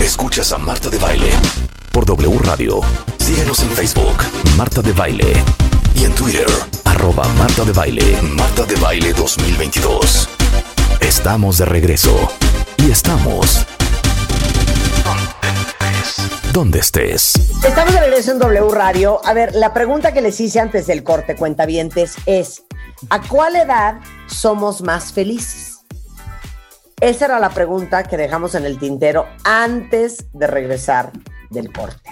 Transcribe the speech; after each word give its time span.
Escuchas 0.00 0.52
a 0.52 0.58
Marta 0.58 0.88
de 0.88 0.98
Baile 0.98 1.30
por 1.92 2.06
W 2.06 2.38
Radio. 2.44 2.80
Síguenos 3.18 3.60
en 3.60 3.70
Facebook, 3.70 4.16
Marta 4.56 4.80
de 4.80 4.92
Baile. 4.92 5.32
Y 5.94 6.04
en 6.04 6.14
Twitter, 6.14 6.46
arroba 6.84 7.26
Marta 7.34 7.64
de 7.64 7.72
Baile. 7.72 8.22
Marta 8.22 8.64
de 8.64 8.76
Baile 8.76 9.12
2022. 9.12 10.28
Estamos 11.00 11.58
de 11.58 11.64
regreso. 11.64 12.30
Y 12.78 12.90
estamos... 12.90 13.66
Donde 16.52 16.78
estés. 16.78 17.34
Estamos 17.62 17.92
de 17.92 18.00
regreso 18.00 18.32
en 18.32 18.38
W 18.38 18.70
Radio. 18.70 19.20
A 19.24 19.32
ver, 19.34 19.54
la 19.54 19.74
pregunta 19.74 20.12
que 20.12 20.22
les 20.22 20.40
hice 20.40 20.60
antes 20.60 20.86
del 20.86 21.04
corte, 21.04 21.36
cuentavientes, 21.36 22.16
es 22.26 22.64
¿a 23.10 23.20
cuál 23.20 23.56
edad 23.56 24.00
somos 24.26 24.82
más 24.82 25.12
felices? 25.12 25.67
Esa 27.00 27.26
era 27.26 27.38
la 27.38 27.50
pregunta 27.50 28.02
que 28.02 28.16
dejamos 28.16 28.56
en 28.56 28.64
el 28.64 28.76
tintero 28.76 29.26
antes 29.44 30.26
de 30.32 30.48
regresar 30.48 31.12
del 31.48 31.72
corte. 31.72 32.10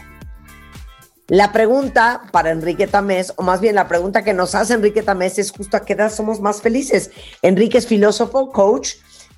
La 1.26 1.52
pregunta 1.52 2.22
para 2.30 2.52
Enrique 2.52 2.86
Tamés, 2.86 3.32
o 3.36 3.42
más 3.42 3.60
bien 3.60 3.74
la 3.74 3.88
pregunta 3.88 4.22
que 4.22 4.32
nos 4.32 4.54
hace 4.54 4.74
Enrique 4.74 5.02
Tamés 5.02 5.40
es 5.40 5.50
justo 5.50 5.76
a 5.76 5.84
qué 5.84 5.94
edad 5.94 6.12
somos 6.12 6.40
más 6.40 6.62
felices. 6.62 7.10
Enrique 7.42 7.78
es 7.78 7.88
filósofo, 7.88 8.52
coach, 8.52 8.90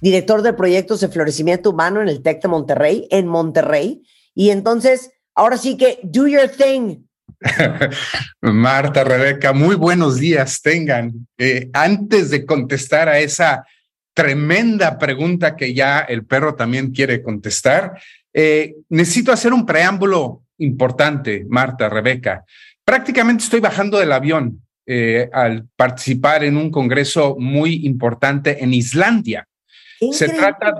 director 0.02 0.42
de 0.42 0.52
proyectos 0.52 1.00
de 1.00 1.08
florecimiento 1.08 1.70
humano 1.70 2.02
en 2.02 2.10
el 2.10 2.22
TEC 2.22 2.42
de 2.42 2.48
Monterrey, 2.48 3.08
en 3.10 3.26
Monterrey. 3.26 4.02
Y 4.34 4.50
entonces, 4.50 5.12
ahora 5.34 5.56
sí 5.56 5.78
que, 5.78 5.98
do 6.02 6.26
your 6.26 6.48
thing. 6.48 7.04
Marta, 8.42 9.02
Rebeca, 9.02 9.54
muy 9.54 9.76
buenos 9.76 10.16
días 10.16 10.60
tengan. 10.60 11.26
Eh, 11.38 11.70
antes 11.72 12.28
de 12.28 12.44
contestar 12.44 13.08
a 13.08 13.18
esa 13.18 13.64
tremenda 14.18 14.98
pregunta 14.98 15.54
que 15.54 15.72
ya 15.72 16.00
el 16.00 16.24
perro 16.24 16.56
también 16.56 16.90
quiere 16.90 17.22
contestar, 17.22 18.00
eh, 18.32 18.74
necesito 18.88 19.30
hacer 19.30 19.52
un 19.52 19.64
preámbulo 19.64 20.42
importante, 20.58 21.46
Marta, 21.48 21.88
Rebeca. 21.88 22.44
Prácticamente 22.84 23.44
estoy 23.44 23.60
bajando 23.60 23.96
del 23.96 24.10
avión 24.10 24.66
eh, 24.86 25.30
al 25.32 25.68
participar 25.76 26.42
en 26.42 26.56
un 26.56 26.68
congreso 26.72 27.36
muy 27.38 27.86
importante 27.86 28.60
en 28.60 28.74
Islandia. 28.74 29.46
Se 30.10 30.28
trata 30.30 30.74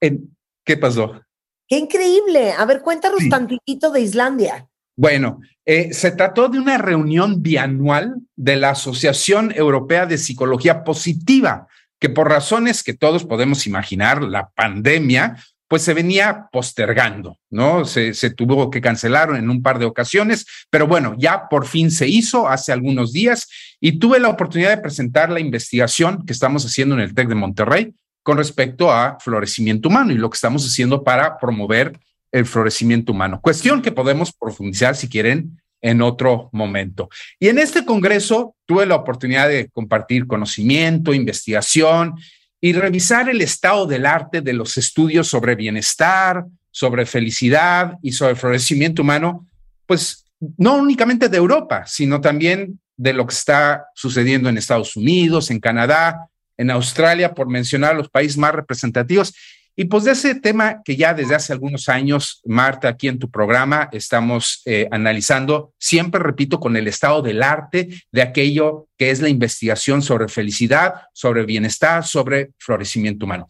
en, 0.00 0.32
¿Qué 0.64 0.76
pasó? 0.76 1.20
Qué 1.66 1.76
increíble. 1.76 2.52
A 2.56 2.64
ver, 2.66 2.82
cuéntanos 2.82 3.28
tantitito 3.28 3.90
de 3.90 4.02
Islandia. 4.02 4.68
Bueno, 4.94 5.40
eh, 5.64 5.92
se 5.92 6.12
trató 6.12 6.48
de 6.48 6.60
una 6.60 6.78
reunión 6.78 7.42
bianual 7.42 8.14
de 8.36 8.54
la 8.54 8.70
Asociación 8.70 9.52
Europea 9.56 10.06
de 10.06 10.18
Psicología 10.18 10.84
Positiva, 10.84 11.66
que 12.00 12.08
por 12.08 12.28
razones 12.28 12.82
que 12.82 12.94
todos 12.94 13.24
podemos 13.24 13.66
imaginar, 13.66 14.22
la 14.22 14.48
pandemia, 14.50 15.36
pues 15.68 15.82
se 15.82 15.94
venía 15.94 16.48
postergando, 16.50 17.36
¿no? 17.48 17.84
Se, 17.84 18.12
se, 18.12 18.30
tuvo 18.30 18.70
que 18.70 18.80
cancelar 18.80 19.36
en 19.36 19.48
un 19.48 19.62
par 19.62 19.78
de 19.78 19.84
ocasiones, 19.84 20.44
pero 20.68 20.88
bueno, 20.88 21.14
ya 21.16 21.48
por 21.48 21.64
fin 21.64 21.92
se 21.92 22.08
hizo 22.08 22.48
hace 22.48 22.72
algunos 22.72 23.12
días 23.12 23.46
y 23.78 24.00
tuve 24.00 24.18
la 24.18 24.30
oportunidad 24.30 24.70
de 24.70 24.82
presentar 24.82 25.30
la 25.30 25.38
investigación 25.38 26.26
que 26.26 26.32
estamos 26.32 26.66
haciendo 26.66 26.96
en 26.96 27.02
el 27.02 27.14
TEC 27.14 27.28
de 27.28 27.34
Monterrey 27.36 27.94
con 28.24 28.38
respecto 28.38 28.90
a 28.90 29.18
florecimiento 29.20 29.88
humano 29.88 30.12
y 30.12 30.16
lo 30.16 30.28
que 30.28 30.34
estamos 30.34 30.66
haciendo 30.66 31.04
para 31.04 31.38
promover 31.38 31.98
el 32.32 32.46
florecimiento 32.46 33.12
humano. 33.12 33.40
Cuestión 33.40 33.82
que 33.82 33.92
podemos 33.92 34.32
profundizar 34.32 34.96
si 34.96 35.08
quieren 35.08 35.59
en 35.80 36.02
otro 36.02 36.50
momento. 36.52 37.08
Y 37.38 37.48
en 37.48 37.58
este 37.58 37.84
congreso 37.84 38.54
tuve 38.66 38.86
la 38.86 38.96
oportunidad 38.96 39.48
de 39.48 39.68
compartir 39.68 40.26
conocimiento, 40.26 41.14
investigación 41.14 42.14
y 42.60 42.72
revisar 42.72 43.28
el 43.28 43.40
estado 43.40 43.86
del 43.86 44.06
arte 44.06 44.42
de 44.42 44.52
los 44.52 44.76
estudios 44.76 45.28
sobre 45.28 45.54
bienestar, 45.54 46.44
sobre 46.70 47.06
felicidad 47.06 47.94
y 48.02 48.12
sobre 48.12 48.36
florecimiento 48.36 49.02
humano, 49.02 49.46
pues 49.86 50.26
no 50.56 50.76
únicamente 50.76 51.28
de 51.28 51.36
Europa, 51.36 51.84
sino 51.86 52.20
también 52.20 52.80
de 52.96 53.12
lo 53.12 53.26
que 53.26 53.34
está 53.34 53.86
sucediendo 53.94 54.48
en 54.48 54.58
Estados 54.58 54.94
Unidos, 54.96 55.50
en 55.50 55.58
Canadá, 55.58 56.28
en 56.56 56.70
Australia, 56.70 57.34
por 57.34 57.48
mencionar 57.48 57.96
los 57.96 58.10
países 58.10 58.36
más 58.36 58.54
representativos. 58.54 59.34
Y 59.76 59.84
pues 59.84 60.04
de 60.04 60.12
ese 60.12 60.34
tema 60.34 60.82
que 60.84 60.96
ya 60.96 61.14
desde 61.14 61.34
hace 61.34 61.52
algunos 61.52 61.88
años, 61.88 62.42
Marta, 62.44 62.88
aquí 62.88 63.08
en 63.08 63.18
tu 63.18 63.30
programa 63.30 63.88
estamos 63.92 64.62
eh, 64.66 64.88
analizando, 64.90 65.72
siempre 65.78 66.20
repito, 66.20 66.60
con 66.60 66.76
el 66.76 66.86
estado 66.86 67.22
del 67.22 67.42
arte 67.42 67.88
de 68.12 68.22
aquello 68.22 68.88
que 68.98 69.10
es 69.10 69.20
la 69.20 69.28
investigación 69.28 70.02
sobre 70.02 70.28
felicidad, 70.28 70.94
sobre 71.12 71.46
bienestar, 71.46 72.04
sobre 72.04 72.50
florecimiento 72.58 73.24
humano. 73.24 73.46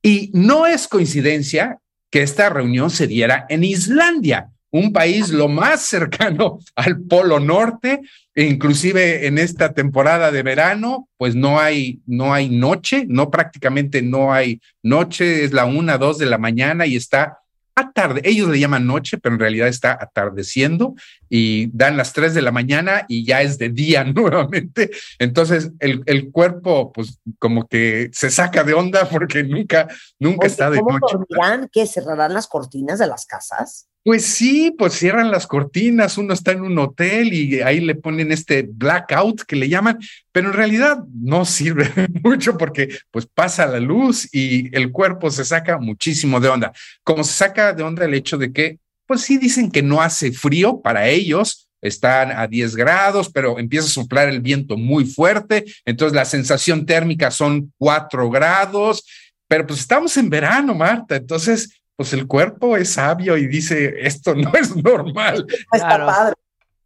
Y 0.00 0.30
no 0.32 0.66
es 0.66 0.88
coincidencia 0.88 1.78
que 2.10 2.22
esta 2.22 2.48
reunión 2.48 2.90
se 2.90 3.06
diera 3.06 3.46
en 3.48 3.64
Islandia, 3.64 4.50
un 4.74 4.92
país 4.92 5.30
lo 5.30 5.46
más 5.46 5.82
cercano 5.82 6.58
al 6.74 7.00
Polo 7.00 7.38
Norte, 7.38 8.00
e 8.34 8.42
inclusive 8.42 9.28
en 9.28 9.38
esta 9.38 9.72
temporada 9.72 10.32
de 10.32 10.42
verano, 10.42 11.08
pues 11.16 11.36
no 11.36 11.60
hay, 11.60 12.00
no 12.06 12.34
hay 12.34 12.48
noche, 12.48 13.04
no 13.08 13.30
prácticamente 13.30 14.02
no 14.02 14.32
hay 14.32 14.60
noche, 14.82 15.44
es 15.44 15.52
la 15.52 15.64
una, 15.64 15.96
dos 15.96 16.18
de 16.18 16.26
la 16.26 16.38
mañana 16.38 16.86
y 16.86 16.96
está 16.96 17.38
atarde, 17.76 18.20
ellos 18.24 18.48
le 18.48 18.58
llaman 18.58 18.86
noche, 18.86 19.18
pero 19.18 19.34
en 19.34 19.40
realidad 19.40 19.68
está 19.68 19.96
atardeciendo 20.00 20.94
y 21.28 21.68
dan 21.72 21.96
las 21.96 22.12
tres 22.12 22.34
de 22.34 22.42
la 22.42 22.50
mañana 22.50 23.04
y 23.08 23.24
ya 23.24 23.42
es 23.42 23.58
de 23.58 23.68
día 23.68 24.02
nuevamente. 24.04 24.90
Entonces 25.20 25.70
el, 25.78 26.02
el 26.06 26.32
cuerpo 26.32 26.92
pues 26.92 27.20
como 27.38 27.68
que 27.68 28.10
se 28.12 28.30
saca 28.30 28.64
de 28.64 28.74
onda 28.74 29.08
porque 29.08 29.44
nunca, 29.44 29.86
nunca 30.18 30.48
está 30.48 30.68
de 30.68 30.80
¿cómo 30.80 30.98
noche. 30.98 31.16
dormirán? 31.16 31.68
¿Que 31.72 31.86
cerrarán 31.86 32.34
las 32.34 32.48
cortinas 32.48 32.98
de 32.98 33.06
las 33.06 33.24
casas? 33.24 33.88
Pues 34.04 34.26
sí, 34.26 34.70
pues 34.76 34.92
cierran 34.92 35.30
las 35.30 35.46
cortinas, 35.46 36.18
uno 36.18 36.34
está 36.34 36.52
en 36.52 36.60
un 36.60 36.78
hotel 36.78 37.32
y 37.32 37.62
ahí 37.62 37.80
le 37.80 37.94
ponen 37.94 38.32
este 38.32 38.68
blackout 38.70 39.44
que 39.44 39.56
le 39.56 39.70
llaman, 39.70 39.98
pero 40.30 40.48
en 40.48 40.52
realidad 40.52 40.98
no 41.14 41.46
sirve 41.46 41.90
mucho 42.22 42.58
porque 42.58 42.98
pues 43.10 43.26
pasa 43.26 43.64
la 43.64 43.80
luz 43.80 44.28
y 44.30 44.68
el 44.76 44.92
cuerpo 44.92 45.30
se 45.30 45.46
saca 45.46 45.78
muchísimo 45.78 46.38
de 46.38 46.50
onda. 46.50 46.72
Como 47.02 47.24
se 47.24 47.32
saca 47.32 47.72
de 47.72 47.82
onda 47.82 48.04
el 48.04 48.12
hecho 48.12 48.36
de 48.36 48.52
que, 48.52 48.78
pues 49.06 49.22
sí 49.22 49.38
dicen 49.38 49.70
que 49.70 49.82
no 49.82 50.02
hace 50.02 50.32
frío 50.32 50.82
para 50.82 51.08
ellos, 51.08 51.70
están 51.80 52.30
a 52.32 52.46
10 52.46 52.76
grados, 52.76 53.30
pero 53.32 53.58
empieza 53.58 53.86
a 53.86 53.90
soplar 53.90 54.28
el 54.28 54.42
viento 54.42 54.76
muy 54.76 55.06
fuerte, 55.06 55.64
entonces 55.86 56.14
la 56.14 56.26
sensación 56.26 56.84
térmica 56.84 57.30
son 57.30 57.72
4 57.78 58.28
grados, 58.28 59.02
pero 59.48 59.66
pues 59.66 59.80
estamos 59.80 60.14
en 60.18 60.28
verano, 60.28 60.74
Marta, 60.74 61.16
entonces 61.16 61.70
pues 61.96 62.12
el 62.12 62.26
cuerpo 62.26 62.76
es 62.76 62.90
sabio 62.90 63.36
y 63.36 63.46
dice, 63.46 63.94
esto 64.00 64.34
no 64.34 64.52
es 64.54 64.74
normal. 64.76 65.46
Está 65.72 66.04
padre. 66.04 66.34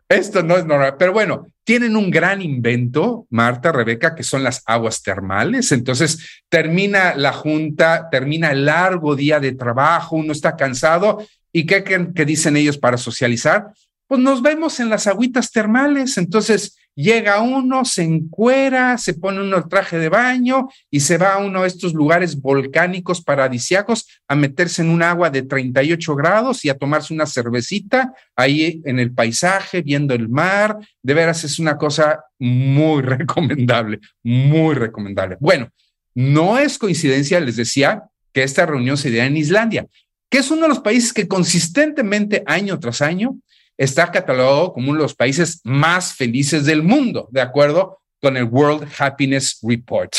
Esto 0.08 0.42
no 0.42 0.56
es 0.56 0.64
normal. 0.64 0.96
Pero 0.98 1.12
bueno, 1.12 1.48
tienen 1.64 1.94
un 1.94 2.10
gran 2.10 2.40
invento, 2.40 3.26
Marta, 3.28 3.72
Rebeca, 3.72 4.14
que 4.14 4.22
son 4.22 4.42
las 4.42 4.62
aguas 4.64 5.02
termales. 5.02 5.70
Entonces 5.70 6.42
termina 6.48 7.14
la 7.14 7.32
junta, 7.32 8.08
termina 8.10 8.50
el 8.50 8.64
largo 8.64 9.14
día 9.14 9.38
de 9.38 9.52
trabajo, 9.52 10.16
uno 10.16 10.32
está 10.32 10.56
cansado. 10.56 11.22
¿Y 11.52 11.66
qué, 11.66 11.84
qué, 11.84 12.08
qué 12.14 12.24
dicen 12.24 12.56
ellos 12.56 12.78
para 12.78 12.96
socializar? 12.96 13.68
Pues 14.06 14.20
nos 14.20 14.40
vemos 14.40 14.80
en 14.80 14.88
las 14.88 15.06
agüitas 15.06 15.50
termales. 15.50 16.16
Entonces 16.16 16.78
llega 16.98 17.40
uno, 17.40 17.84
se 17.84 18.02
encuera, 18.02 18.98
se 18.98 19.14
pone 19.14 19.40
uno 19.40 19.56
el 19.56 19.68
traje 19.68 19.98
de 19.98 20.08
baño 20.08 20.68
y 20.90 20.98
se 20.98 21.16
va 21.16 21.34
a 21.34 21.38
uno 21.38 21.62
de 21.62 21.68
estos 21.68 21.94
lugares 21.94 22.40
volcánicos 22.40 23.22
paradisiacos 23.22 24.08
a 24.26 24.34
meterse 24.34 24.82
en 24.82 24.90
un 24.90 25.04
agua 25.04 25.30
de 25.30 25.42
38 25.42 26.16
grados 26.16 26.64
y 26.64 26.70
a 26.70 26.76
tomarse 26.76 27.14
una 27.14 27.26
cervecita 27.26 28.12
ahí 28.34 28.82
en 28.84 28.98
el 28.98 29.12
paisaje, 29.12 29.80
viendo 29.82 30.12
el 30.12 30.28
mar. 30.28 30.76
De 31.00 31.14
veras 31.14 31.44
es 31.44 31.60
una 31.60 31.76
cosa 31.76 32.24
muy 32.40 33.02
recomendable, 33.02 34.00
muy 34.24 34.74
recomendable. 34.74 35.36
Bueno, 35.38 35.68
no 36.16 36.58
es 36.58 36.78
coincidencia, 36.78 37.38
les 37.38 37.54
decía, 37.54 38.02
que 38.32 38.42
esta 38.42 38.66
reunión 38.66 38.96
se 38.96 39.10
diera 39.10 39.26
en 39.26 39.36
Islandia, 39.36 39.86
que 40.28 40.38
es 40.38 40.50
uno 40.50 40.62
de 40.62 40.68
los 40.68 40.80
países 40.80 41.12
que 41.12 41.28
consistentemente, 41.28 42.42
año 42.44 42.80
tras 42.80 43.02
año, 43.02 43.38
está 43.78 44.10
catalogado 44.10 44.72
como 44.72 44.90
uno 44.90 44.98
de 44.98 45.04
los 45.04 45.14
países 45.14 45.60
más 45.64 46.12
felices 46.12 46.64
del 46.64 46.82
mundo, 46.82 47.28
de 47.30 47.40
acuerdo 47.40 48.00
con 48.20 48.36
el 48.36 48.44
World 48.44 48.88
Happiness 48.98 49.58
Report. 49.62 50.12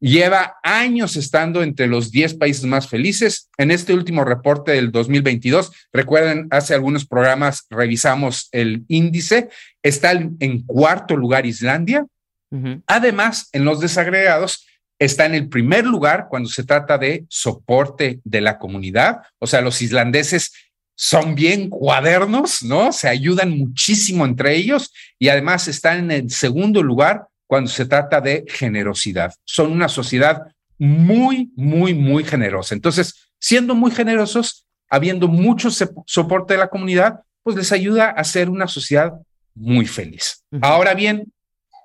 Lleva 0.00 0.56
años 0.62 1.16
estando 1.16 1.62
entre 1.62 1.86
los 1.86 2.10
10 2.10 2.34
países 2.34 2.64
más 2.64 2.88
felices. 2.88 3.48
En 3.56 3.70
este 3.70 3.94
último 3.94 4.24
reporte 4.24 4.72
del 4.72 4.92
2022, 4.92 5.72
recuerden, 5.92 6.48
hace 6.50 6.74
algunos 6.74 7.06
programas 7.06 7.66
revisamos 7.70 8.48
el 8.52 8.84
índice, 8.88 9.48
está 9.82 10.12
en 10.12 10.62
cuarto 10.66 11.16
lugar 11.16 11.46
Islandia. 11.46 12.06
Uh 12.50 12.56
-huh. 12.56 12.82
Además, 12.86 13.48
en 13.52 13.64
los 13.64 13.80
desagregados, 13.80 14.66
está 14.98 15.26
en 15.26 15.34
el 15.34 15.48
primer 15.48 15.84
lugar 15.84 16.26
cuando 16.28 16.48
se 16.48 16.64
trata 16.64 16.98
de 16.98 17.24
soporte 17.28 18.20
de 18.24 18.40
la 18.40 18.58
comunidad. 18.58 19.22
O 19.38 19.46
sea, 19.46 19.60
los 19.60 19.82
islandeses 19.82 20.52
son 20.96 21.34
bien 21.34 21.68
cuadernos, 21.68 22.62
¿no? 22.62 22.90
Se 22.90 23.08
ayudan 23.08 23.56
muchísimo 23.56 24.24
entre 24.24 24.56
ellos 24.56 24.92
y 25.18 25.28
además 25.28 25.68
están 25.68 25.98
en 25.98 26.10
el 26.10 26.30
segundo 26.30 26.82
lugar 26.82 27.28
cuando 27.46 27.70
se 27.70 27.84
trata 27.84 28.20
de 28.20 28.44
generosidad. 28.48 29.32
Son 29.44 29.70
una 29.70 29.88
sociedad 29.88 30.42
muy, 30.78 31.52
muy, 31.54 31.94
muy 31.94 32.24
generosa. 32.24 32.74
Entonces, 32.74 33.28
siendo 33.38 33.74
muy 33.74 33.90
generosos, 33.90 34.66
habiendo 34.88 35.28
mucho 35.28 35.68
soporte 35.70 36.54
de 36.54 36.60
la 36.60 36.68
comunidad, 36.68 37.20
pues 37.42 37.56
les 37.56 37.72
ayuda 37.72 38.10
a 38.10 38.24
ser 38.24 38.48
una 38.48 38.66
sociedad 38.66 39.12
muy 39.54 39.86
feliz. 39.86 40.44
Ahora 40.62 40.94
bien, 40.94 41.32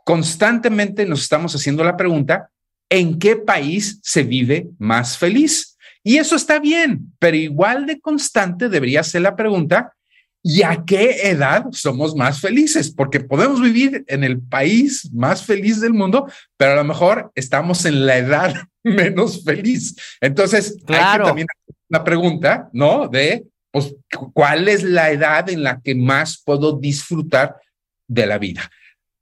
constantemente 0.06 1.06
nos 1.06 1.22
estamos 1.22 1.54
haciendo 1.54 1.84
la 1.84 1.98
pregunta, 1.98 2.50
¿en 2.90 3.20
qué 3.20 3.36
país 3.36 4.00
se 4.02 4.24
vive 4.24 4.68
más 4.80 5.18
feliz? 5.18 5.78
Y 6.04 6.18
eso 6.18 6.36
está 6.36 6.60
bien, 6.60 7.14
pero 7.20 7.38
igual 7.38 7.86
de 7.86 8.00
constante 8.00 8.70
debería 8.70 9.04
ser 9.04 9.22
la 9.22 9.36
pregunta, 9.36 9.94
¿y 10.44 10.64
a 10.64 10.84
qué 10.86 11.30
edad 11.30 11.66
somos 11.72 12.16
más 12.16 12.42
felices? 12.42 12.92
Porque 12.92 13.20
podemos 13.20 13.62
vivir 13.62 14.04
en 14.08 14.24
el 14.24 14.42
país 14.42 15.12
más 15.14 15.44
feliz 15.44 15.80
del 15.80 15.94
mundo, 15.94 16.28
pero 16.58 16.74
a 16.74 16.76
lo 16.76 16.84
mejor 16.84 17.32
estamos 17.36 17.86
en 17.86 18.06
la 18.06 18.18
edad 18.18 18.56
menos 18.84 19.44
feliz. 19.44 19.96
Entonces, 20.20 20.78
hay 20.88 21.18
que 21.20 21.24
también 21.24 21.48
hacer 21.50 21.76
una 21.90 22.04
pregunta, 22.04 22.70
¿no? 22.74 23.08
De, 23.08 23.46
pues, 23.72 23.96
¿cuál 24.34 24.68
es 24.68 24.84
la 24.84 25.12
edad 25.12 25.50
en 25.50 25.64
la 25.64 25.80
que 25.80 25.94
más 25.94 26.42
puedo 26.44 26.80
disfrutar 26.80 27.58
de 28.08 28.26
la 28.26 28.40
vida? 28.40 28.72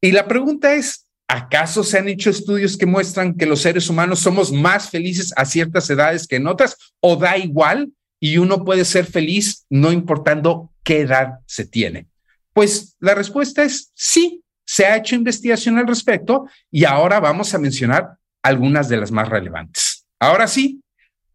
Y 0.02 0.14
la 0.14 0.28
pregunta 0.28 0.74
es, 0.74 1.09
¿acaso 1.30 1.84
se 1.84 2.00
han 2.00 2.10
hecho 2.10 2.32
estudios 2.32 2.76
que 2.76 2.88
muestran 2.88 3.36
que 3.36 3.46
los 3.46 3.62
seres 3.62 3.88
humanos 3.88 4.20
somos 4.20 4.52
más 4.52 4.90
felices 4.90 5.32
a 5.38 5.46
ciertas 5.46 5.88
edades 5.90 6.28
que 6.28 6.38
en 6.38 6.48
otras? 6.48 6.76
¿O 7.00 7.16
da 7.16 7.38
igual 7.38 7.92
y 8.20 8.38
uno 8.38 8.66
puede 8.66 8.84
ser 8.84 9.06
feliz 9.06 9.66
no 9.70 9.92
importando 9.92 10.74
qué 10.84 11.02
edad 11.02 11.40
se 11.46 11.66
tiene? 11.66 12.08
Pues 12.52 12.96
la 13.00 13.14
respuesta 13.14 13.64
es 13.64 13.92
sí, 13.94 14.44
se 14.66 14.88
ha 14.88 14.98
hecho 14.98 15.16
investigación 15.16 15.78
al 15.78 15.88
respecto 15.88 16.48
y 16.72 16.84
ahora 16.86 17.20
vamos 17.20 17.54
a 17.54 17.60
mencionar 17.60 18.18
algunas 18.42 18.90
de 18.90 18.98
las 18.98 19.12
más 19.12 19.30
relevantes. 19.30 20.08
Ahora 20.20 20.48
sí, 20.48 20.82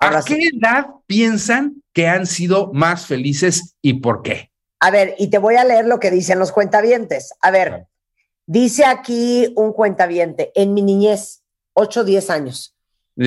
¿a 0.01 0.23
qué 0.25 0.51
edad 0.53 0.87
piensan 1.07 1.83
que 1.93 2.09
han 2.09 2.27
sido 2.27 2.73
más 2.73 3.07
felices 3.07 3.77
y 3.81 3.95
por 3.95 4.23
qué? 4.23 4.51
A 4.81 4.91
ver, 4.91 5.15
y 5.19 5.31
te 5.31 5.39
voy 5.39 5.55
a 5.55 5.65
leer 5.65 5.87
lo 5.87 6.01
que 6.01 6.11
dicen 6.11 6.41
los 6.41 6.51
cuentavientes. 6.51 7.33
A 7.41 7.53
ver, 7.53 7.87
Dice 8.47 8.85
aquí 8.85 9.53
un 9.57 9.73
cuentaviente, 9.73 10.53
en 10.55 10.75
mi 10.75 10.83
niñez, 10.83 11.43
8 11.75 12.05
10 12.05 12.31
años, 12.31 12.77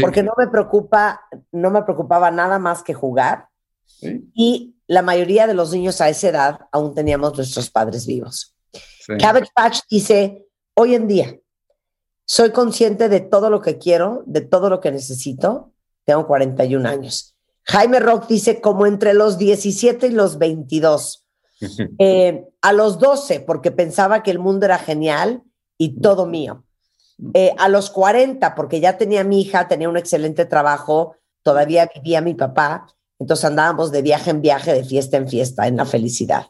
porque 0.02 0.24
no 0.24 0.34
me 0.38 0.48
preocupa, 0.48 1.22
no 1.52 1.72
me 1.72 1.84
preocupaba 1.84 2.30
nada 2.32 2.60
más 2.60 2.84
que 2.84 2.94
jugar. 2.94 3.48
Y 4.34 4.76
la 4.86 5.02
mayoría 5.02 5.48
de 5.48 5.54
los 5.54 5.72
niños 5.72 6.02
a 6.02 6.10
esa 6.10 6.30
edad 6.30 6.60
aún 6.72 6.94
teníamos 6.94 7.36
nuestros 7.36 7.70
padres 7.70 8.06
vivos. 8.06 8.56
Cabbage 9.20 9.50
Patch 9.56 9.80
dice, 9.90 10.46
hoy 10.76 10.96
en 10.96 11.08
día, 11.08 11.40
soy 12.26 12.52
consciente 12.52 13.10
de 13.10 13.22
todo 13.22 13.50
lo 13.50 13.62
que 13.62 13.78
quiero, 13.78 14.24
de 14.26 14.42
todo 14.42 14.70
lo 14.70 14.82
que 14.82 14.92
necesito. 14.92 15.72
Tengo 16.04 16.28
41 16.28 16.88
años. 16.88 17.36
Jaime 17.64 18.00
Rock 18.00 18.28
dice, 18.28 18.62
como 18.62 18.86
entre 18.86 19.14
los 19.14 19.38
17 19.38 20.08
y 20.08 20.12
los 20.12 20.38
22. 20.38 21.26
Eh, 22.00 22.46
a 22.62 22.74
los 22.74 23.00
12, 23.00 23.40
porque 23.42 23.72
pensaba 23.72 24.24
que 24.24 24.32
el 24.32 24.40
mundo 24.40 24.66
era 24.66 24.78
genial 24.78 25.44
y 25.78 26.00
todo 26.00 26.26
mío. 26.26 26.64
Eh, 27.34 27.54
a 27.58 27.68
los 27.68 27.90
40, 27.90 28.54
porque 28.54 28.80
ya 28.80 28.98
tenía 28.98 29.24
mi 29.24 29.42
hija, 29.42 29.68
tenía 29.68 29.90
un 29.90 29.98
excelente 29.98 30.46
trabajo, 30.46 31.16
todavía 31.42 31.90
vivía 31.96 32.22
mi 32.22 32.36
papá, 32.36 32.88
entonces 33.20 33.46
andábamos 33.46 33.92
de 33.92 34.04
viaje 34.04 34.30
en 34.30 34.42
viaje, 34.42 34.74
de 34.74 34.84
fiesta 34.84 35.18
en 35.18 35.28
fiesta, 35.28 35.68
en 35.68 35.78
la 35.78 35.86
felicidad. 35.86 36.48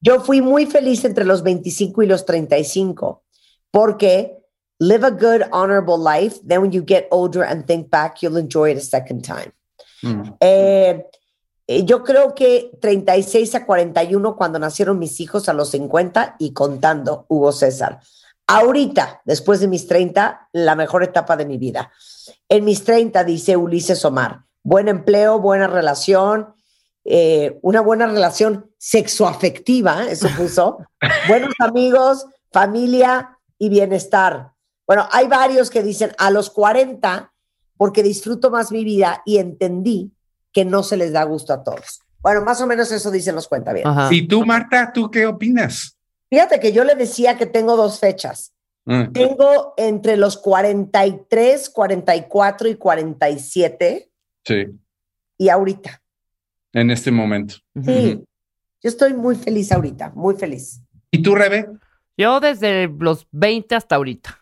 Yo 0.00 0.20
fui 0.20 0.42
muy 0.42 0.66
feliz 0.66 1.04
entre 1.04 1.24
los 1.24 1.42
25 1.42 2.02
y 2.02 2.06
los 2.06 2.26
35, 2.26 3.24
porque 3.70 4.36
live 4.78 5.06
a 5.06 5.10
good, 5.10 5.42
honorable 5.52 5.98
life, 5.98 6.40
then 6.46 6.60
when 6.60 6.72
you 6.72 6.82
get 6.86 7.06
older 7.10 7.42
and 7.42 7.66
think 7.66 7.90
back, 7.90 8.22
you'll 8.22 8.38
enjoy 8.38 8.70
it 8.70 8.76
a 8.76 8.80
second 8.80 9.24
time. 9.24 9.52
Mm. 10.02 10.36
Eh, 10.40 11.04
eh, 11.72 11.84
yo 11.84 12.02
creo 12.02 12.34
que 12.34 12.72
36 12.80 13.54
a 13.54 13.64
41 13.64 14.34
cuando 14.34 14.58
nacieron 14.58 14.98
mis 14.98 15.20
hijos 15.20 15.48
a 15.48 15.52
los 15.52 15.70
50 15.70 16.34
y 16.40 16.52
contando, 16.52 17.26
Hugo 17.28 17.52
César. 17.52 18.00
Ahorita, 18.48 19.22
después 19.24 19.60
de 19.60 19.68
mis 19.68 19.86
30, 19.86 20.48
la 20.52 20.74
mejor 20.74 21.04
etapa 21.04 21.36
de 21.36 21.46
mi 21.46 21.58
vida. 21.58 21.92
En 22.48 22.64
mis 22.64 22.82
30, 22.82 23.22
dice 23.22 23.56
Ulises 23.56 24.04
Omar, 24.04 24.46
buen 24.64 24.88
empleo, 24.88 25.38
buena 25.38 25.68
relación, 25.68 26.54
eh, 27.04 27.60
una 27.62 27.82
buena 27.82 28.08
relación 28.08 28.68
sexoafectiva, 28.76 30.08
eso 30.10 30.26
puso, 30.36 30.78
buenos 31.28 31.54
amigos, 31.60 32.26
familia 32.50 33.38
y 33.58 33.68
bienestar. 33.68 34.54
Bueno, 34.88 35.06
hay 35.12 35.28
varios 35.28 35.70
que 35.70 35.84
dicen 35.84 36.10
a 36.18 36.32
los 36.32 36.50
40, 36.50 37.32
porque 37.76 38.02
disfruto 38.02 38.50
más 38.50 38.72
mi 38.72 38.82
vida 38.82 39.22
y 39.24 39.38
entendí 39.38 40.12
que 40.52 40.64
no 40.64 40.82
se 40.82 40.96
les 40.96 41.12
da 41.12 41.24
gusto 41.24 41.52
a 41.52 41.62
todos. 41.62 42.00
Bueno, 42.20 42.42
más 42.42 42.60
o 42.60 42.66
menos 42.66 42.92
eso 42.92 43.10
dicen 43.10 43.34
los 43.34 43.48
bien. 43.48 43.86
¿Y 44.10 44.28
tú, 44.28 44.44
Marta, 44.44 44.92
tú 44.92 45.10
qué 45.10 45.26
opinas? 45.26 45.96
Fíjate 46.28 46.60
que 46.60 46.72
yo 46.72 46.84
le 46.84 46.94
decía 46.94 47.36
que 47.36 47.46
tengo 47.46 47.76
dos 47.76 47.98
fechas. 47.98 48.52
Mm. 48.84 49.12
Tengo 49.12 49.74
entre 49.76 50.16
los 50.16 50.36
43, 50.38 51.70
44 51.70 52.68
y 52.68 52.74
47. 52.76 54.10
Sí. 54.44 54.66
Y 55.38 55.48
ahorita. 55.48 56.02
En 56.72 56.90
este 56.90 57.10
momento. 57.10 57.56
Sí. 57.84 58.22
Yo 58.82 58.88
estoy 58.88 59.14
muy 59.14 59.36
feliz 59.36 59.72
ahorita, 59.72 60.12
muy 60.14 60.34
feliz. 60.34 60.80
¿Y 61.10 61.22
tú, 61.22 61.34
Rebe? 61.34 61.68
Yo 62.16 62.40
desde 62.40 62.88
los 62.98 63.26
20 63.32 63.74
hasta 63.74 63.96
ahorita. 63.96 64.38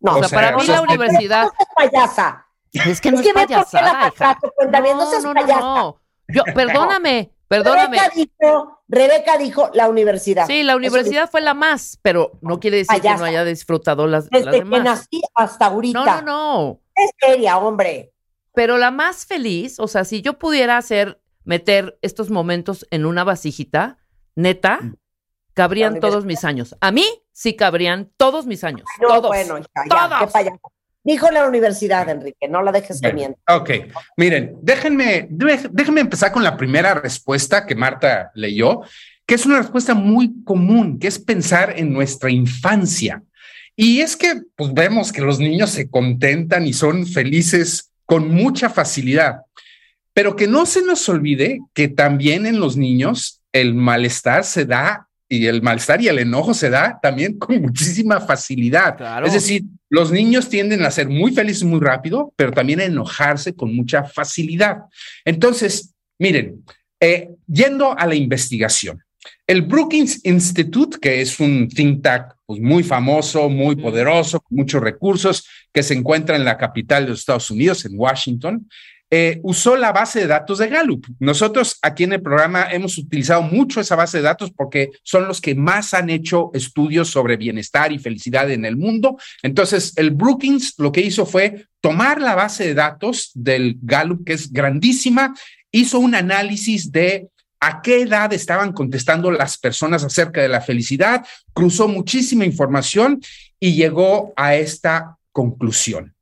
No, 0.00 0.16
o 0.16 0.24
sea, 0.24 0.28
para 0.36 0.56
mí 0.56 0.66
la 0.66 0.82
universidad. 0.82 1.46
payasa. 1.76 2.43
Es 2.74 3.00
que 3.00 3.12
no 3.12 3.20
es, 3.20 3.32
payasada, 3.32 4.08
hija. 4.08 4.38
No, 4.42 4.70
no, 4.70 5.34
no, 5.34 5.60
no, 5.60 6.00
Yo, 6.28 6.42
perdóname, 6.54 7.30
perdóname. 7.46 7.98
Rebeca 7.98 8.14
dijo, 8.14 8.82
Rebeca 8.88 9.38
dijo 9.38 9.70
la 9.74 9.88
universidad. 9.88 10.46
Sí, 10.46 10.64
la 10.64 10.74
universidad 10.74 11.30
fue 11.30 11.40
la 11.40 11.54
más, 11.54 11.98
pero 12.02 12.32
no 12.40 12.58
quiere 12.58 12.78
decir 12.78 13.00
que 13.00 13.14
no 13.14 13.24
haya 13.24 13.44
disfrutado 13.44 14.06
las, 14.06 14.28
Desde 14.28 14.46
las 14.46 14.54
demás. 14.54 14.78
que 14.78 14.84
nací 14.84 15.22
hasta 15.34 15.66
ahorita. 15.66 16.04
No, 16.04 16.04
no, 16.04 16.22
no. 16.22 16.80
Es 16.96 17.10
seria, 17.18 17.58
hombre. 17.58 18.12
Pero 18.54 18.76
la 18.76 18.90
más 18.90 19.24
feliz, 19.24 19.78
o 19.78 19.88
sea, 19.88 20.04
si 20.04 20.20
yo 20.20 20.38
pudiera 20.38 20.76
hacer, 20.76 21.20
meter 21.44 21.98
estos 22.02 22.30
momentos 22.30 22.86
en 22.90 23.06
una 23.06 23.24
vasijita, 23.24 23.98
neta, 24.34 24.80
mm. 24.80 24.96
cabrían 25.54 26.00
todos 26.00 26.24
mis 26.24 26.44
años. 26.44 26.76
A 26.80 26.90
mí 26.90 27.04
sí 27.32 27.56
cabrían 27.56 28.12
todos 28.16 28.46
mis 28.46 28.64
años. 28.64 28.86
No, 29.00 29.08
todos. 29.08 29.28
Bueno, 29.28 29.58
hija, 29.58 29.68
ya, 29.90 30.18
qué 30.20 30.26
payasa. 30.28 30.58
Dijo 31.04 31.30
la 31.30 31.46
universidad, 31.46 32.08
Enrique, 32.08 32.48
no 32.48 32.62
la 32.62 32.72
dejes 32.72 32.98
que 32.98 33.12
mienta. 33.12 33.38
Ok, 33.54 33.70
miren, 34.16 34.56
déjenme, 34.62 35.28
déjenme 35.28 36.00
empezar 36.00 36.32
con 36.32 36.42
la 36.42 36.56
primera 36.56 36.94
respuesta 36.94 37.66
que 37.66 37.74
Marta 37.74 38.30
leyó, 38.34 38.80
que 39.26 39.34
es 39.34 39.44
una 39.44 39.58
respuesta 39.58 39.92
muy 39.92 40.32
común, 40.44 40.98
que 40.98 41.06
es 41.06 41.18
pensar 41.18 41.74
en 41.76 41.92
nuestra 41.92 42.30
infancia. 42.30 43.22
Y 43.76 44.00
es 44.00 44.16
que 44.16 44.42
pues, 44.56 44.72
vemos 44.72 45.12
que 45.12 45.20
los 45.20 45.38
niños 45.38 45.70
se 45.70 45.90
contentan 45.90 46.66
y 46.66 46.72
son 46.72 47.06
felices 47.06 47.90
con 48.06 48.30
mucha 48.30 48.70
facilidad, 48.70 49.42
pero 50.14 50.36
que 50.36 50.46
no 50.46 50.64
se 50.64 50.82
nos 50.82 51.06
olvide 51.08 51.60
que 51.74 51.88
también 51.88 52.46
en 52.46 52.60
los 52.60 52.76
niños 52.76 53.42
el 53.52 53.74
malestar 53.74 54.44
se 54.44 54.64
da 54.64 55.08
y 55.28 55.46
el 55.46 55.62
malestar 55.62 56.00
y 56.00 56.08
el 56.08 56.18
enojo 56.18 56.54
se 56.54 56.70
da 56.70 56.98
también 57.02 57.38
con 57.38 57.60
muchísima 57.60 58.20
facilidad. 58.20 58.96
Es 59.24 59.32
decir, 59.32 59.64
los 59.94 60.10
niños 60.10 60.48
tienden 60.48 60.82
a 60.82 60.90
ser 60.90 61.08
muy 61.08 61.32
felices 61.32 61.62
muy 61.62 61.78
rápido, 61.78 62.32
pero 62.36 62.50
también 62.50 62.80
a 62.80 62.84
enojarse 62.84 63.54
con 63.54 63.74
mucha 63.74 64.02
facilidad. 64.02 64.78
Entonces, 65.24 65.94
miren, 66.18 66.64
eh, 66.98 67.30
yendo 67.46 67.96
a 67.96 68.04
la 68.06 68.16
investigación, 68.16 69.00
el 69.46 69.62
Brookings 69.62 70.24
Institute, 70.24 70.98
que 71.00 71.20
es 71.20 71.38
un 71.38 71.68
think 71.68 72.02
tank 72.02 72.32
pues, 72.44 72.60
muy 72.60 72.82
famoso, 72.82 73.48
muy 73.48 73.76
poderoso, 73.76 74.40
con 74.40 74.56
muchos 74.56 74.82
recursos, 74.82 75.46
que 75.72 75.84
se 75.84 75.94
encuentra 75.94 76.34
en 76.34 76.44
la 76.44 76.58
capital 76.58 77.04
de 77.04 77.10
los 77.10 77.20
Estados 77.20 77.50
Unidos, 77.52 77.84
en 77.84 77.92
Washington, 77.94 78.68
eh, 79.16 79.38
usó 79.44 79.76
la 79.76 79.92
base 79.92 80.18
de 80.18 80.26
datos 80.26 80.58
de 80.58 80.66
Gallup. 80.66 81.06
Nosotros 81.20 81.78
aquí 81.82 82.02
en 82.02 82.14
el 82.14 82.20
programa 82.20 82.66
hemos 82.72 82.98
utilizado 82.98 83.42
mucho 83.42 83.80
esa 83.80 83.94
base 83.94 84.16
de 84.16 84.24
datos 84.24 84.50
porque 84.50 84.90
son 85.04 85.28
los 85.28 85.40
que 85.40 85.54
más 85.54 85.94
han 85.94 86.10
hecho 86.10 86.50
estudios 86.52 87.10
sobre 87.10 87.36
bienestar 87.36 87.92
y 87.92 88.00
felicidad 88.00 88.50
en 88.50 88.64
el 88.64 88.76
mundo. 88.76 89.16
Entonces, 89.44 89.92
el 89.98 90.10
Brookings 90.10 90.74
lo 90.78 90.90
que 90.90 91.02
hizo 91.02 91.26
fue 91.26 91.68
tomar 91.80 92.20
la 92.20 92.34
base 92.34 92.66
de 92.66 92.74
datos 92.74 93.30
del 93.34 93.78
Gallup, 93.82 94.26
que 94.26 94.32
es 94.32 94.52
grandísima, 94.52 95.32
hizo 95.70 96.00
un 96.00 96.16
análisis 96.16 96.90
de 96.90 97.28
a 97.60 97.82
qué 97.82 98.02
edad 98.02 98.32
estaban 98.32 98.72
contestando 98.72 99.30
las 99.30 99.58
personas 99.58 100.02
acerca 100.02 100.42
de 100.42 100.48
la 100.48 100.60
felicidad, 100.60 101.24
cruzó 101.52 101.86
muchísima 101.86 102.44
información 102.44 103.20
y 103.60 103.76
llegó 103.76 104.32
a 104.34 104.56
esta 104.56 105.18
conclusión 105.30 106.13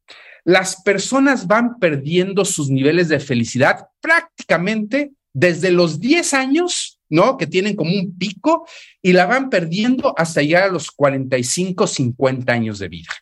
las 0.45 0.83
personas 0.83 1.47
van 1.47 1.79
perdiendo 1.79 2.45
sus 2.45 2.71
niveles 2.71 3.09
de 3.09 3.21
felicidad 3.21 3.87
prácticamente 4.01 5.13
desde 5.33 5.71
los 5.71 6.01
10 6.01 6.35
años, 6.35 6.99
¿no? 7.09 7.37
Que 7.37 7.47
tienen 7.47 7.77
como 7.77 7.93
un 7.93 8.17
pico 8.19 8.67
y 9.01 9.13
la 9.13 9.27
van 9.27 9.51
perdiendo 9.51 10.15
hasta 10.17 10.43
llegar 10.43 10.65
a 10.65 10.73
los 10.73 10.91
45, 10.91 11.87
50 11.87 12.53
años 12.53 12.79
de 12.79 12.89
vida. 12.89 13.13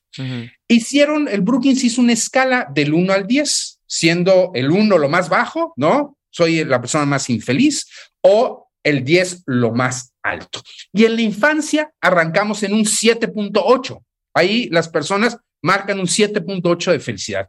Hicieron, 0.66 1.28
el 1.28 1.42
Brookings 1.42 1.84
hizo 1.84 2.00
una 2.00 2.12
escala 2.12 2.66
del 2.72 2.94
1 2.94 3.12
al 3.12 3.26
10. 3.26 3.80
siendo 3.86 4.52
el 4.54 4.70
1 4.70 4.98
lo 4.98 5.08
más 5.08 5.28
bajo, 5.28 5.72
¿no? 5.76 6.16
Soy 6.30 6.64
la 6.64 6.80
persona 6.80 7.04
más 7.06 7.28
infeliz, 7.28 7.86
o 8.22 8.68
el 8.84 9.04
10 9.04 9.42
lo 9.46 9.72
más 9.72 10.12
alto. 10.22 10.62
Y 10.92 11.04
en 11.04 11.16
la 11.16 11.22
infancia 11.22 11.92
arrancamos 12.00 12.62
en 12.62 12.72
un 12.72 12.84
7.8. 12.84 14.00
Ahí 14.32 14.68
las 14.70 14.88
personas 14.88 15.38
marcan 15.62 16.00
un 16.00 16.07
7.8 16.07 16.93
de 16.93 17.00
felicidad. 17.00 17.49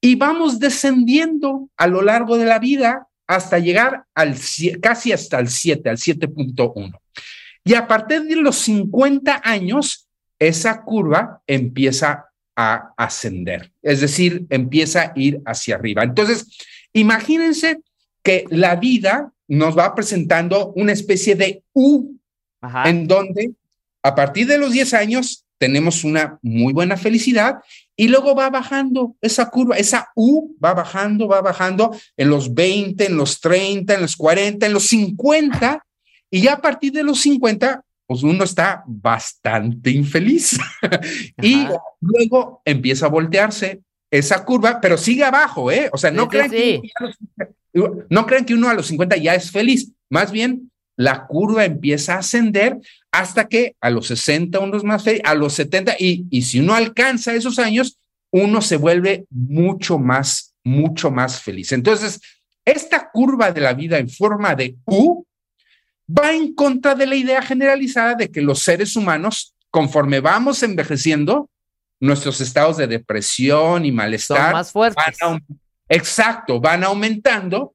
Y 0.00 0.14
vamos 0.14 0.58
descendiendo 0.58 1.68
a 1.76 1.86
lo 1.86 2.02
largo 2.02 2.36
de 2.36 2.44
la 2.44 2.58
vida 2.58 3.06
hasta 3.26 3.58
llegar 3.58 4.04
al 4.14 4.36
casi 4.80 5.12
hasta 5.12 5.38
el 5.38 5.48
7, 5.48 5.90
al 5.90 5.98
7.1. 5.98 6.98
Y 7.64 7.74
a 7.74 7.86
partir 7.86 8.22
de 8.22 8.36
los 8.36 8.56
50 8.56 9.42
años, 9.44 10.08
esa 10.38 10.82
curva 10.82 11.42
empieza 11.46 12.26
a 12.56 12.92
ascender, 12.96 13.72
es 13.82 14.00
decir, 14.00 14.46
empieza 14.50 15.02
a 15.02 15.12
ir 15.14 15.40
hacia 15.44 15.76
arriba. 15.76 16.02
Entonces, 16.02 16.58
imagínense 16.92 17.80
que 18.22 18.46
la 18.50 18.76
vida 18.76 19.32
nos 19.46 19.78
va 19.78 19.94
presentando 19.94 20.72
una 20.74 20.92
especie 20.92 21.36
de 21.36 21.62
U, 21.72 22.18
en 22.84 23.06
donde 23.06 23.52
a 24.02 24.14
partir 24.14 24.46
de 24.46 24.58
los 24.58 24.72
10 24.72 24.94
años 24.94 25.44
tenemos 25.58 26.04
una 26.04 26.38
muy 26.42 26.72
buena 26.72 26.96
felicidad 26.96 27.58
y 27.96 28.08
luego 28.08 28.34
va 28.34 28.48
bajando 28.48 29.16
esa 29.20 29.50
curva, 29.50 29.76
esa 29.76 30.10
U 30.14 30.56
va 30.64 30.72
bajando, 30.72 31.28
va 31.28 31.40
bajando 31.40 31.96
en 32.16 32.30
los 32.30 32.54
20, 32.54 33.06
en 33.06 33.16
los 33.16 33.40
30, 33.40 33.94
en 33.94 34.00
los 34.02 34.16
40, 34.16 34.66
en 34.66 34.72
los 34.72 34.86
50 34.86 35.84
y 36.30 36.42
ya 36.42 36.54
a 36.54 36.60
partir 36.60 36.92
de 36.92 37.02
los 37.02 37.20
50 37.20 37.82
pues 38.06 38.22
uno 38.22 38.42
está 38.44 38.82
bastante 38.86 39.90
infeliz. 39.90 40.58
Y 41.42 41.66
luego 42.00 42.62
empieza 42.64 43.04
a 43.04 43.10
voltearse 43.10 43.82
esa 44.10 44.44
curva, 44.44 44.80
pero 44.80 44.96
sigue 44.96 45.24
abajo, 45.24 45.70
¿eh? 45.70 45.90
O 45.92 45.98
sea, 45.98 46.10
no, 46.10 46.26
crean 46.26 46.50
que 46.50 46.80
no 48.08 48.26
crean 48.26 48.46
que 48.46 48.54
uno 48.54 48.70
a 48.70 48.74
los 48.74 48.86
50 48.86 49.16
ya 49.18 49.34
es 49.34 49.50
feliz, 49.50 49.92
más 50.08 50.32
bien 50.32 50.70
la 50.96 51.26
curva 51.26 51.64
empieza 51.64 52.14
a 52.14 52.18
ascender 52.18 52.78
hasta 53.18 53.48
que 53.48 53.74
a 53.80 53.90
los 53.90 54.06
60 54.06 54.60
uno 54.60 54.76
es 54.76 54.84
más 54.84 55.02
feliz, 55.02 55.20
a 55.24 55.34
los 55.34 55.52
70, 55.54 55.96
y, 55.98 56.26
y 56.30 56.42
si 56.42 56.60
uno 56.60 56.74
alcanza 56.74 57.34
esos 57.34 57.58
años, 57.58 57.98
uno 58.30 58.62
se 58.62 58.76
vuelve 58.76 59.24
mucho 59.28 59.98
más, 59.98 60.54
mucho 60.62 61.10
más 61.10 61.40
feliz. 61.40 61.72
Entonces, 61.72 62.20
esta 62.64 63.10
curva 63.10 63.50
de 63.50 63.60
la 63.60 63.74
vida 63.74 63.98
en 63.98 64.08
forma 64.08 64.54
de 64.54 64.76
U 64.84 65.26
va 66.08 66.32
en 66.32 66.54
contra 66.54 66.94
de 66.94 67.06
la 67.06 67.16
idea 67.16 67.42
generalizada 67.42 68.14
de 68.14 68.30
que 68.30 68.40
los 68.40 68.60
seres 68.60 68.94
humanos, 68.94 69.52
conforme 69.68 70.20
vamos 70.20 70.62
envejeciendo, 70.62 71.50
nuestros 71.98 72.40
estados 72.40 72.76
de 72.76 72.86
depresión 72.86 73.84
y 73.84 73.90
malestar 73.90 74.52
más 74.52 74.70
fuertes. 74.70 75.04
exacto, 75.88 76.60
van 76.60 76.84
aumentando 76.84 77.74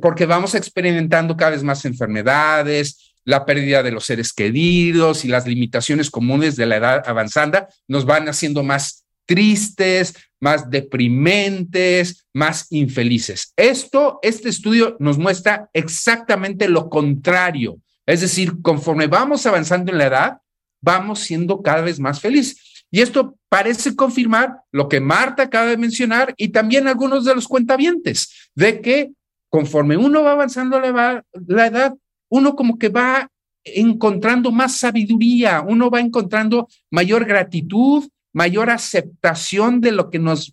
porque 0.00 0.24
vamos 0.24 0.54
experimentando 0.54 1.36
cada 1.36 1.50
vez 1.50 1.64
más 1.64 1.84
enfermedades, 1.84 3.13
la 3.24 3.46
pérdida 3.46 3.82
de 3.82 3.90
los 3.90 4.04
seres 4.04 4.32
queridos 4.32 5.24
y 5.24 5.28
las 5.28 5.46
limitaciones 5.46 6.10
comunes 6.10 6.56
de 6.56 6.66
la 6.66 6.76
edad 6.76 7.02
avanzada 7.06 7.68
nos 7.88 8.04
van 8.04 8.28
haciendo 8.28 8.62
más 8.62 9.04
tristes, 9.26 10.14
más 10.40 10.68
deprimentes, 10.68 12.26
más 12.34 12.66
infelices. 12.70 13.52
Esto, 13.56 14.18
este 14.22 14.50
estudio 14.50 14.96
nos 15.00 15.16
muestra 15.18 15.70
exactamente 15.72 16.68
lo 16.68 16.90
contrario. 16.90 17.78
Es 18.06 18.20
decir, 18.20 18.60
conforme 18.60 19.06
vamos 19.06 19.46
avanzando 19.46 19.90
en 19.90 19.98
la 19.98 20.06
edad, 20.06 20.38
vamos 20.82 21.20
siendo 21.20 21.62
cada 21.62 21.80
vez 21.80 21.98
más 21.98 22.20
felices. 22.20 22.84
Y 22.90 23.00
esto 23.00 23.36
parece 23.48 23.96
confirmar 23.96 24.58
lo 24.70 24.88
que 24.88 25.00
Marta 25.00 25.44
acaba 25.44 25.66
de 25.66 25.76
mencionar 25.76 26.34
y 26.36 26.48
también 26.48 26.86
algunos 26.86 27.24
de 27.24 27.34
los 27.34 27.48
cuentavientes, 27.48 28.50
de 28.54 28.80
que 28.80 29.10
conforme 29.48 29.96
uno 29.96 30.22
va 30.22 30.32
avanzando 30.32 30.78
la, 30.78 31.22
edad, 31.66 31.94
uno 32.34 32.56
como 32.56 32.78
que 32.78 32.88
va 32.88 33.30
encontrando 33.62 34.50
más 34.50 34.76
sabiduría, 34.76 35.60
uno 35.60 35.88
va 35.88 36.00
encontrando 36.00 36.68
mayor 36.90 37.26
gratitud, 37.26 38.08
mayor 38.32 38.70
aceptación 38.70 39.80
de 39.80 39.92
lo 39.92 40.10
que 40.10 40.18
nos, 40.18 40.52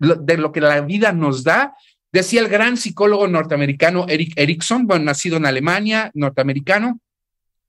de 0.00 0.36
lo 0.36 0.50
que 0.50 0.60
la 0.60 0.80
vida 0.80 1.12
nos 1.12 1.44
da. 1.44 1.76
Decía 2.10 2.40
el 2.40 2.48
gran 2.48 2.76
psicólogo 2.76 3.28
norteamericano 3.28 4.06
Eric 4.08 4.32
Erickson, 4.34 4.88
bueno, 4.88 5.04
nacido 5.04 5.36
en 5.36 5.46
Alemania, 5.46 6.10
norteamericano, 6.14 6.98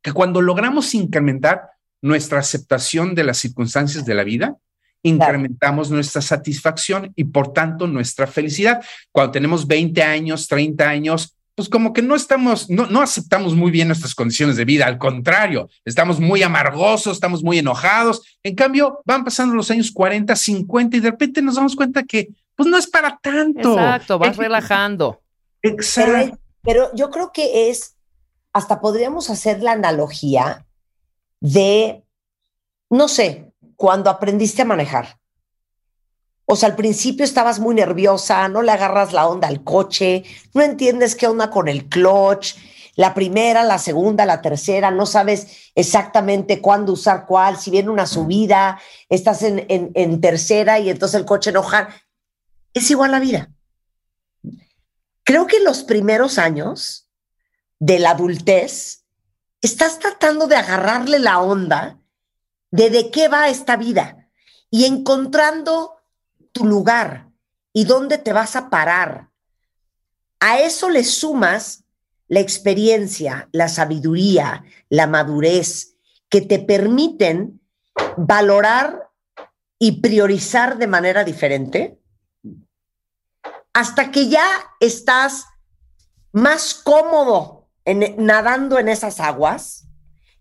que 0.02 0.12
cuando 0.12 0.42
logramos 0.42 0.96
incrementar 0.96 1.70
nuestra 2.02 2.40
aceptación 2.40 3.14
de 3.14 3.26
las 3.26 3.38
circunstancias 3.38 4.06
de 4.06 4.16
la 4.16 4.24
vida, 4.24 4.58
incrementamos 5.04 5.92
nuestra 5.92 6.24
satisfacción 6.24 7.14
y 7.16 7.26
por 7.26 7.54
tanto 7.54 7.86
nuestra 7.86 8.26
felicidad. 8.26 8.84
Cuando 9.12 9.34
tenemos 9.34 9.68
20 9.68 10.02
años, 10.02 10.48
30 10.48 10.90
años, 10.90 11.36
pues 11.56 11.70
como 11.70 11.94
que 11.94 12.02
no 12.02 12.16
estamos, 12.16 12.70
no, 12.70 12.88
no 12.88 13.02
aceptamos 13.02 13.56
muy 13.56 13.72
bien 13.72 13.88
nuestras 13.88 14.16
condiciones 14.16 14.56
de 14.56 14.66
vida, 14.66 14.86
al 14.86 14.98
contrario, 14.98 15.70
estamos 15.86 16.20
muy 16.20 16.44
amargosos, 16.44 17.14
estamos 17.14 17.44
muy 17.44 17.60
enojados. 17.60 18.38
En 18.44 18.56
cambio, 18.56 19.02
van 19.06 19.24
pasando 19.24 19.54
los 19.54 19.70
años 19.70 19.92
40, 19.92 20.36
50 20.36 20.98
y 20.98 21.00
de 21.00 21.12
repente 21.12 21.42
nos 21.42 21.56
damos 21.56 21.76
cuenta 21.76 22.04
que 22.04 22.30
pues 22.56 22.70
no 22.70 22.78
es 22.78 22.88
para 22.88 23.18
tanto. 23.22 23.74
Exacto, 23.74 24.20
vas 24.20 24.38
relajando. 24.38 25.22
Exacto. 25.62 26.38
pero 26.64 26.90
yo 26.96 27.10
creo 27.10 27.32
que 27.32 27.70
es, 27.70 27.96
hasta 28.54 28.80
podríamos 28.82 29.30
hacer 29.30 29.62
la 29.62 29.74
analogía 29.74 30.66
de, 31.40 32.04
no 32.90 33.08
sé, 33.08 33.52
cuando 33.76 34.10
aprendiste 34.10 34.62
a 34.62 34.66
manejar. 34.66 35.21
O 36.52 36.58
sea, 36.58 36.68
al 36.68 36.76
principio 36.76 37.24
estabas 37.24 37.62
muy 37.62 37.74
nerviosa, 37.74 38.50
no 38.50 38.62
le 38.62 38.74
agarras 38.74 39.14
la 39.14 39.26
onda 39.26 39.48
al 39.48 39.64
coche, 39.64 40.26
no 40.54 40.62
entiendes 40.62 41.16
qué 41.16 41.26
onda 41.26 41.50
con 41.50 41.70
el 41.70 41.88
clutch, 41.88 42.56
la 42.98 43.14
primera, 43.14 43.64
la 43.64 43.78
segunda, 43.78 44.26
la 44.26 44.42
tercera, 44.42 44.92
no 44.92 45.06
sabes 45.06 45.72
exactamente 45.76 46.60
cuándo 46.60 46.92
usar 46.92 47.26
cuál, 47.26 47.58
si 47.58 47.72
viene 47.72 47.90
una 47.90 48.06
subida, 48.06 48.82
estás 49.08 49.44
en, 49.44 49.66
en 49.70 50.20
tercera 50.20 50.78
y 50.78 50.90
entonces 50.90 51.22
el 51.22 51.26
coche 51.26 51.52
enoja. 51.52 51.88
Es 52.74 52.92
igual 52.92 53.12
la 53.12 53.22
vida. 53.22 53.50
Creo 55.24 55.48
que 55.48 55.56
en 55.56 55.64
los 55.64 55.86
primeros 55.86 56.38
años 56.38 57.08
de 57.80 57.98
la 57.98 58.10
adultez 58.10 59.06
estás 59.62 60.00
tratando 60.00 60.48
de 60.48 60.58
agarrarle 60.58 61.18
la 61.18 61.40
onda 61.40 61.98
de 62.72 62.90
de 62.90 63.10
qué 63.10 63.30
va 63.30 63.48
esta 63.48 63.78
vida 63.78 64.28
y 64.70 64.84
encontrando 64.84 66.01
tu 66.52 66.66
lugar 66.66 67.30
y 67.74 67.86
dónde 67.86 68.18
te 68.18 68.34
vas 68.34 68.56
a 68.56 68.70
parar. 68.70 69.30
A 70.40 70.60
eso 70.60 70.90
le 70.90 71.04
sumas 71.04 71.84
la 72.28 72.40
experiencia, 72.40 73.50
la 73.52 73.68
sabiduría, 73.68 74.64
la 74.90 75.08
madurez 75.08 75.96
que 76.30 76.42
te 76.42 76.60
permiten 76.60 77.62
valorar 78.18 79.10
y 79.78 80.02
priorizar 80.02 80.78
de 80.78 80.88
manera 80.88 81.24
diferente 81.24 82.00
hasta 83.74 84.12
que 84.12 84.30
ya 84.30 84.48
estás 84.80 85.46
más 86.32 86.74
cómodo 86.74 87.70
en, 87.86 88.16
nadando 88.26 88.80
en 88.80 88.90
esas 88.90 89.20
aguas, 89.20 89.88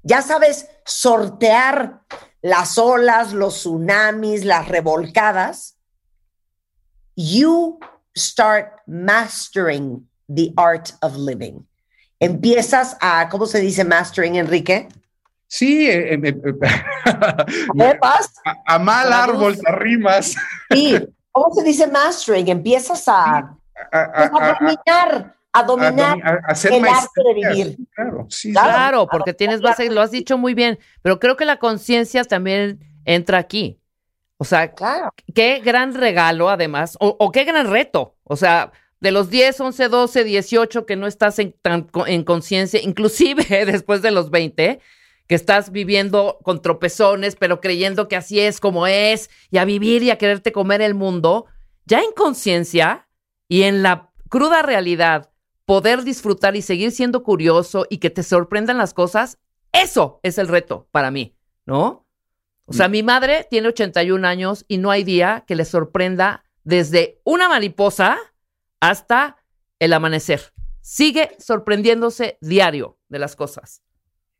ya 0.03 0.23
sabes 0.23 0.69
sortear 0.85 2.03
las 2.43 2.79
olas, 2.79 3.33
los 3.33 3.55
tsunamis, 3.55 4.45
las 4.45 4.69
revolcadas, 4.69 5.79
you 7.17 7.79
start 8.17 8.81
mastering 8.87 10.07
the 10.29 10.53
art 10.57 10.93
of 11.03 11.17
living. 11.17 11.67
Empiezas 12.21 12.97
a, 13.01 13.29
¿cómo 13.31 13.47
se 13.47 13.61
dice 13.61 13.85
mastering, 13.85 14.37
Enrique? 14.37 14.89
Sí, 15.47 15.89
eh, 15.91 16.15
eh, 16.23 16.35
eh, 16.45 17.99
a, 18.67 18.79
mal 18.79 19.13
árbol 19.13 19.59
te 19.59 19.69
arrimas. 19.69 20.35
Sí, 20.71 20.97
¿cómo 21.33 21.55
se 21.55 21.65
dice 21.65 21.87
mastering? 21.87 22.49
Empiezas 22.49 23.09
a, 23.09 23.57
a, 23.91 24.31
pues, 24.31 24.31
dominar 24.31 25.35
a 25.53 25.63
dominar 25.65 26.19
el 26.19 26.85
arte 26.87 27.23
de 27.25 27.35
vivir. 27.35 27.77
Claro, 27.95 28.29
claro, 28.53 29.07
porque 29.11 29.35
tienes 29.35 29.61
base, 29.61 29.91
lo 29.91 30.01
has 30.01 30.11
dicho 30.11 30.39
muy 30.39 30.55
bien, 30.55 30.79
pero 31.03 31.19
creo 31.19 31.37
que 31.37 31.45
la 31.45 31.59
conciencia 31.59 32.23
también 32.25 32.79
entra 33.05 33.39
aquí. 33.39 33.80
O 34.43 34.45
sea, 34.45 34.73
qué 35.35 35.61
gran 35.63 35.93
regalo 35.93 36.49
además, 36.49 36.97
o, 36.99 37.31
qué 37.31 37.45
gran 37.45 37.71
reto. 37.71 38.17
O 38.25 38.37
sea, 38.37 38.73
de 38.99 39.11
los 39.11 39.29
10, 39.29 39.61
11, 39.61 39.89
12, 39.89 40.25
18 40.25 40.87
que 40.87 40.97
no 40.97 41.07
estás 41.07 41.39
en, 41.39 41.55
en 42.07 42.25
conciencia, 42.25 42.81
inclusive 42.83 43.45
después 43.67 44.01
de 44.01 44.11
los 44.11 44.31
20, 44.31 44.81
que 45.27 45.35
estás 45.35 45.73
viviendo 45.73 46.39
con 46.43 46.63
tropezones, 46.63 47.37
pero 47.37 47.61
creyendo 47.61 48.09
que 48.09 48.17
así 48.17 48.41
es 48.41 48.61
como 48.61 48.87
es, 48.87 49.29
y 49.51 49.59
a 49.59 49.67
vivir 49.67 50.03
y 50.03 50.11
a 50.11 50.17
quererte 50.17 50.53
comer 50.53 50.81
el 50.81 50.95
mundo, 50.95 51.45
ya 51.85 52.01
en 52.01 52.13
conciencia 52.13 53.11
y 53.47 53.65
en 53.65 53.83
la 53.83 54.11
cruda 54.31 54.63
realidad 54.63 55.29
poder 55.67 56.03
disfrutar 56.03 56.57
y 56.57 56.63
seguir 56.63 56.93
siendo 56.93 57.25
curioso 57.25 57.87
y 57.91 57.99
que 57.99 58.09
te 58.09 58.23
sorprendan 58.23 58.79
las 58.79 58.95
cosas, 58.95 59.37
eso 59.71 60.19
es 60.23 60.39
el 60.39 60.49
reto 60.49 60.89
para 60.93 61.11
mí, 61.11 61.37
¿no? 61.67 62.07
O 62.71 62.73
sea, 62.73 62.89
mm. 62.89 62.93
mi 62.93 63.03
madre 63.03 63.47
tiene 63.51 63.69
81 63.69 64.27
años 64.27 64.65
y 64.69 64.79
no 64.79 64.93
hay 64.93 65.03
día 65.03 65.45
que 65.47 65.57
le 65.57 65.65
sorprenda 65.65 66.45
desde 66.63 67.19
una 67.25 67.49
mariposa 67.49 68.17
hasta 68.79 69.37
el 69.81 69.93
amanecer. 69.93 70.53
Sigue 70.81 71.31
sorprendiéndose 71.39 72.39
diario 72.41 72.97
de 73.09 73.19
las 73.19 73.35
cosas. 73.35 73.83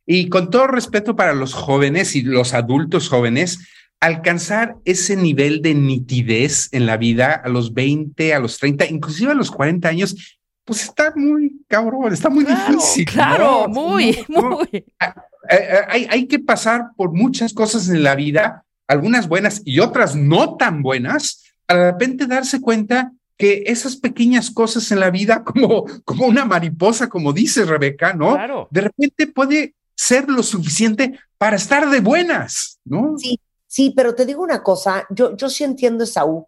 Y 0.05 0.29
con 0.29 0.49
todo 0.49 0.67
respeto 0.67 1.15
para 1.15 1.33
los 1.33 1.53
jóvenes 1.53 2.15
y 2.15 2.21
los 2.21 2.53
adultos 2.53 3.09
jóvenes, 3.09 3.67
alcanzar 3.99 4.77
ese 4.85 5.17
nivel 5.17 5.61
de 5.61 5.75
nitidez 5.75 6.69
en 6.71 6.85
la 6.85 6.95
vida 6.95 7.33
a 7.33 7.49
los 7.49 7.73
20, 7.73 8.33
a 8.33 8.39
los 8.39 8.57
30, 8.59 8.85
inclusive 8.85 9.31
a 9.31 9.35
los 9.35 9.51
40 9.51 9.89
años, 9.89 10.39
pues 10.65 10.83
está 10.83 11.13
muy 11.15 11.61
cabrón, 11.67 12.13
está 12.13 12.29
muy 12.29 12.45
difícil. 12.45 13.05
Claro, 13.05 13.67
muy, 13.67 14.23
muy. 14.27 14.85
Ah, 14.99 15.15
eh, 15.49 15.55
eh, 15.59 15.79
hay, 15.89 16.07
hay 16.09 16.27
que 16.27 16.39
pasar 16.39 16.91
por 16.95 17.11
muchas 17.11 17.53
cosas 17.53 17.89
en 17.89 18.03
la 18.03 18.15
vida, 18.15 18.63
algunas 18.87 19.27
buenas 19.27 19.61
y 19.65 19.79
otras 19.79 20.15
no 20.15 20.55
tan 20.57 20.81
buenas, 20.83 21.43
a 21.67 21.75
de 21.75 21.91
repente 21.91 22.27
darse 22.27 22.61
cuenta 22.61 23.11
que 23.37 23.63
esas 23.65 23.95
pequeñas 23.95 24.51
cosas 24.51 24.91
en 24.91 24.99
la 24.99 25.09
vida, 25.09 25.43
como, 25.45 25.85
como 26.05 26.27
una 26.27 26.45
mariposa, 26.45 27.09
como 27.09 27.33
dice 27.33 27.65
Rebeca, 27.65 28.13
¿no? 28.13 28.33
Claro. 28.33 28.67
De 28.69 28.81
repente 28.81 29.27
puede 29.27 29.73
ser 29.95 30.29
lo 30.29 30.43
suficiente 30.43 31.19
para 31.37 31.55
estar 31.55 31.89
de 31.89 32.01
buenas, 32.01 32.79
¿no? 32.85 33.17
Sí, 33.17 33.39
sí, 33.67 33.93
pero 33.95 34.13
te 34.13 34.25
digo 34.25 34.43
una 34.43 34.61
cosa, 34.61 35.05
yo, 35.09 35.35
yo 35.35 35.49
sí 35.49 35.63
entiendo 35.63 36.03
esa 36.03 36.23
U, 36.25 36.47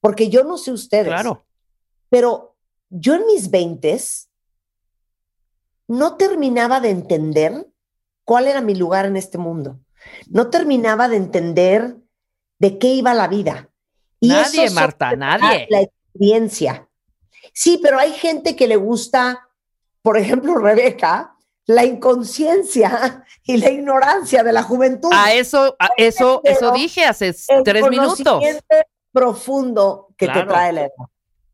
porque 0.00 0.28
yo 0.28 0.44
no 0.44 0.56
sé 0.56 0.72
ustedes, 0.72 1.08
Claro. 1.08 1.44
pero 2.08 2.49
yo 2.90 3.14
en 3.14 3.26
mis 3.26 3.50
veintes 3.50 4.28
no 5.88 6.16
terminaba 6.16 6.80
de 6.80 6.90
entender 6.90 7.66
cuál 8.24 8.46
era 8.46 8.60
mi 8.60 8.74
lugar 8.74 9.06
en 9.06 9.16
este 9.16 9.38
mundo. 9.38 9.80
No 10.28 10.50
terminaba 10.50 11.08
de 11.08 11.16
entender 11.16 11.96
de 12.58 12.78
qué 12.78 12.88
iba 12.88 13.14
la 13.14 13.28
vida. 13.28 13.70
Nadie, 14.20 14.64
eso 14.64 14.74
Marta, 14.74 15.16
nadie. 15.16 15.66
La 15.70 15.80
experiencia. 15.80 16.88
Sí, 17.52 17.80
pero 17.82 17.98
hay 17.98 18.12
gente 18.12 18.54
que 18.54 18.68
le 18.68 18.76
gusta, 18.76 19.48
por 20.02 20.18
ejemplo, 20.18 20.56
Rebeca, 20.56 21.36
la 21.66 21.84
inconsciencia 21.84 23.24
y 23.44 23.56
la 23.56 23.70
ignorancia 23.70 24.42
de 24.42 24.52
la 24.52 24.62
juventud. 24.62 25.10
A 25.12 25.32
eso, 25.32 25.76
a 25.78 25.88
eso, 25.96 26.40
eso 26.44 26.72
dije 26.72 27.04
hace 27.04 27.34
tres 27.64 27.88
minutos. 27.88 28.42
profundo 29.12 30.08
que 30.16 30.28
te 30.28 30.42
trae 30.44 30.72
la 30.72 30.80
edad. 30.82 31.06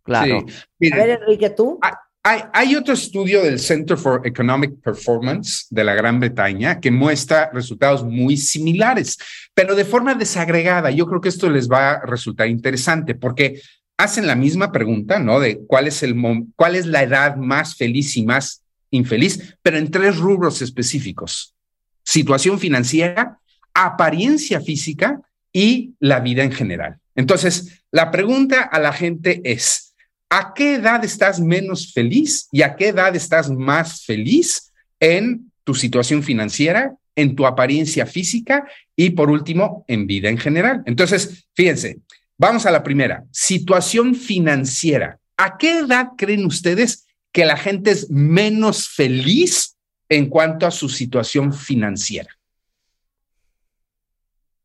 Claro. 0.06 0.44
Sí. 0.80 0.92
A 0.92 0.96
ver, 0.96 1.20
Enrique, 1.20 1.50
tú. 1.50 1.78
Hay, 2.22 2.40
hay 2.52 2.74
otro 2.74 2.94
estudio 2.94 3.42
del 3.42 3.60
Center 3.60 3.96
for 3.96 4.22
Economic 4.24 4.80
Performance 4.82 5.66
de 5.70 5.84
la 5.84 5.94
Gran 5.94 6.18
Bretaña 6.18 6.80
que 6.80 6.90
muestra 6.90 7.50
resultados 7.52 8.02
muy 8.04 8.36
similares, 8.36 9.18
pero 9.54 9.76
de 9.76 9.84
forma 9.84 10.14
desagregada. 10.14 10.90
Yo 10.90 11.06
creo 11.06 11.20
que 11.20 11.28
esto 11.28 11.48
les 11.50 11.70
va 11.70 11.90
a 11.90 12.06
resultar 12.06 12.48
interesante 12.48 13.14
porque 13.14 13.60
hacen 13.96 14.26
la 14.26 14.34
misma 14.34 14.72
pregunta, 14.72 15.18
¿no? 15.18 15.38
De 15.38 15.60
cuál 15.66 15.86
es 15.86 16.02
el 16.02 16.16
cuál 16.56 16.74
es 16.74 16.86
la 16.86 17.02
edad 17.02 17.36
más 17.36 17.76
feliz 17.76 18.16
y 18.16 18.24
más 18.24 18.62
infeliz, 18.90 19.56
pero 19.62 19.78
en 19.78 19.90
tres 19.90 20.16
rubros 20.16 20.62
específicos: 20.62 21.54
situación 22.02 22.58
financiera, 22.58 23.38
apariencia 23.72 24.60
física 24.60 25.20
y 25.52 25.94
la 26.00 26.20
vida 26.20 26.42
en 26.42 26.52
general. 26.52 26.98
Entonces, 27.14 27.84
la 27.90 28.10
pregunta 28.10 28.62
a 28.62 28.78
la 28.78 28.92
gente 28.92 29.40
es, 29.44 29.85
¿a 30.30 30.54
qué 30.54 30.74
edad 30.74 31.04
estás 31.04 31.40
menos 31.40 31.92
feliz 31.92 32.48
y 32.50 32.62
a 32.62 32.76
qué 32.76 32.88
edad 32.88 33.14
estás 33.14 33.50
más 33.50 34.04
feliz 34.04 34.72
en 35.00 35.52
tu 35.64 35.74
situación 35.74 36.22
financiera, 36.22 36.94
en 37.14 37.34
tu 37.34 37.46
apariencia 37.46 38.06
física 38.06 38.68
y 38.94 39.10
por 39.10 39.30
último, 39.30 39.84
en 39.88 40.06
vida 40.06 40.28
en 40.28 40.38
general? 40.38 40.82
Entonces, 40.86 41.48
fíjense, 41.54 42.00
vamos 42.38 42.66
a 42.66 42.70
la 42.70 42.82
primera, 42.82 43.24
situación 43.30 44.14
financiera. 44.14 45.18
¿A 45.36 45.58
qué 45.58 45.78
edad 45.78 46.10
creen 46.16 46.46
ustedes 46.46 47.06
que 47.32 47.44
la 47.44 47.56
gente 47.56 47.90
es 47.90 48.10
menos 48.10 48.88
feliz 48.88 49.76
en 50.08 50.28
cuanto 50.28 50.66
a 50.66 50.70
su 50.70 50.88
situación 50.88 51.52
financiera? 51.52 52.30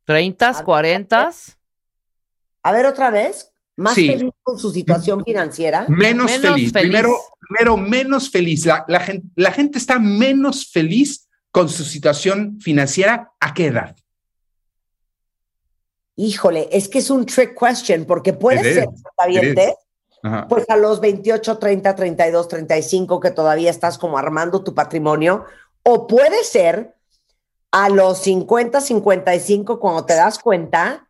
¿Treintas, 0.05 0.61
cuarentas? 0.61 1.57
A 2.63 2.71
ver, 2.71 2.85
otra 2.85 3.09
vez. 3.09 3.50
Más 3.81 3.95
Sí. 3.95 4.07
feliz 4.07 4.31
con 4.43 4.57
su 4.59 4.71
situación 4.71 5.23
financiera. 5.25 5.85
Menos, 5.89 6.25
Menos 6.31 6.31
feliz. 6.51 6.71
feliz. 6.71 6.71
Primero, 6.73 7.15
primero, 7.39 7.77
menos 7.77 8.29
feliz. 8.29 8.65
La, 8.65 8.85
la 8.87 8.99
gente, 8.99 9.27
la 9.35 9.51
gente 9.51 9.77
está 9.77 9.99
menos 9.99 10.69
feliz 10.71 11.27
con 11.51 11.67
su 11.67 11.83
situación 11.83 12.59
financiera. 12.61 13.31
¿A 13.39 13.53
qué 13.53 13.65
edad? 13.67 13.95
Híjole, 16.15 16.69
es 16.71 16.87
que 16.87 16.99
es 16.99 17.09
un 17.09 17.25
trick 17.25 17.57
question 17.57 18.05
porque 18.05 18.33
puede 18.33 18.59
It 18.61 18.65
is, 18.67 18.73
ser, 18.75 18.85
cuentaviente, 18.85 19.75
Ajá. 20.23 20.47
pues 20.47 20.69
a 20.69 20.75
los 20.77 20.99
28, 20.99 21.57
30, 21.57 21.95
32, 21.95 22.47
35 22.47 23.19
que 23.19 23.31
todavía 23.31 23.69
estás 23.71 23.97
como 23.97 24.17
armando 24.17 24.63
tu 24.63 24.73
patrimonio, 24.75 25.45
o 25.83 26.05
puede 26.07 26.43
ser 26.43 26.95
a 27.71 27.89
los 27.89 28.19
50, 28.19 28.81
55 28.81 29.79
cuando 29.79 30.05
te 30.05 30.13
das 30.13 30.37
cuenta 30.37 31.07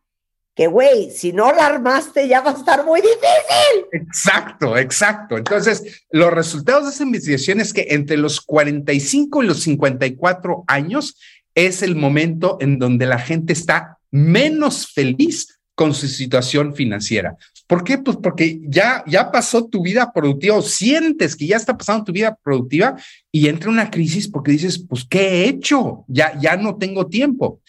que, 0.61 0.67
güey, 0.67 1.09
si 1.09 1.33
no 1.33 1.51
la 1.51 1.65
armaste 1.65 2.27
ya 2.27 2.41
va 2.41 2.51
a 2.51 2.53
estar 2.53 2.85
muy 2.85 3.01
difícil. 3.01 3.87
Exacto, 3.93 4.77
exacto. 4.77 5.35
Entonces, 5.35 6.05
los 6.11 6.31
resultados 6.31 6.83
de 6.83 6.91
esa 6.91 7.01
investigación 7.01 7.59
es 7.59 7.73
que 7.73 7.87
entre 7.89 8.15
los 8.15 8.41
45 8.41 9.41
y 9.41 9.47
los 9.47 9.61
54 9.61 10.63
años 10.67 11.17
es 11.55 11.81
el 11.81 11.95
momento 11.95 12.59
en 12.61 12.77
donde 12.77 13.07
la 13.07 13.17
gente 13.17 13.53
está 13.53 13.97
menos 14.11 14.85
feliz 14.85 15.59
con 15.73 15.95
su 15.95 16.07
situación 16.07 16.75
financiera. 16.75 17.37
¿Por 17.65 17.83
qué? 17.83 17.97
Pues 17.97 18.17
porque 18.21 18.59
ya, 18.61 19.03
ya 19.07 19.31
pasó 19.31 19.65
tu 19.65 19.81
vida 19.81 20.13
productiva 20.13 20.57
o 20.57 20.61
sientes 20.61 21.35
que 21.35 21.47
ya 21.47 21.57
está 21.57 21.75
pasando 21.75 22.03
tu 22.03 22.11
vida 22.11 22.37
productiva 22.43 22.95
y 23.31 23.47
entra 23.47 23.71
una 23.71 23.89
crisis 23.89 24.27
porque 24.27 24.51
dices, 24.51 24.85
pues, 24.87 25.07
¿qué 25.09 25.21
he 25.21 25.49
hecho? 25.49 26.05
Ya, 26.07 26.39
ya 26.39 26.55
no 26.55 26.75
tengo 26.75 27.07
tiempo. 27.07 27.61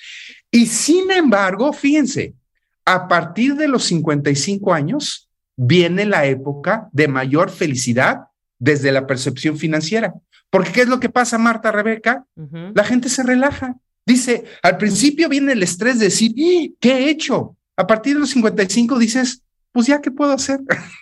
Y 0.50 0.66
sin 0.66 1.10
embargo, 1.10 1.72
fíjense, 1.72 2.34
a 2.84 3.08
partir 3.08 3.56
de 3.56 3.68
los 3.68 3.84
55 3.84 4.72
años 4.72 5.28
viene 5.56 6.04
la 6.04 6.26
época 6.26 6.88
de 6.92 7.08
mayor 7.08 7.50
felicidad 7.50 8.28
desde 8.58 8.92
la 8.92 9.06
percepción 9.06 9.56
financiera. 9.56 10.14
Porque 10.50 10.72
¿qué 10.72 10.82
es 10.82 10.88
lo 10.88 11.00
que 11.00 11.08
pasa, 11.08 11.38
Marta, 11.38 11.72
Rebeca? 11.72 12.26
La 12.74 12.84
gente 12.84 13.08
se 13.08 13.22
relaja. 13.22 13.76
Dice, 14.04 14.44
al 14.62 14.76
principio 14.76 15.28
viene 15.28 15.52
el 15.52 15.62
estrés 15.62 15.98
de 15.98 16.06
decir, 16.06 16.32
"¡Ah! 16.32 16.74
¿qué 16.80 16.92
he 16.92 17.10
hecho? 17.10 17.56
A 17.76 17.86
partir 17.86 18.14
de 18.14 18.20
los 18.20 18.30
55 18.30 18.98
dices, 18.98 19.42
pues 19.72 19.86
ya, 19.86 20.00
¿qué 20.00 20.10
puedo 20.10 20.32
hacer? 20.32 20.60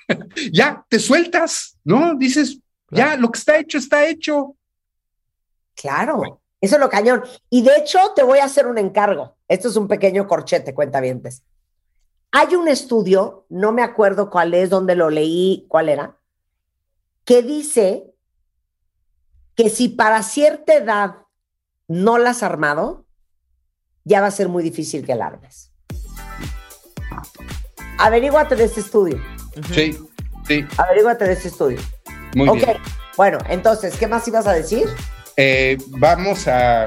ya, 0.52 0.84
te 0.88 0.98
sueltas, 0.98 1.76
¿no? 1.84 2.14
Dices, 2.14 2.58
ya, 2.90 3.16
lo 3.16 3.30
que 3.30 3.38
está 3.38 3.58
hecho, 3.58 3.78
está 3.78 4.06
hecho. 4.06 4.56
Claro, 5.74 6.40
eso 6.60 6.76
es 6.76 6.80
lo 6.80 6.88
cañón. 6.88 7.22
Y 7.48 7.62
de 7.62 7.76
hecho, 7.78 7.98
te 8.14 8.22
voy 8.22 8.38
a 8.38 8.44
hacer 8.44 8.66
un 8.66 8.78
encargo. 8.78 9.36
Esto 9.48 9.68
es 9.68 9.76
un 9.76 9.88
pequeño 9.88 10.28
corchete, 10.28 10.74
cuentavientes. 10.74 11.42
Hay 12.32 12.54
un 12.54 12.68
estudio, 12.68 13.46
no 13.48 13.72
me 13.72 13.82
acuerdo 13.82 14.30
cuál 14.30 14.54
es, 14.54 14.70
dónde 14.70 14.94
lo 14.94 15.10
leí, 15.10 15.66
cuál 15.68 15.88
era, 15.88 16.16
que 17.24 17.42
dice 17.42 18.14
que 19.56 19.68
si 19.68 19.88
para 19.88 20.22
cierta 20.22 20.74
edad 20.74 21.16
no 21.88 22.18
la 22.18 22.30
has 22.30 22.42
armado, 22.42 23.06
ya 24.04 24.20
va 24.20 24.28
a 24.28 24.32
ser 24.32 24.48
muy 24.48 24.62
difícil 24.62 25.04
que 25.04 25.14
la 25.14 25.26
armes. 25.26 25.72
Averíguate 27.98 28.54
de 28.56 28.64
este 28.64 28.80
estudio. 28.80 29.20
Sí, 29.74 29.98
sí, 30.46 30.64
Averíguate 30.78 31.24
de 31.24 31.32
este 31.32 31.48
estudio. 31.48 31.80
muy 32.34 32.48
ok, 32.48 32.54
bien. 32.56 32.76
bueno, 33.16 33.38
entonces, 33.48 33.96
¿qué 33.96 34.06
más 34.06 34.26
ibas 34.28 34.46
a 34.46 34.52
decir? 34.52 34.88
Eh, 35.36 35.78
vamos 35.88 36.46
a, 36.48 36.84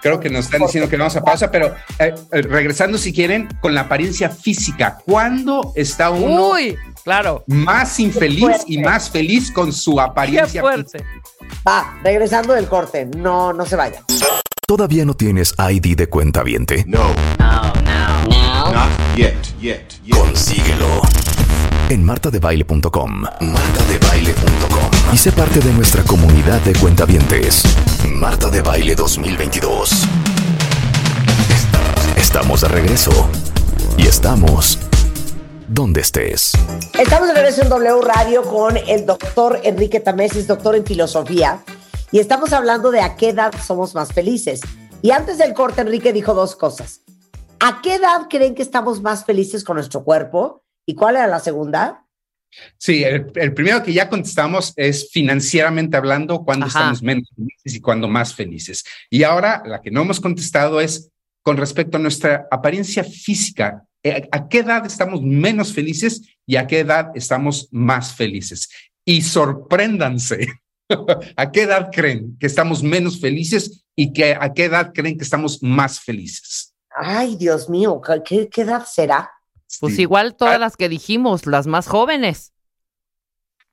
creo 0.00 0.18
que 0.18 0.28
nos 0.30 0.46
están 0.46 0.60
diciendo 0.62 0.88
que 0.90 0.96
vamos 0.96 1.14
a 1.16 1.22
pausa, 1.22 1.50
pero 1.50 1.74
eh, 1.98 2.14
eh, 2.32 2.42
regresando 2.42 2.98
si 2.98 3.12
quieren 3.12 3.48
con 3.60 3.74
la 3.74 3.82
apariencia 3.82 4.28
física, 4.28 4.98
¿cuándo 5.04 5.72
está 5.76 6.10
uno 6.10 6.50
Uy, 6.50 6.76
claro. 7.04 7.44
más 7.46 8.00
infeliz 8.00 8.64
y 8.66 8.78
más 8.78 9.10
feliz 9.10 9.50
con 9.52 9.72
su 9.72 9.94
Qué 9.94 10.00
apariencia 10.00 10.60
fuerte. 10.60 10.98
física? 10.98 11.62
Va, 11.66 12.00
regresando 12.02 12.54
del 12.54 12.66
corte. 12.66 13.06
No, 13.16 13.52
no 13.52 13.64
se 13.66 13.76
vayan. 13.76 14.02
¿Todavía 14.66 15.04
no 15.04 15.14
tienes 15.14 15.54
ID 15.58 15.96
de 15.96 16.08
cuenta 16.08 16.42
viente? 16.42 16.84
No. 16.86 17.14
No, 17.38 17.62
no. 17.82 18.72
Not 18.72 18.88
yet, 19.16 19.34
yet, 19.60 19.82
yet. 20.02 20.16
Consíguelo 20.16 21.02
en 21.90 22.04
martadebaile.com. 22.04 23.24
Martadebaile.com. 24.12 25.14
Y 25.14 25.16
sé 25.16 25.32
parte 25.32 25.58
de 25.60 25.72
nuestra 25.72 26.02
comunidad 26.02 26.60
de 26.60 26.74
cuentavientes. 26.74 27.62
Marta 28.06 28.50
de 28.50 28.60
Baile 28.60 28.94
2022. 28.94 30.04
Estamos 32.16 32.60
de 32.60 32.68
regreso. 32.68 33.10
Y 33.96 34.06
estamos 34.06 34.78
donde 35.66 36.02
estés. 36.02 36.52
Estamos 36.98 37.28
de 37.28 37.34
regreso 37.34 37.62
en 37.62 37.70
W 37.70 38.02
Radio 38.02 38.42
con 38.42 38.76
el 38.76 39.06
doctor 39.06 39.60
Enrique 39.64 40.00
Tamesis, 40.00 40.46
doctor 40.46 40.76
en 40.76 40.84
filosofía, 40.84 41.62
y 42.10 42.18
estamos 42.18 42.52
hablando 42.52 42.90
de 42.90 43.00
a 43.00 43.16
qué 43.16 43.30
edad 43.30 43.54
somos 43.64 43.94
más 43.94 44.12
felices. 44.12 44.60
Y 45.00 45.12
antes 45.12 45.38
del 45.38 45.54
corte, 45.54 45.80
Enrique 45.80 46.12
dijo 46.12 46.34
dos 46.34 46.54
cosas. 46.54 47.00
¿A 47.60 47.80
qué 47.80 47.94
edad 47.94 48.26
creen 48.28 48.54
que 48.54 48.62
estamos 48.62 49.00
más 49.00 49.24
felices 49.24 49.64
con 49.64 49.76
nuestro 49.76 50.04
cuerpo? 50.04 50.62
¿Y 50.84 50.96
cuál 50.96 51.16
era 51.16 51.26
la 51.28 51.40
segunda? 51.40 52.04
Sí, 52.78 53.02
el, 53.04 53.26
el 53.34 53.54
primero 53.54 53.82
que 53.82 53.92
ya 53.92 54.08
contestamos 54.08 54.72
es 54.76 55.10
financieramente 55.10 55.96
hablando, 55.96 56.44
cuando 56.44 56.66
Ajá. 56.66 56.78
estamos 56.78 57.02
menos 57.02 57.28
felices 57.34 57.74
y 57.74 57.80
cuando 57.80 58.08
más 58.08 58.34
felices. 58.34 58.84
Y 59.10 59.22
ahora 59.22 59.62
la 59.64 59.80
que 59.80 59.90
no 59.90 60.02
hemos 60.02 60.20
contestado 60.20 60.80
es 60.80 61.10
con 61.42 61.56
respecto 61.56 61.96
a 61.96 62.00
nuestra 62.00 62.46
apariencia 62.50 63.04
física. 63.04 63.84
Eh, 64.02 64.28
¿A 64.32 64.48
qué 64.48 64.58
edad 64.58 64.84
estamos 64.86 65.22
menos 65.22 65.72
felices 65.72 66.22
y 66.46 66.56
a 66.56 66.66
qué 66.66 66.80
edad 66.80 67.10
estamos 67.14 67.68
más 67.70 68.14
felices? 68.14 68.68
Y 69.04 69.22
sorpréndanse. 69.22 70.48
¿A 71.36 71.50
qué 71.50 71.62
edad 71.62 71.88
creen 71.92 72.36
que 72.38 72.46
estamos 72.46 72.82
menos 72.82 73.20
felices 73.20 73.84
y 73.96 74.12
que, 74.12 74.36
a 74.38 74.52
qué 74.52 74.64
edad 74.64 74.92
creen 74.92 75.16
que 75.16 75.24
estamos 75.24 75.62
más 75.62 76.00
felices? 76.00 76.74
Ay, 76.94 77.36
Dios 77.36 77.70
mío, 77.70 78.00
¿qué, 78.24 78.48
qué 78.48 78.62
edad 78.62 78.84
será? 78.84 79.30
Pues 79.80 79.96
Sí. 79.96 80.02
igual 80.02 80.36
todas 80.36 80.56
Ah. 80.56 80.58
las 80.58 80.76
que 80.76 80.88
dijimos, 80.88 81.46
las 81.46 81.66
más 81.66 81.86
jóvenes, 81.88 82.52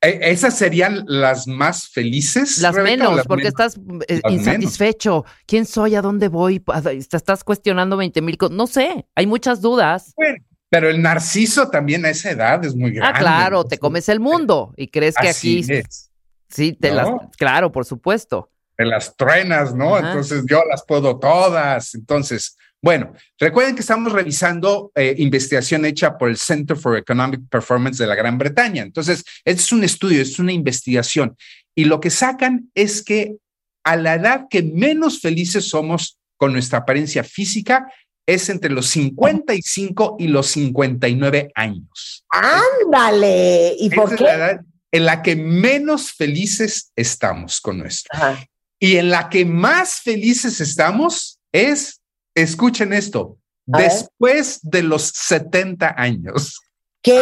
Eh, 0.01 0.31
¿Esas 0.31 0.57
serían 0.57 1.03
las 1.07 1.45
más 1.45 1.89
felices? 1.89 2.57
las 2.59 2.73
Rebeca, 2.73 2.95
menos, 3.03 3.15
las 3.17 3.27
porque 3.27 3.43
menos? 3.51 3.59
estás 3.75 3.77
eh, 4.07 4.21
insatisfecho. 4.29 5.25
¿Quién 5.45 5.65
soy? 5.65 5.95
¿A 5.95 6.01
dónde 6.01 6.29
voy? 6.29 6.61
Te 6.61 7.17
estás 7.17 7.43
cuestionando 7.43 7.97
20 7.97 8.21
mil 8.21 8.37
cosas. 8.37 8.55
No 8.55 8.65
sé, 8.65 9.05
hay 9.13 9.27
muchas 9.27 9.59
dudas. 9.59 10.13
Bueno, 10.15 10.37
pero 10.69 10.89
el 10.89 11.01
narciso 11.01 11.69
también 11.69 12.05
a 12.05 12.11
esa 12.11 12.31
edad 12.31 12.63
es 12.63 12.75
muy 12.77 12.91
grande. 12.91 13.17
Ah, 13.17 13.19
claro, 13.19 13.65
te 13.65 13.77
comes 13.77 14.07
el 14.07 14.21
mundo 14.21 14.73
y 14.77 14.87
crees 14.87 15.15
que 15.15 15.27
así 15.29 15.63
aquí 15.63 15.73
es. 15.73 16.09
sí 16.47 16.71
te 16.71 16.91
¿no? 16.91 16.95
las 16.95 17.09
claro, 17.37 17.69
por 17.69 17.83
supuesto. 17.83 18.49
Te 18.77 18.85
las 18.85 19.17
truenas, 19.17 19.75
¿no? 19.75 19.97
Ajá. 19.97 20.11
Entonces 20.11 20.45
yo 20.49 20.63
las 20.69 20.81
puedo 20.85 21.19
todas. 21.19 21.93
Entonces, 21.93 22.55
bueno, 22.81 23.13
recuerden 23.37 23.75
que 23.75 23.81
estamos 23.81 24.13
revisando 24.13 24.91
eh, 24.95 25.15
investigación 25.17 25.85
hecha 25.85 26.17
por 26.17 26.29
el 26.29 26.37
Center 26.37 26.77
for 26.77 26.97
Economic 26.97 27.41
Performance 27.49 27.97
de 27.97 28.07
la 28.07 28.15
Gran 28.15 28.37
Bretaña. 28.37 28.83
Entonces, 28.83 29.23
este 29.43 29.61
es 29.61 29.71
un 29.71 29.83
estudio, 29.83 30.21
es 30.21 30.39
una 30.39 30.53
investigación. 30.53 31.35
Y 31.75 31.85
lo 31.85 31.99
que 31.99 32.09
sacan 32.09 32.69
es 32.75 33.03
que 33.03 33.35
a 33.83 33.95
la 33.95 34.15
edad 34.15 34.47
que 34.49 34.63
menos 34.63 35.19
felices 35.19 35.67
somos 35.67 36.17
con 36.37 36.53
nuestra 36.53 36.79
apariencia 36.79 37.23
física 37.23 37.91
es 38.25 38.49
entre 38.49 38.69
los 38.69 38.87
55 38.87 40.17
y 40.19 40.27
los 40.27 40.47
59 40.47 41.51
años. 41.55 42.25
Ándale. 42.29 43.75
¿Y 43.77 43.89
por 43.89 44.05
Esa 44.05 44.13
es 44.13 44.17
qué? 44.19 44.23
la 44.23 44.35
edad 44.35 44.61
en 44.91 45.05
la 45.05 45.21
que 45.21 45.35
menos 45.35 46.11
felices 46.11 46.91
estamos 46.95 47.59
con 47.59 47.77
nuestro. 47.77 48.09
Ajá. 48.13 48.45
Y 48.79 48.95
en 48.95 49.09
la 49.09 49.29
que 49.29 49.45
más 49.45 49.99
felices 50.01 50.61
estamos 50.61 51.39
es, 51.51 51.98
escuchen 52.41 52.93
esto, 52.93 53.37
A 53.71 53.77
ver. 53.77 53.89
después 53.91 54.59
de 54.63 54.83
los 54.83 55.03
70 55.03 55.93
años. 55.97 56.59
¿Qué? 57.01 57.19
O 57.19 57.21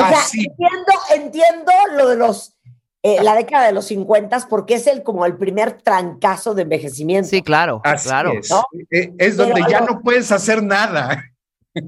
sea, 0.00 0.08
Así. 0.20 0.40
entiendo, 0.46 0.92
entiendo 1.14 1.72
lo 1.96 2.08
de 2.08 2.16
los, 2.16 2.54
eh, 3.02 3.22
la 3.22 3.34
década 3.34 3.66
de 3.66 3.72
los 3.72 3.86
50 3.86 4.46
porque 4.48 4.74
es 4.74 4.86
el 4.86 5.02
como 5.02 5.24
el 5.26 5.36
primer 5.36 5.80
trancazo 5.82 6.54
de 6.54 6.62
envejecimiento. 6.62 7.28
Sí, 7.28 7.42
claro, 7.42 7.80
Así 7.84 8.08
claro. 8.08 8.32
es. 8.38 8.50
¿no? 8.50 8.64
Eh, 8.90 9.12
Es 9.18 9.36
donde 9.36 9.62
ya 9.68 9.80
no 9.80 10.00
puedes 10.02 10.30
hacer 10.32 10.62
nada. 10.62 11.24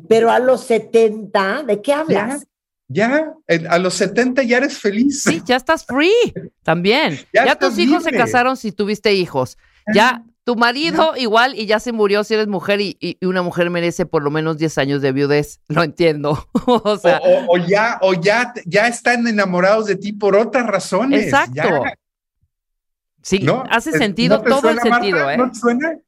Pero 0.08 0.30
a 0.30 0.38
los 0.38 0.62
70, 0.64 1.62
¿de 1.64 1.80
qué 1.80 1.92
hablas? 1.94 2.44
Ya, 2.90 3.34
a 3.68 3.78
los 3.78 3.94
70 3.94 4.42
ya 4.44 4.58
eres 4.58 4.78
feliz. 4.78 5.22
Sí, 5.22 5.42
ya 5.44 5.56
estás 5.56 5.84
free 5.84 6.32
también. 6.62 7.16
Ya 7.34 7.44
Ya, 7.44 7.52
estás 7.52 7.70
tus 7.70 7.78
hijos 7.78 8.02
se 8.02 8.12
casaron 8.12 8.56
si 8.56 8.72
tuviste 8.72 9.12
hijos. 9.14 9.58
Ya 9.94 10.22
tu 10.48 10.56
marido 10.56 11.12
igual 11.14 11.54
y 11.54 11.66
ya 11.66 11.78
se 11.78 11.92
murió 11.92 12.24
si 12.24 12.32
eres 12.32 12.46
mujer 12.46 12.80
y, 12.80 12.96
y- 13.00 13.18
una 13.26 13.42
mujer 13.42 13.68
merece 13.68 14.06
por 14.06 14.22
lo 14.22 14.30
menos 14.30 14.56
10 14.56 14.78
años 14.78 15.02
de 15.02 15.12
viudez. 15.12 15.60
Lo 15.68 15.82
entiendo. 15.82 16.48
o 16.66 16.96
sea, 16.96 17.18
o, 17.22 17.28
o- 17.40 17.44
o 17.52 17.58
ya, 17.58 17.98
o 18.00 18.14
ya, 18.14 18.54
ya 18.64 18.86
están 18.88 19.26
enamorados 19.26 19.84
de 19.84 19.96
ti 19.96 20.14
por 20.14 20.34
otras 20.34 20.66
razones. 20.66 21.24
Exacto. 21.24 21.52
Ya, 21.54 21.92
sí, 23.20 23.40
¿no? 23.40 23.62
hace 23.68 23.90
Eh, 23.90 23.98
sentido 23.98 24.38
¿no 24.38 24.42
te 24.42 24.48
todo 24.48 24.70
el 24.70 24.80
sentido, 24.80 25.18
Marta? 25.18 25.34
¿eh? 25.34 25.36
¿No 25.36 25.50
te 25.52 25.58
suena? 25.58 25.98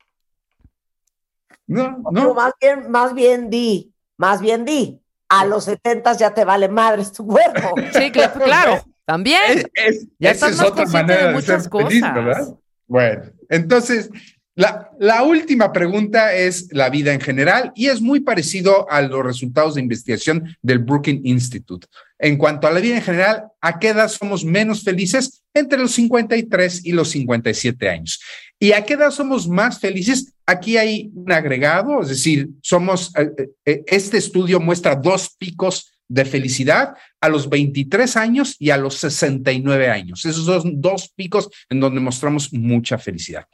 No, 1.67 2.03
No, 2.11 2.33
más 2.33 2.55
bien, 2.63 2.91
más 2.91 3.13
bien 3.13 3.51
di, 3.51 3.93
más 4.17 4.41
bien 4.41 4.65
di. 4.65 4.99
A 5.29 5.45
los 5.45 5.65
70 5.65 6.15
ya 6.15 6.33
te 6.33 6.47
vale 6.47 6.71
madres 6.71 7.13
tu 7.13 7.27
cuerpo. 7.27 7.75
Sí, 7.93 8.11
cl- 8.11 8.33
claro, 8.43 8.83
también. 9.05 9.39
Es- 9.49 9.67
es- 9.75 10.07
Ya 10.19 10.31
esa 10.31 10.47
estás 10.47 10.51
es 10.53 10.57
más 10.57 10.67
otra 10.67 10.85
consciente 10.85 11.13
manera 11.13 11.29
de 11.29 11.35
de, 11.35 11.43
ser 11.43 11.57
muchas 11.59 11.69
feliz, 11.71 12.01
cosas. 12.01 12.15
¿verdad? 12.15 12.55
Bueno, 12.87 13.23
entonces, 13.51 14.11
la, 14.55 15.23
última 15.23 15.73
pregunta 15.73 16.35
es 16.35 16.69
la 16.73 16.91
vida 16.91 17.15
en 17.15 17.21
general 17.21 17.73
y 17.75 17.87
es 17.87 18.01
muy 18.01 18.21
parecido 18.21 18.91
a 18.91 19.01
los 19.01 19.25
resultados 19.25 19.75
de 19.75 19.81
investigación 19.81 20.57
del 20.61 20.81
Brookings 20.81 21.23
Institute. 21.25 21.87
En 22.19 22.37
cuanto 22.37 22.67
a 22.67 22.71
la 22.71 22.81
vida 22.81 22.97
en 22.97 23.03
general, 23.03 23.45
¿a 23.61 23.79
qué 23.79 23.89
edad 23.89 24.09
somos 24.09 24.45
menos 24.45 24.83
felices? 24.83 25.43
Entre 25.55 25.79
los 25.79 25.93
53 25.93 26.85
y 26.85 26.93
los 26.93 27.09
57 27.11 27.89
años. 27.89 28.21
¿Y 28.59 28.73
a 28.73 28.85
qué 28.85 28.95
edad 28.95 29.11
somos 29.11 29.49
más 29.49 29.81
felices? 29.81 30.35
Aquí 30.45 30.77
hay 30.77 31.11
un 31.15 31.33
agregado, 31.33 32.03
es 32.03 32.09
decir, 32.09 32.51
somos, 32.61 33.13
eh, 33.17 33.31
eh, 33.65 33.83
este 33.87 34.19
estudio 34.19 34.61
muestra 34.61 34.95
dos 34.95 35.35
picos 35.39 36.00
de 36.11 36.25
felicidad 36.25 36.95
a 37.21 37.29
los 37.29 37.49
23 37.49 38.17
años 38.17 38.57
y 38.59 38.71
a 38.71 38.77
los 38.77 38.97
69 38.97 39.89
años. 39.89 40.25
Esos 40.25 40.45
son 40.45 40.81
dos 40.81 41.09
picos 41.15 41.49
en 41.71 41.79
donde 41.79 42.01
mostramos 42.01 42.53
mucha 42.53 42.99
felicidad. 42.99 43.47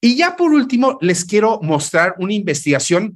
Y 0.00 0.16
ya 0.16 0.34
por 0.34 0.52
último, 0.52 0.96
les 1.02 1.24
quiero 1.24 1.60
mostrar 1.62 2.14
una 2.18 2.32
investigación, 2.32 3.14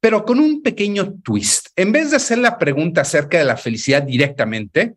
pero 0.00 0.24
con 0.24 0.40
un 0.40 0.60
pequeño 0.60 1.14
twist. 1.22 1.68
En 1.76 1.92
vez 1.92 2.10
de 2.10 2.16
hacer 2.16 2.38
la 2.38 2.58
pregunta 2.58 3.02
acerca 3.02 3.38
de 3.38 3.44
la 3.44 3.56
felicidad 3.56 4.02
directamente, 4.02 4.94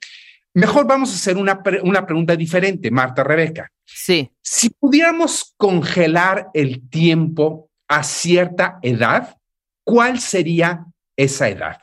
mejor 0.55 0.88
vamos 0.88 1.12
a 1.12 1.15
hacer 1.15 1.38
una, 1.38 1.62
pre- 1.62 1.81
una 1.81 2.03
pregunta 2.03 2.36
diferente, 2.36 2.89
Marta, 2.89 3.23
Rebeca. 3.23 3.71
Sí. 3.86 4.31
Si 4.41 4.71
pudiéramos 4.71 5.53
congelar 5.58 6.47
el 6.55 6.89
tiempo 6.89 7.69
a 7.88 8.01
cierta 8.01 8.79
edad, 8.81 9.38
¿cuál 9.84 10.19
sería 10.19 10.84
esa 11.15 11.47
edad? 11.49 11.77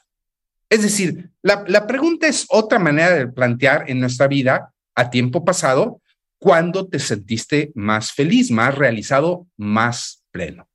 Es 0.72 0.80
decir, 0.80 1.28
la, 1.42 1.86
pregunta 1.86 2.26
es 2.26 2.46
otra 2.48 2.78
manera 2.78 3.10
de 3.10 3.28
plantear 3.28 3.90
en 3.90 4.00
nuestra 4.00 4.26
vida 4.26 4.72
a 4.94 5.10
tiempo 5.10 5.44
pasado, 5.44 6.00
¿cuándo 6.38 6.88
te 6.88 6.98
sentiste 6.98 7.72
más 7.74 8.10
feliz, 8.12 8.50
más 8.50 8.74
realizado, 8.74 9.46
más 9.58 10.24
pleno? 10.30 10.66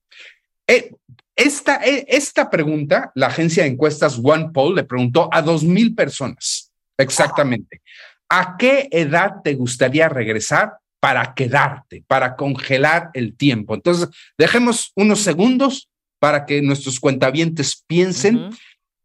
Eh, 0.67 0.93
esta, 1.35 1.83
eh, 1.83 2.05
esta 2.09 2.51
pregunta, 2.51 3.11
la 3.15 3.25
agencia 3.25 3.63
de 3.63 3.69
encuestas 3.69 4.19
OnePoll 4.23 4.75
le 4.75 4.83
preguntó 4.83 5.29
a 5.31 5.41
dos 5.41 5.63
mil 5.63 5.95
personas 5.95 6.71
exactamente. 6.95 7.81
¿A 8.29 8.55
qué 8.55 8.89
edad 8.91 9.37
te 9.43 9.55
gustaría 9.55 10.09
regresar 10.09 10.73
para 10.99 11.33
quedarte, 11.33 12.03
para 12.05 12.35
congelar 12.35 13.09
el 13.15 13.35
tiempo? 13.35 13.73
Entonces, 13.73 14.09
dejemos 14.37 14.91
unos 14.95 15.21
segundos 15.21 15.89
para 16.19 16.45
que 16.45 16.61
nuestros 16.61 16.99
cuentavientes 16.99 17.83
piensen. 17.87 18.51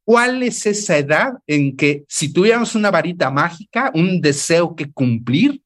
Cuál 0.05 0.43
es 0.43 0.67
esa 0.67 0.97
edad 0.97 1.35
en 1.47 1.77
que 1.77 2.05
si 2.09 2.33
tuviéramos 2.33 2.75
una 2.75 2.91
varita 2.91 3.31
mágica, 3.31 3.91
un 3.95 4.21
deseo 4.21 4.75
que 4.75 4.91
cumplir, 4.91 5.63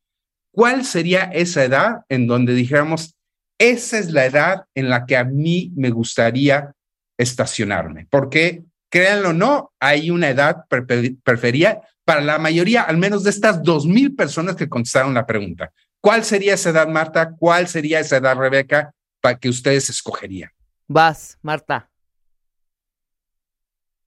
¿cuál 0.53 0.85
sería 0.85 1.25
esa 1.25 1.65
edad 1.65 2.03
en 2.09 2.27
donde 2.27 2.55
dijéramos, 2.55 3.15
esa 3.59 3.99
es 3.99 4.11
la 4.13 4.27
edad 4.27 4.65
en 4.75 4.91
la 4.91 5.07
que 5.07 5.17
a 5.17 5.25
mí 5.25 5.73
me 5.77 5.91
gustaría 5.91 6.73
estacionarme? 7.19 8.07
Porque, 8.11 8.65
créanlo 8.91 9.31
o 9.31 9.33
no, 9.33 9.73
hay 9.81 10.11
una 10.11 10.29
edad 10.29 10.65
prefe- 10.69 11.17
preferida 11.23 11.81
para 12.05 12.21
la 12.21 12.39
mayoría, 12.39 12.83
al 12.83 12.99
menos 12.99 13.25
de 13.25 13.31
estas 13.31 13.63
dos 13.63 13.87
mil 13.87 14.15
personas 14.15 14.57
que 14.57 14.69
contestaron 14.69 15.15
la 15.15 15.27
pregunta. 15.27 15.73
¿Cuál 16.01 16.25
sería 16.25 16.55
esa 16.55 16.71
edad, 16.71 16.87
Marta? 16.87 17.33
¿Cuál 17.37 17.67
sería 17.67 17.99
esa 17.99 18.19
edad, 18.19 18.37
Rebeca, 18.37 18.93
para 19.21 19.39
que 19.39 19.49
ustedes 19.49 19.91
escogerían? 19.91 20.51
Vas, 20.87 21.37
Marta. 21.43 21.91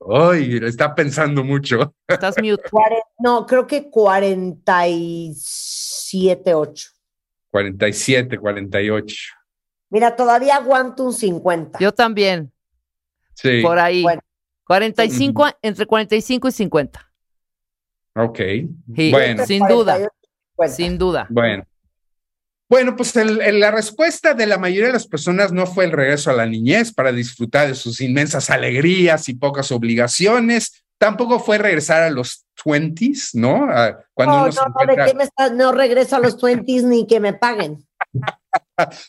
Ay, 0.08 0.60
está 0.64 0.96
pensando 0.96 1.44
mucho. 1.44 1.94
Estás 2.08 2.36
mute. 2.38 2.64
No, 3.20 3.46
creo 3.46 3.68
que 3.68 3.90
47, 3.90 6.54
8. 6.54 6.90
47, 7.52 8.38
48. 8.38 9.16
Mira, 9.90 10.16
todavía 10.16 10.56
aguanto 10.58 11.04
un 11.04 11.12
50. 11.14 11.80
Yo 11.80 11.92
también, 11.92 12.52
Sí. 13.34 13.62
por 13.62 13.78
ahí. 13.80 14.04
Bueno. 14.04 14.22
45, 14.66 15.48
entre 15.64 15.86
45 15.86 16.48
y 16.48 16.52
50. 16.52 17.12
Ok. 18.16 18.40
Sí, 18.96 19.12
Bueno, 19.12 19.46
sin 19.46 19.68
duda, 19.68 19.94
48, 19.96 20.10
50. 20.56 20.76
sin 20.76 20.98
duda. 20.98 21.28
bueno. 21.30 21.64
Bueno, 22.70 22.96
pues 22.96 23.16
el- 23.16 23.42
el- 23.42 23.60
la 23.60 23.72
respuesta 23.72 24.34
de 24.36 24.46
la 24.46 24.60
mayoría 24.60 24.88
de 24.88 24.94
las 24.94 25.08
personas 25.08 25.52
no 25.52 25.66
fue 25.66 25.86
el 25.86 25.92
regreso 25.92 26.30
a 26.30 26.34
la 26.34 26.46
niñez 26.46 26.94
para 26.94 27.12
disfrutar 27.12 27.68
de 27.68 27.74
sus 27.76 28.00
inmensas 28.00 28.50
alegrías 28.52 29.28
y 29.28 29.34
pocas 29.34 29.72
obligaciones. 29.72 30.84
Tampoco 31.00 31.40
fue 31.40 31.58
regresar 31.58 32.04
a 32.04 32.10
los 32.12 32.46
20s, 32.64 33.32
¿no? 33.34 33.64
A- 33.72 33.98
cuando 34.14 34.36
No, 34.36 34.44
uno 34.44 34.52
se 34.52 34.60
no, 34.62 34.68
no, 34.68 34.86
¿de 34.96 35.06
qué 35.06 35.14
me 35.16 35.24
estás? 35.24 35.52
No 35.54 35.72
regreso 35.72 36.16
a 36.18 36.20
los 36.20 36.38
20s 36.38 36.84
ni 36.84 37.08
que 37.08 37.20
me 37.20 37.34
paguen. 37.34 37.78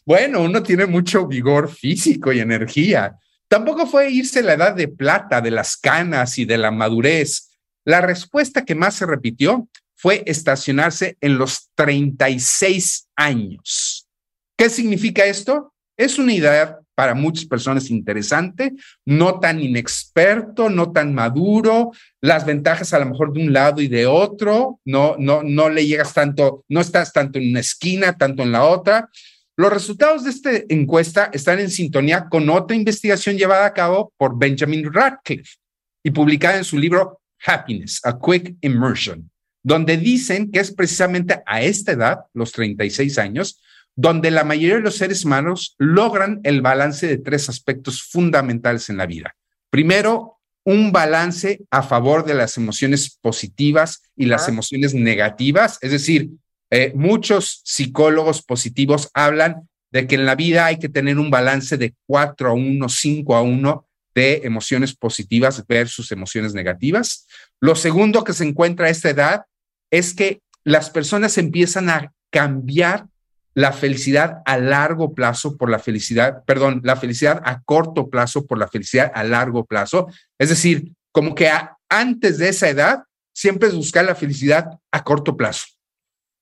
Bueno, 0.04 0.42
uno 0.42 0.62
tiene 0.64 0.84
mucho 0.84 1.26
vigor 1.28 1.70
físico 1.70 2.32
y 2.32 2.40
energía. 2.40 3.16
Tampoco 3.48 3.86
fue 3.86 4.10
irse 4.10 4.42
la 4.42 4.54
edad 4.54 4.74
de 4.74 4.88
plata, 4.88 5.40
de 5.40 5.52
las 5.52 5.76
canas 5.76 6.38
y 6.38 6.44
de 6.44 6.58
la 6.58 6.70
madurez. 6.72 7.50
La 7.84 8.00
respuesta 8.00 8.64
que 8.64 8.74
más 8.74 8.94
se 8.94 9.06
repitió 9.06 9.68
fue 10.00 10.22
estacionarse 10.24 11.18
en 11.20 11.36
los 11.36 11.68
36 11.74 13.08
años. 13.16 14.08
¿Qué 14.56 14.70
significa 14.70 15.26
esto? 15.26 15.74
Es 15.96 16.18
una 16.18 16.32
idea 16.32 16.78
para 16.94 17.14
muchas 17.14 17.44
personas 17.44 17.90
interesante, 17.90 18.72
no 19.04 19.40
tan 19.40 19.60
inexperto, 19.60 20.70
no 20.70 20.92
tan 20.92 21.14
maduro, 21.14 21.92
las 22.22 22.46
ventajas 22.46 22.92
a 22.94 22.98
lo 22.98 23.06
mejor 23.06 23.32
de 23.32 23.42
un 23.42 23.52
lado 23.52 23.80
y 23.82 23.88
de 23.88 24.06
otro, 24.06 24.80
no, 24.84 25.16
no, 25.18 25.42
no 25.42 25.68
le 25.68 25.86
llegas 25.86 26.14
tanto, 26.14 26.64
no 26.68 26.80
estás 26.80 27.12
tanto 27.12 27.38
en 27.38 27.50
una 27.50 27.60
esquina, 27.60 28.16
tanto 28.16 28.42
en 28.42 28.52
la 28.52 28.64
otra. 28.64 29.08
Los 29.56 29.72
resultados 29.72 30.24
de 30.24 30.30
esta 30.30 30.50
encuesta 30.70 31.30
están 31.32 31.58
en 31.58 31.70
sintonía 31.70 32.26
con 32.30 32.48
otra 32.48 32.76
investigación 32.76 33.36
llevada 33.36 33.66
a 33.66 33.74
cabo 33.74 34.12
por 34.16 34.38
Benjamin 34.38 34.90
Radcliffe 34.90 35.56
y 36.02 36.10
publicada 36.10 36.56
en 36.56 36.64
su 36.64 36.78
libro 36.78 37.20
Happiness, 37.44 38.00
A 38.04 38.18
Quick 38.18 38.56
Immersion, 38.62 39.29
donde 39.62 39.96
dicen 39.96 40.50
que 40.50 40.60
es 40.60 40.72
precisamente 40.72 41.42
a 41.46 41.62
esta 41.62 41.92
edad, 41.92 42.20
los 42.32 42.52
36 42.52 43.18
años, 43.18 43.60
donde 43.96 44.30
la 44.30 44.44
mayoría 44.44 44.76
de 44.76 44.82
los 44.82 44.96
seres 44.96 45.24
humanos 45.24 45.74
logran 45.78 46.40
el 46.44 46.62
balance 46.62 47.06
de 47.06 47.18
tres 47.18 47.48
aspectos 47.48 48.02
fundamentales 48.02 48.88
en 48.88 48.96
la 48.96 49.06
vida. 49.06 49.36
Primero, 49.70 50.38
un 50.64 50.92
balance 50.92 51.60
a 51.70 51.82
favor 51.82 52.24
de 52.24 52.34
las 52.34 52.56
emociones 52.56 53.18
positivas 53.20 54.02
y 54.16 54.26
las 54.26 54.48
emociones 54.48 54.94
negativas, 54.94 55.78
es 55.80 55.90
decir, 55.90 56.30
eh, 56.70 56.92
muchos 56.94 57.62
psicólogos 57.64 58.42
positivos 58.42 59.10
hablan 59.14 59.68
de 59.90 60.06
que 60.06 60.14
en 60.14 60.26
la 60.26 60.36
vida 60.36 60.66
hay 60.66 60.78
que 60.78 60.88
tener 60.88 61.18
un 61.18 61.30
balance 61.30 61.76
de 61.76 61.94
4 62.06 62.50
a 62.50 62.52
1, 62.52 62.88
5 62.88 63.34
a 63.34 63.42
1 63.42 63.86
de 64.14 64.42
emociones 64.44 64.94
positivas 64.94 65.64
versus 65.66 66.10
emociones 66.12 66.54
negativas. 66.54 67.26
Lo 67.60 67.74
segundo 67.74 68.24
que 68.24 68.32
se 68.32 68.44
encuentra 68.44 68.86
a 68.86 68.90
esta 68.90 69.10
edad 69.10 69.42
es 69.90 70.14
que 70.14 70.40
las 70.64 70.90
personas 70.90 71.38
empiezan 71.38 71.90
a 71.90 72.12
cambiar 72.30 73.06
la 73.54 73.72
felicidad 73.72 74.42
a 74.46 74.58
largo 74.58 75.14
plazo 75.14 75.56
por 75.56 75.70
la 75.70 75.78
felicidad, 75.78 76.44
perdón, 76.44 76.80
la 76.84 76.96
felicidad 76.96 77.42
a 77.44 77.62
corto 77.62 78.08
plazo 78.08 78.46
por 78.46 78.58
la 78.58 78.68
felicidad 78.68 79.10
a 79.14 79.24
largo 79.24 79.64
plazo. 79.64 80.06
Es 80.38 80.48
decir, 80.48 80.92
como 81.12 81.34
que 81.34 81.50
antes 81.88 82.38
de 82.38 82.48
esa 82.48 82.68
edad 82.68 83.02
siempre 83.34 83.68
es 83.68 83.74
buscar 83.74 84.04
la 84.04 84.14
felicidad 84.14 84.66
a 84.90 85.04
corto 85.04 85.36
plazo. 85.36 85.66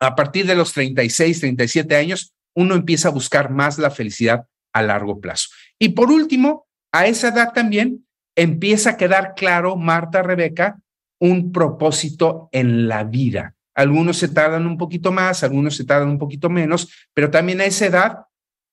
A 0.00 0.14
partir 0.14 0.46
de 0.46 0.54
los 0.54 0.72
36, 0.74 1.40
37 1.40 1.96
años, 1.96 2.35
uno 2.54 2.74
empieza 2.74 3.09
a 3.09 3.12
buscar 3.12 3.50
más 3.50 3.78
la 3.78 3.90
felicidad 3.90 4.46
a 4.72 4.83
largo 4.83 5.20
plazo. 5.20 5.48
Y 5.78 5.90
por 5.90 6.11
último, 6.11 6.67
a 6.92 7.07
esa 7.07 7.29
edad 7.29 7.53
también 7.53 8.07
empieza 8.37 8.90
a 8.90 8.96
quedar 8.96 9.35
claro, 9.35 9.77
Marta, 9.77 10.22
Rebeca, 10.22 10.79
un 11.20 11.53
propósito 11.53 12.48
en 12.53 12.88
la 12.88 13.05
vida. 13.05 13.55
Algunos 13.74 14.18
se 14.18 14.29
tardan 14.29 14.66
un 14.66 14.79
poquito 14.79 15.12
más, 15.12 15.42
algunos 15.42 15.77
se 15.77 15.85
tardan 15.85 16.09
un 16.09 16.18
poquito 16.18 16.48
menos, 16.48 16.92
pero 17.14 17.31
también 17.31 17.61
a 17.61 17.64
esa 17.64 17.87
edad, 17.87 18.18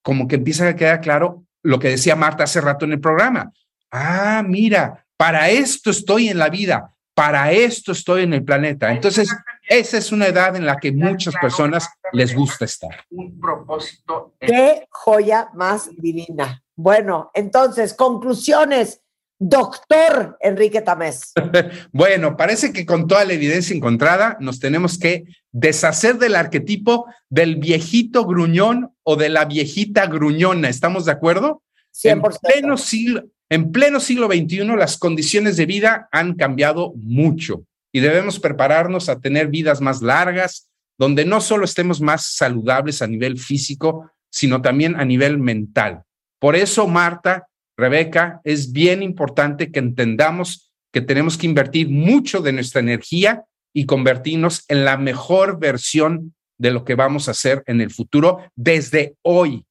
como 0.02 0.28
que 0.28 0.36
empieza 0.36 0.68
a 0.68 0.76
quedar 0.76 1.00
claro 1.00 1.44
lo 1.62 1.78
que 1.78 1.88
decía 1.88 2.16
Marta 2.16 2.44
hace 2.44 2.60
rato 2.60 2.84
en 2.84 2.92
el 2.92 3.00
programa. 3.00 3.52
Ah, 3.90 4.42
mira, 4.46 5.04
para 5.16 5.48
esto 5.48 5.90
estoy 5.90 6.28
en 6.28 6.38
la 6.38 6.48
vida, 6.48 6.92
para 7.14 7.50
esto 7.50 7.92
estoy 7.92 8.22
en 8.22 8.34
el 8.34 8.44
planeta. 8.44 8.92
Entonces, 8.92 9.34
esa 9.68 9.98
es 9.98 10.12
una 10.12 10.26
edad 10.26 10.54
en 10.54 10.66
la 10.66 10.76
que 10.76 10.92
muchas 10.92 11.34
personas 11.40 11.88
les 12.12 12.34
gusta 12.34 12.64
estar. 12.64 13.04
Un 13.10 13.40
propósito. 13.40 14.34
Qué 14.38 14.86
joya 14.90 15.48
más 15.54 15.90
divina. 15.96 16.62
Bueno, 16.76 17.30
entonces, 17.34 17.94
conclusiones. 17.94 19.00
Doctor 19.38 20.38
Enrique 20.40 20.80
Tamés. 20.80 21.32
bueno, 21.92 22.38
parece 22.38 22.72
que 22.72 22.86
con 22.86 23.06
toda 23.06 23.24
la 23.26 23.34
evidencia 23.34 23.76
encontrada 23.76 24.38
nos 24.40 24.60
tenemos 24.60 24.98
que 24.98 25.24
deshacer 25.52 26.16
del 26.16 26.34
arquetipo 26.36 27.06
del 27.28 27.56
viejito 27.56 28.24
gruñón 28.24 28.94
o 29.02 29.16
de 29.16 29.28
la 29.28 29.44
viejita 29.44 30.06
gruñona. 30.06 30.70
¿Estamos 30.70 31.04
de 31.04 31.12
acuerdo? 31.12 31.62
100%. 31.94 32.04
En 32.12 32.20
pleno 32.40 32.76
siglo, 32.78 33.24
en 33.50 33.72
pleno 33.72 34.00
siglo 34.00 34.26
XXI 34.26 34.64
las 34.76 34.96
condiciones 34.96 35.56
de 35.58 35.66
vida 35.66 36.08
han 36.12 36.34
cambiado 36.34 36.94
mucho 36.96 37.64
y 37.92 38.00
debemos 38.00 38.40
prepararnos 38.40 39.08
a 39.08 39.20
tener 39.20 39.48
vidas 39.48 39.80
más 39.80 40.02
largas, 40.02 40.68
donde 40.98 41.24
no 41.24 41.40
solo 41.40 41.64
estemos 41.64 42.00
más 42.00 42.34
saludables 42.34 43.02
a 43.02 43.06
nivel 43.06 43.38
físico, 43.38 44.10
sino 44.30 44.62
también 44.62 44.96
a 44.96 45.04
nivel 45.04 45.38
mental. 45.38 46.02
Por 46.38 46.56
eso, 46.56 46.86
Marta, 46.86 47.48
Rebeca, 47.76 48.40
es 48.44 48.72
bien 48.72 49.02
importante 49.02 49.70
que 49.70 49.78
entendamos 49.78 50.72
que 50.92 51.00
tenemos 51.02 51.36
que 51.36 51.46
invertir 51.46 51.90
mucho 51.90 52.40
de 52.40 52.52
nuestra 52.52 52.80
energía 52.80 53.44
y 53.74 53.84
convertirnos 53.84 54.64
en 54.68 54.84
la 54.86 54.96
mejor 54.96 55.58
versión 55.58 56.34
de 56.58 56.70
lo 56.70 56.84
que 56.84 56.94
vamos 56.94 57.28
a 57.28 57.32
hacer 57.32 57.62
en 57.66 57.82
el 57.82 57.90
futuro 57.90 58.38
desde 58.54 59.16
hoy. 59.22 59.66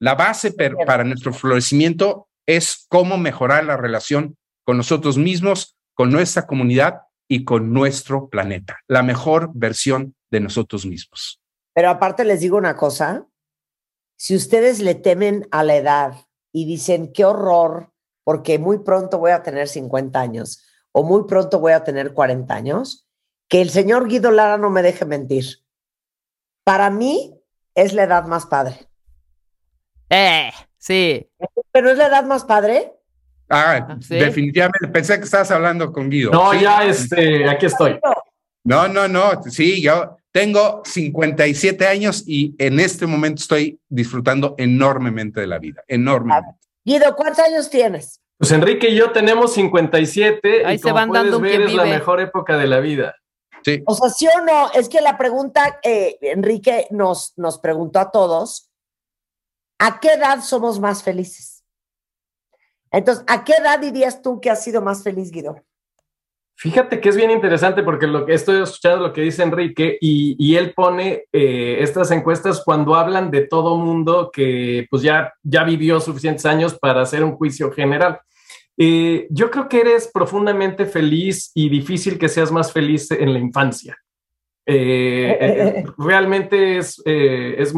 La 0.00 0.14
base 0.14 0.52
para 0.86 1.04
nuestro 1.04 1.34
florecimiento 1.34 2.28
es 2.46 2.86
cómo 2.88 3.18
mejorar 3.18 3.64
la 3.64 3.76
relación 3.76 4.36
con 4.64 4.78
nosotros 4.78 5.18
mismos, 5.18 5.76
con 5.94 6.10
nuestra 6.10 6.46
comunidad 6.46 7.02
y 7.28 7.44
con 7.44 7.72
nuestro 7.72 8.28
planeta. 8.28 8.78
La 8.88 9.02
mejor 9.02 9.50
versión 9.54 10.14
de 10.30 10.40
nosotros 10.40 10.86
mismos. 10.86 11.40
Pero 11.74 11.90
aparte 11.90 12.24
les 12.24 12.40
digo 12.40 12.56
una 12.56 12.76
cosa, 12.76 13.26
si 14.22 14.36
ustedes 14.36 14.78
le 14.78 14.94
temen 14.94 15.48
a 15.50 15.64
la 15.64 15.74
edad 15.74 16.14
y 16.52 16.64
dicen, 16.64 17.12
qué 17.12 17.24
horror, 17.24 17.90
porque 18.22 18.56
muy 18.60 18.78
pronto 18.78 19.18
voy 19.18 19.32
a 19.32 19.42
tener 19.42 19.66
50 19.66 20.20
años 20.20 20.64
o 20.92 21.02
muy 21.02 21.24
pronto 21.24 21.58
voy 21.58 21.72
a 21.72 21.82
tener 21.82 22.14
40 22.14 22.54
años, 22.54 23.08
que 23.48 23.60
el 23.60 23.70
señor 23.70 24.06
Guido 24.06 24.30
Lara 24.30 24.58
no 24.58 24.70
me 24.70 24.82
deje 24.82 25.04
mentir. 25.06 25.64
Para 26.62 26.88
mí 26.88 27.36
es 27.74 27.94
la 27.94 28.04
edad 28.04 28.24
más 28.26 28.46
padre. 28.46 28.86
Eh, 30.08 30.52
sí. 30.78 31.28
¿Pero 31.72 31.90
es 31.90 31.98
la 31.98 32.06
edad 32.06 32.22
más 32.22 32.44
padre? 32.44 32.92
Ah, 33.48 33.88
ah 33.88 33.98
definitivamente. 34.08 34.86
Pensé 34.86 35.18
que 35.18 35.24
estabas 35.24 35.50
hablando 35.50 35.92
con 35.92 36.08
Guido. 36.08 36.30
No, 36.30 36.54
ya, 36.54 36.84
este, 36.84 37.50
aquí 37.50 37.66
estoy. 37.66 37.98
No, 38.62 38.86
no, 38.86 39.08
no. 39.08 39.42
Sí, 39.42 39.82
yo 39.82 40.16
tengo 40.32 40.82
57 40.84 41.86
años 41.86 42.24
y 42.26 42.54
en 42.58 42.80
este 42.80 43.06
momento 43.06 43.42
estoy 43.42 43.78
disfrutando 43.88 44.54
enormemente 44.58 45.40
de 45.40 45.46
la 45.46 45.58
vida. 45.58 45.84
Enormemente. 45.86 46.58
Guido, 46.84 47.14
¿cuántos 47.14 47.44
años 47.44 47.70
tienes? 47.70 48.20
Pues 48.38 48.50
Enrique 48.50 48.88
y 48.88 48.96
yo 48.96 49.12
tenemos 49.12 49.52
57 49.52 50.66
Ahí 50.66 50.76
y 50.76 50.78
se 50.78 50.90
van 50.90 51.12
dando 51.12 51.38
ver, 51.38 51.62
es 51.62 51.74
la 51.74 51.84
mejor 51.84 52.20
época 52.20 52.56
de 52.56 52.66
la 52.66 52.80
vida. 52.80 53.14
Sí. 53.64 53.82
O 53.86 53.94
sea, 53.94 54.08
sí 54.08 54.26
o 54.26 54.40
no, 54.40 54.72
es 54.72 54.88
que 54.88 55.00
la 55.00 55.16
pregunta, 55.16 55.78
eh, 55.84 56.18
Enrique 56.22 56.88
nos, 56.90 57.34
nos 57.36 57.58
preguntó 57.58 58.00
a 58.00 58.10
todos, 58.10 58.72
¿a 59.78 60.00
qué 60.00 60.14
edad 60.14 60.40
somos 60.42 60.80
más 60.80 61.04
felices? 61.04 61.62
Entonces, 62.90 63.24
¿a 63.28 63.44
qué 63.44 63.52
edad 63.52 63.78
dirías 63.78 64.22
tú 64.22 64.40
que 64.40 64.50
has 64.50 64.64
sido 64.64 64.82
más 64.82 65.04
feliz, 65.04 65.30
Guido? 65.30 65.62
Fíjate 66.62 67.00
que 67.00 67.08
es 67.08 67.16
bien 67.16 67.32
interesante 67.32 67.82
porque 67.82 68.06
lo 68.06 68.24
que 68.24 68.34
estoy 68.34 68.62
escuchando 68.62 69.08
lo 69.08 69.12
que 69.12 69.22
dice 69.22 69.42
Enrique 69.42 69.98
y, 70.00 70.54
él 70.54 70.72
pone 70.74 71.24
eh, 71.32 71.78
estas 71.80 72.12
encuestas 72.12 72.62
cuando 72.64 72.94
hablan 72.94 73.32
de 73.32 73.48
todo 73.48 73.76
mundo 73.76 74.30
que 74.32 74.86
pues 74.88 75.02
ya, 75.02 75.34
ya 75.42 75.64
vivió 75.64 75.98
suficientes 75.98 76.46
años 76.46 76.78
para 76.78 77.02
hacer 77.02 77.24
un 77.24 77.32
juicio 77.32 77.72
general. 77.72 78.20
Eh, 78.76 79.26
yo 79.30 79.50
creo 79.50 79.68
que 79.68 79.80
eres 79.80 80.08
profundamente 80.14 80.86
feliz 80.86 81.50
y 81.52 81.68
difícil 81.68 82.16
que 82.16 82.28
seas 82.28 82.52
más 82.52 82.72
feliz 82.72 83.10
en 83.10 83.32
la 83.32 83.40
infancia. 83.40 83.98
Eh, 84.64 85.84
realmente 85.98 86.78
es, 86.78 87.02
es, 87.04 87.74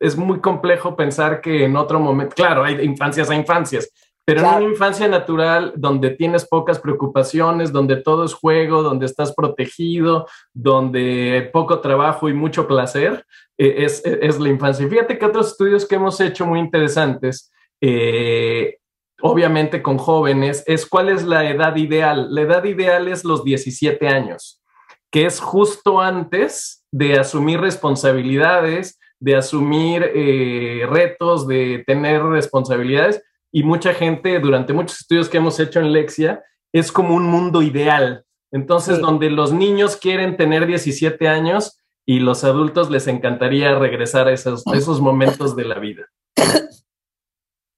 es 0.00 0.16
muy 0.16 0.40
complejo 0.40 0.96
pensar 0.96 1.40
que 1.40 1.66
en 1.66 1.76
otro 1.76 2.00
momento, 2.00 2.34
claro, 2.34 2.64
hay 2.64 2.84
infancias 2.84 3.30
a 3.30 3.36
infancias, 3.36 3.88
pero 4.26 4.40
en 4.40 4.46
una 4.46 4.62
infancia 4.62 5.06
natural 5.06 5.74
donde 5.76 6.10
tienes 6.10 6.46
pocas 6.46 6.78
preocupaciones, 6.78 7.72
donde 7.72 7.96
todo 7.96 8.24
es 8.24 8.32
juego, 8.32 8.82
donde 8.82 9.04
estás 9.04 9.34
protegido, 9.34 10.26
donde 10.54 11.50
poco 11.52 11.80
trabajo 11.80 12.30
y 12.30 12.32
mucho 12.32 12.66
placer, 12.66 13.26
eh, 13.58 13.84
es, 13.84 14.02
es, 14.04 14.40
la 14.40 14.48
infancia. 14.48 14.86
Y 14.86 14.88
fíjate 14.88 15.18
que 15.18 15.26
otros 15.26 15.48
estudios 15.48 15.86
que 15.86 15.96
hemos 15.96 16.18
hecho 16.22 16.46
muy 16.46 16.58
interesantes, 16.58 17.52
eh, 17.82 18.78
obviamente 19.20 19.82
con 19.82 19.98
jóvenes, 19.98 20.64
es 20.66 20.86
cuál 20.86 21.10
es 21.10 21.24
la 21.24 21.50
edad 21.50 21.76
ideal. 21.76 22.34
La 22.34 22.42
edad 22.42 22.64
ideal 22.64 23.08
es 23.08 23.24
los 23.24 23.44
17 23.44 24.08
años, 24.08 24.62
que 25.10 25.26
es 25.26 25.38
justo 25.38 26.00
antes 26.00 26.82
de 26.90 27.18
asumir 27.18 27.60
responsabilidades, 27.60 28.98
de 29.20 29.36
asumir 29.36 30.10
eh, 30.14 30.86
retos, 30.88 31.46
de 31.46 31.84
tener 31.86 32.22
responsabilidades 32.22 33.22
y 33.56 33.62
mucha 33.62 33.94
gente, 33.94 34.40
durante 34.40 34.72
muchos 34.72 35.02
estudios 35.02 35.28
que 35.28 35.36
hemos 35.36 35.60
hecho 35.60 35.78
en 35.78 35.92
Lexia, 35.92 36.42
es 36.72 36.90
como 36.90 37.14
un 37.14 37.22
mundo 37.22 37.62
ideal. 37.62 38.26
Entonces, 38.50 38.98
donde 38.98 39.30
los 39.30 39.52
niños 39.52 39.96
quieren 39.96 40.36
tener 40.36 40.66
17 40.66 41.28
años 41.28 41.78
y 42.04 42.18
los 42.18 42.42
adultos 42.42 42.90
les 42.90 43.06
encantaría 43.06 43.78
regresar 43.78 44.26
a 44.26 44.32
esos, 44.32 44.64
esos 44.74 45.00
momentos 45.00 45.54
de 45.54 45.66
la 45.66 45.78
vida. 45.78 46.02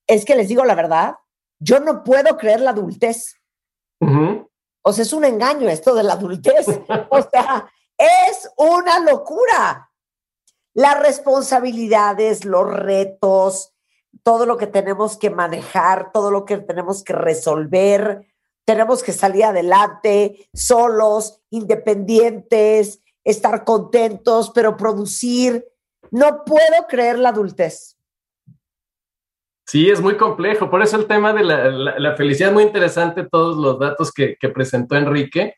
Es 0.07 0.25
que 0.25 0.35
les 0.35 0.49
digo 0.49 0.65
la 0.65 0.75
verdad, 0.75 1.17
yo 1.59 1.79
no 1.81 2.05
puedo 2.05 2.39
creer 2.39 2.61
la 2.61 2.71
adultez. 2.71 3.35
O 4.01 4.93
sea, 4.95 5.03
es 5.03 5.13
un 5.13 5.27
engaño 5.27 5.69
esto 5.69 5.95
de 5.95 6.05
la 6.05 6.15
adultez. 6.15 6.69
O 7.11 7.21
sea, 7.21 7.71
es 7.99 8.51
una 8.57 9.01
locura. 9.01 9.91
Las 10.73 11.01
responsabilidades, 11.01 12.47
los 12.47 12.67
retos, 12.67 13.76
todo 14.27 14.45
lo 14.45 14.57
que 14.57 14.67
tenemos 14.67 15.17
que 15.17 15.31
manejar, 15.31 16.11
todo 16.11 16.33
lo 16.33 16.45
que 16.45 16.59
tenemos 16.59 17.05
que 17.05 17.13
resolver, 17.13 18.27
tenemos 18.65 19.05
que 19.05 19.13
salir 19.13 19.45
adelante 19.45 20.49
solos, 20.53 21.41
independientes, 21.51 23.01
estar 23.23 23.63
contentos, 23.63 24.51
pero 24.53 24.77
producir. 24.77 25.65
No 26.11 26.43
puedo 26.45 26.89
creer 26.89 27.21
la 27.21 27.29
adultez. 27.29 27.97
Sí, 29.65 29.89
es 29.91 30.01
muy 30.01 30.17
complejo. 30.17 30.69
Por 30.69 30.83
eso 30.83 30.97
el 30.97 31.07
tema 31.07 31.33
de 31.33 31.45
la, 31.45 32.17
felicidad 32.17 32.49
es 32.49 32.55
muy 32.55 32.65
interesante, 32.65 33.29
todos 33.31 33.57
los 33.57 33.79
datos 33.79 34.11
que, 34.11 34.37
presentó 34.53 34.97
Enrique. 34.97 35.55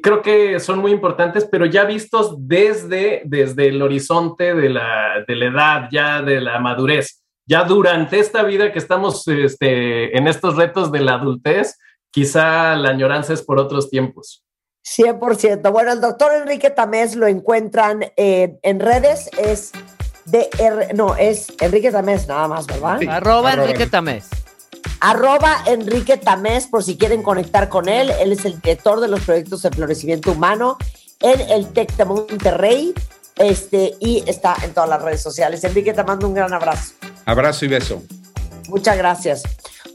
Creo 0.00 0.22
que 0.22 0.60
son 0.60 0.78
muy 0.78 0.92
importantes, 0.92 1.48
pero 1.50 1.66
ya 1.66 1.84
vistos 1.84 2.36
desde, 2.38 3.22
desde 3.24 3.66
el 3.70 3.82
horizonte 3.82 4.54
de 4.54 4.68
la, 4.68 5.24
de 5.26 5.34
la 5.34 5.46
edad, 5.46 5.88
ya 5.90 6.22
de 6.22 6.40
la 6.40 6.60
madurez. 6.60 7.23
Ya 7.46 7.64
durante 7.64 8.18
esta 8.18 8.42
vida 8.42 8.72
que 8.72 8.78
estamos 8.78 9.26
este, 9.28 10.16
en 10.16 10.28
estos 10.28 10.56
retos 10.56 10.90
de 10.90 11.00
la 11.00 11.14
adultez, 11.14 11.78
quizá 12.10 12.74
la 12.76 12.90
añoranza 12.90 13.34
es 13.34 13.42
por 13.42 13.58
otros 13.58 13.90
tiempos. 13.90 14.44
100%. 14.84 15.72
Bueno, 15.72 15.92
el 15.92 16.00
doctor 16.00 16.32
Enrique 16.32 16.70
Tamés 16.70 17.16
lo 17.16 17.26
encuentran 17.26 18.04
eh, 18.16 18.58
en 18.62 18.80
redes, 18.80 19.30
es 19.38 19.72
de 20.26 20.48
no, 20.94 21.16
es 21.16 21.52
Enrique 21.60 21.90
Tamés 21.90 22.28
nada 22.28 22.48
más, 22.48 22.66
¿verdad? 22.66 23.00
arroba, 23.08 23.52
Enrique 23.52 23.86
Tamés. 23.86 24.28
Arroba 25.00 25.62
Enrique 25.66 26.16
Tamés, 26.16 26.66
por 26.66 26.82
si 26.82 26.96
quieren 26.96 27.22
conectar 27.22 27.68
con 27.68 27.88
él. 27.88 28.10
Él 28.20 28.32
es 28.32 28.44
el 28.44 28.60
director 28.60 29.00
de 29.00 29.08
los 29.08 29.20
proyectos 29.20 29.62
de 29.62 29.70
florecimiento 29.70 30.32
humano 30.32 30.78
en 31.20 31.40
el 31.50 31.72
TEC 31.72 31.96
de 31.96 32.04
Monterrey 32.04 32.94
este, 33.36 33.94
y 34.00 34.22
está 34.26 34.56
en 34.62 34.72
todas 34.72 34.88
las 34.88 35.02
redes 35.02 35.22
sociales. 35.22 35.64
Enrique, 35.64 35.92
te 35.92 36.04
mando 36.04 36.28
un 36.28 36.34
gran 36.34 36.52
abrazo. 36.52 36.94
Abrazo 37.26 37.64
y 37.64 37.68
beso. 37.68 38.02
Muchas 38.68 38.96
gracias. 38.96 39.42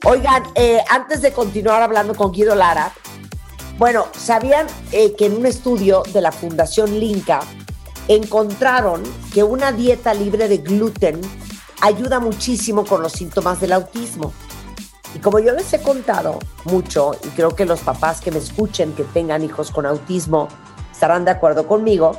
Oigan, 0.05 0.43
eh, 0.55 0.79
antes 0.89 1.21
de 1.21 1.31
continuar 1.31 1.81
hablando 1.81 2.15
con 2.15 2.31
Guido 2.31 2.55
Lara, 2.55 2.93
bueno, 3.77 4.07
¿sabían 4.17 4.67
eh, 4.91 5.15
que 5.17 5.25
en 5.27 5.37
un 5.37 5.45
estudio 5.45 6.03
de 6.13 6.21
la 6.21 6.31
Fundación 6.31 6.99
Linca 6.99 7.41
encontraron 8.07 9.03
que 9.33 9.43
una 9.43 9.71
dieta 9.71 10.13
libre 10.13 10.47
de 10.47 10.57
gluten 10.57 11.19
ayuda 11.81 12.19
muchísimo 12.19 12.85
con 12.85 13.01
los 13.01 13.13
síntomas 13.13 13.59
del 13.61 13.73
autismo? 13.73 14.33
Y 15.15 15.19
como 15.19 15.39
yo 15.39 15.53
les 15.53 15.71
he 15.73 15.81
contado 15.81 16.39
mucho, 16.65 17.11
y 17.23 17.27
creo 17.29 17.55
que 17.55 17.65
los 17.65 17.79
papás 17.79 18.21
que 18.21 18.31
me 18.31 18.37
escuchen, 18.37 18.93
que 18.93 19.03
tengan 19.03 19.43
hijos 19.43 19.71
con 19.71 19.85
autismo, 19.85 20.47
estarán 20.91 21.25
de 21.25 21.31
acuerdo 21.31 21.67
conmigo, 21.67 22.11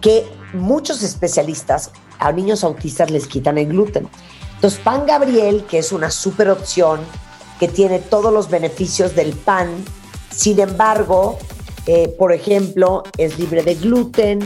que 0.00 0.26
muchos 0.52 1.02
especialistas 1.02 1.90
a 2.18 2.32
niños 2.32 2.64
autistas 2.64 3.10
les 3.10 3.26
quitan 3.26 3.58
el 3.58 3.68
gluten. 3.68 4.08
Entonces, 4.58 4.80
Pan 4.80 5.06
Gabriel, 5.06 5.64
que 5.70 5.78
es 5.78 5.92
una 5.92 6.10
super 6.10 6.50
opción, 6.50 6.98
que 7.60 7.68
tiene 7.68 8.00
todos 8.00 8.32
los 8.32 8.50
beneficios 8.50 9.14
del 9.14 9.32
pan, 9.32 9.84
sin 10.34 10.58
embargo, 10.58 11.38
eh, 11.86 12.12
por 12.18 12.32
ejemplo, 12.32 13.04
es 13.16 13.38
libre 13.38 13.62
de 13.62 13.76
gluten, 13.76 14.40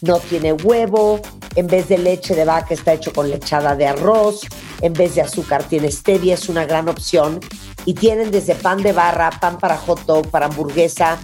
no 0.00 0.20
tiene 0.20 0.54
huevo, 0.54 1.20
en 1.54 1.66
vez 1.66 1.86
de 1.86 1.98
leche 1.98 2.34
de 2.34 2.46
vaca 2.46 2.72
está 2.72 2.94
hecho 2.94 3.12
con 3.12 3.28
lechada 3.28 3.76
de 3.76 3.86
arroz, 3.86 4.40
en 4.80 4.94
vez 4.94 5.16
de 5.16 5.20
azúcar 5.20 5.62
tiene 5.64 5.90
stevia, 5.90 6.32
es 6.32 6.48
una 6.48 6.64
gran 6.64 6.88
opción. 6.88 7.38
Y 7.84 7.92
tienen 7.92 8.30
desde 8.30 8.54
pan 8.54 8.82
de 8.82 8.94
barra, 8.94 9.28
pan 9.38 9.58
para 9.58 9.76
hot 9.76 10.06
dog, 10.06 10.28
para 10.28 10.46
hamburguesa, 10.46 11.18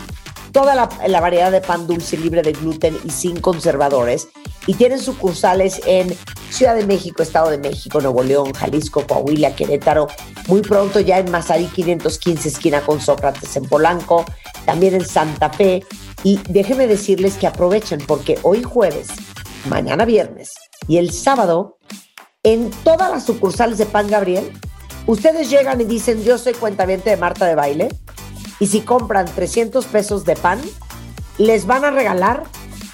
toda 0.55 0.77
la, 0.77 1.21
variedad 1.21 1.51
de 1.51 1.61
pan 1.61 1.89
dulce 1.89 2.17
libre 2.17 2.41
de 2.41 2.53
gluten 2.53 2.97
y 3.05 3.11
sin 3.11 3.41
conservadores. 3.41 4.29
Y 4.69 4.75
tienen 4.75 5.01
sucursales 5.01 5.83
en 5.85 6.17
Ciudad 6.49 6.77
de 6.77 6.87
México, 6.87 7.25
Estado 7.25 7.51
de 7.51 7.59
México, 7.59 8.01
Nuevo 8.01 8.23
León, 8.23 8.55
Jalisco, 8.55 9.05
Coahuila, 9.05 9.57
Querétaro. 9.57 10.07
Muy 10.47 10.63
pronto 10.63 11.01
ya 11.01 11.19
en 11.19 11.31
Mazarí 11.31 11.67
515, 11.67 12.49
esquina 12.49 12.81
con 12.83 13.01
Sócrates 13.01 13.57
en 13.57 13.65
Polanco. 13.65 14.25
También 14.65 14.95
en 14.95 15.05
Santa 15.05 15.51
Fe. 15.51 15.85
Y 16.23 16.39
déjenme 16.49 16.87
decirles 16.87 17.35
que 17.35 17.49
aprovechen 17.49 18.01
porque 18.07 18.39
hoy 18.43 18.63
jueves, 18.63 19.09
mañana 19.69 20.05
viernes 20.05 20.53
y 20.87 20.99
el 20.99 21.11
sábado, 21.11 21.79
en 22.45 22.71
todas 22.85 23.11
las 23.11 23.27
sucursales 23.27 23.77
de 23.77 23.87
Pan 23.87 24.07
Gabriel, 24.07 24.53
ustedes 25.07 25.51
llegan 25.51 25.81
y 25.81 25.85
dicen, 25.85 26.23
yo 26.23 26.39
soy 26.39 26.55
cuentaviente 26.55 27.11
de 27.11 27.17
Marta 27.17 27.45
de 27.45 27.57
Baile 27.57 27.89
y 28.61 28.67
si 28.67 28.81
compran 28.81 29.27
300 29.27 29.85
pesos 29.87 30.25
de 30.25 30.37
pan, 30.37 30.61
les 31.39 31.67
van 31.67 31.85
a 31.85 31.91
regalar 31.91 32.45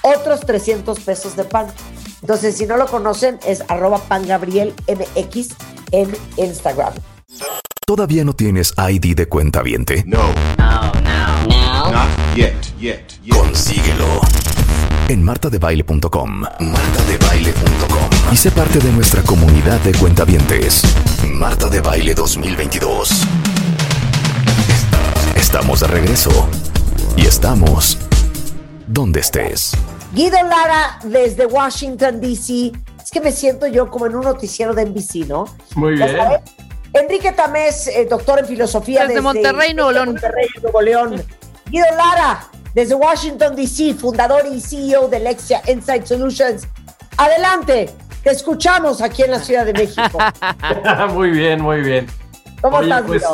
otros 0.03 0.40
300 0.40 1.01
pesos 1.01 1.37
de 1.37 1.44
pan. 1.44 1.66
Entonces, 2.23 2.57
si 2.57 2.66
no 2.66 2.77
lo 2.77 2.87
conocen, 2.87 3.38
es 3.46 3.62
arroba 3.68 3.99
pangabrielmx 3.99 5.49
en 5.92 6.16
Instagram. 6.37 6.94
¿Todavía 7.87 8.25
no 8.25 8.35
tienes 8.35 8.75
ID 8.77 9.16
de 9.16 9.27
cuenta 9.27 9.62
viente? 9.62 10.05
No. 10.07 10.33
No, 10.59 10.92
no, 11.03 11.46
no. 11.49 11.90
Not 11.90 12.37
yet, 12.37 12.55
yet, 12.79 13.03
yet. 13.23 13.35
Consíguelo 13.35 14.20
en 15.09 15.25
martadebaile.com. 15.25 16.40
Martadebaile.com. 16.61 18.33
Y 18.33 18.37
sé 18.37 18.51
parte 18.53 18.79
de 18.79 18.92
nuestra 18.92 19.23
comunidad 19.23 19.81
de 19.81 19.92
cuentavientes. 19.92 20.83
Marta 21.27 21.68
de 21.68 21.81
Baile 21.81 22.14
2022. 22.14 23.27
Estamos 25.53 25.81
de 25.81 25.89
regreso. 25.89 26.31
Y 27.17 27.27
estamos 27.27 27.99
donde 28.87 29.19
estés. 29.19 29.73
Guido 30.15 30.39
Lara 30.45 31.01
desde 31.03 31.45
Washington, 31.45 32.21
D.C. 32.21 32.71
Es 33.03 33.11
que 33.11 33.21
me 33.21 33.33
siento 33.33 33.67
yo 33.67 33.91
como 33.91 34.07
en 34.07 34.15
un 34.15 34.23
noticiero 34.23 34.75
de 34.75 34.87
NBC, 34.87 35.27
¿no? 35.27 35.47
Muy 35.75 35.95
bien. 35.95 36.17
Enrique 36.93 37.33
Tamés, 37.33 37.89
eh, 37.89 38.07
doctor 38.09 38.39
en 38.39 38.47
filosofía 38.47 39.09
desde, 39.09 39.21
Monterrey, 39.21 39.75
Nuevo 39.75 39.91
León. 39.91 40.11
Monterrey, 40.11 40.47
Nuevo 40.63 40.83
León. 40.83 41.25
Guido 41.67 41.87
Lara, 41.97 42.49
desde 42.73 42.95
Washington, 42.95 43.57
D.C., 43.57 43.95
fundador 43.95 44.47
y 44.47 44.61
CEO 44.61 45.09
de 45.09 45.19
Lexia 45.19 45.63
Insight 45.67 46.07
Solutions. 46.07 46.69
Adelante, 47.17 47.91
te 48.23 48.31
escuchamos 48.31 49.03
aquí 49.03 49.25
en 49.25 49.33
la 49.33 49.41
Ciudad 49.41 49.67
de 49.67 49.73
México. 49.73 50.17
muy 51.13 51.31
bien, 51.31 51.61
muy 51.61 51.81
bien. 51.81 52.07
¿Cómo 52.63 52.83
estás, 52.83 53.03
pues, 53.05 53.25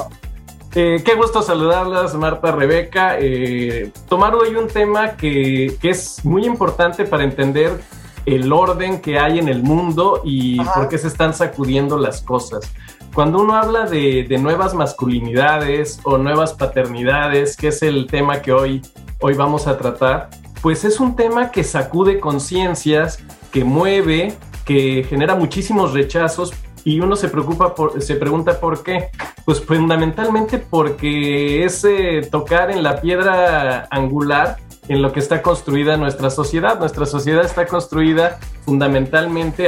eh, 0.78 1.02
qué 1.02 1.14
gusto 1.14 1.40
saludarlas, 1.40 2.14
Marta, 2.16 2.52
Rebeca. 2.52 3.16
Eh, 3.18 3.92
tomar 4.10 4.34
hoy 4.34 4.54
un 4.56 4.68
tema 4.68 5.16
que, 5.16 5.78
es 5.82 6.22
muy 6.22 6.44
importante 6.44 7.06
para 7.06 7.24
entender 7.24 7.80
el 8.26 8.52
orden 8.52 9.00
que 9.00 9.18
hay 9.18 9.38
en 9.38 9.48
el 9.48 9.62
mundo 9.62 10.20
y 10.22 10.62
por 10.62 10.90
qué 10.90 10.98
se 10.98 11.08
están 11.08 11.32
sacudiendo 11.32 11.96
las 11.96 12.20
cosas. 12.20 12.70
Cuando 13.14 13.40
uno 13.40 13.56
habla 13.56 13.86
de, 13.86 14.26
nuevas 14.38 14.74
masculinidades 14.74 15.98
o 16.02 16.18
nuevas 16.18 16.52
paternidades, 16.52 17.56
que 17.56 17.68
es 17.68 17.82
el 17.82 18.06
tema 18.06 18.42
que 18.42 18.52
hoy, 18.52 18.82
hoy 19.20 19.32
vamos 19.32 19.66
a 19.66 19.78
tratar, 19.78 20.28
pues 20.60 20.84
es 20.84 21.00
un 21.00 21.16
tema 21.16 21.50
que 21.50 21.64
sacude 21.64 22.20
conciencias, 22.20 23.18
que 23.50 23.64
mueve, 23.64 24.34
que 24.66 25.06
genera 25.08 25.36
muchísimos 25.36 25.94
rechazos 25.94 26.52
y 26.86 27.00
uno 27.00 27.16
se 27.16 27.28
preocupa 27.28 27.74
por, 27.74 28.00
se 28.00 28.14
pregunta 28.14 28.60
por 28.60 28.84
qué. 28.84 29.08
Pues 29.44 29.60
fundamentalmente 29.60 30.58
porque 30.58 31.64
es 31.64 31.84
eh, 31.84 32.28
tocar 32.30 32.70
en 32.70 32.84
la 32.84 33.00
piedra 33.00 33.88
angular 33.90 34.58
en 34.86 35.02
lo 35.02 35.12
que 35.12 35.18
está 35.18 35.42
construida 35.42 35.96
nuestra 35.96 36.30
sociedad. 36.30 36.78
Nuestra 36.78 37.04
sociedad 37.04 37.44
está 37.44 37.66
construida 37.66 38.38
fundamentalmente 38.64 39.66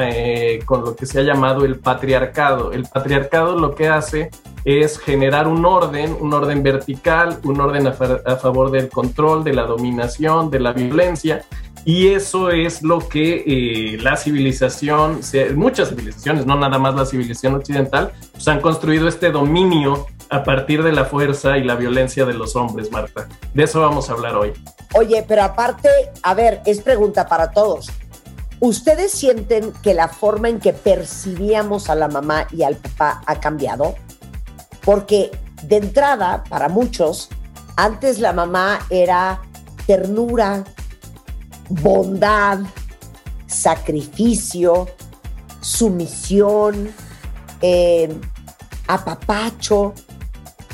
eh, 0.00 0.60
con 0.64 0.80
lo 0.82 0.96
que 0.96 1.04
se 1.04 1.20
ha 1.20 1.22
llamado 1.22 1.66
el 1.66 1.78
patriarcado. 1.78 2.72
El 2.72 2.84
patriarcado 2.84 3.58
lo 3.58 3.74
que 3.74 3.88
hace 3.88 4.30
es 4.64 4.98
generar 4.98 5.46
un 5.48 5.62
orden, 5.66 6.16
un 6.18 6.32
orden 6.32 6.62
vertical, 6.62 7.38
un 7.44 7.60
orden 7.60 7.86
a, 7.86 7.92
favor 7.92 8.70
del 8.70 8.88
control, 8.88 9.44
de 9.44 9.52
la 9.52 9.64
dominación, 9.64 10.50
de 10.50 10.60
la 10.60 10.72
violencia, 10.72 11.44
y 11.86 12.08
eso 12.08 12.50
es 12.50 12.82
lo 12.82 12.98
que 12.98 13.44
eh, 13.46 13.98
la 13.98 14.16
civilización, 14.16 15.20
muchas 15.54 15.90
civilizaciones, 15.90 16.44
no 16.44 16.56
nada 16.56 16.80
más 16.80 16.96
la 16.96 17.06
civilización 17.06 17.54
occidental, 17.54 18.12
pues 18.32 18.48
han 18.48 18.60
construido 18.60 19.06
este 19.06 19.30
dominio 19.30 20.08
a 20.28 20.42
partir 20.42 20.82
de 20.82 20.90
la 20.90 21.04
fuerza 21.04 21.56
y 21.58 21.62
la 21.62 21.76
violencia 21.76 22.24
de 22.24 22.34
los 22.34 22.56
hombres, 22.56 22.90
Marta. 22.90 23.28
De 23.54 23.62
eso 23.62 23.80
vamos 23.80 24.10
a 24.10 24.14
hablar 24.14 24.34
hoy. 24.34 24.52
Oye, 24.94 25.24
pero 25.28 25.44
aparte, 25.44 25.88
a 26.24 26.34
ver, 26.34 26.60
es 26.66 26.80
pregunta 26.80 27.28
para 27.28 27.52
todos. 27.52 27.88
¿Ustedes 28.58 29.12
sienten 29.12 29.72
que 29.84 29.94
la 29.94 30.08
forma 30.08 30.48
en 30.48 30.58
que 30.58 30.72
percibíamos 30.72 31.88
a 31.88 31.94
la 31.94 32.08
mamá 32.08 32.48
y 32.50 32.64
al 32.64 32.74
papá 32.74 33.22
ha 33.26 33.38
cambiado? 33.38 33.94
Porque 34.84 35.30
de 35.62 35.76
entrada, 35.76 36.42
para 36.48 36.68
muchos, 36.68 37.28
antes 37.76 38.18
la 38.18 38.32
mamá 38.32 38.80
era 38.90 39.40
ternura, 39.86 40.64
bondad, 41.68 42.60
sacrificio, 43.46 44.88
sumisión, 45.60 46.92
eh, 47.62 48.14
apapacho, 48.86 49.94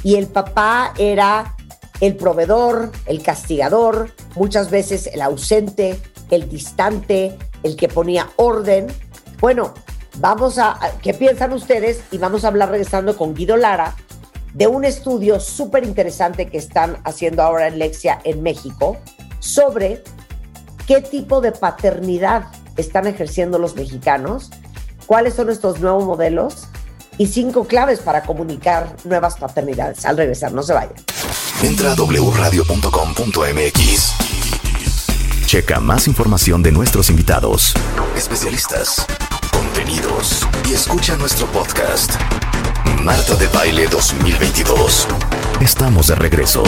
y 0.03 0.17
el 0.17 0.27
papá 0.27 0.95
era 0.99 1.55
el 2.01 2.17
proveedor, 2.17 2.91
el 3.07 3.23
castigador, 3.23 4.11
muchas 4.35 4.71
veces 4.71 5.07
el 5.07 5.23
ausente, 5.23 6.01
el 6.31 6.49
distante, 6.49 7.39
el 7.63 7.77
que 7.77 7.89
ponía 7.89 8.31
orden. 8.37 8.89
Bueno, 9.39 9.73
vamos 10.19 10.59
a, 10.59 10.79
¿qué 11.01 11.15
piensan 11.15 11.53
ustedes? 11.53 12.03
Y 12.11 12.19
vamos 12.19 12.45
a 12.45 12.49
hablar 12.49 12.71
regresando 12.71 13.17
con 13.17 13.35
Guido 13.35 13.57
Lara 13.57 13.95
de 14.53 14.67
un 14.67 14.85
estudio 14.85 15.41
súper 15.41 15.85
interesante 15.85 16.49
que 16.49 16.59
están 16.59 16.99
haciendo 17.05 17.43
ahora 17.43 17.69
en 17.69 17.79
Lexia 17.79 18.21
en 18.25 18.43
México 18.43 18.99
sobre 19.39 20.03
qué 20.93 21.01
tipo 21.01 21.41
de 21.41 21.53
paternidad 21.53 22.49
están 22.77 23.07
ejerciendo 23.07 23.59
los 23.59 23.75
mexicanos, 23.77 24.51
cuáles 25.07 25.33
son 25.33 25.49
estos 25.49 25.81
nuevos 25.81 26.05
modelos 26.05 26.69
y 27.17 27.29
cinco 27.29 27.65
claves 27.65 28.01
para 28.01 28.25
comunicar 28.25 28.95
nuevas 29.05 29.37
paternidades. 29.37 30.05
Al 30.05 30.19
regresar, 30.19 30.53
no 30.53 30.63
se 30.63 30.75
vayan. 30.75 30.93
Entra 31.63 31.93
a 31.93 31.95
wradio.com.mx. 31.95 32.67
Checa 35.47 35.81
más 35.81 36.07
información 36.09 36.63
de 36.63 36.73
nuestros 36.73 37.09
invitados, 37.09 37.73
especialistas, 38.15 39.07
contenidos 39.51 40.47
y 40.69 40.75
escucha 40.75 41.17
nuestro 41.17 41.47
podcast. 41.47 42.17
Marta 43.03 43.35
de 43.37 43.47
Baile 43.47 43.87
2022. 43.87 45.09
Estamos 45.63 46.09
de 46.09 46.17
regreso. 46.17 46.63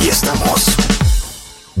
Y 0.00 0.08
estamos 0.08 0.66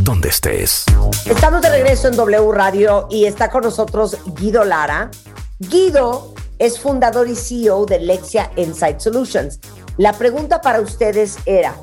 donde 0.04 0.28
estés. 0.28 0.84
Estamos 1.26 1.62
de 1.62 1.70
regreso 1.70 2.08
en 2.08 2.16
W 2.16 2.52
Radio 2.52 3.06
y 3.10 3.26
está 3.26 3.50
con 3.50 3.62
nosotros 3.62 4.16
Guido 4.36 4.64
Lara. 4.64 5.10
Guido 5.58 6.34
es 6.58 6.80
fundador 6.80 7.28
y 7.28 7.36
CEO 7.36 7.86
de 7.86 8.00
Lexia 8.00 8.50
Insight 8.56 9.00
Solutions. 9.00 9.60
La 9.96 10.12
pregunta 10.14 10.60
para 10.60 10.80
ustedes 10.80 11.38
era, 11.44 11.74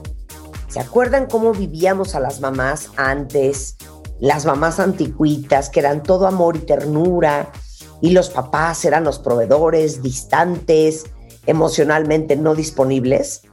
¿se 0.67 0.79
acuerdan 0.79 1.27
cómo 1.27 1.51
vivíamos 1.51 2.15
a 2.15 2.19
las 2.19 2.39
mamás 2.39 2.89
antes? 2.97 3.77
Las 4.19 4.45
mamás 4.45 4.79
anticuitas, 4.79 5.69
que 5.69 5.79
eran 5.79 6.01
todo 6.01 6.27
amor 6.27 6.55
y 6.55 6.59
ternura, 6.59 7.51
y 8.01 8.11
los 8.11 8.29
papás 8.29 8.83
eran 8.85 9.03
los 9.03 9.19
proveedores 9.19 10.01
distantes, 10.01 11.05
emocionalmente 11.45 12.35
no 12.35 12.55
disponibles. 12.55 13.43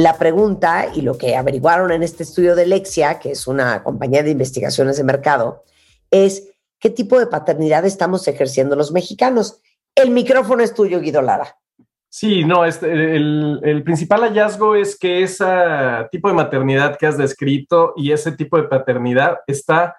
La 0.00 0.16
pregunta 0.16 0.86
y 0.94 1.02
lo 1.02 1.18
que 1.18 1.36
averiguaron 1.36 1.92
en 1.92 2.02
este 2.02 2.22
estudio 2.22 2.56
de 2.56 2.64
Lexia, 2.64 3.18
que 3.18 3.32
es 3.32 3.46
una 3.46 3.82
compañía 3.82 4.22
de 4.22 4.30
investigaciones 4.30 4.96
de 4.96 5.04
mercado, 5.04 5.62
es 6.10 6.48
qué 6.78 6.88
tipo 6.88 7.20
de 7.20 7.26
paternidad 7.26 7.84
estamos 7.84 8.26
ejerciendo 8.26 8.76
los 8.76 8.92
mexicanos. 8.92 9.60
El 9.94 10.08
micrófono 10.08 10.62
es 10.62 10.72
tuyo, 10.72 11.02
Guido 11.02 11.20
Lara. 11.20 11.54
Sí, 12.08 12.44
no, 12.44 12.64
este, 12.64 12.90
el, 12.90 13.60
el, 13.62 13.82
principal 13.82 14.22
hallazgo 14.22 14.74
es 14.74 14.98
que 14.98 15.22
ese 15.22 15.44
tipo 16.10 16.28
de 16.28 16.34
maternidad 16.34 16.96
que 16.96 17.06
has 17.06 17.18
descrito 17.18 17.92
y 17.94 18.12
ese 18.12 18.32
tipo 18.32 18.56
de 18.56 18.68
paternidad 18.68 19.40
está 19.46 19.96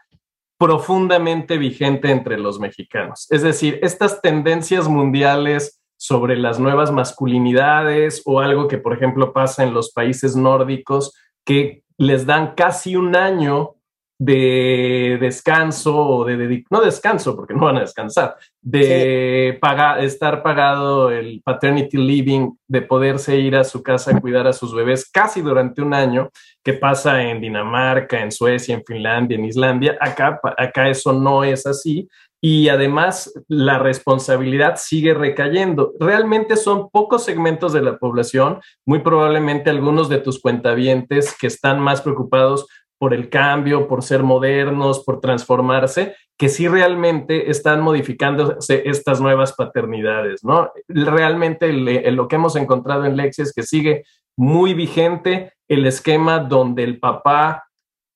profundamente 0.58 1.60
vigente 1.60 2.10
entre 2.10 2.39
los 2.39 2.60
mexicanos. 2.60 3.28
Es 3.30 3.43
decir, 3.43 3.78
estas 3.84 4.20
tendencias 4.20 4.88
mundiales 4.88 5.80
sobre 6.02 6.36
las 6.36 6.60
nuevas 6.60 6.91
masculinidades 6.91 8.24
o 8.26 8.39
algo 8.39 8.68
que, 8.68 8.80
por 8.80 8.91
ejemplo, 8.91 9.34
pasa 9.34 9.62
en 9.62 9.72
los 9.72 9.91
países 9.91 10.36
nórdicos, 10.36 11.14
que 11.45 11.84
les 11.95 12.26
dan 12.26 12.56
casi 12.56 12.95
un 12.95 13.16
año 13.16 13.76
de 14.18 15.20
descanso 15.22 15.95
o 15.95 16.26
de, 16.26 16.64
no 16.72 16.82
descanso 16.82 17.36
porque 17.36 17.54
no 17.54 17.66
van 17.66 17.78
a 17.78 17.82
descansar, 17.82 18.36
de 18.60 19.60
pagar, 19.62 20.04
estar 20.04 20.41
pagado 20.41 21.12
el 21.12 21.39
paternity 21.43 21.97
living, 21.97 22.49
de 22.68 22.82
poderse 22.82 23.38
ir 23.38 23.56
a 23.56 23.64
su 23.64 23.84
casa 23.84 24.10
a 24.10 24.20
cuidar 24.20 24.47
a 24.47 24.54
sus 24.54 24.74
bebés 24.74 25.08
casi 25.08 25.41
durante 25.41 25.84
un 25.84 25.93
año, 25.93 26.32
que 26.64 26.74
pasa 26.74 27.22
en 27.22 27.41
Dinamarca, 27.41 28.20
en 28.20 28.32
Suecia, 28.32 28.74
en 28.74 28.84
Finlandia, 28.84 29.38
en 29.38 29.45
Islandia. 29.45 29.99
Acá, 30.02 30.39
acá 30.58 30.89
eso 30.89 31.14
no 31.14 31.43
es 31.43 31.68
así 31.68 32.10
y 32.41 32.69
además 32.69 33.31
la 33.47 33.77
responsabilidad 33.77 34.75
sigue 34.77 35.13
recayendo. 35.13 35.93
Realmente 35.99 36.57
son 36.57 36.89
pocos 36.89 37.23
segmentos 37.23 37.71
de 37.71 37.83
la 37.83 37.99
población, 37.99 38.59
muy 38.85 38.99
probablemente 38.99 39.69
algunos 39.69 40.09
de 40.09 40.17
tus 40.17 40.41
cuentavientes 40.41 41.37
que 41.39 41.47
están 41.47 41.79
más 41.79 42.01
preocupados 42.01 42.67
por 42.97 43.13
el 43.13 43.29
cambio, 43.29 43.87
por 43.87 44.03
ser 44.03 44.23
modernos, 44.23 45.03
por 45.03 45.21
transformarse, 45.21 46.15
que 46.37 46.49
sí 46.49 46.67
realmente 46.67 47.49
están 47.49 47.81
modificándose 47.81 48.83
estas 48.85 49.21
nuevas 49.21 49.53
paternidades, 49.53 50.43
¿no? 50.43 50.71
Realmente 50.87 51.71
lo 51.73 52.27
que 52.27 52.35
hemos 52.35 52.55
encontrado 52.55 53.05
en 53.05 53.17
Lexi 53.17 53.43
es 53.43 53.53
que 53.53 53.63
sigue 53.63 54.03
muy 54.37 54.73
vigente 54.73 55.53
el 55.67 55.85
esquema 55.85 56.39
donde 56.39 56.83
el 56.83 56.99
papá 56.99 57.65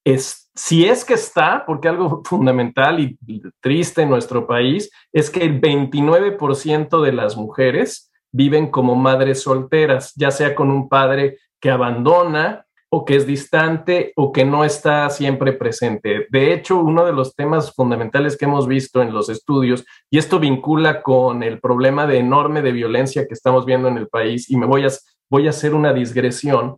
es, 0.03 0.44
si 0.55 0.85
es 0.85 1.03
que 1.03 1.15
está, 1.15 1.65
porque 1.65 1.87
algo 1.87 2.21
fundamental 2.25 2.99
y 2.99 3.17
triste 3.61 4.03
en 4.03 4.09
nuestro 4.09 4.47
país 4.47 4.89
es 5.11 5.29
que 5.29 5.43
el 5.43 5.61
29% 5.61 7.01
de 7.01 7.11
las 7.11 7.37
mujeres 7.37 8.11
viven 8.31 8.69
como 8.69 8.95
madres 8.95 9.43
solteras, 9.43 10.13
ya 10.15 10.31
sea 10.31 10.55
con 10.55 10.69
un 10.69 10.89
padre 10.89 11.37
que 11.61 11.71
abandona 11.71 12.65
o 12.89 13.03
que 13.03 13.15
es 13.15 13.25
distante 13.25 14.13
o 14.15 14.31
que 14.31 14.45
no 14.45 14.63
está 14.63 15.09
siempre 15.09 15.53
presente. 15.53 16.27
De 16.29 16.53
hecho, 16.53 16.79
uno 16.79 17.05
de 17.05 17.13
los 17.13 17.35
temas 17.35 17.73
fundamentales 17.73 18.37
que 18.37 18.45
hemos 18.45 18.67
visto 18.67 19.01
en 19.01 19.13
los 19.13 19.29
estudios, 19.29 19.85
y 20.09 20.17
esto 20.17 20.39
vincula 20.39 21.01
con 21.01 21.43
el 21.43 21.59
problema 21.59 22.07
de 22.07 22.19
enorme 22.19 22.61
de 22.61 22.71
violencia 22.71 23.25
que 23.27 23.33
estamos 23.33 23.65
viendo 23.65 23.87
en 23.87 23.97
el 23.97 24.07
país, 24.07 24.49
y 24.49 24.57
me 24.57 24.65
voy 24.65 24.85
a, 24.85 24.89
voy 25.29 25.47
a 25.47 25.49
hacer 25.49 25.73
una 25.73 25.93
digresión, 25.93 26.77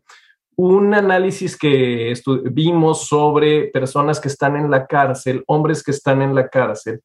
un 0.57 0.93
análisis 0.95 1.55
que 1.55 2.13
vimos 2.51 3.07
sobre 3.07 3.67
personas 3.67 4.19
que 4.19 4.27
están 4.27 4.55
en 4.55 4.71
la 4.71 4.87
cárcel, 4.87 5.43
hombres 5.47 5.83
que 5.83 5.91
están 5.91 6.21
en 6.21 6.33
la 6.33 6.49
cárcel, 6.49 7.01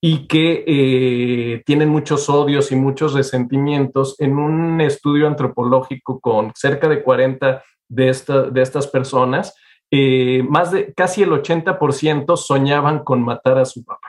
y 0.00 0.26
que 0.26 0.64
eh, 0.66 1.62
tienen 1.64 1.88
muchos 1.88 2.28
odios 2.28 2.70
y 2.70 2.76
muchos 2.76 3.14
resentimientos 3.14 4.20
en 4.20 4.38
un 4.38 4.80
estudio 4.80 5.26
antropológico 5.26 6.20
con 6.20 6.52
cerca 6.54 6.88
de 6.88 7.02
40 7.02 7.62
de, 7.88 8.08
esta, 8.08 8.42
de 8.42 8.62
estas 8.62 8.88
personas, 8.88 9.54
eh, 9.90 10.42
más 10.48 10.72
de 10.72 10.92
casi 10.92 11.22
el 11.22 11.30
80% 11.30 12.36
soñaban 12.36 13.04
con 13.04 13.22
matar 13.22 13.58
a 13.58 13.64
su 13.64 13.84
papá. 13.84 14.08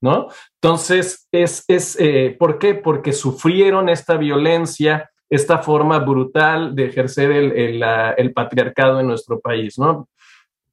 ¿No? 0.00 0.28
Entonces, 0.62 1.26
es, 1.32 1.64
es 1.66 1.98
eh, 1.98 2.36
¿por 2.38 2.58
qué? 2.58 2.76
Porque 2.76 3.12
sufrieron 3.12 3.88
esta 3.88 4.16
violencia, 4.16 5.10
esta 5.30 5.58
forma 5.58 5.98
brutal 5.98 6.74
de 6.74 6.86
ejercer 6.86 7.30
el, 7.30 7.82
el, 8.16 8.32
patriarcado 8.32 9.00
en 9.00 9.06
nuestro 9.06 9.40
país, 9.40 9.78
¿no? 9.78 10.08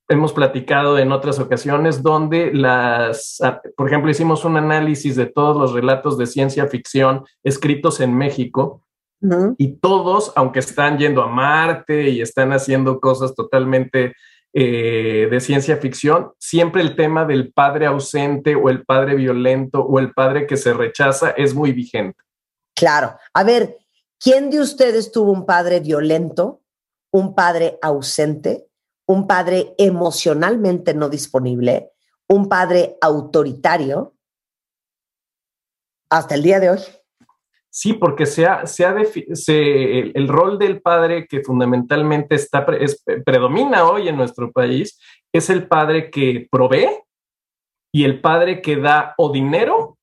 Hemos 0.07 0.33
platicado 0.33 0.99
en 0.99 1.11
otras 1.11 1.39
ocasiones 1.39 2.03
donde 2.03 2.53
las, 2.53 3.39
por 3.75 3.87
ejemplo, 3.87 4.11
hicimos 4.11 4.45
un 4.45 4.55
análisis 4.55 5.15
de 5.15 5.25
todos 5.25 5.57
los 5.57 5.73
relatos 5.73 6.17
de 6.17 6.27
ciencia 6.27 6.67
ficción 6.67 7.25
escritos 7.43 7.99
en 7.99 8.15
México 8.15 8.83
y 9.57 9.77
todos, 9.77 10.31
aunque 10.35 10.59
están 10.59 10.99
yendo 10.99 11.23
a 11.23 11.27
Marte 11.27 12.09
y 12.09 12.21
están 12.21 12.53
haciendo 12.53 12.99
cosas 12.99 13.33
totalmente 13.33 14.13
eh, 14.53 15.27
de 15.29 15.39
ciencia 15.39 15.77
ficción, 15.77 16.31
siempre 16.37 16.81
el 16.81 16.95
tema 16.95 17.25
del 17.25 17.51
padre 17.51 17.87
ausente 17.87 18.55
o 18.55 18.69
el 18.69 18.85
padre 18.85 19.15
violento 19.15 19.81
o 19.81 19.99
el 19.99 20.13
padre 20.13 20.45
que 20.45 20.57
se 20.57 20.73
rechaza 20.73 21.31
es 21.31 21.53
muy 21.55 21.71
vigente. 21.71 22.21
Claro. 22.75 23.15
A 23.33 23.43
ver, 23.43 23.77
¿quién 24.19 24.49
de 24.49 24.59
ustedes 24.59 25.11
tuvo 25.11 25.31
un 25.31 25.45
padre 25.45 25.79
violento, 25.79 26.61
un 27.11 27.35
padre 27.35 27.77
ausente, 27.81 28.67
un 29.07 29.27
padre 29.27 29.73
emocionalmente 29.77 30.93
no 30.93 31.09
disponible, 31.09 31.91
un 32.27 32.49
padre 32.49 32.97
autoritario 33.01 34.15
hasta 36.09 36.35
el 36.35 36.43
día 36.43 36.59
de 36.59 36.69
hoy? 36.71 36.79
Sí, 37.69 37.91
porque 37.91 38.25
se 38.25 38.45
el, 38.45 40.27
rol 40.29 40.57
del 40.57 40.81
padre 40.81 41.27
que 41.27 41.41
fundamentalmente 41.41 42.35
está 42.35 42.65
predomina 42.65 43.83
hoy 43.83 44.07
en 44.07 44.15
nuestro 44.15 44.49
país 44.51 44.97
es 45.33 45.49
el 45.49 45.67
padre 45.67 46.09
que 46.09 46.47
provee 46.49 46.87
y 47.91 48.05
el 48.05 48.21
padre 48.21 48.61
que 48.61 48.77
da 48.77 49.13
o 49.17 49.29
dinero 49.29 49.97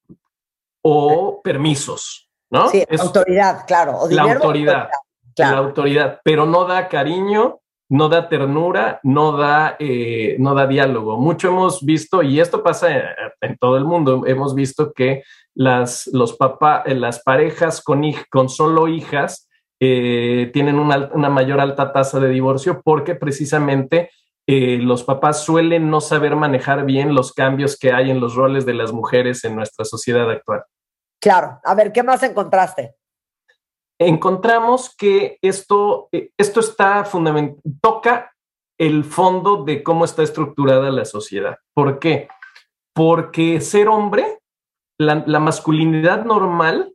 o 0.82 1.40
permisos, 1.42 2.30
¿no? 2.52 2.68
Sí, 2.68 2.84
autoridad, 2.98 3.64
claro. 3.66 3.98
la 4.10 4.22
autoridad, 4.34 4.88
la 5.36 5.56
autoridad, 5.58 6.20
pero 6.22 6.46
no 6.46 6.64
da 6.64 6.86
cariño, 6.86 7.58
no 7.88 8.08
da 8.08 8.28
ternura, 8.28 9.00
no 9.02 9.32
da, 9.32 9.76
eh, 9.78 10.36
no 10.38 10.54
da 10.54 10.68
diálogo. 10.68 11.18
Mucho 11.18 11.48
hemos 11.48 11.84
visto, 11.84 12.22
y 12.22 12.38
esto 12.38 12.62
pasa 12.62 12.88
en 13.40 13.58
todo 13.58 13.76
el 13.76 13.84
mundo, 13.84 14.22
hemos 14.26 14.54
visto 14.54 14.92
que 14.92 15.24
las, 15.54 16.08
los 16.12 16.34
papá, 16.34 16.84
eh, 16.86 16.94
las 16.94 17.22
parejas 17.22 17.82
con, 17.82 18.02
con 18.30 18.48
solo 18.48 18.86
hijas 18.86 19.48
eh, 19.84 20.50
tienen 20.52 20.78
una, 20.78 21.28
mayor 21.28 21.60
alta 21.60 21.92
tasa 21.92 22.20
de 22.20 22.28
divorcio 22.28 22.82
porque 22.84 23.16
precisamente 23.16 24.10
eh, 24.46 24.78
los 24.78 25.02
papás 25.02 25.44
suelen 25.44 25.90
no 25.90 26.00
saber 26.00 26.36
manejar 26.36 26.84
bien 26.84 27.14
los 27.14 27.32
cambios 27.32 27.76
que 27.76 27.92
hay 27.92 28.10
en 28.10 28.20
los 28.20 28.36
roles 28.36 28.64
de 28.64 28.74
las 28.74 28.92
mujeres 28.92 29.44
en 29.44 29.56
nuestra 29.56 29.84
sociedad 29.84 30.30
actual. 30.30 30.62
Claro. 31.22 31.60
A 31.62 31.74
ver, 31.76 31.92
¿qué 31.92 32.02
más 32.02 32.22
encontraste? 32.24 32.96
Encontramos 33.98 34.94
que 34.96 35.38
esto, 35.40 36.08
esto 36.36 36.58
está 36.58 37.04
fundamental, 37.04 37.62
toca 37.80 38.32
el 38.76 39.04
fondo 39.04 39.62
de 39.62 39.84
cómo 39.84 40.04
está 40.04 40.24
estructurada 40.24 40.90
la 40.90 41.04
sociedad. 41.04 41.58
¿Por 41.72 42.00
qué? 42.00 42.26
Porque 42.92 43.60
ser 43.60 43.86
hombre, 43.86 44.40
la, 44.98 45.38
masculinidad 45.38 46.24
normal 46.24 46.92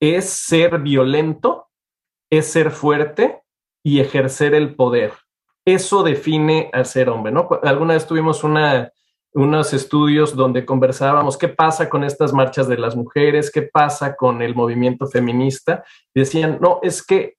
es 0.00 0.30
ser 0.30 0.78
violento, 0.78 1.66
es 2.30 2.52
ser 2.52 2.70
fuerte 2.70 3.42
y 3.84 3.98
ejercer 3.98 4.54
el 4.54 4.76
poder. 4.76 5.12
Eso 5.66 6.04
define 6.04 6.70
a 6.72 6.84
ser 6.84 7.08
hombre, 7.08 7.32
¿no? 7.32 7.48
Alguna 7.64 7.94
vez 7.94 8.06
tuvimos 8.06 8.44
una, 8.44 8.92
unos 9.34 9.74
estudios 9.74 10.36
donde 10.36 10.64
conversábamos 10.64 11.36
qué 11.36 11.48
pasa 11.48 11.90
con 11.90 12.04
estas 12.04 12.32
marchas 12.32 12.68
de 12.68 12.78
las 12.78 12.94
mujeres, 12.94 13.50
qué 13.50 13.62
pasa 13.62 14.14
con 14.14 14.40
el 14.42 14.54
movimiento 14.54 15.06
feminista. 15.06 15.84
decían, 16.14 16.58
no, 16.60 16.78
es 16.82 17.04
que 17.04 17.34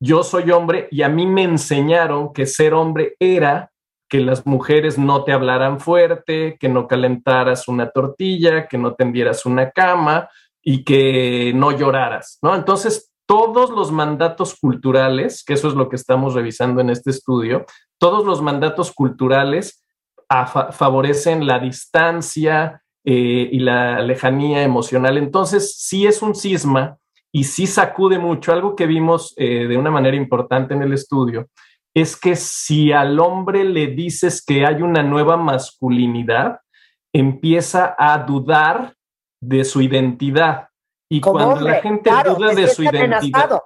yo 0.00 0.22
soy 0.22 0.50
hombre 0.50 0.88
y 0.90 1.02
a 1.02 1.08
mí 1.08 1.26
me 1.26 1.42
enseñaron 1.42 2.32
que 2.32 2.46
ser 2.46 2.72
hombre 2.72 3.14
era 3.18 3.70
que 4.08 4.20
las 4.20 4.46
mujeres 4.46 4.96
no 4.96 5.24
te 5.24 5.32
hablaran 5.32 5.80
fuerte, 5.80 6.56
que 6.58 6.68
no 6.70 6.88
calentaras 6.88 7.68
una 7.68 7.90
tortilla, 7.90 8.66
que 8.66 8.78
no 8.78 8.94
tendieras 8.94 9.44
una 9.44 9.70
cama 9.70 10.30
y 10.62 10.82
que 10.82 11.52
no 11.54 11.72
lloraras, 11.72 12.38
¿no? 12.40 12.54
Entonces, 12.54 13.12
todos 13.26 13.68
los 13.68 13.92
mandatos 13.92 14.56
culturales, 14.58 15.44
que 15.44 15.52
eso 15.52 15.68
es 15.68 15.74
lo 15.74 15.90
que 15.90 15.96
estamos 15.96 16.32
revisando 16.32 16.80
en 16.80 16.88
este 16.88 17.10
estudio, 17.10 17.66
todos 17.98 18.24
los 18.24 18.40
mandatos 18.40 18.92
culturales 18.92 19.84
favorecen 20.28 21.46
la 21.46 21.58
distancia 21.58 22.82
eh, 23.04 23.48
y 23.50 23.58
la 23.60 24.00
lejanía 24.02 24.62
emocional. 24.62 25.16
Entonces, 25.18 25.76
sí 25.78 26.06
es 26.06 26.22
un 26.22 26.34
cisma 26.34 26.98
y 27.32 27.44
sí 27.44 27.66
sacude 27.66 28.18
mucho. 28.18 28.52
Algo 28.52 28.76
que 28.76 28.86
vimos 28.86 29.34
eh, 29.36 29.66
de 29.66 29.76
una 29.76 29.90
manera 29.90 30.16
importante 30.16 30.74
en 30.74 30.82
el 30.82 30.92
estudio 30.92 31.48
es 31.94 32.16
que 32.16 32.36
si 32.36 32.92
al 32.92 33.18
hombre 33.18 33.64
le 33.64 33.88
dices 33.88 34.44
que 34.44 34.66
hay 34.66 34.82
una 34.82 35.02
nueva 35.02 35.36
masculinidad, 35.36 36.60
empieza 37.12 37.96
a 37.98 38.18
dudar 38.18 38.94
de 39.40 39.64
su 39.64 39.80
identidad 39.80 40.68
y 41.10 41.20
cuando 41.20 41.60
la 41.60 41.80
gente 41.80 42.10
duda 42.10 42.54
de 42.54 42.68
su 42.68 42.82
identidad, 42.82 43.60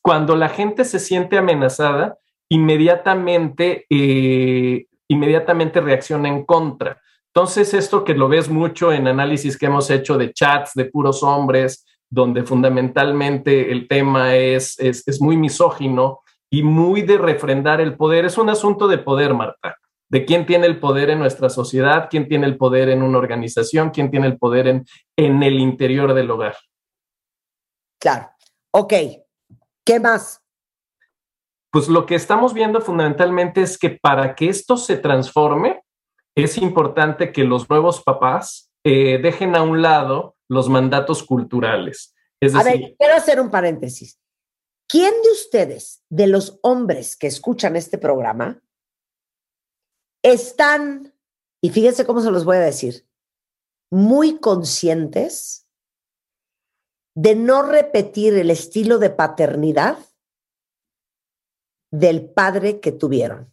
cuando 0.00 0.36
la 0.36 0.48
gente 0.48 0.84
se 0.84 1.00
siente 1.00 1.36
amenazada, 1.36 2.18
inmediatamente, 2.48 3.86
eh, 3.90 4.86
inmediatamente 5.10 5.80
reacciona 5.80 6.28
en 6.28 6.44
contra. 6.44 7.00
Entonces, 7.34 7.74
esto 7.74 8.04
que 8.04 8.14
lo 8.14 8.28
ves 8.28 8.48
mucho 8.48 8.92
en 8.92 9.06
análisis 9.06 9.56
que 9.56 9.66
hemos 9.66 9.90
hecho 9.90 10.18
de 10.18 10.32
chats 10.32 10.72
de 10.74 10.86
puros 10.86 11.22
hombres, 11.22 11.84
donde 12.08 12.42
fundamentalmente 12.42 13.70
el 13.70 13.86
tema 13.86 14.34
es, 14.34 14.78
es, 14.78 15.06
es 15.06 15.20
muy 15.20 15.36
misógino 15.36 16.20
y 16.50 16.62
muy 16.62 17.02
de 17.02 17.18
refrendar 17.18 17.80
el 17.80 17.96
poder, 17.96 18.24
es 18.24 18.36
un 18.36 18.50
asunto 18.50 18.88
de 18.88 18.98
poder, 18.98 19.34
Marta 19.34 19.76
de 20.10 20.24
quién 20.24 20.44
tiene 20.44 20.66
el 20.66 20.80
poder 20.80 21.08
en 21.10 21.20
nuestra 21.20 21.48
sociedad, 21.48 22.08
quién 22.10 22.28
tiene 22.28 22.46
el 22.46 22.56
poder 22.58 22.88
en 22.88 23.02
una 23.02 23.18
organización, 23.18 23.90
quién 23.90 24.10
tiene 24.10 24.26
el 24.26 24.38
poder 24.38 24.66
en, 24.66 24.84
en 25.16 25.42
el 25.42 25.60
interior 25.60 26.12
del 26.14 26.30
hogar. 26.30 26.56
Claro. 28.00 28.30
Ok. 28.72 28.92
¿Qué 29.84 30.00
más? 30.00 30.39
Pues 31.72 31.88
lo 31.88 32.06
que 32.06 32.16
estamos 32.16 32.52
viendo 32.52 32.80
fundamentalmente 32.80 33.62
es 33.62 33.78
que 33.78 33.90
para 33.90 34.34
que 34.34 34.48
esto 34.48 34.76
se 34.76 34.96
transforme, 34.96 35.84
es 36.36 36.58
importante 36.58 37.32
que 37.32 37.44
los 37.44 37.68
nuevos 37.68 38.02
papás 38.02 38.70
eh, 38.84 39.18
dejen 39.18 39.54
a 39.54 39.62
un 39.62 39.82
lado 39.82 40.36
los 40.48 40.68
mandatos 40.68 41.22
culturales. 41.22 42.14
Es 42.40 42.54
a 42.54 42.62
ver, 42.62 42.94
quiero 42.98 43.14
hacer 43.14 43.40
un 43.40 43.50
paréntesis. 43.50 44.18
¿Quién 44.88 45.12
de 45.22 45.30
ustedes, 45.30 46.02
de 46.08 46.26
los 46.26 46.58
hombres 46.62 47.16
que 47.16 47.28
escuchan 47.28 47.76
este 47.76 47.98
programa, 47.98 48.60
están, 50.24 51.14
y 51.62 51.70
fíjense 51.70 52.04
cómo 52.04 52.20
se 52.20 52.32
los 52.32 52.44
voy 52.44 52.56
a 52.56 52.60
decir, 52.60 53.06
muy 53.92 54.38
conscientes 54.38 55.68
de 57.14 57.34
no 57.34 57.62
repetir 57.62 58.34
el 58.34 58.50
estilo 58.50 58.98
de 58.98 59.10
paternidad 59.10 59.98
del 61.90 62.30
padre 62.30 62.80
que 62.80 62.92
tuvieron. 62.92 63.52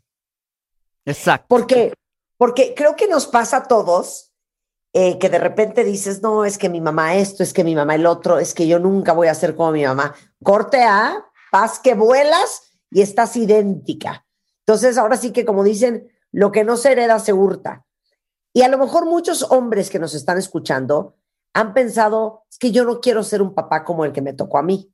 Exacto. 1.06 1.48
Porque, 1.48 1.94
porque 2.38 2.74
creo 2.76 2.96
que 2.96 3.08
nos 3.08 3.28
pasa 3.28 3.58
a 3.58 3.64
todos 3.68 4.34
eh, 4.94 5.20
que 5.20 5.30
de 5.30 5.40
repente 5.40 5.84
dices, 5.84 6.22
no, 6.22 6.46
es 6.46 6.58
que 6.58 6.70
mi 6.70 6.82
mamá 6.82 7.16
esto, 7.16 7.44
es 7.44 7.54
que 7.54 7.64
mi 7.64 7.76
mamá 7.76 7.96
el 7.96 8.06
otro, 8.06 8.40
es 8.40 8.54
que 8.54 8.68
yo 8.68 8.80
nunca 8.80 9.14
voy 9.14 9.28
a 9.28 9.36
ser 9.36 9.56
como 9.56 9.72
mi 9.72 9.84
mamá. 9.84 10.16
Corte 10.44 10.84
A, 10.84 11.26
paz 11.52 11.80
que 11.80 11.94
vuelas 11.94 12.74
y 12.90 13.02
estás 13.02 13.36
idéntica. 13.36 14.26
Entonces, 14.66 14.98
ahora 14.98 15.18
sí 15.18 15.32
que 15.32 15.46
como 15.46 15.64
dicen, 15.64 16.10
lo 16.32 16.52
que 16.52 16.64
no 16.64 16.78
se 16.78 16.92
hereda 16.92 17.20
se 17.20 17.34
hurta. 17.34 17.86
Y 18.54 18.64
a 18.64 18.70
lo 18.70 18.78
mejor 18.78 19.06
muchos 19.06 19.44
hombres 19.52 19.90
que 19.90 20.00
nos 20.00 20.16
están 20.16 20.38
escuchando 20.38 21.16
han 21.54 21.74
pensado, 21.74 22.46
es 22.50 22.58
que 22.58 22.72
yo 22.72 22.84
no 22.84 23.00
quiero 23.00 23.24
ser 23.24 23.42
un 23.42 23.54
papá 23.54 23.84
como 23.84 24.04
el 24.04 24.12
que 24.12 24.22
me 24.22 24.34
tocó 24.34 24.58
a 24.58 24.64
mí. 24.64 24.92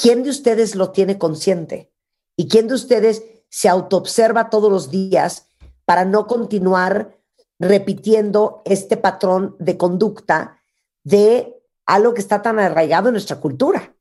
¿Quién 0.00 0.22
de 0.22 0.30
ustedes 0.30 0.76
lo 0.76 0.90
tiene 0.90 1.18
consciente? 1.18 1.90
¿Y 2.36 2.46
quién 2.46 2.68
de 2.68 2.74
ustedes 2.74 3.24
se 3.48 3.68
autoobserva 3.68 4.48
todos 4.48 4.70
los 4.70 4.90
días 4.92 5.48
para 5.84 6.04
no 6.04 6.28
continuar 6.28 7.16
repitiendo 7.58 8.62
este 8.64 8.96
patrón 8.96 9.56
de 9.58 9.76
conducta 9.76 10.60
de 11.02 11.52
algo 11.84 12.14
que 12.14 12.20
está 12.20 12.42
tan 12.42 12.60
arraigado 12.60 13.08
en 13.08 13.14
nuestra 13.14 13.40
cultura? 13.40 13.92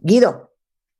Guido. 0.00 0.52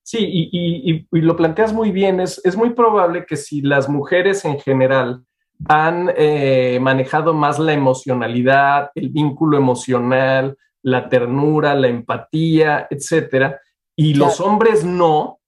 Sí, 0.03 0.19
y, 0.23 1.07
lo 1.13 1.37
planteas 1.37 1.73
muy 1.73 1.93
bien. 1.93 2.19
Es, 2.19 2.41
es, 2.45 2.57
muy 2.57 2.71
probable 2.71 3.25
que 3.27 3.37
si 3.37 3.61
las 3.61 3.89
mujeres 3.89 4.45
en 4.45 4.59
general 4.59 5.25
han 5.69 6.13
eh, 6.17 6.79
manejado 6.81 7.33
más 7.33 7.61
la 7.61 7.75
emocionalidad, 7.75 8.91
el 8.97 9.11
vínculo 9.11 9.57
emocional, 9.57 10.57
la 10.83 11.09
ternura, 11.09 11.77
la 11.77 11.87
empatía, 11.87 12.89
etcétera, 12.91 13.61
y 13.97 14.15
los 14.15 14.41
hombres 14.41 14.85
no, 14.85 15.39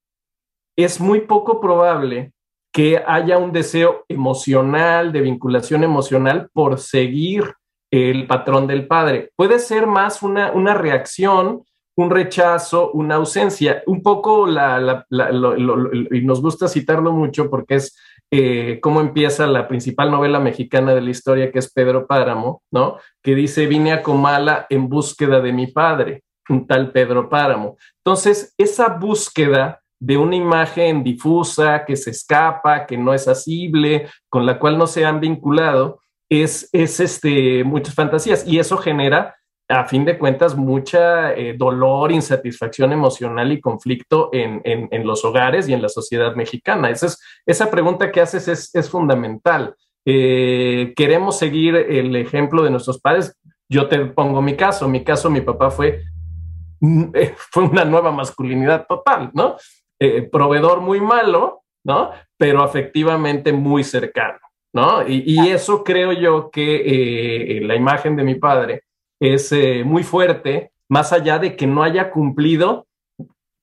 es 0.77 1.01
muy 1.01 1.23
poco 1.23 1.61
probable 1.61 2.33
que 2.73 3.03
haya 3.07 3.39
un 3.39 3.53
deseo 3.53 4.05
emocional, 4.09 5.13
de 5.13 5.21
vinculación 5.21 5.85
emocional 5.85 6.49
por 6.53 6.79
seguir 6.79 7.55
el 7.91 8.27
patrón 8.27 8.67
del 8.67 8.87
padre. 8.87 9.31
Puede 9.37 9.59
ser 9.59 9.87
más 9.87 10.23
una, 10.23 10.53
una 10.53 10.73
reacción 10.73 11.63
un 11.97 12.11
rechazo, 12.11 12.91
una 12.93 13.17
ausencia. 13.17 13.83
Un 13.87 14.03
poco 14.03 14.47
la, 14.47 15.07
y 16.11 16.21
nos 16.23 16.41
gusta 16.41 16.69
citarlo 16.69 17.13
mucho 17.13 17.51
porque 17.51 17.77
es 17.77 17.97
eh, 18.31 18.79
cómo 18.81 19.01
empieza 19.01 19.47
la 19.47 19.69
principal 19.69 20.11
novela 20.11 20.41
mexicana 20.41 20.95
de 20.95 21.03
la 21.03 21.11
historia, 21.11 21.51
que 21.53 21.59
es 21.59 21.73
Pedro 21.73 22.07
Páramo, 22.07 22.63
¿no? 22.71 22.97
Que 23.23 23.35
dice, 23.35 23.67
vine 23.67 23.93
a 23.93 24.03
Comala 24.03 24.67
en 24.71 24.89
búsqueda 24.89 25.41
de 25.41 25.53
mi 25.53 25.67
padre, 25.67 26.25
un 26.49 26.67
tal 26.67 26.93
Pedro 26.93 27.29
Páramo. 27.29 27.77
Entonces, 27.99 28.55
esa 28.59 28.89
búsqueda 28.89 29.81
de 30.01 30.17
una 30.17 30.35
imagen 30.35 31.05
difusa, 31.05 31.85
que 31.85 31.97
se 31.97 32.11
escapa, 32.11 32.87
que 32.87 32.99
no 32.99 33.15
es 33.15 33.29
asible, 33.29 34.09
con 34.29 34.45
la 34.45 34.59
cual 34.59 34.77
no 34.77 34.87
se 34.87 35.05
han 35.05 35.21
vinculado, 35.21 36.01
es, 36.29 36.69
es 36.73 36.99
este, 36.99 37.63
muchas 37.63 37.95
fantasías 37.95 38.47
y 38.47 38.59
eso 38.59 38.77
genera 38.79 39.37
a 39.69 39.85
fin 39.85 40.05
de 40.05 40.19
cuentas, 40.19 40.57
mucha 40.57 41.33
eh, 41.35 41.55
dolor, 41.57 42.13
insatisfacción 42.13 42.93
emocional 42.93 43.53
y 43.53 43.61
conflicto 43.61 44.31
en, 44.33 45.07
los 45.07 45.25
hogares 45.25 45.69
y 45.69 45.73
en 45.73 45.83
la 45.83 45.89
sociedad 45.89 46.35
mexicana. 46.35 46.91
Esa, 46.91 47.07
es, 47.07 47.21
esa 47.47 47.71
pregunta 47.71 48.11
que 48.11 48.21
haces 48.21 48.73
es, 48.75 48.91
fundamental. 48.91 49.75
Eh, 50.05 50.93
¿Queremos 50.97 51.39
seguir 51.39 51.77
el 51.77 52.15
ejemplo 52.17 52.65
de 52.65 52.71
nuestros 52.71 53.01
padres? 53.01 53.39
Yo 53.69 53.89
te 53.89 53.99
pongo 54.07 54.43
mi 54.43 54.57
caso. 54.57 54.89
Mi 54.89 55.05
caso, 55.05 55.31
mi 55.31 55.41
papá 55.41 55.71
fue, 55.71 56.03
fue 57.51 57.65
una 57.65 57.85
nueva 57.85 58.13
masculinidad 58.13 58.87
total, 58.87 59.31
¿no? 59.35 59.57
proveedor 60.33 60.81
muy 60.81 61.01
malo, 61.01 61.63
¿no? 61.85 62.11
Pero 62.37 62.65
afectivamente 62.65 63.53
muy 63.53 63.85
cercano, 63.85 64.41
¿no? 64.73 65.07
Y, 65.07 65.23
y 65.25 65.51
eso 65.51 65.85
creo 65.85 66.11
yo 66.11 66.51
que 66.51 67.61
la 67.63 67.77
imagen 67.77 68.17
de 68.17 68.25
mi 68.25 68.35
padre 68.35 68.83
es 69.23 69.53
eh, 69.53 69.85
muy 69.85 70.03
fuerte, 70.03 70.73
más 70.89 71.13
allá 71.13 71.39
de 71.39 71.55
que 71.55 71.65
no 71.65 71.85
haya 71.85 72.11
cumplido, 72.11 72.89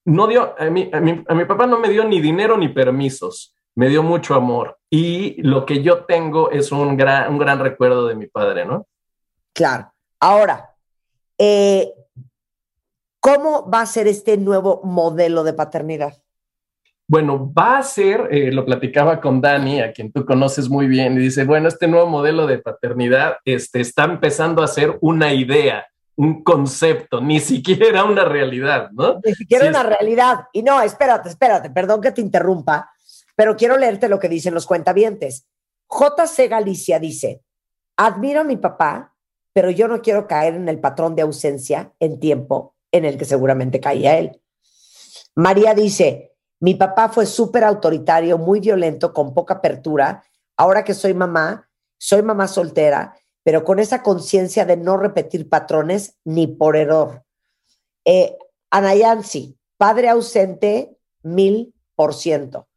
no 0.05 0.25
dio, 0.27 0.55
a 0.57 0.69
mi, 0.69 0.89
a, 0.93 1.01
mi, 1.01 1.21
a 1.27 1.35
mi 1.35 1.43
papá 1.43 1.67
no 1.67 1.77
me 1.77 1.89
dio 1.89 2.05
ni 2.05 2.21
dinero 2.21 2.57
ni 2.57 2.69
permisos, 2.69 3.53
me 3.75 3.89
dio 3.89 4.01
mucho 4.01 4.35
amor 4.35 4.77
y 4.89 5.41
lo 5.41 5.65
que 5.65 5.83
yo 5.83 6.05
tengo 6.05 6.49
es 6.49 6.71
un 6.71 6.95
gran, 6.95 7.29
un 7.33 7.37
gran 7.37 7.59
recuerdo 7.59 8.07
de 8.07 8.15
mi 8.15 8.27
padre, 8.27 8.65
¿no? 8.65 8.87
Claro. 9.53 9.91
Ahora, 10.21 10.75
eh, 11.37 11.91
¿cómo 13.19 13.69
va 13.69 13.81
a 13.81 13.85
ser 13.85 14.07
este 14.07 14.37
nuevo 14.37 14.81
modelo 14.83 15.43
de 15.43 15.53
paternidad? 15.53 16.17
Bueno, 17.07 17.51
va 17.51 17.79
a 17.79 17.83
ser, 17.83 18.27
eh, 18.29 18.51
lo 18.51 18.63
platicaba 18.65 19.19
con 19.19 19.41
Dani, 19.41 19.81
a 19.81 19.91
quien 19.91 20.11
tú 20.11 20.25
conoces 20.25 20.69
muy 20.69 20.87
bien, 20.87 21.13
y 21.13 21.17
dice, 21.17 21.43
bueno, 21.43 21.67
este 21.67 21.87
nuevo 21.87 22.07
modelo 22.07 22.45
de 22.45 22.59
paternidad 22.59 23.37
este, 23.45 23.81
está 23.81 24.03
empezando 24.03 24.61
a 24.61 24.67
ser 24.67 24.95
una 25.01 25.33
idea, 25.33 25.87
un 26.15 26.43
concepto, 26.43 27.19
ni 27.19 27.39
siquiera 27.39 28.03
una 28.03 28.25
realidad, 28.25 28.91
¿no? 28.91 29.19
Ni 29.25 29.33
siquiera 29.33 29.67
una 29.69 29.81
es- 29.81 29.87
realidad. 29.87 30.45
Y 30.53 30.61
no, 30.61 30.79
espérate, 30.81 31.29
espérate, 31.29 31.71
perdón 31.71 31.99
que 31.99 32.11
te 32.11 32.21
interrumpa, 32.21 32.91
pero 33.35 33.55
quiero 33.55 33.75
leerte 33.77 34.07
lo 34.07 34.19
que 34.19 34.29
dicen 34.29 34.53
los 34.53 34.67
cuentavientes. 34.67 35.47
JC 35.89 36.47
Galicia 36.47 36.99
dice, 36.99 37.41
admiro 37.97 38.41
a 38.41 38.43
mi 38.43 38.57
papá, 38.57 39.15
pero 39.51 39.71
yo 39.71 39.87
no 39.87 39.99
quiero 40.01 40.27
caer 40.27 40.53
en 40.53 40.69
el 40.69 40.79
patrón 40.79 41.15
de 41.15 41.23
ausencia 41.23 41.91
en 41.99 42.19
tiempo 42.19 42.75
en 42.91 43.05
el 43.05 43.17
que 43.17 43.25
seguramente 43.25 43.79
caía 43.79 44.17
él. 44.17 44.41
María 45.35 45.73
dice, 45.73 46.35
mi 46.59 46.75
papá 46.75 47.09
fue 47.09 47.25
súper 47.25 47.63
autoritario, 47.63 48.37
muy 48.37 48.59
violento, 48.59 49.13
con 49.13 49.33
poca 49.33 49.55
apertura. 49.55 50.23
Ahora 50.57 50.83
que 50.83 50.93
soy 50.93 51.13
mamá, 51.13 51.69
soy 51.97 52.21
mamá 52.21 52.47
soltera, 52.47 53.15
pero 53.43 53.63
con 53.63 53.79
esa 53.79 54.03
conciencia 54.03 54.65
de 54.65 54.77
no 54.77 54.97
repetir 54.97 55.47
patrones 55.47 56.17
ni 56.25 56.47
por 56.47 56.75
error. 56.75 57.23
Eh, 58.05 58.37
Anayansi, 58.69 59.57
padre 59.77 60.09
ausente, 60.09 60.97
mil 61.23 61.73
por 61.95 62.13
ciento. 62.13 62.67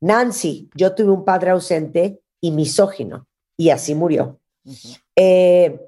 Nancy, 0.00 0.70
yo 0.74 0.94
tuve 0.94 1.10
un 1.10 1.24
padre 1.24 1.50
ausente 1.50 2.20
y 2.40 2.50
misógino, 2.50 3.26
y 3.56 3.70
así 3.70 3.94
murió. 3.94 4.40
Eh, 5.14 5.80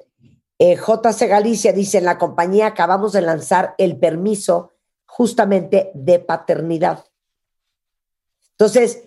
eh, 0.58 0.76
JC 0.76 1.28
Galicia 1.28 1.72
dice, 1.72 1.98
en 1.98 2.04
la 2.04 2.18
compañía 2.18 2.66
acabamos 2.66 3.12
de 3.12 3.22
lanzar 3.22 3.74
el 3.78 3.98
permiso 3.98 4.72
justamente 5.06 5.90
de 5.94 6.18
paternidad. 6.18 7.04
Entonces, 8.52 9.04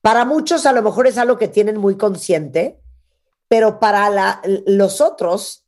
para 0.00 0.24
muchos 0.24 0.66
a 0.66 0.72
lo 0.72 0.82
mejor 0.82 1.06
es 1.06 1.18
algo 1.18 1.36
que 1.36 1.48
tienen 1.48 1.78
muy 1.78 1.96
consciente, 1.96 2.80
pero 3.48 3.80
para 3.80 4.40
los 4.66 5.00
otros 5.00 5.66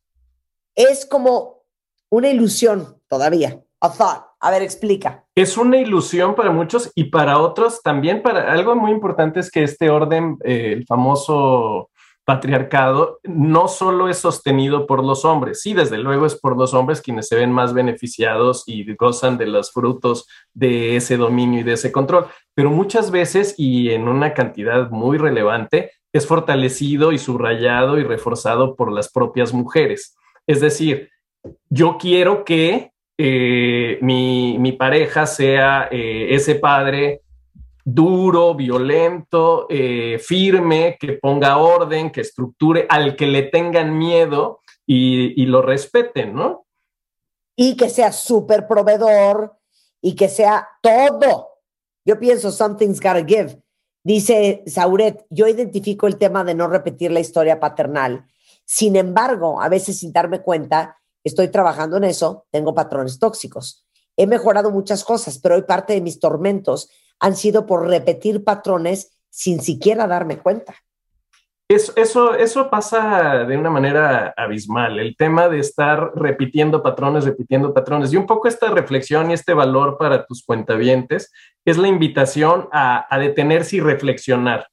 es 0.74 1.07
como 1.07 1.64
una 2.11 2.29
ilusión 2.29 3.01
todavía. 3.09 3.61
A 3.81 3.93
thought. 3.93 4.27
A 4.41 4.51
ver, 4.51 4.62
explica. 4.62 5.24
Es 5.35 5.57
una 5.57 5.79
ilusión 5.79 6.35
para 6.35 6.51
muchos 6.51 6.93
y 6.95 7.05
para 7.05 7.41
otros 7.41 7.83
también 7.83 8.22
para 8.22 8.53
algo 8.53 8.77
muy 8.77 8.93
importante 8.93 9.41
es 9.41 9.51
que 9.51 9.64
este 9.64 9.91
orden, 9.91 10.37
eh, 10.45 10.74
el 10.74 10.87
famoso 10.87 11.91
patriarcado, 12.27 13.20
no 13.22 13.68
solo 13.68 14.09
es 14.09 14.18
sostenido 14.18 14.89
por 14.89 15.05
los 15.05 15.24
hombres, 15.24 15.62
sí, 15.62 15.74
desde 15.74 15.97
luego 15.97 16.27
es 16.27 16.35
por 16.35 16.57
los 16.57 16.74
hombres 16.74 17.01
quienes 17.01 17.29
se 17.29 17.37
ven 17.37 17.53
más 17.53 17.72
beneficiados 17.72 18.64
y 18.66 18.93
gozan 18.97 19.39
de 19.39 19.47
los 19.47 19.70
frutos 19.70 20.27
de 20.53 20.97
ese 20.97 21.16
dominio 21.16 21.61
y 21.61 21.62
de 21.62 21.74
ese 21.74 21.93
control, 21.93 22.27
pero 22.53 22.68
muchas 22.68 23.12
veces 23.12 23.55
y 23.57 23.91
en 23.91 24.09
una 24.09 24.35
cantidad 24.35 24.91
muy 24.91 25.18
relevante 25.18 25.93
es 26.12 26.27
fortalecido 26.27 27.12
y 27.12 27.18
subrayado 27.18 27.97
y 27.97 28.03
reforzado 28.03 28.74
por 28.74 28.91
las 28.91 29.09
propias 29.12 29.55
mujeres. 29.55 30.16
Es 30.49 30.61
decir, 30.61 31.11
yo 31.70 31.97
quiero 31.97 32.45
que 32.45 32.91
eh, 33.18 33.99
mi, 34.03 34.59
mi 34.59 34.72
pareja 34.72 35.27
sea 35.27 35.89
eh, 35.93 36.27
ese 36.31 36.57
padre 36.57 37.20
duro, 37.89 38.57
violento, 38.57 39.68
eh, 39.70 40.18
firme, 40.18 40.97
que 40.99 41.12
ponga 41.12 41.59
orden, 41.59 42.11
que 42.11 42.22
estructure, 42.22 42.84
al 42.91 43.14
que 43.14 43.28
le 43.28 43.45
tengan 43.45 43.97
miedo 43.97 44.61
y, 44.84 45.41
y 45.41 45.47
lo 45.47 45.62
respeten, 45.62 46.34
¿no? 46.34 46.66
Y 47.55 47.76
que 47.76 47.89
sea 47.89 48.11
súper 48.11 48.66
proveedor 48.66 49.57
y 50.03 50.16
que 50.16 50.28
sea 50.28 50.68
todo. 50.82 51.61
Yo 52.05 52.18
pienso, 52.18 52.51
something's 52.51 53.01
gotta 53.01 53.24
give. 53.24 53.62
Dice 54.03 54.64
Sauret, 54.66 55.24
yo 55.30 55.47
identifico 55.47 56.09
el 56.09 56.18
tema 56.18 56.43
de 56.43 56.57
no 56.57 56.66
repetir 56.66 57.12
la 57.12 57.20
historia 57.20 57.61
paternal. 57.61 58.26
Sin 58.64 58.97
embargo, 58.97 59.62
a 59.62 59.68
veces 59.68 60.01
sin 60.01 60.12
darme 60.12 60.43
cuenta, 60.43 60.99
estoy 61.22 61.49
trabajando 61.49 61.99
en 61.99 62.05
eso, 62.05 62.47
tengo 62.51 62.74
patrones 62.74 63.20
tóxicos. 63.20 63.87
He 64.16 64.26
mejorado 64.26 64.72
muchas 64.72 65.05
cosas, 65.05 65.39
pero 65.39 65.55
hoy 65.55 65.62
parte 65.62 65.93
de 65.93 66.01
mis 66.01 66.18
tormentos 66.18 66.91
han 67.21 67.37
sido 67.37 67.67
por 67.67 67.89
repetir 67.89 68.45
patrones 68.45 69.17
sin 69.31 69.61
siquiera 69.61 70.07
darme 70.07 70.39
cuenta. 70.39 70.75
Eso, 71.69 71.93
eso, 71.97 72.35
eso 72.37 72.71
pasa 72.71 73.45
de 73.45 73.59
una 73.59 73.71
manera 73.71 74.33
abismal, 74.37 75.01
el 75.01 75.17
tema 75.17 75.49
de 75.49 75.59
estar 75.59 76.12
repitiendo 76.14 76.81
patrones, 76.81 77.25
repitiendo 77.25 77.75
patrones. 77.75 78.12
Y 78.12 78.17
un 78.17 78.27
poco 78.27 78.47
esta 78.47 78.71
reflexión 78.71 79.31
y 79.31 79.35
este 79.35 79.53
valor 79.53 79.99
para 79.99 80.27
tus 80.27 80.45
cuentavientes 80.45 81.33
es 81.64 81.77
la 81.77 81.89
invitación 81.89 82.69
a, 82.71 83.12
a 83.12 83.19
detenerse 83.19 83.77
y 83.77 83.81
reflexionar, 83.81 84.69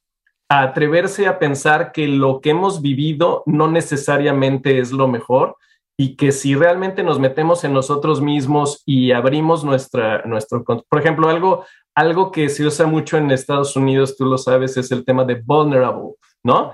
a 0.48 0.62
atreverse 0.62 1.26
a 1.26 1.40
pensar 1.40 1.90
que 1.90 2.06
lo 2.06 2.40
que 2.40 2.50
hemos 2.50 2.80
vivido 2.80 3.42
no 3.44 3.68
necesariamente 3.68 4.78
es 4.78 4.92
lo 4.92 5.08
mejor 5.08 5.56
y 5.96 6.16
que 6.16 6.32
si 6.32 6.54
realmente 6.54 7.02
nos 7.02 7.18
metemos 7.18 7.64
en 7.64 7.72
nosotros 7.72 8.20
mismos 8.20 8.82
y 8.84 9.12
abrimos 9.12 9.64
nuestra, 9.64 10.22
nuestro, 10.26 10.64
por 10.64 10.98
ejemplo, 10.98 11.28
algo, 11.28 11.64
algo 11.94 12.32
que 12.32 12.48
se 12.48 12.64
usa 12.64 12.86
mucho 12.86 13.16
en 13.16 13.30
Estados 13.30 13.76
Unidos, 13.76 14.16
tú 14.16 14.24
lo 14.24 14.38
sabes, 14.38 14.76
es 14.76 14.90
el 14.90 15.04
tema 15.04 15.24
de 15.24 15.36
vulnerable, 15.36 16.16
¿no? 16.42 16.72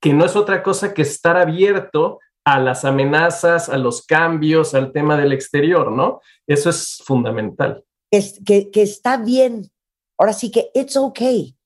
Que 0.00 0.12
no 0.12 0.24
es 0.24 0.36
otra 0.36 0.62
cosa 0.62 0.92
que 0.92 1.02
estar 1.02 1.36
abierto 1.36 2.20
a 2.44 2.58
las 2.60 2.84
amenazas, 2.84 3.68
a 3.68 3.76
los 3.76 4.06
cambios, 4.06 4.74
al 4.74 4.92
tema 4.92 5.16
del 5.16 5.32
exterior, 5.32 5.92
¿no? 5.92 6.20
Eso 6.46 6.70
es 6.70 7.02
fundamental. 7.04 7.84
Es, 8.10 8.40
que, 8.44 8.70
que 8.70 8.82
está 8.82 9.16
bien. 9.16 9.70
Ahora 10.16 10.32
sí 10.32 10.50
que 10.50 10.70
it's 10.74 10.96
okay 10.96 11.58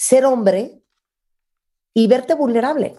ser 0.00 0.24
hombre 0.24 0.82
y 1.92 2.06
verte 2.06 2.32
vulnerable. 2.34 2.96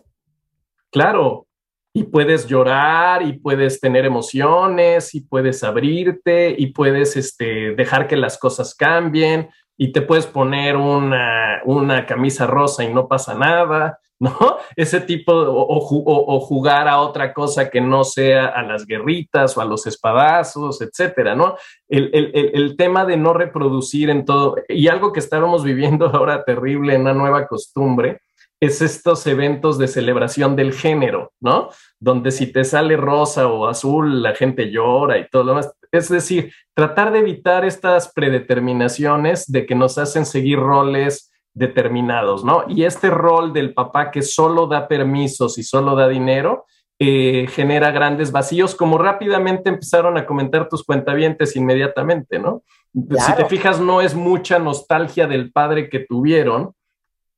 Claro, 0.91 1.47
y 1.93 2.03
puedes 2.03 2.47
llorar 2.47 3.21
y 3.21 3.33
puedes 3.33 3.79
tener 3.79 4.05
emociones 4.05 5.13
y 5.13 5.21
puedes 5.21 5.63
abrirte 5.63 6.55
y 6.57 6.67
puedes 6.67 7.17
este, 7.17 7.75
dejar 7.75 8.07
que 8.07 8.15
las 8.15 8.37
cosas 8.37 8.73
cambien 8.75 9.49
y 9.77 9.91
te 9.91 10.01
puedes 10.01 10.27
poner 10.27 10.77
una, 10.77 11.61
una 11.65 12.05
camisa 12.05 12.47
rosa 12.47 12.83
y 12.83 12.93
no 12.93 13.07
pasa 13.07 13.33
nada, 13.33 13.99
¿no? 14.19 14.35
Ese 14.75 15.01
tipo, 15.01 15.33
o, 15.33 15.79
o, 15.79 16.35
o, 16.35 16.39
jugar 16.39 16.87
a 16.87 17.01
otra 17.01 17.33
cosa 17.33 17.71
que 17.71 17.81
no 17.81 18.03
sea 18.03 18.45
a 18.45 18.61
las 18.61 18.85
guerritas 18.85 19.57
o 19.57 19.61
a 19.61 19.65
los 19.65 19.87
espadazos, 19.87 20.79
etcétera, 20.81 21.33
¿no? 21.33 21.55
El, 21.89 22.11
el, 22.13 22.51
el, 22.53 22.77
tema 22.77 23.03
de 23.03 23.17
no 23.17 23.33
reproducir 23.33 24.11
en 24.11 24.23
todo, 24.23 24.57
y 24.69 24.87
algo 24.87 25.11
que 25.11 25.19
estábamos 25.19 25.63
viviendo 25.63 26.05
ahora 26.13 26.43
terrible 26.43 26.95
una 26.99 27.15
nueva 27.15 27.47
costumbre, 27.47 28.21
es 28.61 28.81
estos 28.81 29.25
eventos 29.25 29.79
de 29.79 29.87
celebración 29.87 30.55
del 30.55 30.73
género, 30.73 31.33
¿no? 31.41 31.69
Donde 31.99 32.29
si 32.29 32.51
te 32.51 32.63
sale 32.63 32.95
rosa 32.95 33.47
o 33.47 33.67
azul, 33.67 34.21
la 34.21 34.35
gente 34.35 34.69
llora 34.69 35.17
y 35.17 35.27
todo 35.27 35.43
lo 35.43 35.49
demás. 35.49 35.73
Es 35.91 36.09
decir, 36.09 36.53
tratar 36.75 37.11
de 37.11 37.19
evitar 37.19 37.65
estas 37.65 38.13
predeterminaciones 38.13 39.51
de 39.51 39.65
que 39.65 39.73
nos 39.73 39.97
hacen 39.97 40.27
seguir 40.27 40.59
roles 40.59 41.31
determinados, 41.55 42.45
¿no? 42.45 42.63
Y 42.67 42.83
este 42.83 43.09
rol 43.09 43.51
del 43.51 43.73
papá 43.73 44.11
que 44.11 44.21
solo 44.21 44.67
da 44.67 44.87
permisos 44.87 45.57
y 45.57 45.63
solo 45.63 45.95
da 45.95 46.07
dinero, 46.07 46.65
eh, 46.99 47.47
genera 47.49 47.89
grandes 47.89 48.31
vacíos, 48.31 48.75
como 48.75 48.99
rápidamente 48.99 49.69
empezaron 49.69 50.19
a 50.19 50.27
comentar 50.27 50.69
tus 50.69 50.83
cuentavientes 50.83 51.55
inmediatamente, 51.55 52.37
¿no? 52.37 52.61
Claro. 53.09 53.25
Si 53.25 53.35
te 53.41 53.45
fijas, 53.45 53.79
no 53.79 54.01
es 54.01 54.13
mucha 54.13 54.59
nostalgia 54.59 55.25
del 55.25 55.51
padre 55.51 55.89
que 55.89 56.01
tuvieron, 56.01 56.75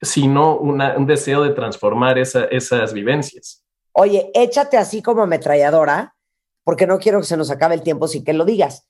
sino 0.04 0.58
una, 0.58 0.96
un 0.98 1.06
deseo 1.06 1.44
de 1.44 1.52
transformar 1.52 2.18
esa, 2.18 2.46
esas 2.46 2.94
vivencias. 2.94 3.64
Oye, 3.94 4.32
échate 4.34 4.78
así 4.78 5.02
como 5.02 5.24
ametralladora, 5.24 6.16
porque 6.64 6.88
no 6.88 7.00
quiero 7.00 7.20
que 7.20 7.26
se 7.26 7.38
nos 7.38 7.52
acabe 7.52 7.76
el 7.76 7.84
tiempo 7.84 8.08
sin 8.08 8.24
que 8.24 8.34
lo 8.34 8.46
digas. 8.46 8.88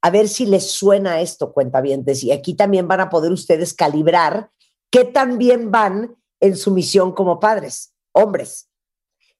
A 0.00 0.10
ver 0.10 0.28
si 0.28 0.46
les 0.46 0.70
suena 0.70 1.20
esto, 1.20 1.52
cuentavientes. 1.52 2.22
Y 2.22 2.32
aquí 2.32 2.54
también 2.54 2.88
van 2.88 3.00
a 3.00 3.10
poder 3.10 3.32
ustedes 3.32 3.74
calibrar 3.74 4.50
qué 4.90 5.04
tan 5.04 5.38
bien 5.38 5.70
van 5.70 6.16
en 6.40 6.56
su 6.56 6.70
misión 6.70 7.12
como 7.12 7.40
padres, 7.40 7.94
hombres. 8.12 8.70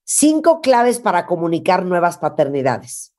Cinco 0.04 0.60
claves 0.60 0.98
para 0.98 1.26
comunicar 1.26 1.84
nuevas 1.84 2.18
paternidades. 2.18 3.14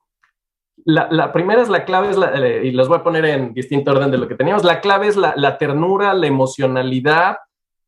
La, 0.84 1.08
la, 1.10 1.32
primera 1.32 1.60
es 1.60 1.68
la 1.68 1.84
clave, 1.84 2.10
es 2.10 2.16
la, 2.16 2.32
eh, 2.34 2.66
y 2.66 2.70
las 2.70 2.88
voy 2.88 2.98
a 2.98 3.02
poner 3.02 3.24
en 3.24 3.52
distinto 3.52 3.90
orden 3.90 4.10
de 4.10 4.18
lo 4.18 4.28
que 4.28 4.36
teníamos. 4.36 4.64
La 4.64 4.80
clave 4.80 5.08
es 5.08 5.16
la, 5.16 5.34
la 5.36 5.58
ternura, 5.58 6.14
la 6.14 6.26
emocionalidad, 6.26 7.38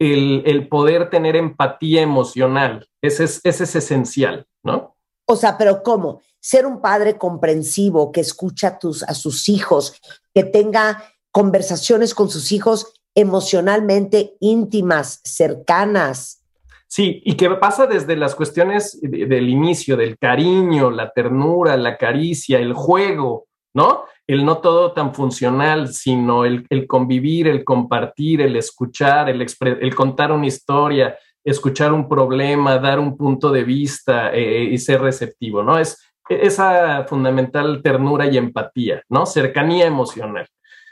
el, 0.00 0.42
el, 0.46 0.66
poder 0.66 1.10
tener 1.10 1.36
empatía 1.36 2.02
emocional. 2.02 2.88
Ese 3.02 3.24
es, 3.24 3.40
ese 3.44 3.64
es 3.64 3.76
esencial, 3.76 4.46
¿no? 4.64 4.96
O 5.26 5.36
sea, 5.36 5.56
pero 5.56 5.82
¿cómo? 5.84 6.20
Ser 6.40 6.66
un 6.66 6.80
padre 6.80 7.16
comprensivo, 7.18 8.10
que 8.10 8.20
escucha 8.20 8.68
a, 8.68 8.78
tus, 8.78 9.04
a 9.04 9.14
sus 9.14 9.48
hijos, 9.48 10.00
que 10.34 10.42
tenga 10.42 11.04
conversaciones 11.30 12.14
con 12.14 12.30
sus 12.30 12.50
hijos 12.50 12.94
emocionalmente 13.14 14.36
íntimas, 14.40 15.20
cercanas. 15.22 16.42
Sí, 16.88 17.22
y 17.24 17.36
que 17.36 17.50
pasa 17.50 17.86
desde 17.86 18.16
las 18.16 18.34
cuestiones 18.34 18.98
de, 19.00 19.26
del 19.26 19.48
inicio, 19.48 19.96
del 19.96 20.18
cariño, 20.18 20.90
la 20.90 21.12
ternura, 21.12 21.76
la 21.76 21.96
caricia, 21.96 22.58
el 22.58 22.72
juego, 22.72 23.46
¿no? 23.74 24.04
El 24.30 24.44
no 24.44 24.58
todo 24.58 24.92
tan 24.92 25.12
funcional, 25.12 25.92
sino 25.92 26.44
el, 26.44 26.64
el 26.70 26.86
convivir, 26.86 27.48
el 27.48 27.64
compartir, 27.64 28.42
el 28.42 28.54
escuchar, 28.54 29.28
el, 29.28 29.44
el, 29.60 29.94
contar 29.96 30.30
una 30.30 30.46
historia, 30.46 31.18
escuchar 31.42 31.92
un 31.92 32.08
problema, 32.08 32.78
dar 32.78 33.00
un 33.00 33.16
punto 33.16 33.50
de 33.50 33.64
vista 33.64 34.32
eh, 34.32 34.68
y 34.70 34.78
ser 34.78 35.00
receptivo, 35.00 35.64
¿no? 35.64 35.80
Es, 35.80 35.98
esa 36.28 37.04
fundamental 37.08 37.82
ternura 37.82 38.26
y 38.26 38.36
empatía, 38.36 39.02
¿no? 39.08 39.26
Cercanía 39.26 39.86
emocional. 39.86 40.46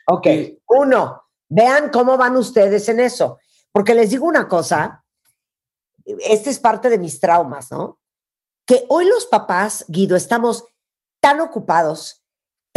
Ok, 0.09 0.27
uno, 0.71 1.23
vean 1.49 1.91
cómo 1.91 2.17
van 2.17 2.35
ustedes 2.35 2.89
en 2.89 2.99
eso, 2.99 3.39
porque 3.71 3.95
les 3.95 4.11
digo 4.11 4.27
una 4.27 4.49
cosa, 4.49 5.05
este 6.05 6.51
es 6.51 6.59
parte 6.59 6.91
de 6.91 6.99
mis 6.99 7.21
traumas, 7.21 7.71
¿no? 7.71 8.01
Que 8.67 8.85
hoy 8.89 9.05
los 9.05 9.27
papás, 9.27 9.85
Guido, 9.87 10.17
estamos 10.17 10.65
tan 11.21 11.39
ocupados, 11.39 12.18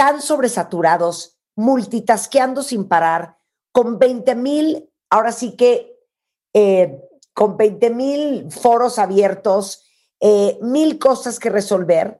tan 0.01 0.19
sobresaturados, 0.19 1.37
multitasqueando 1.55 2.63
sin 2.63 2.87
parar, 2.87 3.37
con 3.71 3.99
20 3.99 4.33
mil, 4.33 4.91
ahora 5.11 5.31
sí 5.31 5.55
que, 5.55 5.95
eh, 6.53 6.99
con 7.35 7.55
20 7.55 7.91
mil 7.91 8.51
foros 8.51 8.97
abiertos, 8.97 9.85
eh, 10.19 10.57
mil 10.63 10.97
cosas 10.97 11.37
que 11.37 11.51
resolver, 11.51 12.19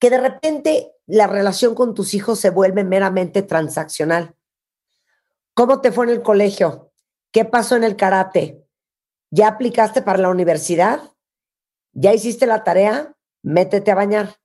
que 0.00 0.08
de 0.08 0.16
repente 0.16 0.94
la 1.04 1.26
relación 1.26 1.74
con 1.74 1.92
tus 1.92 2.14
hijos 2.14 2.40
se 2.40 2.48
vuelve 2.48 2.82
meramente 2.82 3.42
transaccional. 3.42 4.34
¿Cómo 5.52 5.82
te 5.82 5.92
fue 5.92 6.06
en 6.06 6.12
el 6.12 6.22
colegio? 6.22 6.94
¿Qué 7.30 7.44
pasó 7.44 7.76
en 7.76 7.84
el 7.84 7.96
karate? 7.96 8.66
¿Ya 9.30 9.48
aplicaste 9.48 10.00
para 10.00 10.16
la 10.16 10.30
universidad? 10.30 11.12
¿Ya 11.92 12.14
hiciste 12.14 12.46
la 12.46 12.64
tarea? 12.64 13.14
Métete 13.42 13.90
a 13.90 13.96
bañar. 13.96 14.36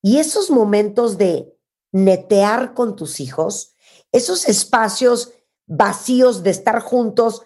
Y 0.00 0.18
esos 0.18 0.50
momentos 0.50 1.18
de 1.18 1.53
netear 1.94 2.74
con 2.74 2.96
tus 2.96 3.20
hijos, 3.20 3.76
esos 4.10 4.48
espacios 4.48 5.32
vacíos 5.66 6.42
de 6.42 6.50
estar 6.50 6.80
juntos 6.80 7.42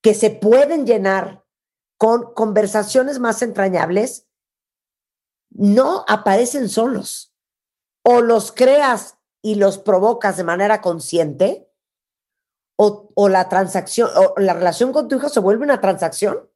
que 0.00 0.14
se 0.14 0.30
pueden 0.30 0.86
llenar 0.86 1.44
con 1.98 2.32
conversaciones 2.32 3.18
más 3.18 3.42
entrañables, 3.42 4.26
no 5.50 6.06
aparecen 6.08 6.70
solos. 6.70 7.34
O 8.02 8.22
los 8.22 8.50
creas 8.50 9.18
y 9.42 9.56
los 9.56 9.76
provocas 9.76 10.38
de 10.38 10.44
manera 10.44 10.80
consciente, 10.80 11.70
o, 12.76 13.28
la 13.28 13.50
transacción, 13.50 14.08
o 14.16 14.40
la 14.40 14.54
relación 14.54 14.90
con 14.92 15.06
tu 15.06 15.16
hijo 15.16 15.28
se 15.28 15.38
vuelve 15.38 15.64
una 15.64 15.82
transacción. 15.82 16.50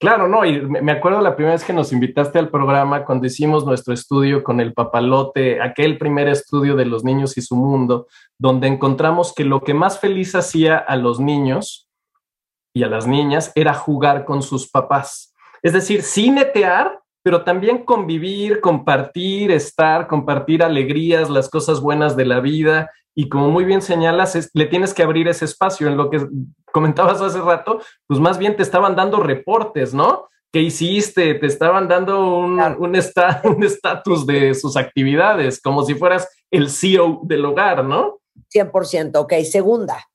Claro, 0.00 0.28
no, 0.28 0.46
y 0.46 0.62
me 0.62 0.92
acuerdo 0.92 1.20
la 1.20 1.36
primera 1.36 1.52
vez 1.54 1.62
que 1.62 1.74
nos 1.74 1.92
invitaste 1.92 2.38
al 2.38 2.48
programa 2.48 3.04
cuando 3.04 3.26
hicimos 3.26 3.66
nuestro 3.66 3.92
estudio 3.92 4.42
con 4.42 4.58
el 4.58 4.72
papalote, 4.72 5.60
aquel 5.60 5.98
primer 5.98 6.26
estudio 6.26 6.74
de 6.74 6.86
los 6.86 7.04
niños 7.04 7.36
y 7.36 7.42
su 7.42 7.54
mundo, 7.54 8.06
donde 8.38 8.66
encontramos 8.66 9.34
que 9.34 9.44
lo 9.44 9.60
que 9.60 9.74
más 9.74 10.00
feliz 10.00 10.34
hacía 10.34 10.78
a 10.78 10.96
los 10.96 11.20
niños 11.20 11.90
y 12.74 12.82
a 12.82 12.86
las 12.86 13.06
niñas 13.06 13.52
era 13.54 13.74
jugar 13.74 14.24
con 14.24 14.42
sus 14.42 14.70
papás. 14.70 15.34
Es 15.62 15.74
decir, 15.74 16.00
sin 16.00 16.36
netear, 16.36 16.99
pero 17.22 17.44
también 17.44 17.84
convivir, 17.84 18.60
compartir, 18.60 19.50
estar, 19.50 20.06
compartir 20.06 20.62
alegrías, 20.62 21.28
las 21.30 21.48
cosas 21.48 21.80
buenas 21.80 22.16
de 22.16 22.24
la 22.24 22.40
vida 22.40 22.90
y 23.14 23.28
como 23.28 23.50
muy 23.50 23.64
bien 23.64 23.82
señalas, 23.82 24.50
le 24.54 24.66
tienes 24.66 24.94
que 24.94 25.02
abrir 25.02 25.28
ese 25.28 25.44
espacio. 25.44 25.88
En 25.88 25.96
lo 25.96 26.10
que 26.10 26.26
comentabas 26.72 27.20
hace 27.20 27.40
rato, 27.40 27.80
pues 28.06 28.20
más 28.20 28.38
bien 28.38 28.56
te 28.56 28.62
estaban 28.62 28.96
dando 28.96 29.20
reportes, 29.20 29.92
¿no? 29.92 30.28
¿Qué 30.52 30.60
hiciste? 30.60 31.34
Te 31.34 31.46
estaban 31.46 31.88
dando 31.88 32.38
un, 32.38 32.60
un 32.78 32.96
estatus 33.64 34.26
de 34.26 34.54
sus 34.54 34.76
actividades, 34.76 35.60
como 35.60 35.84
si 35.84 35.94
fueras 35.94 36.28
el 36.50 36.70
CEO 36.70 37.20
del 37.24 37.44
hogar, 37.44 37.84
¿no? 37.84 38.20
100%, 38.54 39.16
ok. 39.16 39.34
Segunda. 39.44 40.09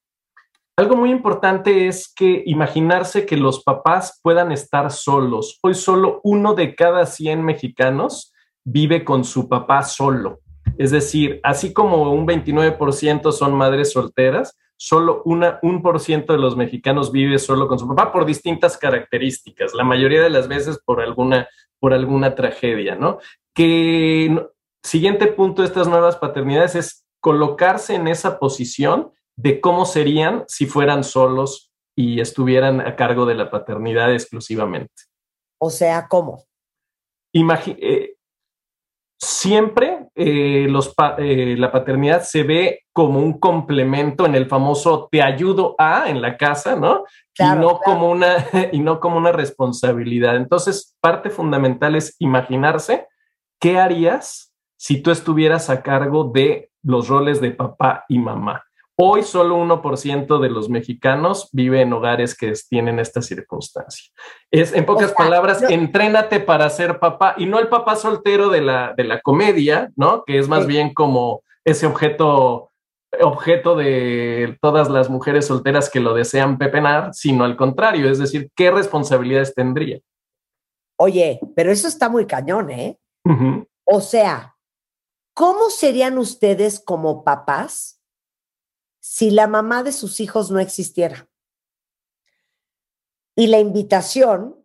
Algo 0.77 0.97
muy 0.97 1.09
importante 1.09 1.87
es 1.87 2.13
que 2.13 2.43
imaginarse 2.45 3.25
que 3.25 3.37
los 3.37 3.63
papás 3.63 4.19
puedan 4.21 4.51
estar 4.51 4.91
solos. 4.91 5.57
Hoy 5.61 5.73
solo 5.73 6.19
uno 6.23 6.53
de 6.53 6.75
cada 6.75 7.05
100 7.05 7.45
mexicanos 7.45 8.33
vive 8.65 9.05
con 9.05 9.23
su 9.23 9.47
papá 9.47 9.83
solo. 9.83 10.41
Es 10.77 10.91
decir, 10.91 11.39
así 11.43 11.71
como 11.71 12.11
un 12.11 12.27
29% 12.27 13.31
son 13.31 13.55
madres 13.55 13.93
solteras, 13.93 14.57
solo 14.75 15.21
una, 15.23 15.59
un 15.61 15.81
por 15.81 16.01
ciento 16.01 16.33
de 16.33 16.39
los 16.39 16.57
mexicanos 16.57 17.13
vive 17.13 17.39
solo 17.39 17.69
con 17.69 17.79
su 17.79 17.87
papá 17.87 18.11
por 18.11 18.25
distintas 18.25 18.77
características, 18.77 19.73
la 19.73 19.85
mayoría 19.85 20.21
de 20.21 20.29
las 20.29 20.49
veces 20.49 20.79
por 20.83 20.99
alguna, 20.99 21.47
por 21.79 21.93
alguna 21.93 22.35
tragedia, 22.35 22.95
¿no? 22.95 23.19
Que 23.53 24.45
siguiente 24.83 25.27
punto 25.27 25.61
de 25.61 25.69
estas 25.69 25.87
nuevas 25.87 26.17
paternidades 26.17 26.75
es 26.75 27.05
colocarse 27.21 27.95
en 27.95 28.09
esa 28.09 28.39
posición 28.39 29.13
de 29.35 29.59
cómo 29.61 29.85
serían 29.85 30.43
si 30.47 30.65
fueran 30.65 31.03
solos 31.03 31.71
y 31.95 32.19
estuvieran 32.19 32.81
a 32.81 32.95
cargo 32.95 33.25
de 33.25 33.35
la 33.35 33.49
paternidad 33.49 34.13
exclusivamente. 34.13 34.93
O 35.59 35.69
sea, 35.69 36.07
¿cómo? 36.07 36.43
Eh, 37.33 38.15
siempre 39.17 40.07
eh, 40.15 40.67
los 40.69 40.93
eh, 41.17 41.55
la 41.57 41.71
paternidad 41.71 42.23
se 42.23 42.43
ve 42.43 42.83
como 42.93 43.19
un 43.19 43.39
complemento 43.39 44.25
en 44.25 44.35
el 44.35 44.47
famoso 44.47 45.09
te 45.11 45.21
ayudo 45.21 45.75
a 45.77 46.09
en 46.09 46.21
la 46.21 46.37
casa, 46.37 46.75
¿no? 46.75 47.03
y, 47.37 47.43
no 47.43 47.79
como 47.79 48.09
una, 48.09 48.35
y 48.71 48.79
no 48.79 48.99
como 48.99 49.17
una 49.17 49.31
responsabilidad. 49.31 50.35
Entonces, 50.37 50.95
parte 51.01 51.29
fundamental 51.29 51.95
es 51.95 52.15
imaginarse 52.19 53.07
qué 53.59 53.79
harías 53.79 54.53
si 54.77 55.01
tú 55.01 55.11
estuvieras 55.11 55.69
a 55.69 55.81
cargo 55.81 56.31
de 56.33 56.71
los 56.83 57.07
roles 57.07 57.41
de 57.41 57.51
papá 57.51 58.05
y 58.07 58.19
mamá. 58.19 58.63
Hoy 58.97 59.23
solo 59.23 59.57
1% 59.57 60.39
de 60.39 60.49
los 60.49 60.69
mexicanos 60.69 61.49
vive 61.51 61.81
en 61.81 61.91
hogares 61.91 62.35
que 62.35 62.53
tienen 62.69 62.99
esta 62.99 63.21
circunstancia. 63.21 64.09
Es, 64.49 64.73
en 64.73 64.85
pocas 64.85 65.11
palabras, 65.11 65.63
entrénate 65.69 66.39
para 66.39 66.69
ser 66.69 66.97
papá 66.97 67.35
y 67.37 67.45
no 67.45 67.59
el 67.59 67.67
papá 67.67 67.97
soltero 67.97 68.47
de 68.47 68.61
la, 68.61 68.93
de 68.95 69.03
la 69.03 69.19
comedia, 69.19 69.91
¿no? 69.97 70.23
Que 70.23 70.39
es 70.39 70.47
más 70.47 70.65
bien 70.65 70.93
como 70.93 71.43
ese 71.65 71.87
objeto, 71.87 72.71
objeto 73.19 73.75
de 73.75 74.57
todas 74.61 74.89
las 74.89 75.09
mujeres 75.09 75.47
solteras 75.47 75.89
que 75.89 75.99
lo 75.99 76.13
desean 76.13 76.57
pepenar, 76.57 77.13
sino 77.13 77.43
al 77.43 77.57
contrario, 77.57 78.09
es 78.09 78.17
decir, 78.17 78.49
¿qué 78.55 78.71
responsabilidades 78.71 79.53
tendría? 79.53 79.99
Oye, 80.97 81.41
pero 81.53 81.69
eso 81.69 81.89
está 81.89 82.07
muy 82.07 82.25
cañón, 82.25 82.69
¿eh? 82.69 82.97
O 83.83 83.99
sea, 83.99 84.55
¿cómo 85.33 85.69
serían 85.69 86.17
ustedes 86.17 86.79
como 86.79 87.25
papás? 87.25 87.94
Si 89.07 89.29
la 89.29 89.45
mamá 89.47 89.83
de 89.83 89.91
sus 89.91 90.19
hijos 90.19 90.49
no 90.49 90.59
existiera. 90.59 91.27
Y 93.35 93.45
la 93.47 93.59
invitación 93.59 94.55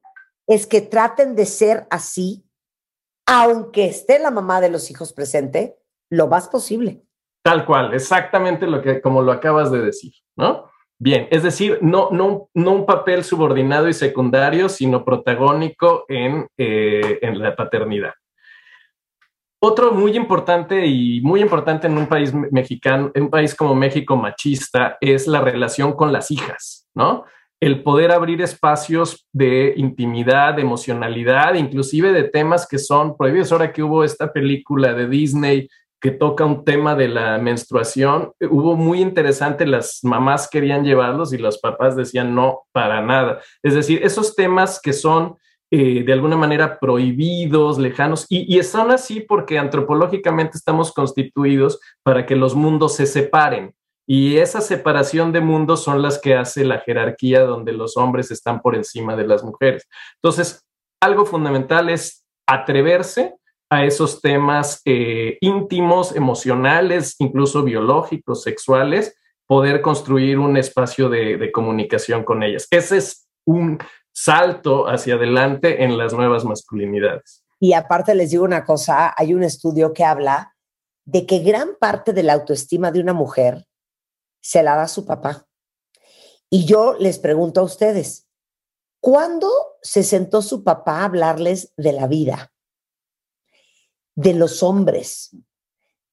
es 0.47 0.67
que 0.67 0.81
traten 0.81 1.37
de 1.37 1.45
ser 1.45 1.87
así, 1.91 2.43
aunque 3.27 3.85
esté 3.85 4.19
la 4.19 4.31
mamá 4.31 4.63
de 4.63 4.71
los 4.71 4.91
hijos 4.91 5.13
presente, 5.13 5.77
lo 6.09 6.27
más 6.27 6.49
posible. 6.49 7.03
Tal 7.43 7.67
cual, 7.67 7.93
exactamente 7.93 8.67
lo 8.67 8.81
que, 8.81 9.03
como 9.03 9.21
lo 9.21 9.31
acabas 9.31 9.71
de 9.71 9.83
decir, 9.83 10.15
¿no? 10.37 10.71
Bien, 10.99 11.29
es 11.31 11.43
decir, 11.43 11.79
no, 11.83 12.09
no, 12.11 12.49
no 12.55 12.73
un 12.73 12.87
papel 12.87 13.25
subordinado 13.25 13.89
y 13.89 13.93
secundario, 13.93 14.71
sino 14.71 15.05
protagónico 15.05 16.07
en, 16.09 16.49
eh, 16.57 17.19
en 17.21 17.39
la 17.39 17.55
paternidad. 17.55 18.15
Otro 19.63 19.93
muy 19.93 20.17
importante 20.17 20.87
y 20.87 21.21
muy 21.21 21.43
importante 21.43 21.87
en 21.87 21.99
un 21.99 22.07
país 22.07 22.33
mexicano, 22.33 23.11
en 23.15 23.25
un 23.25 23.31
país 23.31 23.55
como 23.55 23.75
México 23.75 24.17
machista, 24.17 24.97
es 25.03 25.27
la 25.27 25.43
relación 25.43 25.93
con 25.93 26.15
las 26.15 26.31
hijas, 26.31 26.89
¿no? 26.95 27.25
El 27.61 27.83
poder 27.83 28.11
abrir 28.11 28.41
espacios 28.41 29.29
de 29.35 29.75
intimidad, 29.77 30.59
emocionalidad, 30.59 31.55
inclusive 31.55 32.11
de 32.11 32.25
temas 32.25 32.67
que 32.67 32.79
son 32.79 33.19
prohibidos. 33.19 33.53
Ahora 33.53 33.71
que 33.71 33.83
hubo 33.83 34.03
esta 34.03 34.33
película 34.33 34.95
de 34.95 35.07
Disney 35.07 35.69
que 36.01 36.11
toca 36.11 36.47
un 36.47 36.65
tema 36.65 36.95
de 36.95 37.09
la 37.09 37.37
menstruación, 37.37 38.33
hubo 38.49 38.77
muy 38.77 39.03
interesante, 39.03 39.67
las 39.67 40.01
mamás 40.03 40.49
querían 40.49 40.83
llevarlos 40.83 41.35
y 41.35 41.39
los 41.39 41.59
papás 41.59 41.95
decían 41.95 42.35
no, 42.35 42.63
para 42.73 43.03
nada. 43.03 43.41
Es 43.63 43.75
decir, 43.75 44.01
esos 44.03 44.35
temas 44.35 44.81
que 44.83 44.95
son 44.95 45.37
eh, 45.71 46.03
de 46.05 46.13
alguna 46.13 46.37
manera 46.37 46.79
prohibidos, 46.79 47.79
lejanos, 47.79 48.27
y, 48.29 48.59
y 48.59 48.63
son 48.63 48.91
así 48.91 49.21
porque 49.21 49.59
antropológicamente 49.59 50.57
estamos 50.57 50.93
constituidos 50.93 51.81
para 52.03 52.27
que 52.27 52.37
los 52.37 52.55
mundos 52.55 52.97
se 52.97 53.07
separen. 53.07 53.75
Y 54.07 54.39
esa 54.39 54.61
separación 54.61 55.31
de 55.31 55.41
mundos 55.41 55.85
son 55.85 56.03
las 56.03 56.21
que 56.21 56.35
hace 56.35 56.65
la 56.65 56.81
jerarquía 56.81 57.45
donde 57.45 57.73
los 57.73 57.97
hombres 57.97 58.33
están 58.33 58.61
por 58.61 58.75
encima 58.75 59.15
de 59.15 59.25
las 59.25 59.45
mujeres. 59.45 59.87
Entonces, 60.17 60.67
algo 61.01 61.25
fundamental 61.25 61.89
es 61.89 62.25
atreverse 62.49 63.37
a 63.71 63.85
esos 63.85 64.21
temas 64.21 64.83
eh, 64.85 65.39
íntimos, 65.41 66.17
emocionales, 66.17 67.15
incluso 67.21 67.63
biológicos, 67.63 68.43
sexuales, 68.43 69.17
poder 69.47 69.81
construir 69.81 70.39
un 70.41 70.57
espacio 70.57 71.09
de, 71.09 71.37
de 71.37 71.53
comunicación 71.53 72.25
con 72.25 72.43
ellas. 72.43 72.67
Ese 72.73 72.97
es 72.97 73.29
un 73.47 73.79
salto 74.13 74.87
hacia 74.89 75.15
adelante 75.15 75.85
en 75.85 75.97
las 75.97 76.13
nuevas 76.13 76.45
masculinidades. 76.45 77.45
Y 77.59 77.75
aparte 77.75 78.15
les 78.15 78.31
digo 78.31 78.45
una 78.45 78.65
cosa, 78.65 79.15
hay 79.17 79.35
un 79.35 79.43
estudio 79.43 79.93
que 79.93 80.05
habla 80.05 80.55
de 81.05 81.27
que 81.27 81.41
gran 81.41 81.77
parte 81.79 82.13
de 82.13 82.23
la 82.23 82.35
autoestima 82.35 82.91
de 82.91 83.01
una 83.01 83.13
mujer 83.13 83.67
se 84.41 84.63
la 84.63 84.77
da 84.77 84.89
su 84.89 85.05
papá. 85.05 85.47
Y 86.49 86.65
yo 86.65 86.97
les 86.99 87.19
pregunto 87.19 87.61
a 87.61 87.65
ustedes, 87.65 88.29
¿cuándo 89.01 89.51
se 89.83 90.03
sentó 90.03 90.43
su 90.43 90.65
papá 90.65 91.01
a 91.01 91.05
hablarles 91.05 91.73
de 91.77 91.93
la 91.93 92.07
vida? 92.07 92.51
de 94.21 94.35
los 94.35 94.63
hombres, 94.63 95.35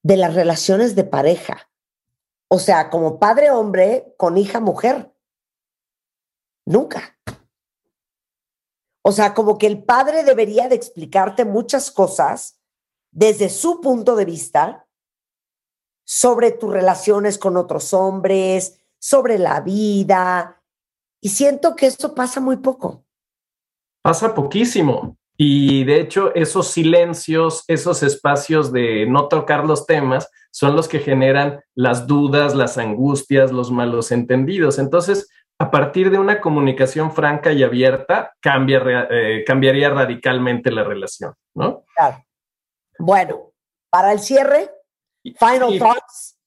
de 0.02 0.16
las 0.16 0.34
relaciones 0.34 0.95
de 0.95 1.04
pareja. 1.04 1.70
O 2.48 2.58
sea, 2.58 2.89
como 2.89 3.20
padre 3.20 3.52
hombre 3.52 4.14
con 4.18 4.38
hija 4.38 4.62
mujer. 4.62 5.14
Nunca. 6.66 7.18
O 9.08 9.14
sea, 9.14 9.34
como 9.34 9.58
que 9.58 9.68
el 9.68 9.86
padre 9.86 10.26
debería 10.26 10.68
de 10.68 10.76
explicarte 10.76 11.45
muchas 11.45 11.91
cosas 11.91 12.60
desde 13.10 13.47
su 13.47 13.80
punto 13.80 14.18
de 14.18 14.26
vista 14.26 14.86
sobre 16.05 16.51
tus 16.51 16.74
relaciones 16.74 17.38
con 17.38 17.55
otros 17.55 17.93
hombres, 17.93 18.82
sobre 18.99 19.39
la 19.39 19.62
vida. 19.62 20.62
Y 21.22 21.30
siento 21.30 21.74
que 21.74 21.86
esto 21.86 22.14
pasa 22.14 22.41
muy 22.41 22.58
poco. 22.58 23.05
Pasa 24.01 24.36
poquísimo. 24.36 25.18
Y 25.38 25.86
de 25.86 26.01
hecho, 26.01 26.36
esos 26.36 26.68
silencios, 26.68 27.64
esos 27.70 28.03
espacios 28.03 28.74
de 28.74 29.05
no 29.05 29.30
tocar 29.30 29.66
los 29.66 29.86
temas, 29.86 30.30
son 30.51 30.76
los 30.76 30.89
que 30.89 30.99
generan 30.99 31.62
las 31.76 32.08
dudas, 32.08 32.53
las 32.55 32.78
angustias, 32.78 33.53
los 33.53 33.72
malos 33.72 34.12
entendidos. 34.12 34.80
Entonces, 34.80 35.30
a 35.60 35.72
partir 35.72 36.12
de 36.12 36.20
una 36.20 36.39
comunicación 36.39 37.12
franca 37.12 37.51
y 37.51 37.64
abierta, 37.64 38.34
cambia, 38.39 39.08
eh, 39.10 39.43
cambiaría 39.45 39.89
radicalmente 39.89 40.72
la 40.72 40.84
relación, 40.84 41.34
¿no? 41.55 41.84
Claro. 41.95 42.24
Bueno, 42.99 43.51
para 43.89 44.12
el 44.12 44.20
cierre, 44.20 44.70
final 45.24 45.80
thoughts. 45.80 46.38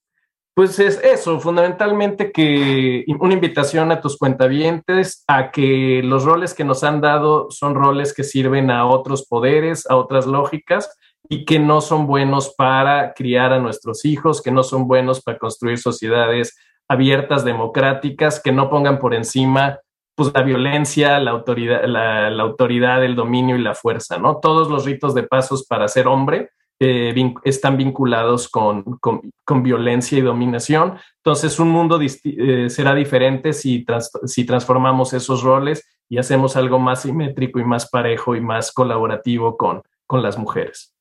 Pues 0.53 0.79
es 0.79 0.99
eso, 1.01 1.39
fundamentalmente 1.39 2.31
que 2.31 3.05
una 3.19 3.33
invitación 3.33 3.91
a 3.91 4.01
tus 4.01 4.17
cuentavientes 4.17 5.23
a 5.27 5.49
que 5.49 6.01
los 6.03 6.25
roles 6.25 6.53
que 6.53 6.65
nos 6.65 6.83
han 6.83 6.99
dado 6.99 7.49
son 7.51 7.73
roles 7.73 8.13
que 8.13 8.25
sirven 8.25 8.69
a 8.69 8.85
otros 8.85 9.25
poderes, 9.25 9.89
a 9.89 9.95
otras 9.95 10.25
lógicas 10.25 10.93
y 11.29 11.45
que 11.45 11.57
no 11.57 11.79
son 11.79 12.05
buenos 12.05 12.53
para 12.53 13.13
criar 13.13 13.53
a 13.53 13.59
nuestros 13.59 14.03
hijos, 14.03 14.41
que 14.41 14.51
no 14.51 14.63
son 14.63 14.87
buenos 14.87 15.21
para 15.21 15.37
construir 15.37 15.77
sociedades 15.77 16.57
abiertas, 16.91 17.45
democráticas, 17.45 18.41
que 18.41 18.51
no 18.51 18.69
pongan 18.69 18.99
por 18.99 19.13
encima 19.13 19.79
pues, 20.13 20.31
la 20.33 20.43
violencia, 20.43 21.19
la 21.19 21.31
autoridad, 21.31 21.85
la, 21.85 22.27
autoridad, 22.41 23.03
el 23.03 23.15
dominio 23.15 23.55
y 23.55 23.61
la 23.61 23.73
fuerza, 23.73 24.17
¿no? 24.17 24.37
Todos 24.37 24.69
los 24.69 24.85
ritos 24.85 25.15
de 25.15 25.23
pasos 25.23 25.65
para 25.65 25.87
ser 25.87 26.07
hombre 26.07 26.49
eh, 26.81 27.13
están 27.45 27.77
vinculados 27.77 28.49
con, 28.49 28.83
con, 28.99 29.63
violencia 29.63 30.17
y 30.17 30.21
dominación. 30.21 30.97
Entonces, 31.23 31.59
un 31.59 31.69
mundo 31.69 31.97
eh, 32.01 32.69
será 32.69 32.93
diferente 32.93 33.53
si, 33.53 33.85
si 34.25 34.45
transformamos 34.45 35.13
esos 35.13 35.43
roles 35.43 35.87
y 36.09 36.17
hacemos 36.17 36.57
algo 36.57 36.77
más 36.77 37.03
simétrico 37.03 37.59
y 37.59 37.63
más 37.63 37.89
parejo 37.89 38.35
y 38.35 38.41
más 38.41 38.73
colaborativo 38.73 39.55
con, 39.55 39.81
con 40.05 40.21
las 40.21 40.37
mujeres. 40.37 40.93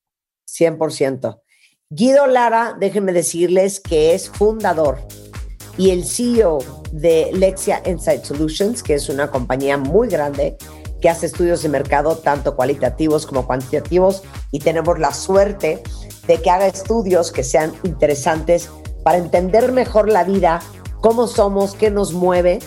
100%. 0.49 1.41
Guido 1.88 2.28
Lara, 2.28 2.76
déjenme 2.78 3.12
decirles 3.12 3.80
que 3.80 4.14
es 4.14 4.30
fundador 4.30 4.99
y 5.77 5.91
el 5.91 6.05
CEO 6.05 6.59
de 6.93 7.31
Lexia 7.33 7.83
Insight 7.87 8.25
Solutions, 8.25 8.83
que 8.83 8.95
es 8.95 9.09
una 9.09 9.31
compañía 9.31 9.79
muy 9.79 10.09
grande 10.09 10.57
que 11.01 11.09
hace 11.09 11.27
estudios 11.27 11.62
de 11.62 11.68
mercado 11.68 12.16
tanto 12.16 12.57
cualitativos 12.57 13.27
como 13.27 13.47
cuantitativos 13.47 14.23
y 14.51 14.59
tenemos 14.59 14.99
la 14.99 15.12
suerte 15.14 15.83
de 16.27 16.43
que 16.43 16.51
haga 16.51 16.66
estudios 16.66 17.33
que 17.33 17.43
sean 17.43 17.73
interesantes 17.85 18.71
para 19.03 19.18
entender 19.18 19.73
mejor 19.73 20.11
la 20.11 20.25
vida, 20.25 20.61
cómo 21.01 21.27
somos, 21.27 21.75
qué 21.75 21.91
nos 21.91 22.12
mueve 22.12 22.59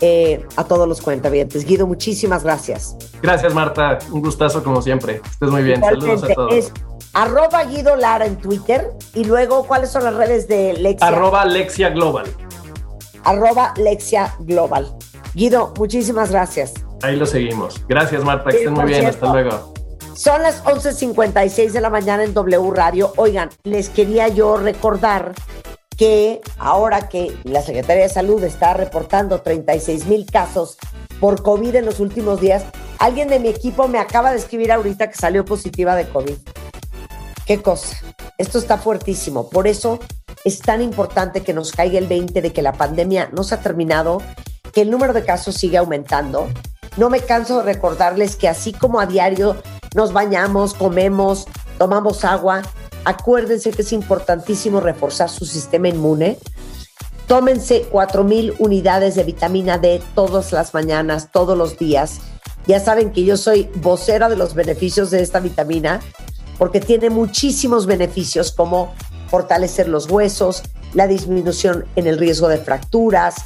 eh, 0.00 0.46
a 0.56 0.64
todos 0.64 0.88
los 0.88 1.00
cuentavientes. 1.00 1.64
Guido, 1.64 1.86
muchísimas 1.86 2.44
gracias. 2.44 2.96
Gracias, 3.22 3.52
Marta. 3.52 3.98
Un 4.10 4.22
gustazo 4.22 4.62
como 4.62 4.80
siempre. 4.80 5.20
Estés 5.30 5.50
muy 5.50 5.62
bien. 5.62 5.80
Saludos 5.80 6.22
a 6.24 6.28
todos. 6.28 6.54
Es 6.54 6.72
arroba 7.12 7.64
Guido 7.64 7.96
Lara 7.96 8.24
en 8.24 8.36
Twitter 8.36 8.92
y 9.14 9.24
luego, 9.24 9.66
¿cuáles 9.66 9.90
son 9.90 10.04
las 10.04 10.14
redes 10.14 10.48
de 10.48 10.74
Lexia? 10.74 11.08
Arroba 11.08 11.44
Lexia 11.44 11.90
Global. 11.90 12.26
Arroba 13.24 13.74
Lexia 13.76 14.34
Global. 14.40 14.96
Guido, 15.34 15.72
muchísimas 15.78 16.30
gracias. 16.30 16.74
Ahí 17.02 17.16
lo 17.16 17.26
seguimos. 17.26 17.84
Gracias, 17.88 18.24
Marta. 18.24 18.50
Que 18.50 18.58
estén 18.58 18.74
muy 18.74 18.84
bien. 18.86 19.06
Hasta 19.06 19.32
luego. 19.32 19.72
Son 20.14 20.42
las 20.42 20.62
11.56 20.64 21.70
de 21.70 21.80
la 21.80 21.88
mañana 21.88 22.24
en 22.24 22.34
W 22.34 22.70
Radio. 22.72 23.12
Oigan, 23.16 23.48
les 23.64 23.88
quería 23.88 24.28
yo 24.28 24.56
recordar 24.56 25.32
que 25.96 26.40
ahora 26.58 27.08
que 27.08 27.36
la 27.44 27.62
Secretaría 27.62 28.04
de 28.04 28.08
Salud 28.08 28.42
está 28.44 28.74
reportando 28.74 29.42
36 29.42 30.06
mil 30.06 30.26
casos 30.26 30.78
por 31.20 31.42
COVID 31.42 31.74
en 31.74 31.84
los 31.84 32.00
últimos 32.00 32.40
días, 32.40 32.64
alguien 32.98 33.28
de 33.28 33.38
mi 33.38 33.48
equipo 33.48 33.86
me 33.86 33.98
acaba 33.98 34.30
de 34.30 34.38
escribir 34.38 34.72
ahorita 34.72 35.08
que 35.08 35.14
salió 35.14 35.44
positiva 35.44 35.94
de 35.94 36.08
COVID. 36.08 36.36
¿Qué 37.46 37.60
cosa? 37.60 37.96
Esto 38.38 38.58
está 38.58 38.78
fuertísimo. 38.78 39.50
Por 39.50 39.66
eso 39.66 40.00
es 40.44 40.60
tan 40.60 40.82
importante 40.82 41.42
que 41.42 41.54
nos 41.54 41.72
caiga 41.72 41.98
el 41.98 42.06
20 42.06 42.40
de 42.40 42.52
que 42.52 42.62
la 42.62 42.72
pandemia 42.72 43.30
no 43.32 43.44
se 43.44 43.54
ha 43.54 43.60
terminado, 43.60 44.22
que 44.72 44.82
el 44.82 44.90
número 44.90 45.12
de 45.12 45.24
casos 45.24 45.56
sigue 45.56 45.78
aumentando 45.78 46.48
no 46.96 47.08
me 47.08 47.20
canso 47.20 47.58
de 47.58 47.62
recordarles 47.64 48.36
que 48.36 48.48
así 48.48 48.72
como 48.72 49.00
a 49.00 49.06
diario 49.06 49.56
nos 49.94 50.12
bañamos, 50.12 50.74
comemos, 50.74 51.46
tomamos 51.78 52.24
agua, 52.24 52.62
acuérdense 53.04 53.70
que 53.70 53.82
es 53.82 53.92
importantísimo 53.92 54.80
reforzar 54.80 55.28
su 55.28 55.46
sistema 55.46 55.88
inmune. 55.88 56.38
Tómense 57.26 57.88
4.000 57.90 58.56
unidades 58.58 59.14
de 59.14 59.22
vitamina 59.22 59.78
D 59.78 60.02
todas 60.14 60.52
las 60.52 60.74
mañanas, 60.74 61.30
todos 61.30 61.56
los 61.56 61.78
días. 61.78 62.20
Ya 62.66 62.80
saben 62.80 63.12
que 63.12 63.24
yo 63.24 63.36
soy 63.36 63.70
vocera 63.76 64.28
de 64.28 64.36
los 64.36 64.54
beneficios 64.54 65.10
de 65.10 65.22
esta 65.22 65.38
vitamina 65.38 66.00
porque 66.58 66.80
tiene 66.80 67.08
muchísimos 67.08 67.86
beneficios 67.86 68.52
como 68.52 68.92
fortalecer 69.30 69.88
los 69.88 70.10
huesos, 70.10 70.62
la 70.92 71.06
disminución 71.06 71.86
en 71.96 72.06
el 72.06 72.18
riesgo 72.18 72.48
de 72.48 72.58
fracturas, 72.58 73.36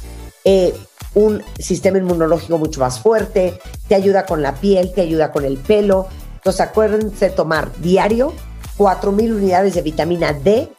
eh, 0.43 0.73
un 1.13 1.43
sistema 1.59 1.97
inmunológico 1.97 2.57
mucho 2.57 2.79
más 2.79 2.99
fuerte, 2.99 3.59
te 3.87 3.95
ayuda 3.95 4.25
con 4.25 4.41
la 4.41 4.55
piel, 4.55 4.91
te 4.93 5.01
ayuda 5.01 5.31
con 5.31 5.45
el 5.45 5.57
pelo. 5.57 6.07
Entonces 6.35 6.61
acuérdense 6.61 7.29
de 7.29 7.35
tomar 7.35 7.71
diario 7.79 8.33
4.000 8.77 9.35
unidades 9.35 9.75
de 9.75 9.81
vitamina 9.81 10.33
D. 10.33 10.69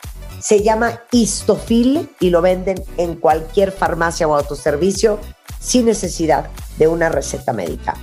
Se 0.40 0.62
llama 0.62 1.00
Histofil 1.11 2.11
y 2.20 2.30
lo 2.30 2.42
venden 2.42 2.82
en 2.98 3.16
cualquier 3.16 3.72
farmacia 3.72 4.28
o 4.28 4.34
autoservicio 4.34 5.18
sin 5.59 5.86
necesidad 5.86 6.50
de 6.78 6.88
una 6.88 7.09
receta 7.09 7.52
médica. 7.52 7.94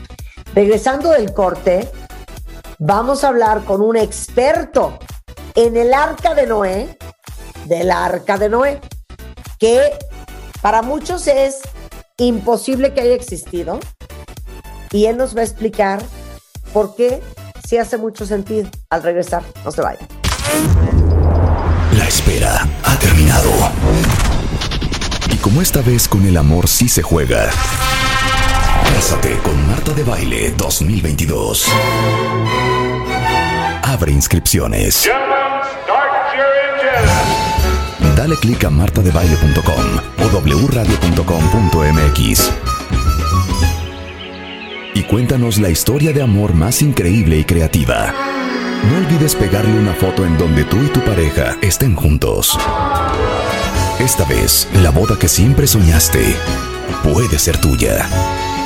Regresando 0.55 1.11
del 1.11 1.33
corte, 1.33 1.89
vamos 2.79 3.23
a 3.23 3.29
hablar 3.29 3.63
con 3.63 3.81
un 3.81 3.95
experto 3.95 4.97
en 5.55 5.77
el 5.77 5.93
arca 5.93 6.33
de 6.33 6.47
Noé, 6.47 6.97
del 7.65 7.91
arca 7.91 8.37
de 8.37 8.49
Noé, 8.49 8.81
que 9.59 9.79
para 10.61 10.81
muchos 10.81 11.27
es 11.27 11.61
imposible 12.17 12.93
que 12.93 13.01
haya 13.01 13.15
existido 13.15 13.79
y 14.91 15.05
él 15.05 15.17
nos 15.17 15.35
va 15.35 15.41
a 15.41 15.43
explicar 15.43 16.01
por 16.71 16.95
qué 16.95 17.21
sí 17.67 17.77
hace 17.77 17.97
mucho 17.97 18.25
sentido 18.25 18.69
al 18.89 19.03
regresar. 19.03 19.43
No 19.63 19.71
se 19.71 19.81
vaya. 19.81 20.07
La 21.97 22.07
espera 22.07 22.67
ha 22.83 22.99
terminado. 22.99 23.51
Y 25.31 25.35
como 25.37 25.61
esta 25.61 25.81
vez 25.81 26.07
con 26.07 26.25
el 26.25 26.37
amor 26.37 26.67
sí 26.67 26.87
se 26.87 27.01
juega. 27.01 27.49
Cásate 28.95 29.37
con 29.39 29.67
Marta 29.67 29.91
de 29.93 30.03
Baile 30.03 30.51
2022. 30.57 31.67
Abre 33.83 34.11
inscripciones. 34.11 35.07
Dale 38.24 38.38
click 38.38 38.63
a 38.63 38.69
martadebaile.com 38.69 39.86
o 40.24 40.30
wradio.com.mx 40.67 42.51
y 44.95 45.03
cuéntanos 45.03 45.57
la 45.57 45.69
historia 45.69 46.13
de 46.13 46.21
amor 46.21 46.53
más 46.53 46.82
increíble 46.82 47.39
y 47.39 47.43
creativa. 47.43 48.13
No 48.89 48.95
olvides 48.99 49.36
pegarle 49.36 49.78
una 49.78 49.93
foto 49.93 50.26
en 50.26 50.38
donde 50.38 50.63
tú 50.63 50.78
y 50.82 50.88
tu 50.88 51.01
pareja 51.01 51.57
estén 51.61 51.97
juntos. 51.97 52.57
Esta 53.99 54.24
vez, 54.24 54.69
la 54.82 54.91
boda 54.91 55.19
que 55.19 55.28
siempre 55.28 55.67
soñaste 55.67 56.34
puede 57.03 57.38
ser 57.38 57.57
tuya. 57.57 58.07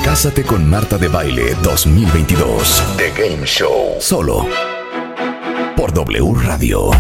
Cásate 0.04 0.44
con 0.44 0.70
Marta 0.70 1.00
de 1.00 1.08
Baile 1.08 1.56
2022. 1.64 2.84
The 2.98 3.12
Game 3.20 3.44
Show. 3.48 3.96
Solo 4.00 4.46
por 5.76 5.92
W 5.94 6.34
Radio. 6.44 6.92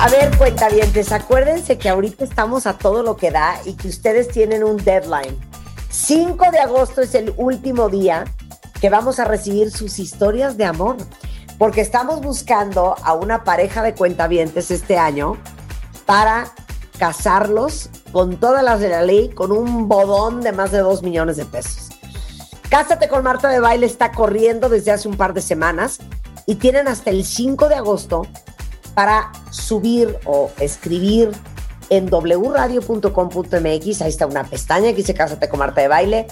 A 0.00 0.08
ver, 0.08 0.30
cuentavientes, 0.38 1.10
acuérdense 1.10 1.76
que 1.76 1.88
ahorita 1.88 2.22
estamos 2.22 2.68
a 2.68 2.78
todo 2.78 3.02
lo 3.02 3.16
que 3.16 3.32
da 3.32 3.60
y 3.64 3.72
que 3.72 3.88
ustedes 3.88 4.28
tienen 4.28 4.62
un 4.62 4.76
deadline. 4.76 5.36
5 5.90 6.52
de 6.52 6.60
agosto 6.60 7.00
es 7.00 7.16
el 7.16 7.34
último 7.36 7.88
día 7.88 8.24
que 8.80 8.90
vamos 8.90 9.18
a 9.18 9.24
recibir 9.24 9.72
sus 9.72 9.98
historias 9.98 10.56
de 10.56 10.66
amor, 10.66 10.98
porque 11.58 11.80
estamos 11.80 12.20
buscando 12.20 12.94
a 13.02 13.12
una 13.14 13.42
pareja 13.42 13.82
de 13.82 13.96
cuentavientes 13.96 14.70
este 14.70 14.96
año 14.96 15.36
para 16.06 16.52
casarlos 16.96 17.90
con 18.12 18.38
todas 18.38 18.62
las 18.62 18.78
de 18.78 18.90
la 18.90 19.02
ley, 19.02 19.30
con 19.30 19.50
un 19.50 19.88
bodón 19.88 20.42
de 20.42 20.52
más 20.52 20.70
de 20.70 20.78
2 20.78 21.02
millones 21.02 21.36
de 21.38 21.44
pesos. 21.44 21.88
Cásate 22.70 23.08
con 23.08 23.24
Marta 23.24 23.48
de 23.48 23.58
Baile 23.58 23.86
está 23.86 24.12
corriendo 24.12 24.68
desde 24.68 24.92
hace 24.92 25.08
un 25.08 25.16
par 25.16 25.34
de 25.34 25.42
semanas 25.42 25.98
y 26.46 26.54
tienen 26.54 26.86
hasta 26.86 27.10
el 27.10 27.24
5 27.24 27.68
de 27.68 27.74
agosto 27.74 28.28
para 28.98 29.30
subir 29.50 30.18
o 30.24 30.50
escribir 30.58 31.30
en 31.88 32.10
wradio.com.mx, 32.10 34.02
ahí 34.02 34.08
está 34.08 34.26
una 34.26 34.42
pestaña 34.42 34.88
que 34.90 34.96
dice 34.96 35.14
Cásate 35.14 35.48
con 35.48 35.60
Marta 35.60 35.80
de 35.80 35.86
Baile, 35.86 36.26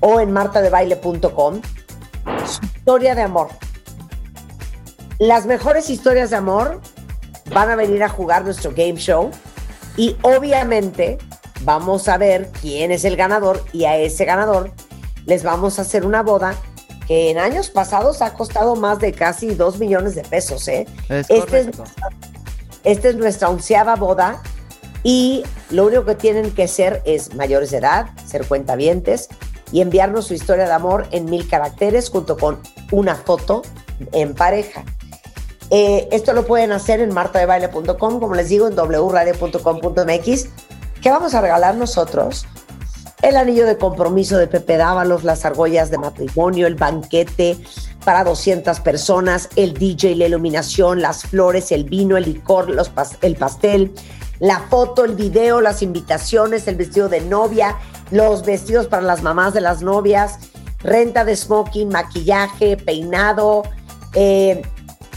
o 0.00 0.18
en 0.18 0.32
martadebaile.com, 0.32 1.60
su 2.46 2.64
historia 2.64 3.14
de 3.14 3.22
amor. 3.22 3.46
Las 5.20 5.46
mejores 5.46 5.88
historias 5.88 6.30
de 6.30 6.36
amor 6.36 6.80
van 7.54 7.70
a 7.70 7.76
venir 7.76 8.02
a 8.02 8.08
jugar 8.08 8.42
nuestro 8.42 8.72
game 8.72 8.96
show 8.96 9.30
y 9.96 10.16
obviamente 10.22 11.16
vamos 11.60 12.08
a 12.08 12.18
ver 12.18 12.50
quién 12.60 12.90
es 12.90 13.04
el 13.04 13.14
ganador 13.14 13.64
y 13.72 13.84
a 13.84 13.96
ese 13.96 14.24
ganador 14.24 14.72
les 15.26 15.44
vamos 15.44 15.78
a 15.78 15.82
hacer 15.82 16.04
una 16.04 16.24
boda 16.24 16.56
en 17.10 17.38
años 17.38 17.70
pasados 17.70 18.22
ha 18.22 18.34
costado 18.34 18.76
más 18.76 19.00
de 19.00 19.12
casi 19.12 19.54
dos 19.54 19.78
millones 19.80 20.14
de 20.14 20.22
pesos. 20.22 20.68
¿eh? 20.68 20.86
Es 21.08 21.28
Este 21.28 21.38
es 21.38 21.44
correcto. 21.44 21.84
esta 22.84 23.08
es 23.08 23.16
nuestra 23.16 23.48
onceava 23.48 23.96
boda 23.96 24.40
y 25.02 25.42
lo 25.70 25.86
único 25.86 26.04
que 26.04 26.14
tienen 26.14 26.52
que 26.52 26.68
ser 26.68 27.02
es 27.04 27.34
mayores 27.34 27.72
de 27.72 27.78
edad, 27.78 28.10
ser 28.26 28.46
cuentavientes 28.46 29.28
y 29.72 29.80
enviarnos 29.80 30.28
su 30.28 30.34
historia 30.34 30.66
de 30.66 30.72
amor 30.72 31.08
en 31.10 31.24
mil 31.24 31.48
caracteres 31.48 32.10
junto 32.10 32.36
con 32.36 32.60
una 32.92 33.16
foto 33.16 33.62
en 34.12 34.32
pareja. 34.34 34.84
Eh, 35.70 36.08
esto 36.12 36.32
lo 36.32 36.46
pueden 36.46 36.70
hacer 36.70 37.00
en 37.00 37.12
martadebaile.com, 37.12 38.20
como 38.20 38.34
les 38.36 38.50
digo, 38.50 38.68
en 38.68 38.74
wradio.com.mx. 38.74 40.48
¿Qué 41.02 41.10
vamos 41.10 41.34
a 41.34 41.40
regalar 41.40 41.74
nosotros? 41.74 42.46
El 43.22 43.36
anillo 43.36 43.66
de 43.66 43.76
compromiso 43.76 44.38
de 44.38 44.46
Pepe 44.46 44.78
Dávalos, 44.78 45.24
las 45.24 45.44
argollas 45.44 45.90
de 45.90 45.98
matrimonio, 45.98 46.66
el 46.66 46.74
banquete 46.74 47.58
para 48.02 48.24
200 48.24 48.80
personas, 48.80 49.50
el 49.56 49.74
DJ, 49.74 50.16
la 50.16 50.26
iluminación, 50.26 51.02
las 51.02 51.24
flores, 51.24 51.70
el 51.70 51.84
vino, 51.84 52.16
el 52.16 52.24
licor, 52.24 52.74
el 53.20 53.36
pastel, 53.36 53.92
la 54.38 54.60
foto, 54.60 55.04
el 55.04 55.16
video, 55.16 55.60
las 55.60 55.82
invitaciones, 55.82 56.66
el 56.66 56.76
vestido 56.76 57.10
de 57.10 57.20
novia, 57.20 57.76
los 58.10 58.42
vestidos 58.42 58.86
para 58.86 59.02
las 59.02 59.22
mamás 59.22 59.52
de 59.52 59.60
las 59.60 59.82
novias, 59.82 60.38
renta 60.78 61.26
de 61.26 61.36
smoking, 61.36 61.90
maquillaje, 61.90 62.78
peinado, 62.78 63.64
eh, 64.14 64.62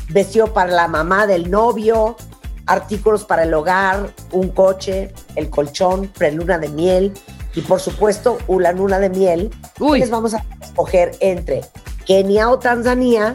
vestido 0.09 0.53
para 0.53 0.73
la 0.73 0.89
mamá 0.89 1.25
del 1.25 1.49
novio, 1.49 2.17
artículos 2.65 3.23
para 3.23 3.43
el 3.43 3.53
hogar, 3.53 4.13
un 4.33 4.49
coche, 4.49 5.13
el 5.35 5.49
colchón, 5.49 6.07
preluna 6.07 6.57
de 6.57 6.67
miel 6.67 7.13
y 7.55 7.61
por 7.61 7.79
supuesto 7.79 8.37
una 8.47 8.71
luna 8.71 8.99
de 8.99 9.09
miel. 9.09 9.51
Uy. 9.79 9.99
Les 9.99 10.09
vamos 10.09 10.33
a 10.33 10.43
escoger 10.61 11.11
entre 11.19 11.61
Kenia 12.05 12.49
o 12.49 12.59
Tanzania, 12.59 13.33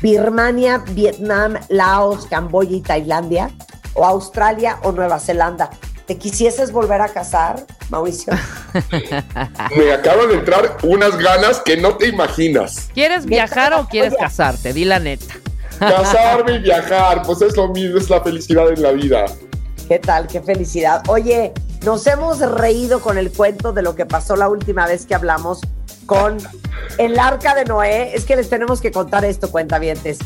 Birmania, 0.00 0.82
Vietnam, 0.90 1.54
Laos, 1.68 2.26
Camboya 2.26 2.76
y 2.76 2.80
Tailandia, 2.80 3.50
o 3.94 4.04
Australia 4.04 4.78
o 4.82 4.92
Nueva 4.92 5.18
Zelanda. 5.18 5.70
¿Te 6.06 6.16
quisieses 6.18 6.70
volver 6.70 7.00
a 7.00 7.08
casar, 7.08 7.66
Mauricio? 7.88 8.32
Me 9.76 9.92
acaban 9.92 10.28
de 10.28 10.34
entrar 10.34 10.76
unas 10.84 11.18
ganas 11.18 11.58
que 11.60 11.76
no 11.76 11.96
te 11.96 12.06
imaginas. 12.06 12.90
¿Quieres 12.94 13.26
viajar 13.26 13.72
o 13.74 13.88
quieres 13.88 14.14
casarte? 14.16 14.72
Di 14.72 14.84
la 14.84 15.00
neta. 15.00 15.34
Casarme 15.80 16.54
y 16.54 16.58
viajar, 16.60 17.22
pues 17.26 17.42
es 17.42 17.56
lo 17.56 17.68
mismo, 17.68 17.98
es 17.98 18.08
la 18.08 18.22
felicidad 18.22 18.68
en 18.70 18.82
la 18.82 18.92
vida. 18.92 19.26
¿Qué 19.88 19.98
tal? 19.98 20.26
Qué 20.28 20.40
felicidad. 20.40 21.02
Oye, 21.08 21.52
nos 21.84 22.06
hemos 22.06 22.40
reído 22.40 23.00
con 23.00 23.18
el 23.18 23.32
cuento 23.32 23.72
de 23.72 23.82
lo 23.82 23.94
que 23.94 24.06
pasó 24.06 24.36
la 24.36 24.48
última 24.48 24.86
vez 24.86 25.06
que 25.06 25.14
hablamos 25.14 25.60
con 26.06 26.38
el 26.98 27.18
arca 27.18 27.54
de 27.54 27.64
Noé. 27.64 28.14
Es 28.14 28.24
que 28.24 28.36
les 28.36 28.48
tenemos 28.48 28.80
que 28.80 28.90
contar 28.90 29.24
esto, 29.24 29.50
cuentavientes. 29.50 30.18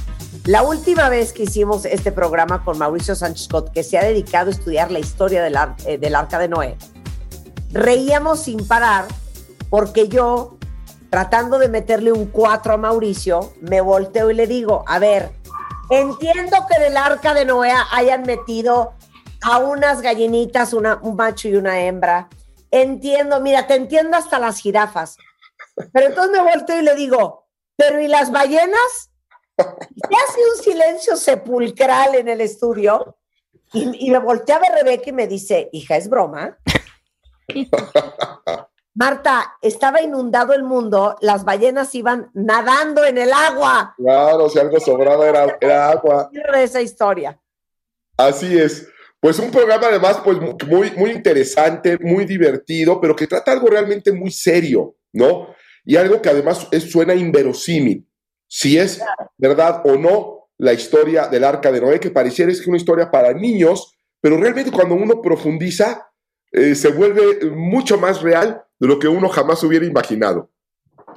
La 0.44 0.62
última 0.62 1.08
vez 1.08 1.32
que 1.32 1.42
hicimos 1.42 1.84
este 1.84 2.12
programa 2.12 2.64
con 2.64 2.78
Mauricio 2.78 3.14
Sánchez 3.14 3.44
Scott, 3.44 3.72
que 3.72 3.82
se 3.82 3.98
ha 3.98 4.04
dedicado 4.04 4.48
a 4.48 4.52
estudiar 4.52 4.90
la 4.90 4.98
historia 4.98 5.42
del, 5.42 5.56
eh, 5.84 5.98
del 5.98 6.14
arca 6.14 6.38
de 6.38 6.48
Noé, 6.48 6.76
reíamos 7.72 8.40
sin 8.40 8.66
parar 8.66 9.04
porque 9.68 10.08
yo, 10.08 10.56
tratando 11.10 11.58
de 11.58 11.68
meterle 11.68 12.12
un 12.12 12.26
4 12.26 12.74
a 12.74 12.76
Mauricio, 12.76 13.52
me 13.60 13.80
volteo 13.80 14.30
y 14.30 14.34
le 14.34 14.46
digo, 14.46 14.82
a 14.86 14.98
ver, 14.98 15.30
entiendo 15.90 16.56
que 16.68 16.76
en 16.76 16.82
el 16.90 16.96
arca 16.96 17.34
de 17.34 17.44
Noé 17.44 17.72
hayan 17.92 18.22
metido 18.22 18.94
a 19.42 19.58
unas 19.58 20.00
gallinitas, 20.02 20.72
una, 20.72 20.98
un 21.02 21.16
macho 21.16 21.48
y 21.48 21.56
una 21.56 21.80
hembra. 21.80 22.28
Entiendo, 22.70 23.40
mira, 23.40 23.66
te 23.66 23.74
entiendo 23.74 24.16
hasta 24.16 24.38
las 24.38 24.60
jirafas. 24.60 25.16
Pero 25.92 26.06
entonces 26.06 26.32
me 26.32 26.50
volteo 26.50 26.78
y 26.78 26.82
le 26.82 26.94
digo, 26.94 27.46
¿pero 27.76 28.00
y 28.00 28.08
las 28.08 28.30
ballenas? 28.30 29.10
Y 29.58 30.14
hace 30.14 30.40
un 30.54 30.62
silencio 30.62 31.16
sepulcral 31.16 32.14
en 32.14 32.28
el 32.28 32.40
estudio 32.40 33.18
y, 33.72 34.06
y 34.06 34.10
me 34.10 34.18
voltea 34.18 34.56
a 34.56 34.60
ver 34.60 34.72
Rebeca 34.72 35.10
y 35.10 35.12
me 35.12 35.26
dice, 35.26 35.68
hija, 35.72 35.96
¿es 35.96 36.08
broma? 36.08 36.58
Marta, 38.94 39.56
estaba 39.62 40.02
inundado 40.02 40.52
el 40.52 40.62
mundo, 40.62 41.16
las 41.20 41.44
ballenas 41.44 41.94
iban 41.94 42.30
nadando 42.34 43.04
en 43.04 43.18
el 43.18 43.32
agua. 43.32 43.94
Claro, 43.96 44.48
si 44.48 44.58
algo 44.58 44.80
sobraba 44.80 45.28
era, 45.28 45.56
era 45.60 45.90
agua. 45.90 46.30
Esa 46.54 46.82
historia. 46.82 47.38
Así 48.16 48.58
es. 48.58 48.88
Pues 49.20 49.38
un 49.38 49.50
programa 49.50 49.88
además 49.88 50.20
pues 50.24 50.38
muy, 50.66 50.90
muy 50.92 51.10
interesante, 51.10 51.98
muy 52.00 52.24
divertido, 52.24 53.00
pero 53.00 53.14
que 53.14 53.26
trata 53.26 53.52
algo 53.52 53.68
realmente 53.68 54.12
muy 54.12 54.30
serio, 54.30 54.96
¿no? 55.12 55.48
Y 55.84 55.96
algo 55.96 56.22
que 56.22 56.30
además 56.30 56.66
es- 56.70 56.90
suena 56.90 57.14
inverosímil. 57.14 58.06
Si 58.48 58.78
es 58.78 59.00
verdad 59.36 59.82
o 59.84 59.96
no 59.96 60.48
la 60.56 60.72
historia 60.72 61.28
del 61.28 61.44
arca 61.44 61.70
de 61.70 61.80
Noé, 61.80 62.00
que 62.00 62.10
pareciera 62.10 62.50
es 62.50 62.66
una 62.66 62.76
historia 62.76 63.10
para 63.10 63.32
niños, 63.32 63.94
pero 64.20 64.36
realmente 64.36 64.70
cuando 64.70 64.94
uno 64.94 65.20
profundiza, 65.22 66.10
eh, 66.52 66.74
se 66.74 66.88
vuelve 66.88 67.50
mucho 67.50 67.96
más 67.98 68.22
real 68.22 68.62
de 68.78 68.88
lo 68.88 68.98
que 68.98 69.08
uno 69.08 69.28
jamás 69.28 69.62
hubiera 69.62 69.86
imaginado. 69.86 70.50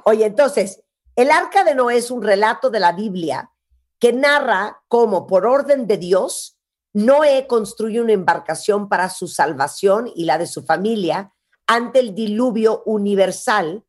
Oye, 0.04 0.26
entonces, 0.26 0.82
el 1.16 1.30
arca 1.30 1.64
de 1.64 1.74
Noé 1.74 1.96
es 1.96 2.10
un 2.10 2.22
relato 2.22 2.70
de 2.70 2.80
la 2.80 2.92
Biblia 2.92 3.50
que 3.98 4.12
narra 4.12 4.82
cómo, 4.88 5.26
por 5.26 5.46
orden 5.46 5.86
de 5.86 5.96
Dios, 5.96 6.53
Noé 6.94 7.46
construye 7.48 8.00
una 8.00 8.12
embarcación 8.12 8.88
para 8.88 9.10
su 9.10 9.26
salvación 9.26 10.10
y 10.14 10.24
la 10.24 10.38
de 10.38 10.46
su 10.46 10.64
familia 10.64 11.32
ante 11.66 11.98
el 11.98 12.14
diluvio 12.14 12.82
universal 12.86 13.84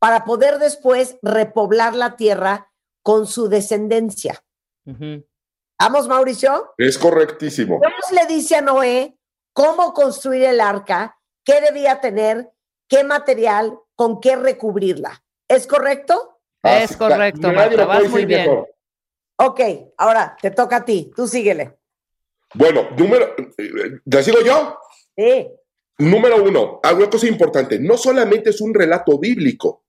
para 0.00 0.24
poder 0.24 0.58
después 0.58 1.16
repoblar 1.22 1.94
la 1.94 2.16
tierra 2.16 2.72
con 3.02 3.26
su 3.26 3.48
descendencia. 3.48 4.42
¿Vamos, 5.78 6.08
Mauricio? 6.08 6.74
Es 6.76 6.98
correctísimo. 6.98 7.80
Dios 7.80 8.20
le 8.20 8.26
dice 8.26 8.56
a 8.56 8.60
Noé 8.62 9.16
cómo 9.52 9.94
construir 9.94 10.42
el 10.42 10.60
arca, 10.60 11.18
qué 11.44 11.60
debía 11.60 12.00
tener, 12.00 12.50
qué 12.88 13.04
material, 13.04 13.78
con 13.94 14.20
qué 14.20 14.34
recubrirla. 14.34 15.22
¿Es 15.48 15.66
correcto? 15.66 16.40
Es 16.62 16.90
Así- 16.90 16.94
correcto, 16.96 17.52
Marta, 17.52 17.84
vas 17.84 18.08
muy 18.08 18.24
bien. 18.24 18.42
mejor. 18.50 18.74
Ok, 19.38 19.60
ahora 19.96 20.36
te 20.40 20.50
toca 20.50 20.76
a 20.76 20.84
ti, 20.84 21.10
tú 21.14 21.26
síguele. 21.28 21.78
Bueno, 22.54 22.88
número, 22.96 23.34
eh, 23.58 23.70
¿le 24.04 24.22
sigo 24.22 24.38
yo? 24.44 24.76
Sí, 25.16 25.48
Número 25.98 26.42
uno, 26.42 26.80
algo 26.82 27.10
cosa 27.10 27.26
importante, 27.26 27.78
no 27.78 27.96
solamente 27.98 28.50
es 28.50 28.60
un 28.62 28.72
relato 28.72 29.18
bíblico, 29.18 29.84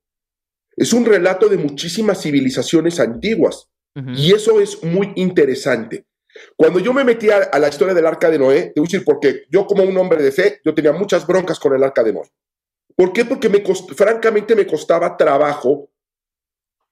es 0.76 0.91
un 0.91 1.05
relato 1.05 1.47
de 1.47 1.57
muchísimas 1.57 2.22
civilizaciones 2.22 2.99
antiguas 2.99 3.70
y 4.16 4.34
eso 4.34 4.59
es 4.59 4.84
muy 4.84 5.14
interesante. 5.16 6.05
Cuando 6.55 6.80
yo 6.80 6.93
me 6.93 7.03
metí 7.03 7.30
a, 7.30 7.38
a 7.51 7.59
la 7.59 7.68
historia 7.70 7.93
del 7.93 8.05
arca 8.05 8.30
de 8.30 8.39
Noé, 8.39 8.72
te 8.74 8.80
voy 8.80 8.88
a 8.88 8.89
decir 8.91 9.03
porque 9.05 9.43
yo 9.49 9.66
como 9.66 9.84
un 9.84 9.97
hombre 9.97 10.22
de 10.22 10.32
fe, 10.32 10.59
yo 10.66 10.74
tenía 10.74 10.91
muchas 10.93 11.26
broncas 11.28 11.59
con 11.59 11.74
el 11.76 11.84
arca 11.84 12.03
de 12.03 12.14
Noé. 12.14 12.30
¿Por 12.95 13.12
qué? 13.14 13.24
Porque 13.26 13.47
me 13.49 13.64
cost- 13.64 13.93
francamente 13.95 14.53
me 14.55 14.68
costaba 14.68 15.16
trabajo 15.18 15.89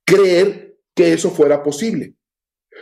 creer 0.06 0.78
que 0.96 1.14
eso 1.14 1.30
fuera 1.32 1.62
posible. 1.64 2.16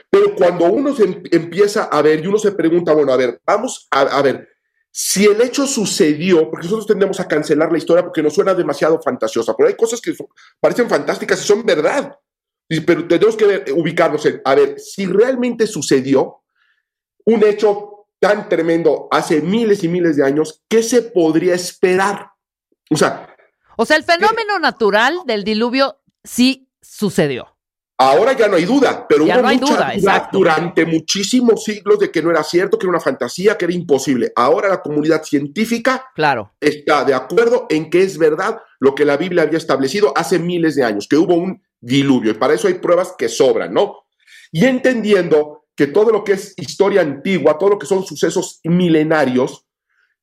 Pero 0.09 0.35
cuando 0.35 0.65
uno 0.65 0.93
em- 0.97 1.23
empieza 1.31 1.85
a 1.85 2.01
ver 2.01 2.23
y 2.23 2.27
uno 2.27 2.37
se 2.37 2.51
pregunta, 2.51 2.93
bueno, 2.93 3.11
a 3.13 3.17
ver, 3.17 3.41
vamos 3.45 3.87
a, 3.91 4.21
ver, 4.21 4.47
si 4.91 5.25
el 5.25 5.41
hecho 5.41 5.67
sucedió, 5.67 6.49
porque 6.49 6.65
nosotros 6.65 6.87
tendemos 6.87 7.19
a 7.19 7.27
cancelar 7.27 7.71
la 7.71 7.77
historia 7.77 8.03
porque 8.03 8.23
nos 8.23 8.33
suena 8.33 8.53
demasiado 8.53 8.99
fantasiosa, 9.01 9.55
pero 9.55 9.69
hay 9.69 9.75
cosas 9.75 10.01
que 10.01 10.13
son- 10.13 10.27
parecen 10.59 10.89
fantásticas 10.89 11.41
y 11.43 11.47
son 11.47 11.65
verdad. 11.65 12.17
Pero 12.85 13.07
tenemos 13.07 13.37
que 13.37 13.71
ubicarnos 13.73 14.25
en, 14.25 14.41
a 14.43 14.55
ver, 14.55 14.79
si 14.79 15.05
realmente 15.05 15.67
sucedió 15.67 16.41
un 17.25 17.43
hecho 17.45 18.07
tan 18.19 18.49
tremendo 18.49 19.07
hace 19.11 19.41
miles 19.41 19.83
y 19.83 19.87
miles 19.87 20.17
de 20.17 20.25
años, 20.25 20.63
¿qué 20.67 20.81
se 20.83 21.01
podría 21.03 21.53
esperar? 21.55 22.31
O 22.89 22.95
sea, 22.95 23.33
O 23.77 23.85
sea, 23.85 23.95
el 23.97 24.03
fenómeno 24.03 24.57
natural 24.59 25.19
del 25.25 25.43
diluvio 25.43 25.99
sí 26.23 26.69
sucedió. 26.81 27.56
Ahora 27.99 28.33
ya 28.33 28.47
no 28.47 28.57
hay 28.57 28.65
duda, 28.65 29.07
pero 29.09 29.25
Ya 29.25 29.33
hubo 29.35 29.41
no 29.41 29.47
hay 29.47 29.57
mucha 29.57 29.73
duda, 29.75 29.93
exacto. 29.95 30.37
durante 30.37 30.85
muchísimos 30.85 31.63
siglos 31.63 31.97
de 31.99 32.11
que 32.11 32.21
no 32.21 32.29
era 32.29 32.43
cierto, 32.43 32.77
que 32.77 32.85
era 32.85 32.91
una 32.91 32.99
fantasía, 32.99 33.57
que 33.57 33.65
era 33.65 33.73
imposible. 33.73 34.31
Ahora 34.35 34.69
la 34.69 34.81
comunidad 34.83 35.23
científica 35.23 36.05
Claro. 36.13 36.51
está 36.59 37.03
de 37.05 37.15
acuerdo 37.15 37.65
en 37.69 37.89
que 37.89 38.03
es 38.03 38.17
verdad 38.19 38.59
lo 38.79 38.93
que 38.93 39.03
la 39.05 39.17
Biblia 39.17 39.43
había 39.43 39.57
establecido 39.57 40.13
hace 40.15 40.37
miles 40.37 40.75
de 40.75 40.83
años, 40.83 41.07
que 41.09 41.15
hubo 41.17 41.33
un 41.35 41.63
diluvio, 41.81 42.31
y 42.31 42.35
para 42.35 42.53
eso 42.53 42.67
hay 42.67 42.75
pruebas 42.75 43.15
que 43.17 43.29
sobran, 43.29 43.73
¿no? 43.73 43.95
Y 44.51 44.65
entendiendo 44.65 45.65
que 45.75 45.87
todo 45.87 46.11
lo 46.11 46.23
que 46.23 46.33
es 46.33 46.53
historia 46.57 47.01
antigua, 47.01 47.57
todo 47.57 47.69
lo 47.71 47.79
que 47.79 47.85
son 47.85 48.03
sucesos 48.05 48.59
milenarios, 48.63 49.65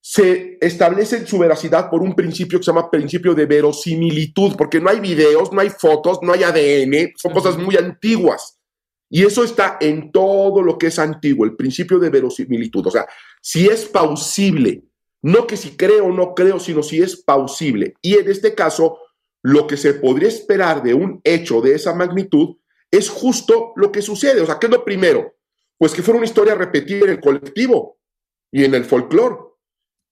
se 0.06 0.58
establece 0.60 1.26
su 1.26 1.38
veracidad 1.38 1.88
por 1.88 2.02
un 2.02 2.14
principio 2.14 2.58
que 2.58 2.64
se 2.64 2.70
llama 2.70 2.90
principio 2.90 3.34
de 3.34 3.46
verosimilitud, 3.46 4.54
porque 4.54 4.78
no 4.78 4.90
hay 4.90 5.00
videos, 5.00 5.50
no 5.50 5.62
hay 5.62 5.70
fotos, 5.70 6.18
no 6.20 6.34
hay 6.34 6.42
ADN, 6.42 7.14
son 7.16 7.32
cosas 7.32 7.56
muy 7.56 7.74
antiguas. 7.76 8.60
Y 9.08 9.24
eso 9.24 9.42
está 9.42 9.78
en 9.80 10.12
todo 10.12 10.60
lo 10.60 10.76
que 10.76 10.88
es 10.88 10.98
antiguo, 10.98 11.46
el 11.46 11.56
principio 11.56 11.98
de 11.98 12.10
verosimilitud. 12.10 12.86
O 12.86 12.90
sea, 12.90 13.06
si 13.40 13.66
es 13.66 13.86
pausible, 13.86 14.84
no 15.22 15.46
que 15.46 15.56
si 15.56 15.70
creo 15.70 16.04
o 16.04 16.12
no 16.12 16.34
creo, 16.34 16.60
sino 16.60 16.82
si 16.82 17.00
es 17.00 17.16
pausible. 17.22 17.94
Y 18.02 18.18
en 18.18 18.30
este 18.30 18.54
caso, 18.54 18.98
lo 19.40 19.66
que 19.66 19.78
se 19.78 19.94
podría 19.94 20.28
esperar 20.28 20.82
de 20.82 20.92
un 20.92 21.22
hecho 21.24 21.62
de 21.62 21.76
esa 21.76 21.94
magnitud 21.94 22.56
es 22.90 23.08
justo 23.08 23.72
lo 23.76 23.90
que 23.90 24.02
sucede. 24.02 24.42
O 24.42 24.46
sea, 24.46 24.58
¿qué 24.58 24.66
es 24.66 24.72
lo 24.72 24.84
primero? 24.84 25.32
Pues 25.78 25.94
que 25.94 26.02
fuera 26.02 26.18
una 26.18 26.26
historia 26.26 26.54
repetida 26.54 27.06
en 27.06 27.12
el 27.12 27.20
colectivo 27.20 27.96
y 28.52 28.64
en 28.64 28.74
el 28.74 28.84
folclore. 28.84 29.53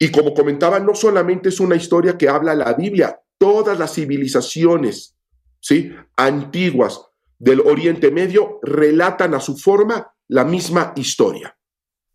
Y 0.02 0.10
como 0.10 0.34
comentaba, 0.34 0.80
no 0.80 0.96
solamente 0.96 1.50
es 1.50 1.60
una 1.60 1.76
historia 1.76 2.18
que 2.18 2.28
habla 2.28 2.56
la 2.56 2.72
Biblia, 2.72 3.22
todas 3.38 3.78
las 3.78 3.94
civilizaciones, 3.94 5.16
¿sí? 5.60 5.94
Antiguas 6.16 7.02
del 7.38 7.60
Oriente 7.60 8.10
Medio 8.10 8.58
relatan 8.62 9.32
a 9.34 9.38
su 9.38 9.56
forma 9.56 10.12
la 10.26 10.44
misma 10.44 10.92
historia. 10.96 11.56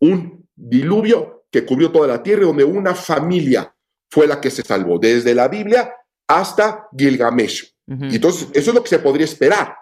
Un 0.02 0.50
diluvio 0.54 1.46
que 1.50 1.66
cubrió 1.66 1.90
toda 1.90 2.10
la 2.10 2.22
tierra, 2.22 2.44
donde 2.44 2.66
una 2.66 2.94
familia 2.94 3.74
fue 4.12 4.28
la 4.28 4.42
que 4.42 4.52
se 4.52 4.64
salvó, 4.64 5.00
desde 5.00 5.34
la 5.34 5.48
Biblia 5.48 5.94
hasta 6.28 6.90
Gilgamesh. 6.92 7.74
Y 7.88 8.16
entonces, 8.16 8.50
eso 8.54 8.72
es 8.72 8.76
lo 8.76 8.84
que 8.84 8.90
se 8.90 9.00
podría 9.00 9.24
esperar. 9.24 9.78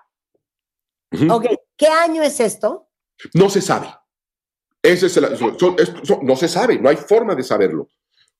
Ok, 1.28 1.48
¿qué 1.76 1.88
año 1.88 2.22
es 2.22 2.40
esto? 2.40 2.88
No 3.34 3.50
se 3.50 3.62
sabe. 3.62 3.88
Ese 4.86 5.08
es 5.08 5.20
no 6.22 6.36
se 6.36 6.48
sabe, 6.48 6.80
no 6.80 6.90
hay 6.90 6.96
forma 6.96 7.36
de 7.36 7.44
saberlo. 7.44 7.90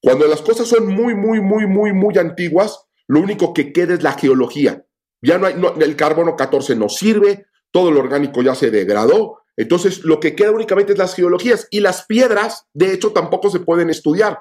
Cuando 0.02 0.28
las 0.28 0.42
cosas 0.42 0.68
son 0.68 0.88
muy, 0.88 1.16
muy, 1.16 1.42
muy, 1.42 1.66
muy, 1.66 1.92
muy 1.92 2.18
antiguas, 2.18 2.80
lo 3.08 3.22
único 3.22 3.54
que 3.54 3.74
queda 3.74 3.96
es 3.96 4.04
la 4.04 4.14
geología. 4.14 4.86
Ya 5.22 5.38
no 5.38 5.48
hay, 5.48 5.56
el 5.82 5.96
carbono 5.96 6.36
14 6.36 6.76
no 6.76 6.90
sirve, 6.90 7.48
todo 7.72 7.92
lo 7.92 8.02
orgánico 8.02 8.42
ya 8.44 8.54
se 8.54 8.70
degradó. 8.70 9.40
Entonces, 9.58 10.04
lo 10.04 10.20
que 10.20 10.36
queda 10.36 10.52
únicamente 10.52 10.94
es 10.94 11.00
las 11.00 11.16
geologías 11.16 11.68
y 11.72 11.80
las 11.80 12.06
piedras, 12.06 12.68
de 12.74 12.94
hecho, 12.94 13.12
tampoco 13.14 13.50
se 13.50 13.62
pueden 13.62 13.90
estudiar. 13.90 14.40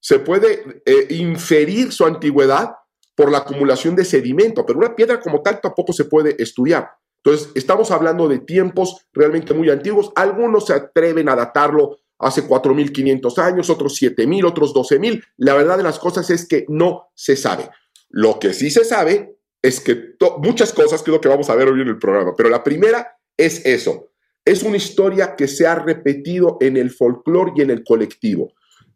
Se 0.00 0.18
puede 0.18 0.82
eh, 0.86 1.06
inferir 1.10 1.92
su 1.92 2.06
antigüedad 2.06 2.72
por 3.14 3.30
la 3.30 3.38
acumulación 3.38 3.94
de 3.94 4.04
sedimento, 4.04 4.64
pero 4.64 4.78
una 4.78 4.96
piedra 4.96 5.20
como 5.20 5.42
tal 5.42 5.60
tampoco 5.60 5.92
se 5.92 6.06
puede 6.06 6.40
estudiar. 6.42 6.90
Entonces, 7.24 7.50
estamos 7.54 7.90
hablando 7.90 8.28
de 8.28 8.40
tiempos 8.40 9.06
realmente 9.12 9.54
muy 9.54 9.70
antiguos. 9.70 10.10
Algunos 10.16 10.66
se 10.66 10.74
atreven 10.74 11.28
a 11.28 11.36
datarlo 11.36 11.98
hace 12.18 12.46
4.500 12.48 13.38
años, 13.38 13.70
otros 13.70 14.00
7.000, 14.00 14.44
otros 14.44 14.74
12.000. 14.74 15.22
La 15.36 15.54
verdad 15.54 15.76
de 15.76 15.84
las 15.84 15.98
cosas 15.98 16.30
es 16.30 16.46
que 16.46 16.66
no 16.68 17.10
se 17.14 17.36
sabe. 17.36 17.70
Lo 18.08 18.38
que 18.38 18.52
sí 18.52 18.70
se 18.70 18.84
sabe 18.84 19.36
es 19.60 19.80
que 19.80 20.14
muchas 20.38 20.72
cosas, 20.72 21.02
que 21.02 21.10
es 21.10 21.14
lo 21.14 21.20
que 21.20 21.28
vamos 21.28 21.48
a 21.48 21.54
ver 21.54 21.68
hoy 21.68 21.80
en 21.80 21.88
el 21.88 21.98
programa, 21.98 22.34
pero 22.36 22.48
la 22.48 22.64
primera 22.64 23.16
es 23.36 23.64
eso. 23.64 24.10
Es 24.44 24.64
una 24.64 24.76
historia 24.76 25.36
que 25.36 25.46
se 25.46 25.66
ha 25.66 25.76
repetido 25.76 26.58
en 26.60 26.76
el 26.76 26.90
folclore 26.90 27.52
y 27.56 27.62
en 27.62 27.70
el 27.70 27.84
colectivo. 27.84 28.52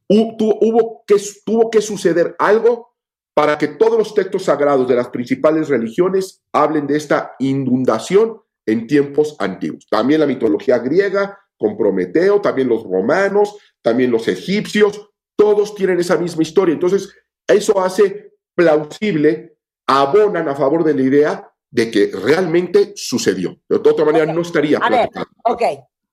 Tuvo 0.09 1.71
que 1.71 1.81
suceder 1.81 2.35
algo 2.41 2.96
para 3.37 3.59
que 3.59 3.69
todos 3.69 3.99
los 3.99 4.15
textos 4.15 4.45
sagrados 4.45 4.89
de 4.89 4.95
las 4.95 5.11
principales 5.11 5.69
religiones 5.69 6.43
hablen 6.53 6.87
de 6.87 6.97
esta 6.97 7.35
inundación 7.39 8.41
en 8.65 8.87
tiempos 8.87 9.37
antiguos. 9.39 9.87
También 9.91 10.21
la 10.21 10.27
mitología 10.27 10.79
griega, 10.79 11.39
con 11.59 11.77
Prometeo, 11.77 12.41
también 12.41 12.69
los 12.69 12.85
romanos, 12.85 13.59
también 13.83 14.11
los 14.11 14.27
egipcios, 14.27 15.11
todos 15.37 15.75
tienen 15.75 16.01
esa 16.01 16.17
misma 16.17 16.45
historia. 16.45 16.73
Entonces, 16.73 17.15
eso 17.47 17.79
hace 17.79 18.33
plausible, 18.55 19.59
abonan 19.87 20.49
a 20.49 20.55
favor 20.55 20.83
de 20.83 20.95
la 20.95 21.03
idea 21.03 21.53
de 21.71 21.91
que 21.91 22.11
realmente 22.15 22.95
sucedió. 22.97 23.61
De 23.69 23.77
otra 23.77 24.07
manera, 24.07 24.33
no 24.33 24.41
estaría. 24.41 24.79
A 24.79 24.89
ver, 24.89 25.11
ok, 25.45 25.63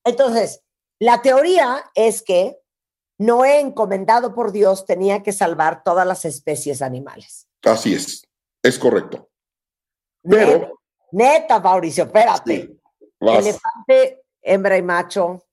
entonces, 0.04 0.60
la 0.98 1.22
teoría 1.22 1.84
es 1.94 2.22
que 2.22 2.58
Noé, 3.18 3.60
encomendado 3.60 4.34
por 4.34 4.52
Dios, 4.52 4.86
tenía 4.86 5.22
que 5.22 5.32
salvar 5.32 5.82
todas 5.84 6.06
las 6.06 6.24
especies 6.24 6.82
animales. 6.82 7.48
Así 7.62 7.94
es, 7.94 8.26
es 8.62 8.78
correcto. 8.78 9.30
Pero. 10.22 10.80
Neta, 11.12 11.60
Mauricio, 11.60 12.04
espérate. 12.04 12.76
Elefante, 13.20 14.24
hembra 14.42 14.76
y 14.76 14.82
macho. 14.82 15.44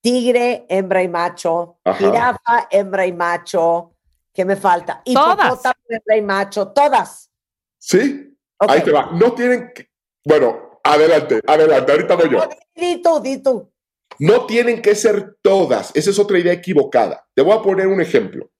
Tigre, 0.00 0.66
hembra 0.68 1.02
y 1.02 1.08
macho. 1.08 1.78
Jirafa, 1.98 2.68
hembra 2.70 3.06
y 3.06 3.12
macho. 3.12 3.94
¿Qué 4.32 4.44
me 4.44 4.56
falta? 4.56 5.02
Todas. 5.04 5.60
hembra 5.88 6.16
y 6.16 6.22
macho. 6.22 6.68
Todas. 6.68 7.30
Sí. 7.78 8.36
Ahí 8.58 8.82
te 8.82 8.92
va. 8.92 9.10
No 9.12 9.32
tienen 9.32 9.72
que. 9.74 9.88
Bueno, 10.24 10.80
adelante, 10.82 11.40
adelante. 11.46 11.92
Ahorita 11.92 12.14
voy 12.14 12.30
yo. 12.30 12.48
Di 12.74 13.02
tú, 13.02 13.20
di 13.20 13.38
tú. 13.38 13.73
No 14.18 14.46
tienen 14.46 14.82
que 14.82 14.94
ser 14.94 15.36
todas. 15.42 15.90
Esa 15.94 16.10
es 16.10 16.18
otra 16.18 16.38
idea 16.38 16.52
equivocada. 16.52 17.26
Te 17.34 17.42
voy 17.42 17.56
a 17.56 17.62
poner 17.62 17.86
un 17.86 18.00
ejemplo. 18.00 18.50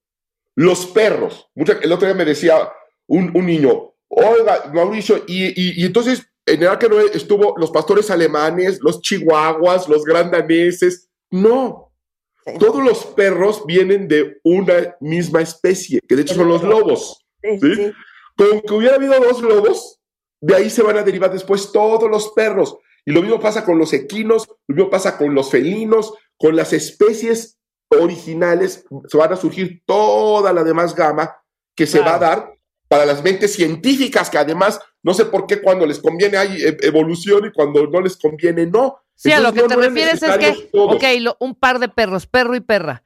Los 0.56 0.86
perros. 0.86 1.48
el 1.54 1.92
otro 1.92 2.06
día 2.06 2.16
me 2.16 2.24
decía 2.24 2.70
un, 3.06 3.32
niño, 3.32 3.94
oiga, 4.08 4.70
Mauricio, 4.72 5.24
y, 5.26 5.84
entonces 5.84 6.26
en 6.46 6.62
el 6.62 6.68
arca 6.68 6.88
estuvo 7.12 7.54
los 7.56 7.70
pastores 7.70 8.10
alemanes, 8.10 8.78
los 8.82 9.00
chihuahuas, 9.00 9.88
los 9.88 10.04
grandaneses. 10.04 11.08
No. 11.30 11.92
Todos 12.58 12.84
los 12.84 13.06
perros 13.06 13.64
vienen 13.66 14.06
de 14.06 14.38
una 14.44 14.94
misma 15.00 15.40
especie, 15.40 16.00
que 16.06 16.14
de 16.14 16.22
hecho 16.22 16.34
son 16.34 16.48
los 16.48 16.62
lobos. 16.62 17.24
¿sí? 17.42 17.92
Con 18.36 18.60
que 18.60 18.74
hubiera 18.74 18.96
habido 18.96 19.18
dos 19.18 19.40
lobos, 19.40 19.98
de 20.40 20.54
ahí 20.54 20.68
se 20.68 20.82
van 20.82 20.98
a 20.98 21.02
derivar 21.02 21.32
después 21.32 21.72
todos 21.72 22.10
los 22.10 22.32
perros. 22.32 22.76
Y 23.04 23.12
lo 23.12 23.22
mismo 23.22 23.40
pasa 23.40 23.64
con 23.64 23.78
los 23.78 23.92
equinos, 23.92 24.48
lo 24.66 24.76
mismo 24.76 24.90
pasa 24.90 25.18
con 25.18 25.34
los 25.34 25.50
felinos, 25.50 26.14
con 26.36 26.56
las 26.56 26.72
especies 26.72 27.58
originales, 27.90 28.84
se 29.06 29.16
van 29.16 29.32
a 29.32 29.36
surgir 29.36 29.82
toda 29.86 30.52
la 30.52 30.64
demás 30.64 30.94
gama 30.94 31.36
que 31.76 31.86
se 31.86 32.00
va 32.00 32.16
a 32.16 32.18
dar 32.18 32.54
para 32.88 33.06
las 33.06 33.22
mentes 33.22 33.54
científicas, 33.54 34.30
que 34.30 34.38
además 34.38 34.80
no 35.02 35.14
sé 35.14 35.26
por 35.26 35.46
qué 35.46 35.60
cuando 35.60 35.86
les 35.86 35.98
conviene 35.98 36.36
hay 36.36 36.62
e, 36.62 36.76
evolución 36.82 37.46
y 37.46 37.52
cuando 37.52 37.86
no 37.86 38.00
les 38.00 38.16
conviene 38.16 38.66
no. 38.66 38.98
Sí, 39.14 39.30
a 39.30 39.40
lo 39.40 39.52
que 39.52 39.62
te 39.62 39.76
refieres 39.76 40.22
es 40.22 40.38
que, 40.38 40.70
ok, 40.72 41.04
un 41.38 41.54
par 41.54 41.78
de 41.78 41.88
perros, 41.88 42.26
perro 42.26 42.56
y 42.56 42.60
perra, 42.60 43.03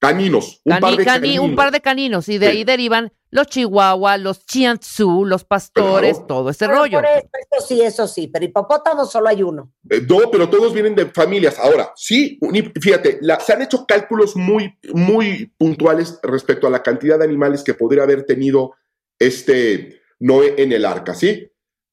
Caninos. 0.00 0.62
Un, 0.64 0.80
par 0.80 0.96
de 0.96 1.04
caninos. 1.04 1.44
un 1.44 1.54
par 1.54 1.70
de 1.70 1.80
caninos. 1.82 2.28
Y 2.30 2.38
de 2.38 2.46
ahí 2.46 2.64
derivan 2.64 3.12
los 3.30 3.46
chihuahuas, 3.48 4.18
los 4.18 4.46
chianzú, 4.46 5.26
los 5.26 5.44
pastores, 5.44 6.26
todo 6.26 6.48
ese 6.48 6.66
rollo. 6.66 7.00
eso 7.00 7.66
sí, 7.68 7.82
eso 7.82 8.08
sí. 8.08 8.26
Pero 8.28 8.46
hipopótamos 8.46 9.12
solo 9.12 9.28
hay 9.28 9.42
uno. 9.42 9.74
Eh, 9.90 10.00
no, 10.08 10.30
pero 10.30 10.48
todos 10.48 10.72
vienen 10.72 10.94
de 10.94 11.04
familias. 11.10 11.58
Ahora, 11.58 11.92
sí, 11.96 12.40
fíjate, 12.80 13.20
se 13.44 13.52
han 13.52 13.60
hecho 13.60 13.84
cálculos 13.86 14.36
muy, 14.36 14.74
muy 14.94 15.52
puntuales 15.58 16.18
respecto 16.22 16.66
a 16.66 16.70
la 16.70 16.82
cantidad 16.82 17.18
de 17.18 17.26
animales 17.26 17.62
que 17.62 17.74
podría 17.74 18.04
haber 18.04 18.24
tenido 18.24 18.74
este 19.18 20.00
Noé 20.18 20.54
en 20.56 20.72
el 20.72 20.86
arca, 20.86 21.14
¿sí? 21.14 21.46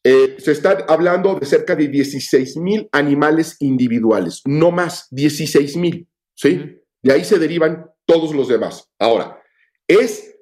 Eh, 0.06 0.38
se 0.40 0.54
está 0.54 0.86
hablando 0.88 1.36
de 1.36 1.46
cerca 1.46 1.76
de 1.76 1.90
16 1.90 2.56
mil 2.56 2.88
animales 2.94 3.58
individuales, 3.60 4.42
no 4.46 4.72
más, 4.72 5.08
16 5.12 5.76
mil, 5.76 6.08
¿sí? 6.34 6.82
De 7.02 7.12
ahí 7.12 7.26
se 7.26 7.40
derivan 7.40 7.92
todos 8.08 8.34
los 8.34 8.48
demás. 8.48 8.90
Ahora, 8.98 9.44
¿es 9.88 10.36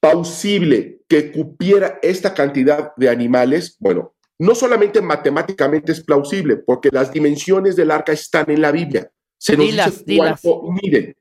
plausible 0.00 1.02
que 1.08 1.32
cupiera 1.32 1.98
esta 2.00 2.32
cantidad 2.32 2.94
de 2.96 3.10
animales? 3.10 3.76
Bueno, 3.78 4.14
no 4.38 4.54
solamente 4.54 5.02
matemáticamente 5.02 5.92
es 5.92 6.02
plausible, 6.02 6.56
porque 6.56 6.88
las 6.90 7.12
dimensiones 7.12 7.76
del 7.76 7.90
arca 7.90 8.12
están 8.12 8.50
en 8.50 8.62
la 8.62 8.72
Biblia. 8.72 9.10
Se 9.38 9.56
nos 9.56 9.66
dice 9.66 10.16
cuánto 10.16 10.62
miden. 10.82 11.14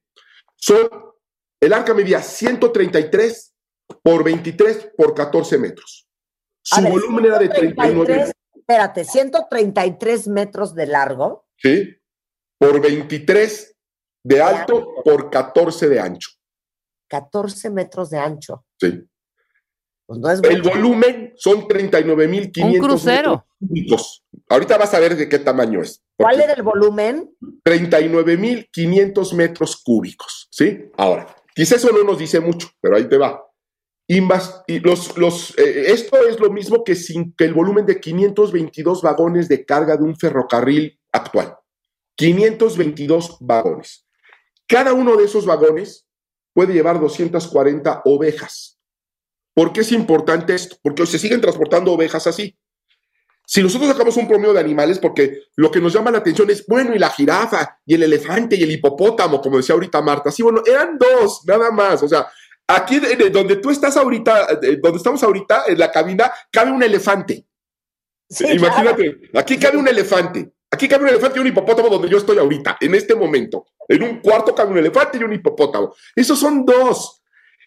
Son, 0.55 0.87
el 1.59 1.73
arca 1.73 1.93
medía 1.93 2.21
133 2.21 3.53
por 4.01 4.23
23 4.23 4.91
por 4.95 5.13
14 5.13 5.57
metros. 5.57 6.07
Su 6.61 6.81
volumen 6.81 7.25
era 7.25 7.39
de 7.39 7.49
39. 7.49 8.31
Espérate, 8.55 9.03
133 9.03 10.27
metros 10.29 10.73
de 10.73 10.87
largo. 10.87 11.45
Sí, 11.57 11.97
por 12.57 12.79
23 12.79 13.72
de 14.23 14.41
alto 14.41 14.95
por 15.03 15.29
14 15.29 15.89
de 15.89 15.99
ancho. 15.99 16.29
14 17.09 17.69
metros 17.69 18.09
de 18.09 18.17
ancho. 18.17 18.65
Sí. 18.79 19.07
Pues 20.05 20.19
no 20.19 20.29
es 20.29 20.41
el 20.43 20.61
volumen 20.61 21.33
son 21.37 21.67
39.500 21.67 23.05
metros 23.05 23.41
cúbicos. 23.59 24.23
Ahorita 24.49 24.77
vas 24.77 24.93
a 24.93 24.99
ver 24.99 25.15
de 25.15 25.29
qué 25.29 25.39
tamaño 25.39 25.81
es. 25.81 26.03
¿Cuál 26.17 26.41
era 26.41 26.53
el 26.53 26.63
volumen? 26.63 27.33
39.500 27.65 29.33
metros 29.33 29.81
cúbicos. 29.81 30.47
¿Sí? 30.51 30.91
Ahora, 30.97 31.33
quizás 31.55 31.83
eso 31.83 31.91
no 31.91 32.03
nos 32.03 32.17
dice 32.17 32.39
mucho, 32.39 32.69
pero 32.81 32.97
ahí 32.97 33.07
te 33.07 33.17
va. 33.17 33.41
Y, 34.05 34.19
más, 34.19 34.61
y 34.67 34.79
los, 34.79 35.17
los, 35.17 35.57
eh, 35.57 35.91
esto 35.91 36.17
es 36.27 36.39
lo 36.39 36.51
mismo 36.51 36.83
que, 36.83 36.93
sin, 36.93 37.33
que 37.33 37.45
el 37.45 37.53
volumen 37.53 37.85
de 37.85 38.01
522 38.01 39.01
vagones 39.01 39.47
de 39.47 39.65
carga 39.65 39.95
de 39.95 40.03
un 40.03 40.17
ferrocarril 40.17 40.99
actual. 41.11 41.57
522 42.15 43.37
vagones. 43.39 44.02
Cada 44.73 44.93
uno 44.93 45.15
de 45.15 45.25
esos 45.25 45.45
vagones 45.45 46.07
puede 46.51 46.73
llevar 46.73 46.99
240 46.99 48.01
ovejas. 48.05 48.79
¿Por 49.53 49.71
qué 49.71 49.81
es 49.81 49.91
importante 49.91 50.55
esto? 50.55 50.77
Porque 50.81 51.05
se 51.05 51.19
siguen 51.19 51.41
transportando 51.41 51.93
ovejas 51.93 52.25
así. 52.25 52.57
Si 53.45 53.61
nosotros 53.61 53.91
sacamos 53.91 54.17
un 54.17 54.27
promedio 54.27 54.51
de 54.51 54.61
animales, 54.61 54.97
porque 54.97 55.43
lo 55.57 55.69
que 55.69 55.79
nos 55.79 55.93
llama 55.93 56.09
la 56.09 56.17
atención 56.17 56.49
es, 56.49 56.65
bueno, 56.65 56.95
y 56.95 56.97
la 56.97 57.11
jirafa, 57.11 57.77
y 57.85 57.93
el 57.93 58.01
elefante, 58.01 58.55
y 58.55 58.63
el 58.63 58.71
hipopótamo, 58.71 59.39
como 59.41 59.57
decía 59.57 59.75
ahorita 59.75 60.01
Marta, 60.01 60.31
sí, 60.31 60.41
bueno, 60.41 60.63
eran 60.65 60.97
dos, 60.97 61.41
nada 61.45 61.69
más. 61.69 62.01
O 62.01 62.07
sea, 62.07 62.25
aquí 62.65 62.99
donde 63.31 63.57
tú 63.57 63.69
estás 63.69 63.95
ahorita, 63.95 64.55
donde 64.81 64.97
estamos 64.97 65.21
ahorita, 65.21 65.65
en 65.67 65.77
la 65.77 65.91
cabina, 65.91 66.31
cabe 66.49 66.71
un 66.71 66.81
elefante. 66.81 67.45
Imagínate, 68.39 69.29
aquí 69.35 69.59
cabe 69.59 69.77
un 69.77 69.87
elefante. 69.87 70.51
Aquí 70.71 70.87
cabe 70.87 71.03
un 71.03 71.09
elefante 71.09 71.37
y 71.37 71.41
un 71.41 71.47
hipopótamo 71.47 71.89
donde 71.89 72.09
yo 72.09 72.17
estoy 72.17 72.39
ahorita, 72.39 72.77
en 72.81 72.95
este 72.95 73.13
momento. 73.13 73.67
En 73.87 74.03
un 74.03 74.19
cuarto 74.19 74.53
cabe 74.55 74.71
un 74.71 74.77
elefante 74.77 75.17
y 75.17 75.23
un 75.23 75.33
hipopótamo. 75.33 75.93
Esos 76.15 76.39
son 76.39 76.65
dos. 76.65 77.21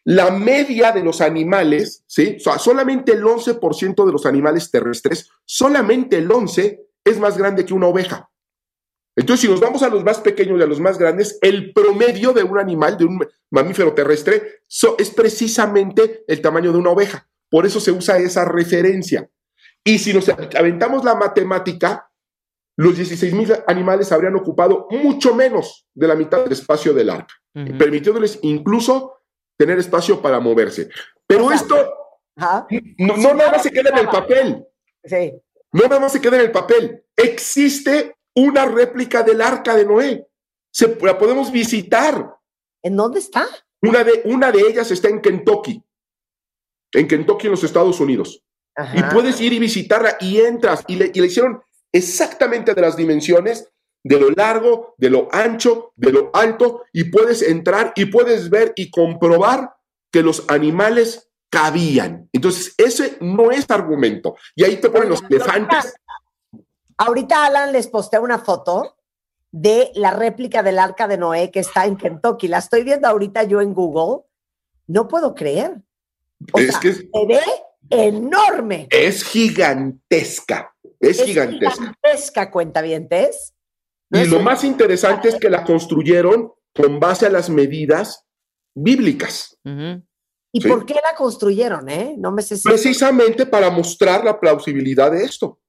La 0.04 0.30
media 0.30 0.92
de 0.92 1.02
los 1.02 1.20
animales, 1.20 2.04
¿sí? 2.06 2.36
O 2.38 2.40
sea, 2.40 2.58
solamente 2.58 3.12
el 3.12 3.24
11% 3.24 4.06
de 4.06 4.12
los 4.12 4.24
animales 4.24 4.70
terrestres, 4.70 5.28
solamente 5.44 6.16
el 6.16 6.28
11% 6.28 6.80
es 7.04 7.18
más 7.18 7.36
grande 7.36 7.64
que 7.64 7.74
una 7.74 7.86
oveja. 7.86 8.30
Entonces, 9.16 9.40
si 9.42 9.48
nos 9.48 9.60
vamos 9.60 9.82
a 9.82 9.88
los 9.88 10.04
más 10.04 10.20
pequeños 10.20 10.60
y 10.60 10.62
a 10.62 10.66
los 10.66 10.78
más 10.78 10.98
grandes, 10.98 11.38
el 11.40 11.72
promedio 11.72 12.32
de 12.32 12.42
un 12.42 12.58
animal, 12.58 12.98
de 12.98 13.06
un 13.06 13.26
mamífero 13.50 13.94
terrestre, 13.94 14.60
es 14.98 15.10
precisamente 15.10 16.24
el 16.28 16.42
tamaño 16.42 16.70
de 16.70 16.78
una 16.78 16.90
oveja. 16.90 17.26
Por 17.48 17.64
eso 17.64 17.80
se 17.80 17.92
usa 17.92 18.18
esa 18.18 18.44
referencia. 18.44 19.28
Y 19.82 19.98
si 19.98 20.12
nos 20.12 20.28
aventamos 20.28 21.04
la 21.04 21.14
matemática, 21.14 22.10
los 22.76 22.98
16.000 22.98 23.64
animales 23.66 24.12
habrían 24.12 24.36
ocupado 24.36 24.86
mucho 24.90 25.34
menos 25.34 25.86
de 25.94 26.06
la 26.06 26.14
mitad 26.14 26.42
del 26.42 26.52
espacio 26.52 26.92
del 26.92 27.10
arca, 27.10 27.34
permitiéndoles 27.52 28.38
incluso 28.42 29.22
tener 29.56 29.78
espacio 29.78 30.20
para 30.20 30.40
moverse. 30.40 30.90
Pero 31.26 31.50
esto 31.50 31.76
no, 32.98 33.34
nada 33.34 33.52
más 33.52 33.62
se 33.62 33.70
queda 33.70 33.90
en 33.90 33.98
el 33.98 34.08
papel. 34.08 34.66
Sí. 35.04 35.32
No 35.72 35.82
nada 35.84 36.00
más 36.00 36.12
se 36.12 36.20
queda 36.20 36.36
en 36.36 36.42
el 36.42 36.52
papel. 36.52 37.02
Existe 37.16 38.16
una 38.34 38.66
réplica 38.66 39.22
del 39.22 39.40
arca 39.40 39.74
de 39.74 39.84
Noé. 39.84 40.26
Se, 40.70 40.98
la 41.00 41.18
podemos 41.18 41.50
visitar. 41.50 42.36
¿En 42.82 42.96
dónde 42.96 43.20
está? 43.20 43.46
Una 43.82 44.04
de, 44.04 44.22
una 44.24 44.52
de 44.52 44.60
ellas 44.60 44.90
está 44.90 45.08
en 45.08 45.20
Kentucky. 45.20 45.82
En 46.92 47.08
Kentucky, 47.08 47.46
en 47.46 47.52
los 47.52 47.64
Estados 47.64 47.98
Unidos. 48.00 48.42
Y 48.94 49.02
puedes 49.04 49.40
ir 49.40 49.54
y 49.54 49.58
visitarla 49.58 50.18
y 50.20 50.40
entras. 50.40 50.84
Y 50.86 50.96
le, 50.96 51.10
y 51.12 51.20
le 51.20 51.26
hicieron 51.26 51.62
exactamente 51.96 52.74
de 52.74 52.80
las 52.80 52.96
dimensiones 52.96 53.70
de 54.06 54.20
lo 54.20 54.30
largo, 54.30 54.94
de 54.98 55.10
lo 55.10 55.28
ancho, 55.32 55.92
de 55.96 56.12
lo 56.12 56.30
alto, 56.32 56.84
y 56.92 57.04
puedes 57.04 57.42
entrar 57.42 57.92
y 57.96 58.04
puedes 58.04 58.50
ver 58.50 58.72
y 58.76 58.88
comprobar 58.88 59.74
que 60.12 60.22
los 60.22 60.44
animales 60.48 61.28
cabían. 61.50 62.28
Entonces, 62.32 62.74
ese 62.78 63.18
no 63.20 63.50
es 63.50 63.68
argumento. 63.68 64.36
Y 64.54 64.62
ahí 64.62 64.76
te 64.76 64.90
ponen 64.90 65.08
los 65.08 65.22
elefantes. 65.28 65.94
Ahorita 66.96 67.46
Alan 67.46 67.72
les 67.72 67.88
posté 67.88 68.18
una 68.18 68.38
foto 68.38 68.96
de 69.50 69.90
la 69.94 70.12
réplica 70.12 70.62
del 70.62 70.78
arca 70.78 71.08
de 71.08 71.18
Noé 71.18 71.50
que 71.50 71.60
está 71.60 71.86
en 71.86 71.96
Kentucky. 71.96 72.46
La 72.46 72.58
estoy 72.58 72.84
viendo 72.84 73.08
ahorita 73.08 73.42
yo 73.42 73.60
en 73.60 73.74
Google. 73.74 74.24
No 74.86 75.08
puedo 75.08 75.34
creer. 75.34 75.82
es 76.54 76.78
que 76.78 76.92
se 76.92 77.08
ve 77.26 77.40
enorme. 77.90 78.86
Es 78.90 79.24
gigantesca. 79.24 80.75
Es, 81.00 81.20
es 81.20 81.26
gigantesca. 81.26 81.74
Gigantesca, 81.74 82.50
cuentavientes. 82.50 83.54
Y 84.10 84.24
lo 84.26 84.40
más 84.40 84.64
interesante 84.64 85.28
es 85.28 85.36
que 85.36 85.50
la 85.50 85.64
construyeron 85.64 86.52
con 86.74 87.00
base 87.00 87.26
a 87.26 87.30
las 87.30 87.50
medidas 87.50 88.24
bíblicas. 88.74 89.58
¿Y 90.52 90.60
por 90.60 90.86
qué 90.86 90.94
la 90.94 91.16
construyeron, 91.16 91.88
eh? 91.88 92.14
No 92.16 92.30
me 92.30 92.42
sé 92.42 92.56
Precisamente 92.62 93.46
para 93.46 93.70
mostrar 93.70 94.24
la 94.24 94.38
plausibilidad 94.38 95.10
de 95.10 95.24
esto. 95.24 95.60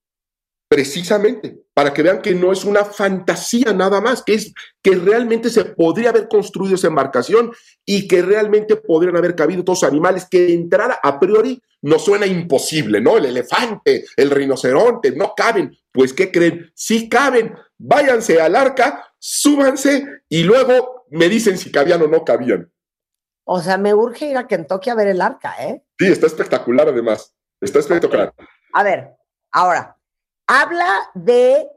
Precisamente, 0.70 1.62
para 1.78 1.94
que 1.94 2.02
vean 2.02 2.24
que 2.24 2.34
no 2.34 2.52
es 2.52 2.66
una 2.66 2.84
fantasía 2.84 3.72
nada 3.72 4.02
más, 4.02 4.24
que 4.24 4.34
es 4.34 4.52
que 4.82 4.96
realmente 4.96 5.52
se 5.52 5.64
podría 5.64 6.10
haber 6.10 6.28
construido 6.28 6.74
esa 6.74 6.88
embarcación 6.88 7.52
y 7.86 8.08
que 8.08 8.24
realmente 8.24 8.78
podrían 8.78 9.16
haber 9.16 9.36
cabido 9.36 9.64
todos 9.64 9.84
los 9.84 9.92
animales 9.92 10.26
que 10.28 10.56
entrar 10.56 10.98
a 11.04 11.20
priori 11.20 11.62
no 11.84 12.00
suena 12.00 12.26
imposible, 12.26 13.00
¿no? 13.00 13.18
El 13.18 13.26
elefante, 13.26 14.06
el 14.16 14.32
rinoceronte, 14.32 15.12
no 15.12 15.36
caben. 15.38 15.78
Pues, 15.92 16.14
¿qué 16.14 16.32
creen? 16.32 16.72
Sí 16.74 17.08
caben. 17.10 17.54
Váyanse 17.78 18.42
al 18.42 18.56
arca, 18.56 19.14
súbanse 19.20 20.24
y 20.28 20.46
luego 20.46 21.06
me 21.12 21.30
dicen 21.30 21.60
si 21.60 21.72
cabían 21.72 22.02
o 22.02 22.08
no 22.08 22.26
cabían. 22.26 22.72
O 23.44 23.62
sea, 23.62 23.78
me 23.78 23.94
urge 23.94 24.32
ir 24.32 24.38
a 24.38 24.48
Kentucky 24.48 24.90
a 24.90 24.96
ver 24.96 25.10
el 25.10 25.22
arca, 25.22 25.54
¿eh? 25.60 25.84
Sí, 26.00 26.08
está 26.08 26.26
espectacular 26.26 26.90
además. 26.90 27.36
Está 27.62 27.78
espectacular. 27.78 28.34
A 28.74 28.84
ver, 28.84 29.12
ahora, 29.52 29.97
habla 30.48 31.10
de 31.14 31.68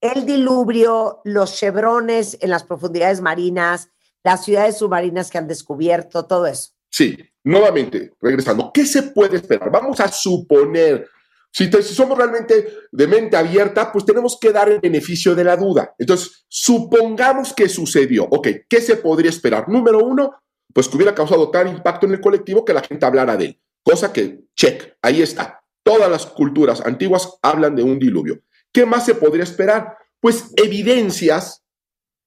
el 0.00 0.26
diluvio, 0.26 1.20
los 1.24 1.54
chevrones 1.54 2.38
en 2.40 2.50
las 2.50 2.64
profundidades 2.64 3.20
marinas, 3.20 3.90
las 4.24 4.44
ciudades 4.44 4.78
submarinas 4.78 5.30
que 5.30 5.38
han 5.38 5.48
descubierto, 5.48 6.26
todo 6.26 6.46
eso. 6.46 6.70
Sí, 6.90 7.16
nuevamente, 7.44 8.14
regresando, 8.20 8.70
¿qué 8.72 8.86
se 8.86 9.02
puede 9.04 9.36
esperar? 9.36 9.70
Vamos 9.70 10.00
a 10.00 10.08
suponer, 10.08 11.08
si, 11.52 11.70
somos 11.70 12.16
realmente 12.16 12.68
de 12.90 13.06
mente 13.06 13.36
abierta, 13.36 13.92
pues 13.92 14.04
tenemos 14.04 14.38
que 14.40 14.52
dar 14.52 14.68
el 14.68 14.80
beneficio 14.80 15.34
de 15.34 15.44
la 15.44 15.56
duda. 15.56 15.94
Entonces, 15.98 16.44
supongamos 16.48 17.52
que 17.52 17.68
sucedió. 17.68 18.24
Ok, 18.24 18.48
¿qué 18.68 18.80
se 18.80 18.96
podría 18.96 19.30
esperar? 19.30 19.68
Número 19.68 19.98
uno, 19.98 20.42
pues 20.72 20.88
que 20.88 20.96
hubiera 20.96 21.14
causado 21.14 21.50
tal 21.50 21.68
impacto 21.68 22.06
en 22.06 22.12
el 22.12 22.20
colectivo 22.20 22.64
que 22.64 22.74
la 22.74 22.82
gente 22.82 23.06
hablara 23.06 23.36
de 23.36 23.44
él. 23.46 23.60
Cosa 23.82 24.12
que, 24.12 24.44
check, 24.54 24.96
ahí 25.00 25.22
está. 25.22 25.65
Todas 25.86 26.10
las 26.10 26.26
culturas 26.26 26.80
antiguas 26.80 27.38
hablan 27.42 27.76
de 27.76 27.84
un 27.84 28.00
diluvio. 28.00 28.40
¿Qué 28.72 28.84
más 28.84 29.06
se 29.06 29.14
podría 29.14 29.44
esperar? 29.44 29.96
Pues 30.18 30.52
evidencias 30.56 31.62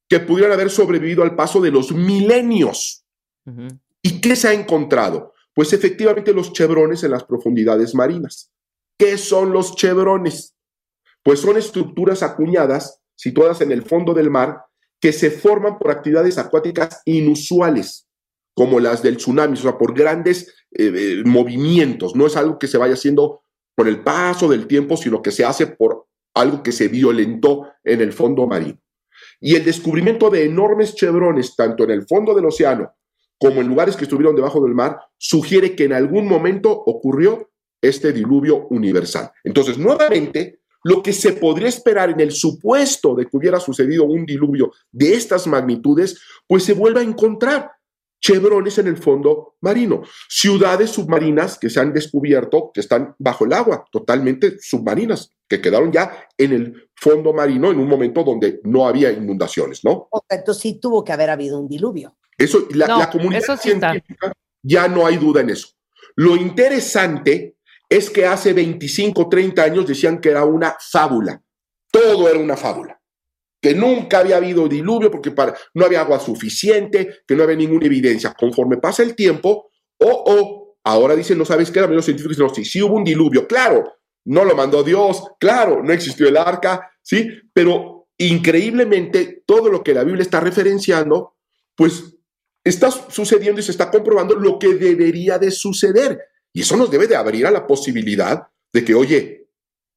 que 0.07 0.21
pudieran 0.21 0.53
haber 0.53 0.69
sobrevivido 0.69 1.23
al 1.23 1.35
paso 1.35 1.59
de 1.59 1.69
los 1.69 1.91
milenios. 1.91 3.03
¿Y 4.01 4.21
qué 4.21 4.37
se 4.37 4.47
ha 4.47 4.53
encontrado? 4.53 5.33
Pues 5.53 5.73
efectivamente 5.73 6.33
los 6.33 6.53
chevrones 6.53 7.03
en 7.03 7.11
las 7.11 7.25
profundidades 7.25 7.93
marinas. 7.93 8.49
¿Qué 8.97 9.17
son 9.17 9.51
los 9.51 9.75
chevrones? 9.75 10.55
Pues 11.21 11.41
son 11.41 11.57
estructuras 11.57 12.23
acuñadas 12.23 13.01
situadas 13.15 13.59
en 13.59 13.73
el 13.73 13.83
fondo 13.83 14.13
del 14.13 14.29
mar 14.29 14.63
que 15.01 15.11
se 15.11 15.31
forman 15.31 15.77
por 15.77 15.91
actividades 15.91 16.37
acuáticas 16.37 17.01
inusuales, 17.03 18.07
como 18.53 18.79
las 18.79 19.03
del 19.03 19.17
tsunami, 19.17 19.55
o 19.55 19.61
sea, 19.61 19.77
por 19.77 19.93
grandes 19.93 20.47
eh, 20.71 20.93
eh, 20.95 21.23
movimientos. 21.25 22.15
No 22.15 22.25
es 22.25 22.37
algo 22.37 22.57
que 22.57 22.67
se 22.67 22.77
vaya 22.77 22.93
haciendo 22.93 23.43
por 23.79 23.87
el 23.87 24.01
paso 24.01 24.49
del 24.49 24.67
tiempo, 24.67 24.97
sino 24.97 25.21
que 25.21 25.31
se 25.31 25.45
hace 25.45 25.65
por 25.65 26.05
algo 26.33 26.61
que 26.61 26.73
se 26.73 26.89
violentó 26.89 27.65
en 27.81 28.01
el 28.01 28.11
fondo 28.11 28.45
marino. 28.45 28.77
Y 29.39 29.55
el 29.55 29.63
descubrimiento 29.63 30.29
de 30.29 30.43
enormes 30.43 30.95
chevrones, 30.95 31.55
tanto 31.55 31.85
en 31.85 31.91
el 31.91 32.05
fondo 32.05 32.35
del 32.35 32.43
océano 32.43 32.91
como 33.37 33.61
en 33.61 33.69
lugares 33.69 33.95
que 33.95 34.03
estuvieron 34.03 34.35
debajo 34.35 34.61
del 34.61 34.75
mar, 34.75 34.99
sugiere 35.17 35.77
que 35.77 35.85
en 35.85 35.93
algún 35.93 36.27
momento 36.27 36.69
ocurrió 36.71 37.51
este 37.81 38.11
diluvio 38.11 38.67
universal. 38.67 39.31
Entonces, 39.45 39.77
nuevamente, 39.77 40.59
lo 40.83 41.01
que 41.01 41.13
se 41.13 41.31
podría 41.31 41.69
esperar 41.69 42.09
en 42.09 42.19
el 42.19 42.33
supuesto 42.33 43.15
de 43.15 43.27
que 43.27 43.37
hubiera 43.37 43.61
sucedido 43.61 44.03
un 44.03 44.25
diluvio 44.25 44.73
de 44.91 45.13
estas 45.13 45.47
magnitudes, 45.47 46.19
pues 46.45 46.65
se 46.65 46.73
vuelve 46.73 46.99
a 46.99 47.03
encontrar 47.03 47.71
chevrones 48.21 48.77
en 48.77 48.87
el 48.87 48.97
fondo 48.97 49.55
marino, 49.61 50.03
ciudades 50.27 50.91
submarinas 50.91 51.57
que 51.57 51.69
se 51.69 51.79
han 51.79 51.93
descubierto 51.93 52.71
que 52.73 52.81
están 52.81 53.15
bajo 53.17 53.45
el 53.45 53.53
agua, 53.53 53.85
totalmente 53.91 54.57
submarinas, 54.59 55.31
que 55.47 55.61
quedaron 55.61 55.91
ya 55.91 56.27
en 56.37 56.53
el 56.53 56.89
fondo 56.95 57.33
marino 57.33 57.71
en 57.71 57.79
un 57.79 57.87
momento 57.87 58.23
donde 58.23 58.59
no 58.63 58.87
había 58.87 59.11
inundaciones, 59.11 59.83
¿no? 59.83 60.09
Entonces 60.29 60.61
sí 60.61 60.79
tuvo 60.79 61.03
que 61.03 61.13
haber 61.13 61.29
habido 61.29 61.59
un 61.59 61.67
diluvio. 61.67 62.17
Eso, 62.37 62.67
la, 62.71 63.09
comunidad 63.09 63.57
científica 63.57 64.31
ya 64.61 64.87
no 64.87 65.05
hay 65.05 65.17
duda 65.17 65.41
en 65.41 65.49
eso. 65.49 65.69
Lo 66.15 66.35
interesante 66.35 67.55
es 67.89 68.09
que 68.09 68.25
hace 68.25 68.53
25, 68.53 69.27
30 69.27 69.63
años 69.63 69.87
decían 69.87 70.21
que 70.21 70.29
era 70.29 70.45
una 70.45 70.75
fábula. 70.79 71.41
Todo 71.91 72.29
era 72.29 72.39
una 72.39 72.55
fábula. 72.55 72.98
Que 73.61 73.73
nunca 73.73 74.19
había 74.19 74.37
habido 74.37 74.67
diluvio 74.67 75.11
porque 75.11 75.31
para, 75.31 75.55
no 75.73 75.85
había 75.85 76.01
agua 76.01 76.19
suficiente, 76.19 77.21
que 77.27 77.35
no 77.35 77.43
había 77.43 77.57
ninguna 77.57 77.85
evidencia. 77.85 78.33
Conforme 78.33 78.77
pasa 78.77 79.03
el 79.03 79.15
tiempo, 79.15 79.69
oh, 79.97 80.23
oh, 80.25 80.77
ahora 80.83 81.15
dicen, 81.15 81.37
no 81.37 81.45
sabes 81.45 81.71
qué, 81.71 81.81
los 81.81 82.05
científicos 82.05 82.37
dicen, 82.37 82.47
no, 82.47 82.53
sí, 82.53 82.65
sí 82.65 82.81
hubo 82.81 82.95
un 82.95 83.03
diluvio, 83.03 83.47
claro, 83.47 83.83
no 84.25 84.45
lo 84.45 84.55
mandó 84.55 84.83
Dios, 84.83 85.23
claro, 85.39 85.83
no 85.83 85.91
existió 85.91 86.27
el 86.27 86.37
arca, 86.37 86.91
¿sí? 87.01 87.27
Pero 87.53 88.07
increíblemente 88.17 89.43
todo 89.45 89.69
lo 89.69 89.83
que 89.83 89.93
la 89.93 90.03
Biblia 90.03 90.23
está 90.23 90.39
referenciando, 90.39 91.35
pues 91.75 92.15
está 92.63 92.91
sucediendo 92.91 93.59
y 93.61 93.63
se 93.63 93.71
está 93.71 93.89
comprobando 93.89 94.35
lo 94.35 94.59
que 94.59 94.75
debería 94.75 95.37
de 95.37 95.51
suceder. 95.51 96.19
Y 96.53 96.61
eso 96.61 96.75
nos 96.75 96.91
debe 96.91 97.07
de 97.07 97.15
abrir 97.15 97.45
a 97.47 97.51
la 97.51 97.65
posibilidad 97.65 98.47
de 98.73 98.83
que, 98.83 98.93
oye, 98.93 99.47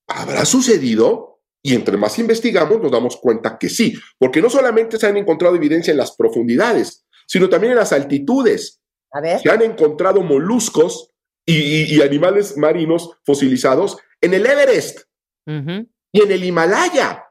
¿habrá 0.07 0.45
sucedido? 0.45 1.32
Y 1.65 1.75
entre 1.75 1.97
más 1.97 2.19
investigamos, 2.19 2.81
nos 2.83 2.91
damos 2.91 3.17
cuenta 3.17 3.57
que 3.57 3.69
sí, 3.69 3.95
porque 4.19 4.43
no 4.43 4.51
solamente 4.51 4.99
se 4.99 5.07
han 5.07 5.17
encontrado 5.17 5.55
evidencia 5.55 5.93
en 5.93 5.97
las 5.97 6.17
profundidades, 6.17 7.05
sino 7.27 7.49
también 7.49 7.73
en 7.73 7.79
las 7.79 7.93
altitudes. 7.93 8.81
A 9.13 9.21
ver. 9.21 9.41
Se 9.41 9.49
han 9.51 9.63
encontrado 9.63 10.23
moluscos 10.23 11.11
y, 11.47 11.55
y- 11.55 11.95
y 11.97 12.03
animales 12.03 12.57
marinos 12.57 13.11
fosilizados 13.25 13.97
en 14.21 14.35
el 14.35 14.45
Everest 14.47 15.01
y 15.47 16.21
en 16.23 16.31
el 16.33 16.45
Himalaya. 16.45 17.25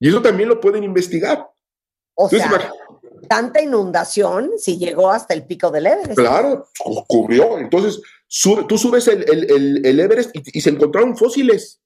Y 0.00 0.08
eso 0.08 0.20
también 0.22 0.48
lo 0.48 0.60
pueden 0.60 0.82
investigar. 0.84 1.48
O 2.16 2.28
Entonces, 2.30 2.48
sea, 2.60 2.72
tanta 3.28 3.60
inundación 3.62 4.50
si 4.58 4.78
llegó 4.78 5.10
hasta 5.10 5.34
el 5.34 5.46
pico 5.46 5.70
del 5.70 5.86
Everest. 5.86 6.18
Claro, 6.18 6.68
cu- 6.78 7.04
cubrió. 7.06 7.58
Entonces, 7.58 8.00
sube- 8.26 8.66
tú 8.68 8.78
subes 8.78 9.06
el, 9.08 9.22
el- 9.30 9.50
el- 9.50 9.86
el 9.86 10.00
Everest 10.00 10.30
y, 10.34 10.42
y 10.58 10.60
se 10.60 10.70
encontraron 10.70 11.16
fósiles. 11.16 11.80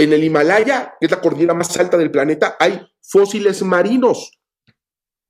En 0.00 0.12
el 0.14 0.24
Himalaya, 0.24 0.94
que 0.98 1.06
es 1.06 1.10
la 1.12 1.20
cordillera 1.20 1.52
más 1.52 1.76
alta 1.76 1.98
del 1.98 2.10
planeta, 2.10 2.56
hay 2.58 2.80
fósiles 3.02 3.62
marinos. 3.62 4.32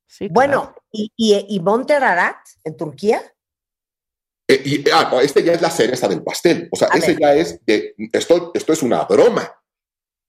Sí, 0.07 0.29
claro. 0.29 0.33
Bueno, 0.33 0.75
¿y, 0.93 1.13
y, 1.17 1.47
y 1.57 1.61
Monte 1.61 1.95
Ararat 1.95 2.37
en 2.63 2.77
Turquía? 2.77 3.21
Eh, 4.47 4.63
y, 4.65 4.91
ah, 4.91 5.09
no, 5.11 5.21
este 5.21 5.43
ya 5.43 5.53
es 5.53 5.61
la 5.63 5.71
cereza 5.71 6.09
del 6.09 6.23
pastel. 6.23 6.69
O 6.71 6.77
sea, 6.77 6.89
A 6.91 6.99
ese 6.99 7.13
ver. 7.13 7.21
ya 7.21 7.35
es 7.35 7.65
de, 7.65 7.95
esto, 8.13 8.53
esto 8.55 8.73
es 8.73 8.83
una 8.83 9.05
broma. 9.05 9.53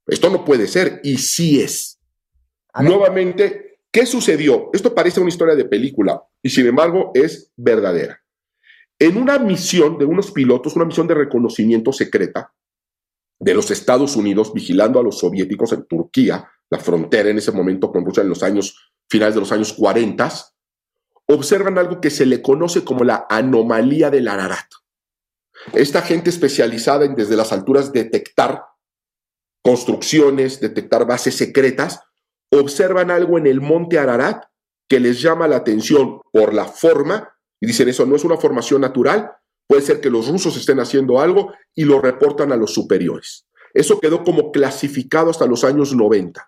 Esto 0.07 0.29
no 0.29 0.43
puede 0.43 0.67
ser. 0.67 1.01
Y 1.03 1.17
sí 1.17 1.61
es. 1.61 1.99
A 2.73 2.81
ver. 2.81 2.91
Nuevamente, 2.91 3.79
¿qué 3.91 4.05
sucedió? 4.05 4.69
Esto 4.73 4.93
parece 4.95 5.19
una 5.19 5.29
historia 5.29 5.55
de 5.55 5.65
película 5.65 6.23
y 6.41 6.49
sin 6.49 6.65
embargo 6.65 7.11
es 7.13 7.51
verdadera. 7.55 8.19
En 8.97 9.17
una 9.17 9.39
misión 9.39 9.97
de 9.97 10.05
unos 10.05 10.31
pilotos, 10.31 10.75
una 10.75 10.85
misión 10.85 11.07
de 11.07 11.15
reconocimiento 11.15 11.91
secreta 11.91 12.53
de 13.41 13.55
los 13.55 13.71
Estados 13.71 14.15
Unidos 14.15 14.53
vigilando 14.53 14.99
a 14.99 15.03
los 15.03 15.17
soviéticos 15.17 15.73
en 15.73 15.85
Turquía, 15.87 16.47
la 16.69 16.79
frontera 16.79 17.29
en 17.29 17.39
ese 17.39 17.51
momento 17.51 17.91
con 17.91 18.05
Rusia 18.05 18.21
en 18.21 18.29
los 18.29 18.43
años 18.43 18.93
finales 19.09 19.33
de 19.33 19.41
los 19.41 19.51
años 19.51 19.73
40, 19.73 20.31
observan 21.27 21.77
algo 21.77 21.99
que 21.99 22.11
se 22.11 22.25
le 22.25 22.41
conoce 22.41 22.85
como 22.85 23.03
la 23.03 23.25
anomalía 23.29 24.11
del 24.11 24.27
Ararat. 24.27 24.67
Esta 25.73 26.01
gente 26.01 26.29
especializada 26.29 27.03
en 27.03 27.15
desde 27.15 27.35
las 27.35 27.51
alturas 27.51 27.91
detectar 27.91 28.63
construcciones, 29.63 30.59
detectar 30.59 31.05
bases 31.07 31.35
secretas, 31.35 31.99
observan 32.51 33.09
algo 33.09 33.37
en 33.37 33.47
el 33.47 33.59
monte 33.59 33.97
Ararat 33.97 34.45
que 34.87 34.99
les 34.99 35.19
llama 35.19 35.47
la 35.47 35.57
atención 35.57 36.21
por 36.31 36.53
la 36.53 36.65
forma 36.65 37.37
y 37.59 37.67
dicen 37.67 37.89
eso 37.89 38.05
no 38.05 38.15
es 38.15 38.23
una 38.23 38.37
formación 38.37 38.81
natural, 38.81 39.31
puede 39.71 39.83
ser 39.83 40.01
que 40.01 40.09
los 40.09 40.27
rusos 40.27 40.57
estén 40.57 40.81
haciendo 40.81 41.21
algo 41.21 41.53
y 41.73 41.85
lo 41.85 42.01
reportan 42.01 42.51
a 42.51 42.57
los 42.57 42.73
superiores. 42.73 43.47
Eso 43.73 44.01
quedó 44.01 44.21
como 44.21 44.51
clasificado 44.51 45.29
hasta 45.29 45.45
los 45.45 45.63
años 45.63 45.95
90. 45.95 46.45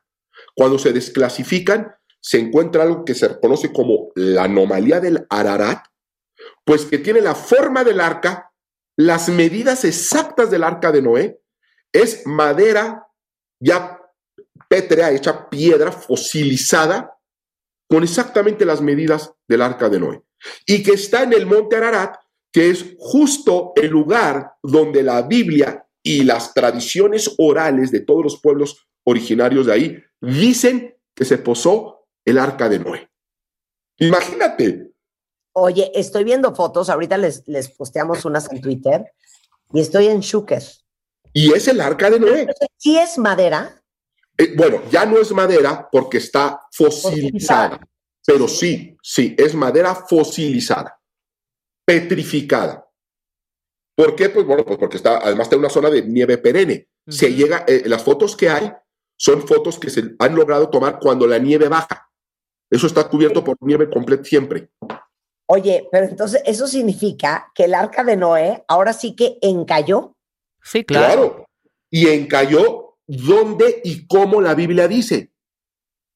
Cuando 0.54 0.78
se 0.78 0.92
desclasifican, 0.92 1.96
se 2.20 2.40
encuentra 2.40 2.84
algo 2.84 3.06
que 3.06 3.16
se 3.16 3.40
conoce 3.40 3.72
como 3.72 4.12
la 4.16 4.44
anomalía 4.44 5.00
del 5.00 5.26
Ararat, 5.30 5.86
pues 6.66 6.84
que 6.84 6.98
tiene 6.98 7.22
la 7.22 7.34
forma 7.34 7.86
del 7.86 8.02
arca, 8.02 8.52
las 8.98 9.30
medidas 9.30 9.86
exactas 9.86 10.52
del 10.52 10.66
arca 10.66 10.92
de 10.92 11.02
Noé, 11.02 11.40
es 11.94 12.28
madera 12.28 13.08
ya 13.58 14.02
pétrea, 14.68 15.12
hecha 15.12 15.50
piedra 15.50 15.94
fosilizada, 15.94 17.18
con 17.90 18.04
exactamente 18.04 18.66
las 18.66 18.82
medidas 18.82 19.34
del 19.48 19.62
arca 19.62 19.88
de 19.88 20.02
Noé. 20.02 20.22
Y 20.66 20.84
que 20.84 20.92
está 20.92 21.24
en 21.24 21.32
el 21.32 21.46
monte 21.46 21.78
Ararat, 21.78 22.18
que 22.54 22.70
es 22.70 22.96
justo 23.00 23.74
el 23.76 23.88
lugar 23.88 24.54
donde 24.62 25.04
la 25.04 25.24
Biblia 25.24 25.86
y 26.02 26.24
las 26.24 26.54
tradiciones 26.54 27.34
orales 27.38 27.92
de 27.92 28.02
todos 28.02 28.24
los 28.24 28.40
pueblos 28.40 28.88
originarios 29.04 29.66
de 29.66 29.74
ahí 29.74 30.04
dicen 30.22 30.96
que 31.14 31.26
se 31.26 31.40
posó 31.40 32.08
el 32.24 32.38
arca 32.38 32.70
de 32.70 32.80
Noé. 32.80 33.10
Imagínate. 33.98 34.92
Oye, 35.54 35.92
estoy 35.94 36.24
viendo 36.24 36.56
fotos, 36.56 36.90
ahorita 36.90 37.18
les, 37.18 37.46
les 37.48 37.70
posteamos 37.70 38.24
unas 38.24 38.50
en 38.52 38.62
Twitter 38.62 39.12
y 39.74 39.82
estoy 39.82 40.08
en 40.08 40.22
Shuker. 40.22 40.64
Y 41.34 41.52
es 41.54 41.68
el 41.68 41.82
arca 41.82 42.10
de 42.10 42.20
Noé. 42.20 42.48
¿Sí 42.78 42.98
es 42.98 43.18
madera? 43.18 43.84
Eh, 44.38 44.54
bueno, 44.56 44.82
ya 44.92 45.06
no 45.06 45.20
es 45.20 45.32
madera 45.32 45.88
porque 45.92 46.18
está 46.18 46.60
fosilizada, 46.72 47.80
pero 48.26 48.48
sí, 48.48 48.98
sí, 49.02 49.36
es 49.38 49.54
madera 49.54 49.94
fosilizada, 49.94 51.00
petrificada. 51.86 52.90
¿Por 53.96 54.16
qué? 54.16 54.30
Pues 54.30 54.46
bueno, 54.46 54.66
pues 54.66 54.78
porque 54.78 54.98
está, 54.98 55.18
además 55.18 55.46
está 55.46 55.56
en 55.56 55.60
una 55.60 55.70
zona 55.70 55.90
de 55.90 56.02
nieve 56.04 56.38
perenne. 56.38 56.90
Se 57.08 57.34
llega, 57.34 57.66
eh, 57.68 57.84
las 57.86 58.04
fotos 58.04 58.36
que 58.36 58.50
hay 58.50 58.72
son 59.18 59.46
fotos 59.48 59.78
que 59.78 59.90
se 59.90 60.16
han 60.18 60.36
logrado 60.36 60.70
tomar 60.70 61.00
cuando 61.00 61.28
la 61.28 61.38
nieve 61.38 61.68
baja. 61.68 62.10
Eso 62.70 62.88
está 62.88 63.08
cubierto 63.08 63.44
por 63.44 63.56
nieve 63.62 63.90
completa 63.90 64.24
siempre. 64.24 64.70
Oye, 65.48 65.88
pero 65.92 66.08
entonces 66.08 66.42
eso 66.46 66.68
significa 66.68 67.52
que 67.54 67.66
el 67.66 67.76
arca 67.76 68.04
de 68.04 68.16
Noé 68.16 68.64
ahora 68.68 68.94
sí 68.94 69.16
que 69.16 69.38
encalló. 69.42 70.16
Sí, 70.64 70.84
claro. 70.84 71.06
Claro. 71.06 71.50
Y 71.92 72.08
encalló 72.08 72.98
dónde 73.06 73.82
y 73.84 74.08
cómo 74.08 74.42
la 74.42 74.56
Biblia 74.56 74.88
dice. 74.88 75.32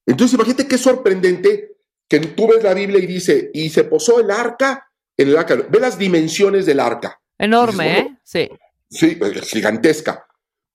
Entonces, 0.07 0.33
imagínate 0.35 0.67
qué 0.67 0.77
sorprendente 0.77 1.77
que 2.09 2.19
tú 2.19 2.47
ves 2.47 2.63
la 2.63 2.73
Biblia 2.73 2.99
y 2.99 3.05
dice, 3.05 3.51
y 3.53 3.69
se 3.69 3.83
posó 3.83 4.19
el 4.19 4.31
arca 4.31 4.86
en 5.17 5.29
el 5.29 5.37
arca. 5.37 5.55
Ve 5.55 5.79
las 5.79 5.97
dimensiones 5.97 6.65
del 6.65 6.79
arca. 6.79 7.19
Enorme, 7.37 7.83
Dices, 7.89 8.05
¿eh? 8.05 8.17
Sí. 8.23 8.49
Sí, 8.89 9.19
es 9.21 9.49
gigantesca. 9.49 10.25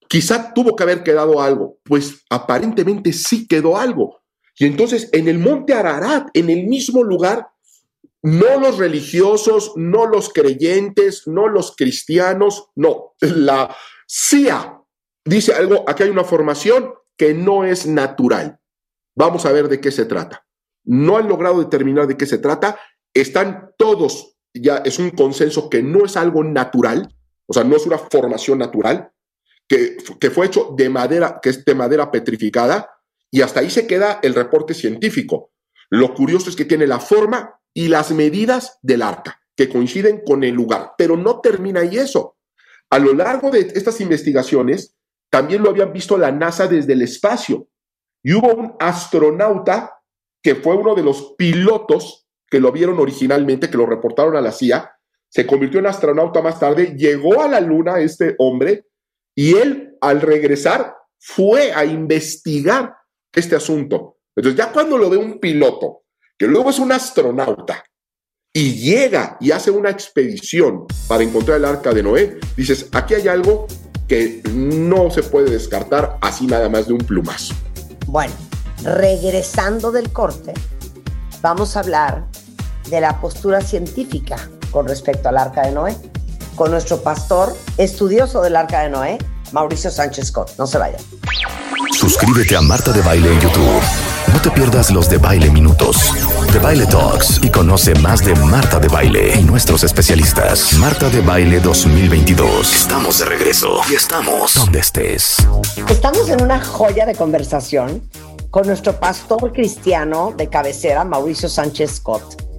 Quizá 0.09 0.53
tuvo 0.53 0.77
que 0.77 0.83
haber 0.83 1.03
quedado 1.03 1.41
algo. 1.41 1.79
Pues 1.85 2.25
aparentemente 2.29 3.13
sí 3.13 3.47
quedó 3.47 3.79
algo. 3.79 4.23
Y 4.59 4.67
entonces, 4.67 5.09
en 5.13 5.29
el 5.29 5.39
monte 5.39 5.73
Ararat, 5.73 6.29
en 6.35 6.51
el 6.51 6.67
mismo 6.67 7.03
lugar, 7.03 7.49
no 8.23 8.61
los 8.61 8.79
religiosos, 8.79 9.73
no 9.77 10.07
los 10.07 10.29
creyentes, 10.29 11.27
no 11.27 11.49
los 11.49 11.75
cristianos, 11.75 12.69
no, 12.77 13.15
la 13.21 13.75
CIA 14.07 14.83
dice 15.25 15.55
algo, 15.55 15.85
aquí 15.89 16.05
hay 16.05 16.11
una 16.11 16.25
formación 16.25 16.93
que 17.17 17.35
no 17.35 17.65
es 17.65 17.87
natural. 17.87 18.59
Vamos 19.15 19.47
a 19.47 19.53
ver 19.53 19.69
de 19.69 19.81
qué 19.81 19.91
se 19.91 20.05
trata. 20.05 20.47
No 20.85 21.17
han 21.17 21.29
logrado 21.29 21.61
determinar 21.61 22.07
de 22.07 22.17
qué 22.17 22.27
se 22.27 22.39
trata. 22.39 22.79
Están 23.15 23.71
todos, 23.77 24.32
ya 24.55 24.79
es 24.79 24.99
un 24.99 25.11
consenso 25.11 25.71
que 25.71 25.83
no 25.83 26.05
es 26.05 26.17
algo 26.17 26.45
natural, 26.45 27.09
o 27.47 27.53
sea, 27.53 27.65
no 27.65 27.77
es 27.77 27.87
una 27.87 27.99
formación 27.99 28.59
natural, 28.59 29.13
que, 29.69 29.97
que 30.21 30.31
fue 30.31 30.47
hecho 30.47 30.75
de 30.77 30.89
madera, 30.89 31.41
que 31.43 31.51
es 31.51 31.65
de 31.65 31.75
madera 31.75 32.11
petrificada, 32.11 32.91
y 33.31 33.41
hasta 33.41 33.61
ahí 33.61 33.71
se 33.71 33.87
queda 33.87 34.21
el 34.23 34.35
reporte 34.35 34.75
científico. 34.75 35.53
Lo 35.91 36.15
curioso 36.15 36.51
es 36.51 36.57
que 36.57 36.65
tiene 36.65 36.87
la 36.87 37.01
forma 37.01 37.59
y 37.75 37.89
las 37.89 38.11
medidas 38.13 38.79
del 38.83 39.03
arca, 39.03 39.41
que 39.57 39.69
coinciden 39.69 40.23
con 40.25 40.45
el 40.45 40.55
lugar, 40.55 40.93
pero 40.99 41.17
no 41.17 41.41
termina 41.41 41.81
ahí 41.81 41.99
eso. 41.99 42.37
A 42.91 42.99
lo 42.99 43.15
largo 43.15 43.51
de 43.51 43.61
estas 43.75 44.01
investigaciones, 44.03 44.97
también 45.31 45.63
lo 45.63 45.71
habían 45.71 45.95
visto 45.95 46.19
la 46.19 46.31
NASA 46.31 46.67
desde 46.67 46.93
el 46.93 47.01
espacio. 47.01 47.69
Y 48.23 48.35
hubo 48.35 48.55
un 48.55 48.75
astronauta 48.79 49.99
que 50.43 50.57
fue 50.57 50.77
uno 50.77 50.95
de 50.95 51.03
los 51.03 51.35
pilotos 51.39 52.22
que 52.53 52.61
lo 52.61 52.71
vieron 52.71 53.01
originalmente, 53.01 53.71
que 53.71 53.79
lo 53.79 53.87
reportaron 53.87 54.37
a 54.37 54.43
la 54.43 54.53
CIA, 54.53 54.95
se 55.27 55.47
convirtió 55.47 55.81
en 55.81 55.87
astronauta 55.87 56.43
más 56.43 56.61
tarde, 56.61 56.95
llegó 56.99 57.41
a 57.41 57.49
la 57.49 57.61
Luna 57.61 57.99
este 57.99 58.35
hombre, 58.37 58.85
y 59.35 59.55
él 59.55 59.97
al 60.03 60.21
regresar 60.21 60.95
fue 61.19 61.73
a 61.73 61.87
investigar 61.87 62.95
este 63.33 63.57
asunto. 63.57 64.19
Entonces 64.37 64.59
ya 64.59 64.71
cuando 64.71 64.99
lo 64.99 65.09
ve 65.09 65.17
un 65.17 65.41
piloto, 65.41 66.03
que 66.37 66.47
luego 66.47 66.69
es 66.69 66.79
un 66.79 66.93
astronauta, 66.93 67.83
y 68.53 68.75
llega 68.75 69.39
y 69.41 69.51
hace 69.51 69.71
una 69.71 69.89
expedición 69.89 70.85
para 71.09 71.23
encontrar 71.23 71.57
el 71.57 71.65
arca 71.65 71.95
de 71.95 72.03
Noé, 72.03 72.39
dices, 72.55 72.91
aquí 72.93 73.15
hay 73.15 73.29
algo 73.29 73.67
que 74.07 74.43
no 74.53 75.11
se 75.11 75.23
puede 75.23 75.51
descartar 75.51 76.19
así 76.21 76.47
nada 76.47 76.69
más 76.69 76.87
de 76.87 76.93
un 76.93 77.01
plumazo. 77.01 77.55
Bueno, 78.09 78.35
regresando 78.83 79.91
del 79.91 80.13
corte, 80.13 80.53
vamos 81.41 81.79
a 81.79 81.81
hablar 81.81 82.27
de 82.89 83.01
la 83.01 83.21
postura 83.21 83.61
científica 83.61 84.37
con 84.71 84.89
respecto 84.89 85.29
al 85.29 85.39
arca 85.39 85.63
de 85.63 85.73
Noé, 85.73 85.97
con 86.57 86.71
nuestro 86.71 87.03
pastor, 87.03 87.57
estudioso 87.77 88.43
del 88.43 88.57
arca 88.57 88.81
de 88.81 88.91
Noé, 88.91 89.19
Mauricio 89.53 89.91
Sánchez 89.91 90.29
Scott. 90.29 90.53
No 90.59 90.67
se 90.67 90.79
vayan. 90.79 91.01
Suscríbete 91.93 92.57
a 92.57 92.63
Marta 92.63 92.93
de 92.93 93.03
Baile 93.03 93.33
en 93.33 93.41
YouTube. 93.41 93.83
No 94.33 94.41
te 94.41 94.51
pierdas 94.51 94.91
los 94.91 95.11
de 95.11 95.19
Baile 95.19 95.51
Minutos, 95.51 96.11
de 96.53 96.59
Baile 96.59 96.87
Talks 96.87 97.41
y 97.43 97.51
conoce 97.51 97.95
más 97.97 98.25
de 98.25 98.35
Marta 98.35 98.79
de 98.79 98.89
Baile 98.89 99.35
y 99.39 99.45
nuestros 99.45 99.85
especialistas. 99.85 100.73
Marta 100.79 101.11
de 101.11 101.21
Baile 101.21 101.61
2022. 101.61 102.75
Estamos 102.75 103.19
de 103.19 103.27
regreso 103.27 103.81
y 103.91 103.95
estamos 103.95 104.55
donde 104.55 104.79
estés. 104.79 105.37
Estamos 105.89 106.29
en 106.31 106.43
una 106.43 106.65
joya 106.65 107.05
de 107.05 107.15
conversación 107.15 108.03
con 108.51 108.67
nuestro 108.67 108.99
pastor 108.99 109.53
cristiano 109.53 110.33
de 110.37 110.49
cabecera, 110.49 111.05
Mauricio 111.05 111.49
Sánchez 111.49 111.97
Scott, 111.97 112.52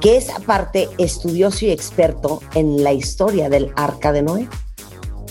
que 0.00 0.16
es 0.16 0.30
aparte 0.30 0.88
estudioso 0.98 1.64
y 1.64 1.70
experto 1.70 2.40
en 2.54 2.82
la 2.84 2.92
historia 2.92 3.48
del 3.48 3.72
arca 3.76 4.12
de 4.12 4.22
Noé. 4.22 4.48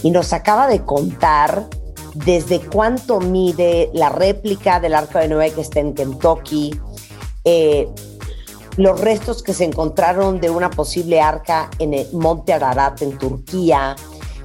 Y 0.03 0.11
nos 0.11 0.33
acaba 0.33 0.67
de 0.67 0.83
contar 0.83 1.67
desde 2.15 2.61
cuánto 2.61 3.19
mide 3.19 3.89
la 3.93 4.09
réplica 4.09 4.79
del 4.79 4.95
Arca 4.95 5.19
de 5.19 5.27
Noé 5.27 5.51
que 5.51 5.61
está 5.61 5.81
en 5.81 5.93
Kentucky, 5.93 6.79
eh, 7.43 7.87
los 8.77 8.99
restos 8.99 9.43
que 9.43 9.53
se 9.53 9.65
encontraron 9.65 10.39
de 10.39 10.49
una 10.49 10.69
posible 10.69 11.21
arca 11.21 11.69
en 11.79 11.93
el 11.93 12.07
Monte 12.13 12.53
Ararat 12.53 13.01
en 13.01 13.17
Turquía, 13.17 13.95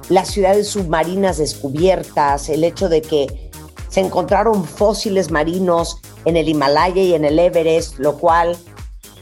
las 0.09 0.29
ciudades 0.29 0.67
submarinas 0.67 1.37
descubiertas, 1.37 2.49
el 2.49 2.63
hecho 2.63 2.89
de 2.89 3.01
que 3.01 3.49
se 3.89 4.01
encontraron 4.01 4.65
fósiles 4.65 5.31
marinos 5.31 6.01
en 6.25 6.37
el 6.37 6.47
Himalaya 6.47 7.01
y 7.01 7.13
en 7.13 7.25
el 7.25 7.39
Everest, 7.39 7.99
lo 7.99 8.17
cual 8.17 8.57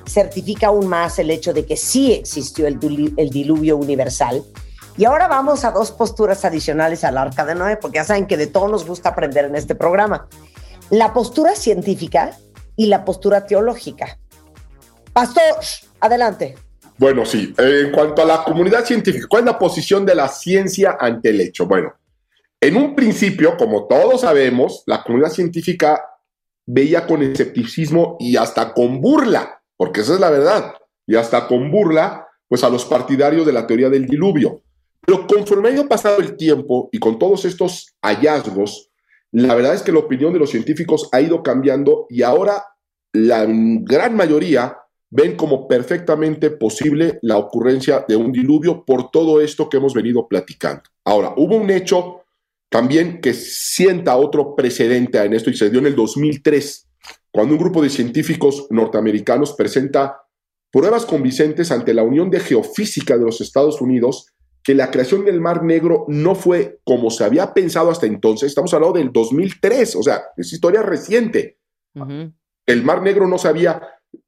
certifica 0.10 0.68
aún 0.68 0.88
más 0.88 1.20
el 1.20 1.30
hecho 1.30 1.54
de 1.54 1.66
que 1.66 1.78
sí 1.78 2.14
existió 2.14 2.68
el, 2.68 2.80
diluvio 2.80 3.78
universal. 3.78 4.44
Y 4.98 5.06
ahora 5.06 5.28
vamos 5.28 5.64
a 5.64 5.72
dos 5.72 5.92
posturas 5.92 6.44
adicionales 6.44 7.04
al 7.04 7.18
arca 7.18 7.46
de 7.46 7.56
Noé, 7.56 7.78
porque 7.78 7.98
ya 7.98 8.04
saben 8.04 8.26
que 8.26 8.36
de 8.36 8.48
todo 8.48 8.68
nos 8.68 8.86
gusta 8.86 9.10
aprender 9.10 9.46
en 9.46 9.56
este 9.56 9.76
programa. 9.76 10.28
La 10.90 11.14
postura 11.14 11.56
científica 11.56 12.36
y 12.76 12.88
la 12.88 13.06
postura 13.06 13.46
teológica. 13.46 14.18
Pastor, 15.14 15.44
adelante. 16.00 16.56
Bueno, 16.98 17.26
sí. 17.26 17.54
En 17.58 17.92
cuanto 17.92 18.24
a 18.24 18.26
la 18.26 18.44
comunidad 18.44 18.84
científica, 18.84 19.28
¿cuál 19.30 19.44
es 19.44 19.46
la 19.46 19.60
posición 19.60 20.06
de 20.06 20.16
la 20.16 20.28
ciencia 20.28 20.98
ante 21.00 21.30
el 21.30 21.40
hecho? 21.40 21.66
Bueno, 21.66 21.94
en 22.60 22.76
un 22.76 22.96
principio, 22.96 23.56
como 23.56 23.88
todos 23.88 24.22
sabemos, 24.22 24.84
la 24.86 25.02
comunidad 25.04 25.30
científica 25.32 26.04
veía 26.66 27.08
con 27.08 27.24
escepticismo 27.24 28.18
y 28.20 28.36
hasta 28.36 28.74
con 28.74 29.00
burla, 29.00 29.59
porque 29.80 30.02
esa 30.02 30.16
es 30.16 30.20
la 30.20 30.30
verdad, 30.30 30.74
y 31.08 31.16
hasta 31.16 31.48
con 31.48 31.72
burla, 31.72 32.28
pues 32.50 32.66
a 32.66 32.70
los 32.70 32.84
partidarios 32.84 33.46
de 33.46 33.54
la 33.54 33.66
teoría 33.66 33.90
del 33.90 34.08
diluvio. 34.08 34.62
Pero 35.00 35.26
conforme 35.26 35.70
ha 35.70 35.72
ido 35.72 35.88
pasado 35.88 36.20
el 36.20 36.36
tiempo 36.36 36.90
y 36.92 37.00
con 37.00 37.18
todos 37.18 37.46
estos 37.46 37.96
hallazgos, 38.02 38.90
la 39.32 39.56
verdad 39.56 39.74
es 39.74 39.82
que 39.82 39.94
la 39.94 40.00
opinión 40.00 40.34
de 40.34 40.40
los 40.40 40.50
científicos 40.50 41.08
ha 41.14 41.22
ido 41.22 41.42
cambiando 41.42 42.08
y 42.10 42.24
ahora 42.24 42.62
la 43.14 43.46
gran 43.48 44.18
mayoría 44.18 44.78
ven 45.10 45.38
como 45.38 45.66
perfectamente 45.66 46.50
posible 46.50 47.18
la 47.22 47.38
ocurrencia 47.38 48.04
de 48.06 48.18
un 48.18 48.34
diluvio 48.34 48.84
por 48.84 49.12
todo 49.12 49.40
esto 49.40 49.70
que 49.70 49.78
hemos 49.78 49.94
venido 49.94 50.28
platicando. 50.28 50.84
Ahora, 51.06 51.34
hubo 51.38 51.56
un 51.56 51.70
hecho 51.70 52.24
también 52.68 53.22
que 53.22 53.34
sienta 53.34 54.18
otro 54.18 54.58
precedente 54.58 55.24
en 55.24 55.34
esto 55.34 55.50
y 55.50 55.56
se 55.56 55.70
dio 55.70 55.80
en 55.80 55.86
el 55.86 55.96
2003, 55.96 56.89
cuando 57.32 57.54
un 57.54 57.60
grupo 57.60 57.82
de 57.82 57.90
científicos 57.90 58.68
norteamericanos 58.70 59.54
presenta 59.54 60.22
pruebas 60.72 61.06
convincentes 61.06 61.72
ante 61.72 61.94
la 61.94 62.04
Unión 62.04 62.30
de 62.30 62.40
Geofísica 62.40 63.18
de 63.18 63.26
los 63.26 63.42
Estados 63.42 63.82
Unidos 63.82 64.28
que 64.64 64.76
la 64.76 64.92
creación 64.92 65.26
del 65.26 65.40
Mar 65.40 65.64
Negro 65.64 66.06
no 66.10 66.36
fue 66.36 66.80
como 66.84 67.10
se 67.10 67.24
había 67.24 67.54
pensado 67.54 67.90
hasta 67.90 68.06
entonces. 68.06 68.50
Estamos 68.50 68.74
hablando 68.74 69.00
del 69.00 69.12
2003, 69.12 69.96
o 69.96 70.04
sea, 70.04 70.22
es 70.36 70.52
historia 70.52 70.82
reciente. 70.82 71.58
El 72.66 72.84
Mar 72.84 73.02
Negro 73.02 73.28
no 73.28 73.38
se 73.38 73.48
había 73.48 73.82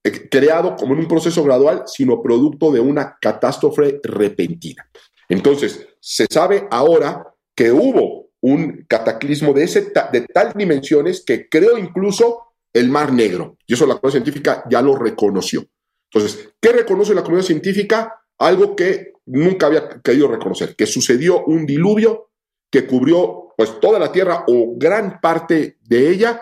eh, 0.03 0.29
creado 0.29 0.75
como 0.75 0.93
en 0.93 1.01
un 1.01 1.07
proceso 1.07 1.43
gradual, 1.43 1.83
sino 1.85 2.21
producto 2.21 2.71
de 2.71 2.79
una 2.79 3.17
catástrofe 3.19 3.99
repentina. 4.03 4.89
Entonces, 5.29 5.87
se 5.99 6.25
sabe 6.29 6.67
ahora 6.71 7.27
que 7.55 7.71
hubo 7.71 8.29
un 8.41 8.85
cataclismo 8.87 9.53
de, 9.53 9.63
ese 9.63 9.91
de 10.11 10.21
tal 10.33 10.53
dimensiones 10.53 11.23
que 11.23 11.47
creó 11.47 11.77
incluso 11.77 12.50
el 12.73 12.89
Mar 12.89 13.13
Negro. 13.13 13.57
Y 13.65 13.73
eso 13.73 13.85
la 13.85 13.95
comunidad 13.95 14.23
científica 14.23 14.63
ya 14.69 14.81
lo 14.81 14.95
reconoció. 14.95 15.65
Entonces, 16.11 16.49
¿qué 16.59 16.71
reconoce 16.71 17.13
la 17.13 17.23
comunidad 17.23 17.45
científica? 17.45 18.21
Algo 18.37 18.75
que 18.75 19.13
nunca 19.25 19.67
había 19.67 20.01
querido 20.01 20.27
reconocer, 20.27 20.75
que 20.75 20.85
sucedió 20.85 21.45
un 21.45 21.65
diluvio 21.65 22.31
que 22.69 22.85
cubrió 22.85 23.53
pues 23.57 23.79
toda 23.79 23.99
la 23.99 24.11
Tierra 24.11 24.45
o 24.47 24.73
gran 24.75 25.19
parte 25.21 25.77
de 25.81 26.09
ella 26.09 26.41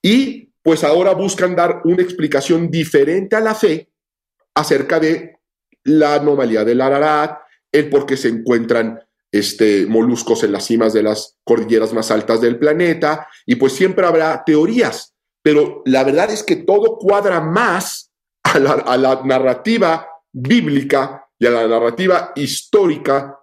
y 0.00 0.52
pues 0.62 0.84
ahora 0.84 1.12
buscan 1.14 1.56
dar 1.56 1.80
una 1.84 2.02
explicación 2.02 2.70
diferente 2.70 3.36
a 3.36 3.40
la 3.40 3.54
fe 3.54 3.90
acerca 4.54 5.00
de 5.00 5.38
la 5.84 6.14
anomalía 6.14 6.64
del 6.64 6.80
Ararat, 6.80 7.40
el 7.72 7.88
por 7.88 8.06
qué 8.06 8.16
se 8.16 8.28
encuentran 8.28 9.00
este, 9.32 9.86
moluscos 9.86 10.44
en 10.44 10.52
las 10.52 10.66
cimas 10.66 10.92
de 10.92 11.02
las 11.02 11.38
cordilleras 11.42 11.92
más 11.92 12.10
altas 12.10 12.40
del 12.40 12.58
planeta, 12.58 13.26
y 13.46 13.56
pues 13.56 13.72
siempre 13.72 14.06
habrá 14.06 14.44
teorías, 14.44 15.11
pero 15.42 15.82
la 15.84 16.04
verdad 16.04 16.30
es 16.30 16.42
que 16.42 16.56
todo 16.56 16.96
cuadra 16.98 17.40
más 17.40 18.12
a 18.42 18.58
la, 18.58 19.22
narrativa 19.24 20.08
bíblica 20.32 21.26
y 21.38 21.46
a 21.46 21.50
la 21.50 21.66
narrativa 21.66 22.32
histórica, 22.36 23.38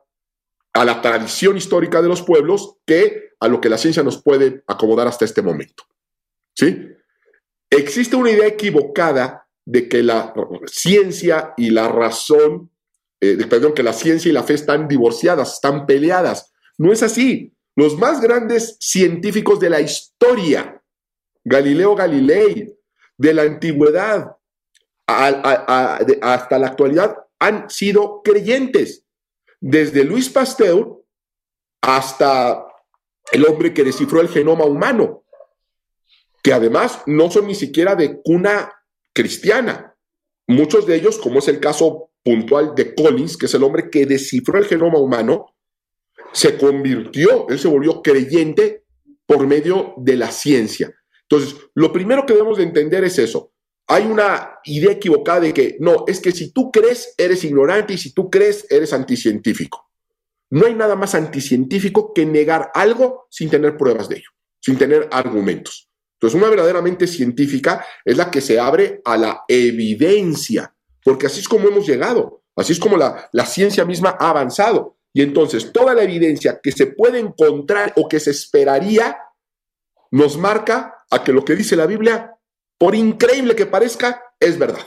a 0.73 0.85
la 0.85 1.01
tradición 1.01 1.57
histórica 1.57 2.01
de 2.01 2.07
los 2.07 2.21
pueblos, 2.21 2.77
que 2.85 3.31
a 3.39 3.47
lo 3.47 3.59
que 3.59 3.69
la 3.69 3.77
ciencia 3.77 4.03
nos 4.03 4.21
puede 4.21 4.63
acomodar 4.67 5.07
hasta 5.07 5.25
este 5.25 5.41
momento. 5.41 5.83
¿Sí? 6.55 6.89
Existe 7.69 8.15
una 8.15 8.31
idea 8.31 8.47
equivocada 8.47 9.47
de 9.65 9.87
que 9.87 10.01
la 10.01 10.33
ciencia 10.65 11.53
y 11.57 11.69
la 11.69 11.87
razón, 11.87 12.71
eh, 13.21 13.37
perdón, 13.49 13.73
que 13.73 13.83
la 13.83 13.93
ciencia 13.93 14.29
y 14.29 14.33
la 14.33 14.43
fe 14.43 14.55
están 14.55 14.87
divorciadas, 14.87 15.55
están 15.55 15.85
peleadas. 15.85 16.51
No 16.77 16.91
es 16.91 17.03
así. 17.03 17.53
Los 17.75 17.97
más 17.97 18.19
grandes 18.19 18.77
científicos 18.79 19.59
de 19.59 19.69
la 19.69 19.79
historia, 19.79 20.78
Galileo 21.43 21.95
Galilei, 21.95 22.75
de 23.17 23.33
la 23.33 23.43
antigüedad 23.43 24.35
hasta 25.07 26.59
la 26.59 26.67
actualidad, 26.67 27.17
han 27.39 27.69
sido 27.69 28.21
creyentes. 28.23 29.05
Desde 29.59 30.03
Luis 30.03 30.29
Pasteur 30.29 31.03
hasta 31.81 32.65
el 33.31 33.45
hombre 33.45 33.73
que 33.73 33.83
descifró 33.83 34.21
el 34.21 34.29
genoma 34.29 34.65
humano 34.65 35.19
que 36.41 36.53
además 36.53 37.01
no 37.05 37.29
son 37.29 37.47
ni 37.47 37.55
siquiera 37.55 37.95
de 37.95 38.21
cuna 38.21 38.71
cristiana. 39.13 39.95
Muchos 40.47 40.85
de 40.85 40.95
ellos, 40.95 41.17
como 41.17 41.39
es 41.39 41.47
el 41.47 41.59
caso 41.59 42.11
puntual 42.23 42.73
de 42.75 42.95
Collins, 42.95 43.37
que 43.37 43.45
es 43.45 43.53
el 43.53 43.63
hombre 43.63 43.89
que 43.89 44.05
descifró 44.05 44.57
el 44.57 44.65
genoma 44.65 44.99
humano, 44.99 45.55
se 46.31 46.57
convirtió, 46.57 47.47
él 47.49 47.59
se 47.59 47.67
volvió 47.67 48.01
creyente 48.01 48.83
por 49.25 49.45
medio 49.47 49.93
de 49.97 50.15
la 50.15 50.31
ciencia. 50.31 50.93
Entonces, 51.29 51.55
lo 51.75 51.93
primero 51.93 52.25
que 52.25 52.33
debemos 52.33 52.57
de 52.57 52.63
entender 52.63 53.03
es 53.03 53.19
eso. 53.19 53.53
Hay 53.87 54.05
una 54.05 54.59
idea 54.65 54.91
equivocada 54.91 55.41
de 55.41 55.53
que 55.53 55.77
no, 55.79 56.05
es 56.07 56.19
que 56.19 56.31
si 56.31 56.51
tú 56.51 56.71
crees, 56.71 57.13
eres 57.17 57.43
ignorante 57.43 57.93
y 57.93 57.97
si 57.97 58.13
tú 58.13 58.29
crees, 58.29 58.65
eres 58.69 58.93
anticientífico. 58.93 59.89
No 60.51 60.65
hay 60.65 60.73
nada 60.73 60.95
más 60.95 61.13
anticientífico 61.13 62.13
que 62.13 62.25
negar 62.25 62.71
algo 62.73 63.27
sin 63.29 63.49
tener 63.49 63.77
pruebas 63.77 64.09
de 64.09 64.17
ello, 64.17 64.29
sin 64.59 64.77
tener 64.77 65.07
argumentos. 65.11 65.89
Entonces, 66.13 66.39
una 66.39 66.49
verdaderamente 66.49 67.05
científica 67.07 67.85
es 68.03 68.17
la 68.17 68.29
que 68.31 68.41
se 68.41 68.59
abre 68.59 69.01
a 69.05 69.15
la 69.15 69.43
evidencia, 69.47 70.75
porque 71.03 71.27
así 71.27 71.39
es 71.39 71.47
como 71.47 71.67
hemos 71.69 71.87
llegado, 71.87 72.43
así 72.55 72.73
es 72.73 72.79
como 72.79 72.97
la, 72.97 73.29
la 73.31 73.45
ciencia 73.45 73.85
misma 73.85 74.17
ha 74.19 74.31
avanzado. 74.31 74.97
Y 75.13 75.21
entonces, 75.21 75.71
toda 75.71 75.93
la 75.93 76.03
evidencia 76.03 76.59
que 76.61 76.71
se 76.71 76.87
puede 76.87 77.19
encontrar 77.19 77.93
o 77.95 78.07
que 78.07 78.19
se 78.19 78.31
esperaría 78.31 79.17
nos 80.11 80.37
marca 80.37 81.05
a 81.09 81.23
que 81.23 81.31
lo 81.31 81.43
que 81.45 81.55
dice 81.55 81.75
la 81.75 81.85
Biblia, 81.85 82.35
por 82.77 82.95
increíble 82.95 83.55
que 83.55 83.65
parezca, 83.65 84.21
es 84.39 84.57
verdad. 84.57 84.85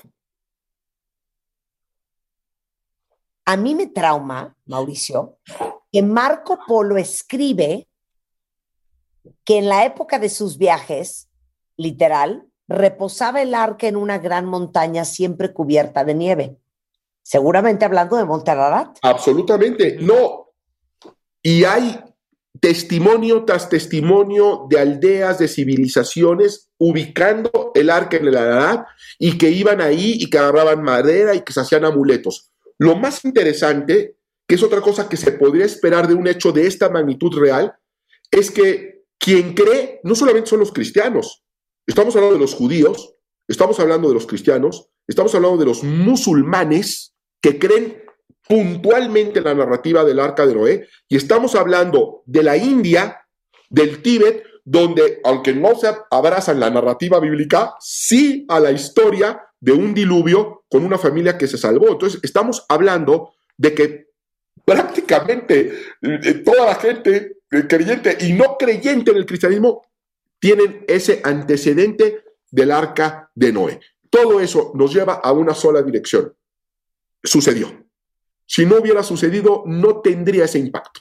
A 3.44 3.56
mí 3.56 3.74
me 3.74 3.88
trauma, 3.88 4.56
Mauricio, 4.66 5.38
que 5.90 6.02
Marco 6.02 6.58
Polo 6.66 6.96
escribe 6.96 7.88
que 9.44 9.58
en 9.58 9.68
la 9.68 9.84
época 9.84 10.18
de 10.18 10.28
sus 10.28 10.58
viajes, 10.58 11.28
literal, 11.76 12.46
reposaba 12.68 13.42
el 13.42 13.54
arca 13.54 13.88
en 13.88 13.96
una 13.96 14.18
gran 14.18 14.46
montaña 14.46 15.04
siempre 15.04 15.52
cubierta 15.52 16.04
de 16.04 16.14
nieve. 16.14 16.56
Seguramente 17.22 17.84
hablando 17.84 18.16
de 18.16 18.24
Monte 18.24 18.50
Ararat. 18.50 18.98
Absolutamente, 19.02 19.98
no. 20.00 20.50
Y 21.42 21.64
hay 21.64 22.00
testimonio 22.60 23.44
tras 23.44 23.68
testimonio 23.68 24.66
de 24.68 24.78
aldeas, 24.78 25.38
de 25.38 25.48
civilizaciones 25.48 26.70
ubicando 26.78 27.72
el 27.74 27.90
arca 27.90 28.16
en 28.16 28.28
el 28.28 28.36
Ararat 28.36 28.86
y 29.18 29.38
que 29.38 29.50
iban 29.50 29.80
ahí 29.80 30.16
y 30.18 30.28
que 30.28 30.38
agarraban 30.38 30.82
madera 30.82 31.34
y 31.34 31.42
que 31.42 31.52
se 31.52 31.60
hacían 31.60 31.84
amuletos. 31.84 32.50
Lo 32.78 32.96
más 32.96 33.24
interesante, 33.24 34.16
que 34.46 34.54
es 34.56 34.62
otra 34.62 34.80
cosa 34.80 35.08
que 35.08 35.16
se 35.16 35.32
podría 35.32 35.64
esperar 35.64 36.08
de 36.08 36.14
un 36.14 36.26
hecho 36.26 36.52
de 36.52 36.66
esta 36.66 36.88
magnitud 36.88 37.38
real, 37.38 37.74
es 38.30 38.50
que 38.50 39.04
quien 39.18 39.54
cree 39.54 40.00
no 40.02 40.14
solamente 40.14 40.50
son 40.50 40.60
los 40.60 40.72
cristianos, 40.72 41.44
estamos 41.86 42.16
hablando 42.16 42.34
de 42.34 42.40
los 42.40 42.54
judíos, 42.54 43.14
estamos 43.46 43.78
hablando 43.78 44.08
de 44.08 44.14
los 44.14 44.26
cristianos, 44.26 44.88
estamos 45.06 45.34
hablando 45.34 45.58
de 45.58 45.66
los 45.66 45.84
musulmanes 45.84 47.14
que 47.40 47.58
creen 47.58 48.02
puntualmente 48.48 49.40
la 49.40 49.54
narrativa 49.54 50.04
del 50.04 50.20
arca 50.20 50.46
de 50.46 50.54
Noé 50.54 50.88
y 51.08 51.16
estamos 51.16 51.54
hablando 51.54 52.22
de 52.26 52.42
la 52.42 52.56
India, 52.56 53.24
del 53.70 54.02
Tíbet, 54.02 54.44
donde 54.64 55.20
aunque 55.24 55.52
no 55.52 55.74
se 55.74 55.88
abrazan 56.10 56.60
la 56.60 56.70
narrativa 56.70 57.18
bíblica, 57.20 57.74
sí 57.80 58.44
a 58.48 58.60
la 58.60 58.70
historia 58.70 59.42
de 59.58 59.72
un 59.72 59.94
diluvio 59.94 60.64
con 60.68 60.84
una 60.84 60.98
familia 60.98 61.38
que 61.38 61.46
se 61.46 61.58
salvó. 61.58 61.88
Entonces, 61.88 62.20
estamos 62.22 62.64
hablando 62.68 63.34
de 63.56 63.74
que 63.74 64.06
prácticamente 64.64 65.72
eh, 66.00 66.34
toda 66.44 66.66
la 66.66 66.74
gente 66.76 67.38
creyente 67.68 68.16
y 68.20 68.32
no 68.32 68.56
creyente 68.56 69.10
en 69.10 69.16
el 69.16 69.26
cristianismo 69.26 69.82
tienen 70.38 70.84
ese 70.88 71.20
antecedente 71.22 72.24
del 72.50 72.70
arca 72.70 73.30
de 73.34 73.52
Noé. 73.52 73.80
Todo 74.10 74.40
eso 74.40 74.72
nos 74.74 74.92
lleva 74.92 75.14
a 75.14 75.32
una 75.32 75.54
sola 75.54 75.82
dirección. 75.82 76.34
Sucedió. 77.22 77.81
Si 78.54 78.66
no 78.66 78.76
hubiera 78.76 79.02
sucedido, 79.02 79.62
no 79.64 80.02
tendría 80.02 80.44
ese 80.44 80.58
impacto. 80.58 81.00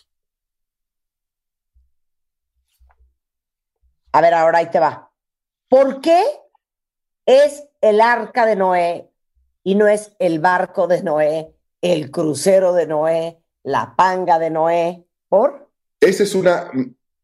A 4.14 4.22
ver, 4.22 4.34
ahora 4.34 4.60
ahí 4.60 4.72
te 4.72 4.80
va. 4.80 5.12
¿Por 5.68 6.00
qué 6.00 6.24
es 7.26 7.68
el 7.82 8.00
arca 8.00 8.46
de 8.46 8.56
Noé 8.56 9.10
y 9.66 9.76
no 9.76 9.90
es 9.90 10.16
el 10.20 10.40
barco 10.40 10.88
de 10.88 11.04
Noé, 11.04 11.54
el 11.82 12.10
crucero 12.10 12.72
de 12.72 12.88
Noé, 12.88 13.44
la 13.64 13.98
panga 13.98 14.40
de 14.40 14.50
Noé? 14.50 15.04
¿Por? 15.28 15.70
Esa 16.00 16.24
es 16.24 16.34
una 16.34 16.72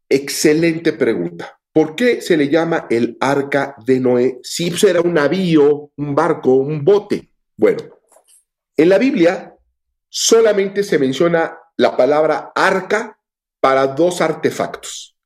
excelente 0.09 0.91
pregunta. 0.91 1.57
¿Por 1.71 1.95
qué 1.95 2.19
se 2.19 2.35
le 2.35 2.49
llama 2.49 2.85
el 2.89 3.15
arca 3.21 3.77
de 3.85 4.01
Noé 4.01 4.39
si 4.43 4.73
era 4.85 4.99
un 4.99 5.13
navío, 5.13 5.91
un 5.95 6.13
barco, 6.13 6.55
un 6.55 6.83
bote? 6.83 7.31
Bueno, 7.55 7.81
en 8.75 8.89
la 8.89 8.97
Biblia 8.97 9.56
solamente 10.09 10.84
se 10.84 10.99
menciona 10.99 11.59
la 11.75 11.95
palabra 11.95 12.51
arca 12.55 13.19
para 13.59 13.88
dos 13.88 14.21
artefactos. 14.21 15.17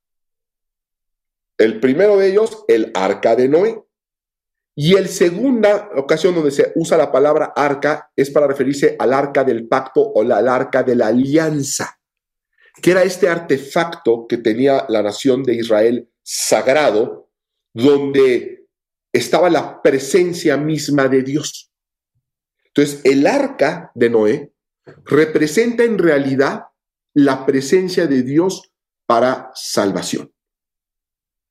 El 1.58 1.80
primero 1.80 2.18
de 2.18 2.30
ellos, 2.30 2.66
el 2.68 2.92
arca 2.94 3.36
de 3.36 3.48
Noé. 3.48 3.84
Y 4.74 4.96
el 4.96 5.10
segunda 5.10 5.90
ocasión 5.96 6.34
donde 6.34 6.52
se 6.52 6.72
usa 6.76 6.98
la 6.98 7.12
palabra 7.12 7.54
arca 7.56 8.10
es 8.16 8.32
para 8.32 8.48
referirse 8.48 8.96
al 8.98 9.14
arca 9.14 9.44
del 9.44 9.68
pacto 9.68 10.02
o 10.02 10.22
al 10.22 10.48
arca 10.48 10.82
de 10.82 10.96
la 10.96 11.08
alianza, 11.08 12.00
que 12.82 12.92
era 12.92 13.04
este 13.04 13.28
artefacto 13.28 14.26
que 14.28 14.38
tenía 14.38 14.86
la 14.88 15.04
nación 15.04 15.44
de 15.44 15.56
Israel 15.56 16.10
sagrado, 16.24 17.30
donde 17.74 18.66
estaba 19.12 19.50
la 19.50 19.82
presencia 19.82 20.58
misma 20.58 21.08
de 21.10 21.22
Dios. 21.22 21.72
Entonces, 22.66 23.02
el 23.04 23.28
arca 23.28 23.92
de 23.94 24.10
Noé 24.10 24.54
representa 25.06 25.84
en 25.84 25.98
realidad 25.98 26.66
la 27.14 27.46
presencia 27.46 28.08
de 28.08 28.24
Dios 28.24 28.72
para 29.06 29.52
salvación. 29.54 30.32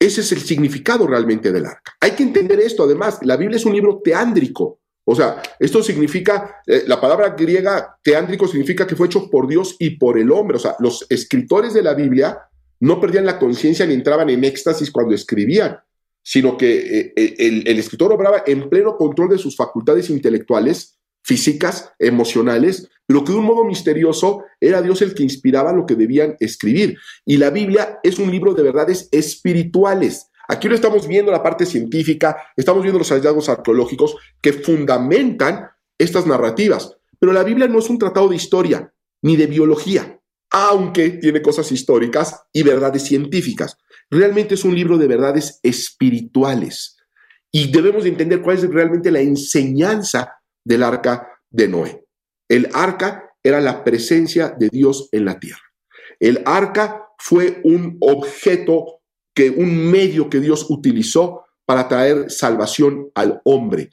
Ese 0.00 0.22
es 0.22 0.32
el 0.32 0.40
significado 0.40 1.06
realmente 1.06 1.52
del 1.52 1.66
arca. 1.66 1.92
Hay 2.00 2.12
que 2.12 2.22
entender 2.22 2.58
esto, 2.60 2.84
además, 2.84 3.18
la 3.22 3.36
Biblia 3.36 3.58
es 3.58 3.66
un 3.66 3.74
libro 3.74 4.00
teándrico. 4.02 4.80
O 5.04 5.14
sea, 5.14 5.42
esto 5.58 5.82
significa, 5.82 6.62
eh, 6.66 6.84
la 6.86 7.00
palabra 7.00 7.30
griega 7.30 7.98
teándrico 8.02 8.46
significa 8.46 8.86
que 8.86 8.96
fue 8.96 9.08
hecho 9.08 9.28
por 9.28 9.46
Dios 9.46 9.76
y 9.78 9.98
por 9.98 10.18
el 10.18 10.30
hombre. 10.30 10.56
O 10.56 10.60
sea, 10.60 10.76
los 10.78 11.04
escritores 11.10 11.74
de 11.74 11.82
la 11.82 11.94
Biblia 11.94 12.38
no 12.80 12.98
perdían 12.98 13.26
la 13.26 13.38
conciencia 13.38 13.84
ni 13.84 13.92
entraban 13.92 14.30
en 14.30 14.44
éxtasis 14.44 14.90
cuando 14.90 15.14
escribían, 15.14 15.78
sino 16.22 16.56
que 16.56 16.78
eh, 16.78 17.12
eh, 17.16 17.34
el, 17.38 17.68
el 17.68 17.78
escritor 17.78 18.12
obraba 18.12 18.42
en 18.46 18.70
pleno 18.70 18.96
control 18.96 19.30
de 19.30 19.38
sus 19.38 19.54
facultades 19.54 20.08
intelectuales 20.08 20.99
físicas, 21.22 21.92
emocionales, 21.98 22.88
pero 23.06 23.24
que 23.24 23.32
de 23.32 23.38
un 23.38 23.44
modo 23.44 23.64
misterioso 23.64 24.44
era 24.60 24.82
Dios 24.82 25.02
el 25.02 25.14
que 25.14 25.22
inspiraba 25.22 25.72
lo 25.72 25.84
que 25.84 25.96
debían 25.96 26.36
escribir. 26.38 26.96
Y 27.24 27.38
la 27.38 27.50
Biblia 27.50 27.98
es 28.02 28.18
un 28.18 28.30
libro 28.30 28.54
de 28.54 28.62
verdades 28.62 29.08
espirituales. 29.10 30.30
Aquí 30.48 30.68
lo 30.68 30.74
estamos 30.74 31.06
viendo 31.06 31.32
la 31.32 31.42
parte 31.42 31.66
científica, 31.66 32.36
estamos 32.56 32.82
viendo 32.82 32.98
los 32.98 33.10
hallazgos 33.10 33.48
arqueológicos 33.48 34.16
que 34.40 34.52
fundamentan 34.52 35.68
estas 35.98 36.26
narrativas. 36.26 36.96
Pero 37.18 37.32
la 37.32 37.44
Biblia 37.44 37.68
no 37.68 37.78
es 37.78 37.90
un 37.90 37.98
tratado 37.98 38.28
de 38.28 38.36
historia 38.36 38.92
ni 39.22 39.36
de 39.36 39.46
biología, 39.46 40.20
aunque 40.50 41.10
tiene 41.10 41.42
cosas 41.42 41.70
históricas 41.70 42.42
y 42.52 42.62
verdades 42.62 43.02
científicas. 43.02 43.76
Realmente 44.10 44.54
es 44.54 44.64
un 44.64 44.74
libro 44.74 44.98
de 44.98 45.06
verdades 45.06 45.60
espirituales. 45.62 46.96
Y 47.52 47.70
debemos 47.70 48.04
de 48.04 48.10
entender 48.10 48.40
cuál 48.40 48.56
es 48.56 48.68
realmente 48.68 49.10
la 49.10 49.20
enseñanza 49.20 50.39
del 50.64 50.82
arca 50.82 51.28
de 51.50 51.68
Noé. 51.68 52.04
El 52.48 52.68
arca 52.72 53.30
era 53.42 53.60
la 53.60 53.84
presencia 53.84 54.54
de 54.58 54.68
Dios 54.68 55.08
en 55.12 55.24
la 55.24 55.38
tierra. 55.38 55.62
El 56.18 56.42
arca 56.44 57.08
fue 57.18 57.60
un 57.64 57.96
objeto, 58.00 59.00
que, 59.34 59.50
un 59.50 59.90
medio 59.90 60.28
que 60.28 60.40
Dios 60.40 60.66
utilizó 60.68 61.44
para 61.64 61.88
traer 61.88 62.30
salvación 62.30 63.10
al 63.14 63.40
hombre, 63.44 63.90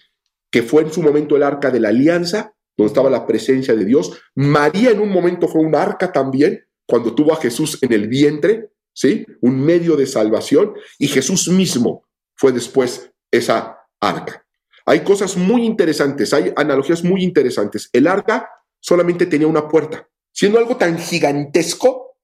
que 0.52 0.64
fue 0.64 0.82
en 0.82 0.92
su 0.92 1.02
momento 1.02 1.36
el 1.36 1.44
arca 1.44 1.70
de 1.70 1.80
la 1.80 1.90
alianza, 1.90 2.54
donde 2.76 2.88
estaba 2.88 3.10
la 3.10 3.28
presencia 3.28 3.76
de 3.76 3.86
Dios. 3.86 4.20
María 4.36 4.92
en 4.92 5.00
un 5.00 5.10
momento 5.10 5.48
fue 5.48 5.62
un 5.62 5.76
arca 5.76 6.12
también, 6.12 6.66
cuando 6.88 7.14
tuvo 7.14 7.34
a 7.34 7.42
Jesús 7.42 7.78
en 7.82 7.94
el 7.94 8.08
vientre, 8.08 8.72
¿sí? 8.94 9.26
Un 9.42 9.60
medio 9.60 9.96
de 9.96 10.08
salvación, 10.08 10.74
y 10.98 11.08
Jesús 11.08 11.50
mismo 11.50 12.08
fue 12.36 12.52
después 12.52 13.12
esa 13.32 13.80
arca. 14.00 14.47
Hay 14.90 15.02
cosas 15.02 15.36
muy 15.36 15.66
interesantes, 15.66 16.34
hay 16.34 16.54
analogías 16.56 17.04
muy 17.04 17.22
interesantes. 17.22 17.90
El 17.92 18.08
arca 18.08 18.50
solamente 18.80 19.26
tenía 19.26 19.48
una 19.48 19.68
puerta. 19.68 20.08
Siendo 20.32 20.58
algo 20.60 20.78
tan 20.78 20.98
gigantesco, 20.98 22.16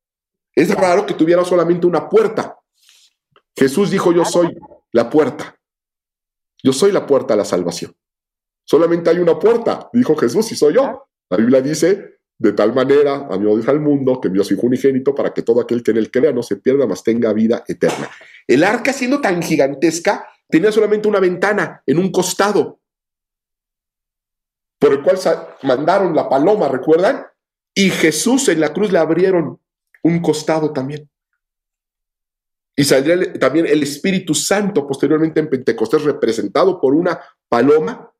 es 0.55 0.73
raro 0.73 1.05
que 1.05 1.13
tuviera 1.13 1.43
solamente 1.43 1.85
una 1.85 2.07
puerta. 2.07 2.57
Jesús 3.53 3.91
dijo, 3.91 4.13
yo 4.13 4.23
soy 4.23 4.57
la 4.93 5.09
puerta. 5.09 5.59
Yo 6.63 6.71
soy 6.71 6.93
la 6.93 7.05
puerta 7.05 7.33
a 7.33 7.37
la 7.37 7.43
salvación. 7.43 7.93
Solamente 8.63 9.09
hay 9.09 9.19
una 9.19 9.37
puerta, 9.37 9.89
dijo 9.91 10.15
Jesús, 10.15 10.49
y 10.53 10.55
soy 10.55 10.75
yo. 10.75 11.09
La 11.29 11.35
Biblia 11.35 11.61
dice, 11.61 12.19
de 12.37 12.53
tal 12.53 12.73
manera 12.73 13.27
a 13.29 13.37
Dios 13.37 13.67
al 13.67 13.81
mundo 13.81 14.21
que 14.21 14.29
envió 14.29 14.41
a 14.41 14.45
su 14.45 14.53
hijo 14.53 14.67
unigénito 14.67 15.13
para 15.13 15.33
que 15.33 15.41
todo 15.41 15.59
aquel 15.59 15.83
que 15.83 15.91
en 15.91 15.97
él 15.97 16.09
crea 16.09 16.31
no 16.31 16.43
se 16.43 16.55
pierda, 16.55 16.87
mas 16.87 17.03
tenga 17.03 17.33
vida 17.33 17.65
eterna. 17.67 18.09
El 18.47 18.63
arca 18.63 18.93
siendo 18.93 19.19
tan 19.19 19.41
gigantesca, 19.41 20.27
tenía 20.53 20.71
solamente 20.71 21.07
una 21.07 21.19
ventana 21.19 21.81
en 21.83 21.97
un 21.97 22.11
costado, 22.11 22.79
por 24.77 24.93
el 24.93 25.01
cual 25.01 25.17
mandaron 25.63 26.15
la 26.15 26.29
paloma, 26.29 26.67
¿recuerdan? 26.67 27.25
Y 27.73 27.89
Jesús 27.89 28.47
en 28.49 28.59
la 28.59 28.71
cruz 28.71 28.91
le 28.91 28.99
abrieron 28.99 29.59
un 30.03 30.21
costado 30.21 30.71
también. 30.71 31.09
Y 32.75 32.83
saldría 32.83 33.33
también 33.39 33.65
el 33.65 33.81
Espíritu 33.81 34.35
Santo 34.35 34.85
posteriormente 34.85 35.39
en 35.39 35.49
Pentecostés 35.49 36.03
representado 36.03 36.79
por 36.79 36.93
una 36.93 37.19
paloma, 37.49 38.13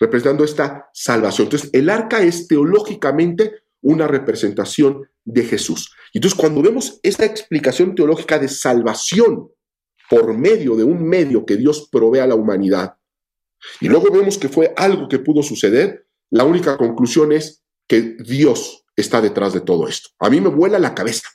representando 0.00 0.42
esta 0.42 0.90
salvación. 0.92 1.46
Entonces, 1.46 1.70
el 1.72 1.90
arca 1.90 2.20
es 2.22 2.48
teológicamente 2.48 3.62
una 3.82 4.08
representación 4.08 5.08
de 5.24 5.44
Jesús. 5.44 5.94
Entonces, 6.12 6.36
cuando 6.36 6.60
vemos 6.60 6.98
esta 7.04 7.24
explicación 7.24 7.94
teológica 7.94 8.36
de 8.40 8.48
salvación 8.48 9.52
por 10.08 10.36
medio 10.36 10.76
de 10.76 10.84
un 10.84 11.02
medio 11.02 11.44
que 11.44 11.56
Dios 11.56 11.88
provee 11.90 12.20
a 12.20 12.26
la 12.26 12.34
humanidad, 12.34 12.98
y 13.80 13.88
luego 13.88 14.10
vemos 14.10 14.38
que 14.38 14.48
fue 14.48 14.72
algo 14.76 15.08
que 15.08 15.18
pudo 15.18 15.42
suceder, 15.42 16.06
la 16.30 16.44
única 16.44 16.76
conclusión 16.76 17.32
es 17.32 17.62
que 17.86 18.16
Dios 18.18 18.84
está 18.96 19.20
detrás 19.20 19.52
de 19.52 19.60
todo 19.60 19.88
esto. 19.88 20.10
A 20.18 20.30
mí 20.30 20.40
me 20.40 20.48
vuela 20.48 20.78
la 20.78 20.94
cabeza. 20.94 21.28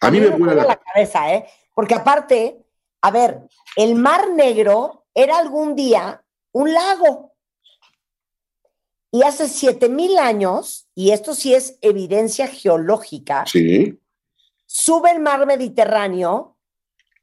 A, 0.00 0.10
mí, 0.10 0.20
me, 0.20 0.30
vuela, 0.30 0.54
la... 0.54 0.76
cabeza, 0.76 1.32
¿eh? 1.34 1.46
Porque 1.74 1.94
aparte, 1.94 2.58
a 3.02 3.10
ver, 3.10 3.42
el 3.76 3.94
Mar 3.94 4.30
Negro 4.30 5.04
era 5.14 5.38
algún 5.38 5.76
día 5.76 6.22
un 6.52 6.72
lago. 6.72 7.32
Y 9.10 9.22
hace 9.22 9.48
siete 9.48 9.88
mil 9.88 10.18
años, 10.18 10.88
y 10.94 11.10
esto 11.10 11.34
sí 11.34 11.54
es 11.54 11.76
evidencia 11.82 12.48
geológica, 12.48 13.44
sí. 13.46 14.00
sube 14.66 15.10
el 15.10 15.20
mar 15.20 15.46
Mediterráneo 15.46 16.51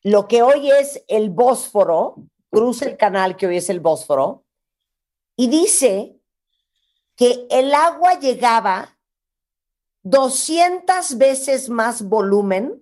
lo 0.03 0.27
que 0.27 0.41
hoy 0.41 0.71
es 0.71 1.03
el 1.07 1.29
Bósforo, 1.29 2.15
cruza 2.49 2.85
el 2.85 2.97
canal 2.97 3.35
que 3.35 3.47
hoy 3.47 3.57
es 3.57 3.69
el 3.69 3.79
Bósforo, 3.79 4.45
y 5.35 5.47
dice 5.47 6.15
que 7.15 7.47
el 7.49 7.73
agua 7.73 8.19
llegaba 8.19 8.97
200 10.03 11.17
veces 11.17 11.69
más 11.69 12.03
volumen 12.03 12.81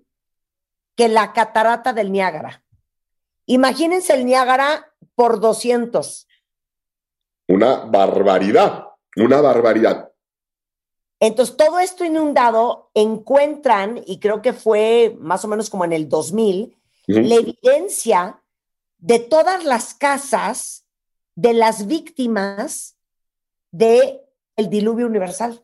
que 0.96 1.08
la 1.08 1.34
catarata 1.34 1.94
del 1.94 2.12
Niágara. 2.12 2.64
Imagínense 3.46 4.14
el 4.14 4.26
Niágara 4.26 4.94
por 5.16 5.40
200. 5.40 6.28
Una 7.48 7.86
barbaridad, 7.86 8.88
una 9.16 9.42
barbaridad. 9.42 10.12
Entonces, 11.20 11.58
todo 11.58 11.80
esto 11.80 12.06
inundado 12.06 12.92
encuentran, 12.94 14.02
y 14.06 14.20
creo 14.20 14.44
que 14.44 14.54
fue 14.54 15.16
más 15.20 15.44
o 15.46 15.48
menos 15.48 15.70
como 15.70 15.86
en 15.86 15.94
el 15.94 16.08
2000, 16.10 16.77
la 17.08 17.36
evidencia 17.36 18.42
de 19.00 19.20
todas 19.20 19.64
las 19.64 19.94
casas 19.94 20.86
de 21.36 21.54
las 21.54 21.88
víctimas 21.88 22.98
del 23.72 24.22
el 24.56 24.70
diluvio 24.70 25.06
universal. 25.06 25.64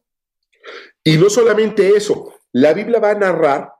Y 1.03 1.17
no 1.17 1.29
solamente 1.29 1.89
eso, 1.89 2.33
la 2.51 2.73
Biblia 2.73 2.99
va 2.99 3.11
a 3.11 3.15
narrar 3.15 3.73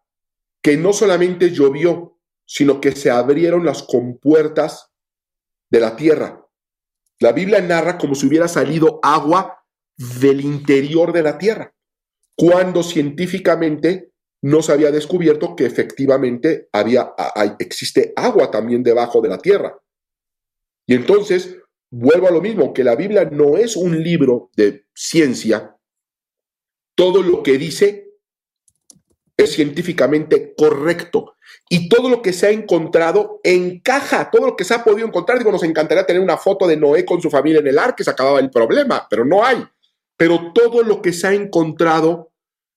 que 0.61 0.75
no 0.75 0.91
solamente 0.91 1.51
llovió, 1.51 2.17
sino 2.45 2.81
que 2.81 2.93
se 2.93 3.11
abrieron 3.11 3.63
las 3.63 3.83
compuertas 3.83 4.91
de 5.69 5.79
la 5.79 5.95
tierra. 5.95 6.45
La 7.19 7.31
Biblia 7.31 7.61
narra 7.61 7.97
como 7.97 8.15
si 8.15 8.27
hubiera 8.27 8.47
salido 8.47 8.99
agua 9.03 9.63
del 9.95 10.41
interior 10.41 11.13
de 11.13 11.23
la 11.23 11.37
tierra, 11.37 11.73
cuando 12.35 12.81
científicamente 12.81 14.12
no 14.43 14.61
se 14.61 14.73
había 14.73 14.91
descubierto 14.91 15.55
que 15.55 15.65
efectivamente 15.65 16.67
había, 16.73 17.13
existe 17.59 18.11
agua 18.17 18.51
también 18.51 18.83
debajo 18.83 19.21
de 19.21 19.29
la 19.29 19.37
tierra. 19.37 19.79
Y 20.85 20.95
entonces, 20.95 21.55
vuelvo 21.89 22.27
a 22.27 22.31
lo 22.31 22.41
mismo, 22.41 22.73
que 22.73 22.83
la 22.83 22.95
Biblia 22.95 23.23
no 23.23 23.55
es 23.55 23.77
un 23.77 24.03
libro 24.03 24.51
de 24.57 24.85
ciencia. 24.93 25.77
Todo 26.93 27.23
lo 27.23 27.41
que 27.41 27.57
dice 27.57 28.11
es 29.37 29.53
científicamente 29.53 30.53
correcto. 30.57 31.37
Y 31.69 31.87
todo 31.87 32.09
lo 32.09 32.21
que 32.21 32.33
se 32.33 32.47
ha 32.47 32.51
encontrado 32.51 33.39
encaja, 33.43 34.29
todo 34.29 34.47
lo 34.47 34.55
que 34.57 34.65
se 34.65 34.73
ha 34.73 34.83
podido 34.83 35.07
encontrar. 35.07 35.37
Digo, 35.37 35.53
nos 35.53 35.63
encantaría 35.63 36.05
tener 36.05 36.21
una 36.21 36.35
foto 36.35 36.67
de 36.67 36.75
Noé 36.75 37.05
con 37.05 37.21
su 37.21 37.29
familia 37.29 37.61
en 37.61 37.67
el 37.67 37.79
arca, 37.79 38.03
se 38.03 38.09
acababa 38.09 38.41
el 38.41 38.51
problema, 38.51 39.07
pero 39.09 39.23
no 39.23 39.41
hay. 39.45 39.63
Pero 40.17 40.51
todo 40.53 40.83
lo 40.83 41.01
que 41.01 41.13
se 41.13 41.27
ha 41.27 41.33
encontrado 41.33 42.32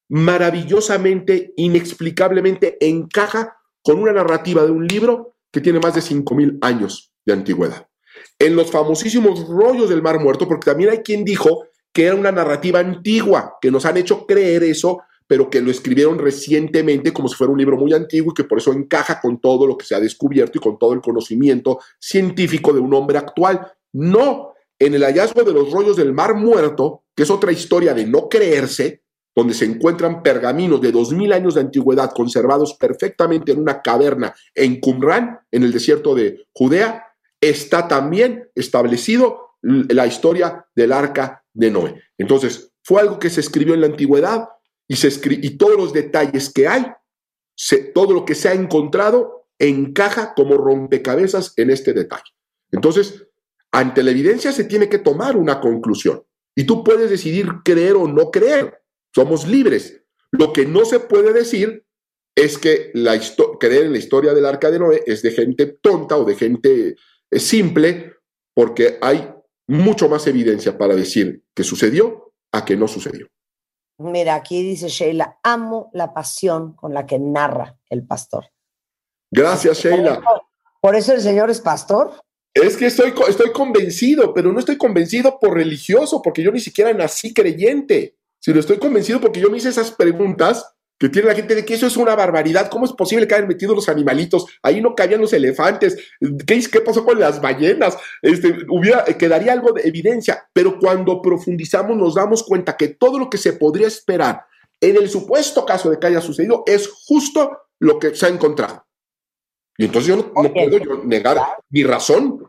maravillosamente, 0.09 1.53
inexplicablemente 1.57 2.77
encaja 2.81 3.57
con 3.83 3.99
una 3.99 4.13
narrativa 4.13 4.65
de 4.65 4.71
un 4.71 4.87
libro 4.87 5.37
que 5.53 5.61
tiene 5.61 5.81
más 5.81 5.95
de 5.95 6.01
5.000 6.01 6.59
años 6.61 7.13
de 7.25 7.33
antigüedad. 7.33 7.89
En 8.39 8.57
los 8.57 8.71
famosísimos 8.71 9.47
rollos 9.49 9.89
del 9.89 10.03
Mar 10.03 10.21
Muerto, 10.21 10.47
porque 10.49 10.71
también 10.71 10.91
hay 10.91 10.99
quien 10.99 11.25
dijo 11.25 11.67
que 11.93 12.05
era 12.05 12.15
una 12.15 12.33
narrativa 12.33 12.81
antigua, 12.81 13.57
que 13.61 13.71
nos 13.71 13.87
han 13.87 13.97
hecho 13.97 14.27
creer 14.27 14.65
eso, 14.65 15.03
pero 15.27 15.51
que 15.51 15.61
lo 15.61 15.71
escribieron 15.71 16.19
recientemente 16.19 17.13
como 17.13 17.29
si 17.29 17.35
fuera 17.35 17.53
un 17.53 17.59
libro 17.59 17.77
muy 17.77 17.93
antiguo 17.93 18.33
y 18.33 18.35
que 18.35 18.45
por 18.45 18.59
eso 18.59 18.73
encaja 18.73 19.21
con 19.21 19.41
todo 19.41 19.67
lo 19.67 19.77
que 19.77 19.87
se 19.87 19.95
ha 19.95 20.01
descubierto 20.01 20.59
y 20.59 20.61
con 20.61 20.79
todo 20.79 20.93
el 20.93 21.01
conocimiento 21.01 21.81
científico 21.99 22.73
de 22.73 22.81
un 22.81 22.93
hombre 22.95 23.19
actual. 23.19 23.73
No, 23.93 24.53
en 24.79 24.95
el 24.95 25.03
hallazgo 25.03 25.43
de 25.43 25.53
los 25.53 25.73
rollos 25.73 25.97
del 25.97 26.13
Mar 26.13 26.35
Muerto, 26.35 27.05
que 27.15 27.23
es 27.23 27.31
otra 27.31 27.51
historia 27.51 27.95
de 27.95 28.07
no 28.07 28.29
creerse, 28.29 29.03
donde 29.37 29.53
se 29.53 29.67
encuentran 29.67 30.23
pergaminos 30.23 30.81
de 30.81 30.91
2000 30.91 31.33
años 31.35 31.55
de 31.55 31.61
antigüedad 31.61 32.11
conservados 32.13 32.75
perfectamente 32.75 33.53
en 33.53 33.61
una 33.61 33.83
caverna 33.83 34.35
en 34.55 34.81
Qumran, 34.81 35.41
en 35.53 35.63
el 35.63 35.73
desierto 35.73 36.15
de 36.15 36.47
Judea, 36.55 37.05
está 37.39 37.87
también 37.87 38.49
establecido 38.55 39.59
la 39.61 40.07
historia 40.07 40.67
del 40.75 40.93
arca 40.93 41.45
de 41.53 41.71
Noé. 41.71 42.03
Entonces, 42.17 42.73
fue 42.83 43.03
algo 43.03 43.19
que 43.19 43.29
se 43.29 43.41
escribió 43.41 43.75
en 43.75 43.83
la 43.83 43.89
antigüedad 43.89 44.49
y, 44.89 44.97
se 44.97 45.09
y 45.31 45.51
todos 45.59 45.77
los 45.77 45.93
detalles 45.93 46.51
que 46.51 46.67
hay, 46.67 46.87
todo 47.95 48.15
lo 48.15 48.25
que 48.25 48.35
se 48.35 48.49
ha 48.49 48.55
encontrado, 48.55 49.49
encaja 49.59 50.33
como 50.35 50.57
rompecabezas 50.57 51.53
en 51.57 51.71
este 51.71 51.93
detalle. 51.93 52.33
Entonces, 52.71 53.27
ante 53.71 54.03
la 54.03 54.13
evidencia 54.13 54.53
se 54.53 54.65
tiene 54.65 54.89
que 54.89 54.99
tomar 54.99 55.37
una 55.37 55.61
conclusión. 55.61 56.23
Y 56.55 56.65
tú 56.65 56.83
puedes 56.83 57.11
decidir 57.11 57.49
creer 57.65 57.97
o 57.97 58.09
no 58.09 58.31
creer. 58.31 58.81
Somos 59.17 59.49
libres. 59.49 60.03
Lo 60.31 60.53
que 60.53 60.67
no 60.67 60.85
se 60.85 61.01
puede 61.01 61.33
decir 61.33 61.87
es 62.37 62.59
que 62.59 62.91
la 62.93 63.19
creer 63.59 63.87
en 63.87 63.93
la 63.93 63.99
historia 63.99 64.35
del 64.35 64.45
arca 64.45 64.71
de 64.71 64.79
Noé 64.79 65.05
es 65.07 65.23
de 65.23 65.31
gente 65.31 65.79
tonta 65.81 66.19
o 66.19 66.25
de 66.27 66.35
gente 66.35 66.97
eh, 67.31 67.39
simple, 67.39 68.13
porque 68.53 68.99
hay 69.01 69.33
mucho 69.69 70.11
más 70.11 70.27
evidencia 70.27 70.77
para 70.77 70.95
decir 70.95 71.43
que 71.55 71.65
sucedió 71.65 72.35
a 72.53 72.67
que 72.67 72.77
no 72.77 72.87
sucedió. 72.89 73.27
Mira, 73.97 74.35
aquí 74.35 74.63
dice 74.63 74.89
Sheila, 74.89 75.39
amo 75.43 75.89
la 75.95 76.13
pasión 76.13 76.75
con 76.75 76.93
la 76.93 77.07
que 77.07 77.19
narra 77.19 77.79
el 77.89 78.07
pastor. 78.07 78.45
Gracias, 79.31 79.79
Sheila. 79.79 80.21
Por 80.83 80.95
eso 80.95 81.15
el 81.15 81.23
Señor 81.23 81.49
es 81.49 81.63
pastor. 81.63 82.21
Es 82.53 82.77
que 82.77 82.85
estoy, 82.85 83.15
estoy 83.31 83.51
convencido, 83.53 84.35
pero 84.35 84.53
no 84.53 84.59
estoy 84.59 84.77
convencido 84.77 85.39
por 85.41 85.55
religioso, 85.55 86.21
porque 86.21 86.43
yo 86.43 86.53
ni 86.53 86.61
siquiera 86.61 86.93
nací 86.93 87.33
creyente, 87.33 88.17
sino 88.47 88.61
estoy 88.61 88.79
convencido 88.79 89.21
porque 89.21 89.41
yo 89.41 89.51
me 89.51 89.59
hice 89.59 89.71
esas 89.71 89.91
preguntas 89.91 90.73
que 91.01 91.09
tiene 91.09 91.27
la 91.27 91.35
gente 91.35 91.57
de 91.57 91.65
que 91.65 91.75
eso 91.75 91.89
es 91.89 91.97
una 91.97 92.15
barbaridad. 92.15 92.71
¿Cómo 92.71 92.85
es 92.85 92.93
posible 92.93 93.27
que 93.27 93.35
hayan 93.35 93.49
metido 93.49 93.75
los 93.75 93.89
animalitos? 93.89 94.47
Ahí 94.63 94.81
no 94.81 94.95
cabían 94.95 95.21
los 95.21 95.33
elefantes. 95.33 95.97
¿Qué, 96.47 96.61
qué 96.71 96.81
pasó 96.81 97.05
con 97.05 97.19
las 97.19 97.43
ballenas? 97.43 97.99
Este, 98.23 98.57
hubiera, 98.69 99.05
quedaría 99.05 99.53
algo 99.53 99.73
de 99.73 99.83
evidencia, 99.83 100.49
pero 100.53 100.79
cuando 100.79 101.21
profundizamos 101.21 101.97
nos 101.97 102.15
damos 102.15 102.45
cuenta 102.45 102.77
que 102.77 102.87
todo 102.87 103.19
lo 103.19 103.29
que 103.29 103.37
se 103.37 103.55
podría 103.55 103.89
esperar 103.89 104.45
en 104.81 104.95
el 104.95 105.11
supuesto 105.11 105.67
caso 105.67 105.91
de 105.91 105.99
que 105.99 106.07
haya 106.07 106.21
sucedido 106.21 106.63
es 106.67 106.89
justo 106.89 107.51
lo 107.81 107.99
que 107.99 108.15
se 108.15 108.27
ha 108.27 108.29
encontrado. 108.29 108.87
Y 109.77 109.87
entonces 109.87 110.07
yo 110.07 110.17
no, 110.19 110.53
puedo 110.53 110.79
yo 110.79 111.03
negar 111.03 111.39
mi 111.69 111.83
razón. 111.83 112.49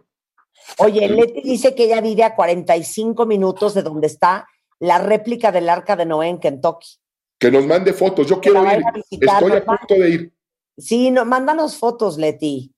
Oye, 0.78 1.10
Leti 1.10 1.42
dice 1.42 1.74
que 1.74 1.86
ella 1.86 2.02
vive 2.02 2.24
a 2.24 2.36
45 2.36 3.26
minutos 3.26 3.74
de 3.74 3.82
donde 3.82 4.06
está 4.06 4.46
la 4.80 5.00
réplica 5.00 5.52
del 5.52 5.70
arca 5.70 5.96
de 5.96 6.06
Noé 6.06 6.28
en 6.28 6.40
Kentucky. 6.40 6.88
Que 7.40 7.52
nos 7.52 7.66
mande 7.66 7.94
fotos. 7.94 8.28
Yo 8.28 8.42
Que 8.42 8.50
quiero 8.52 8.66
ir. 8.72 8.84
visitar, 8.94 9.44
Estoy 9.44 9.58
a 9.58 9.66
punto 9.66 9.94
de 9.94 10.10
ir. 10.10 10.34
Sí, 10.78 11.12
no, 11.12 11.26
mándanos 11.26 11.78
fotos, 11.78 12.18
Leti. 12.18 12.74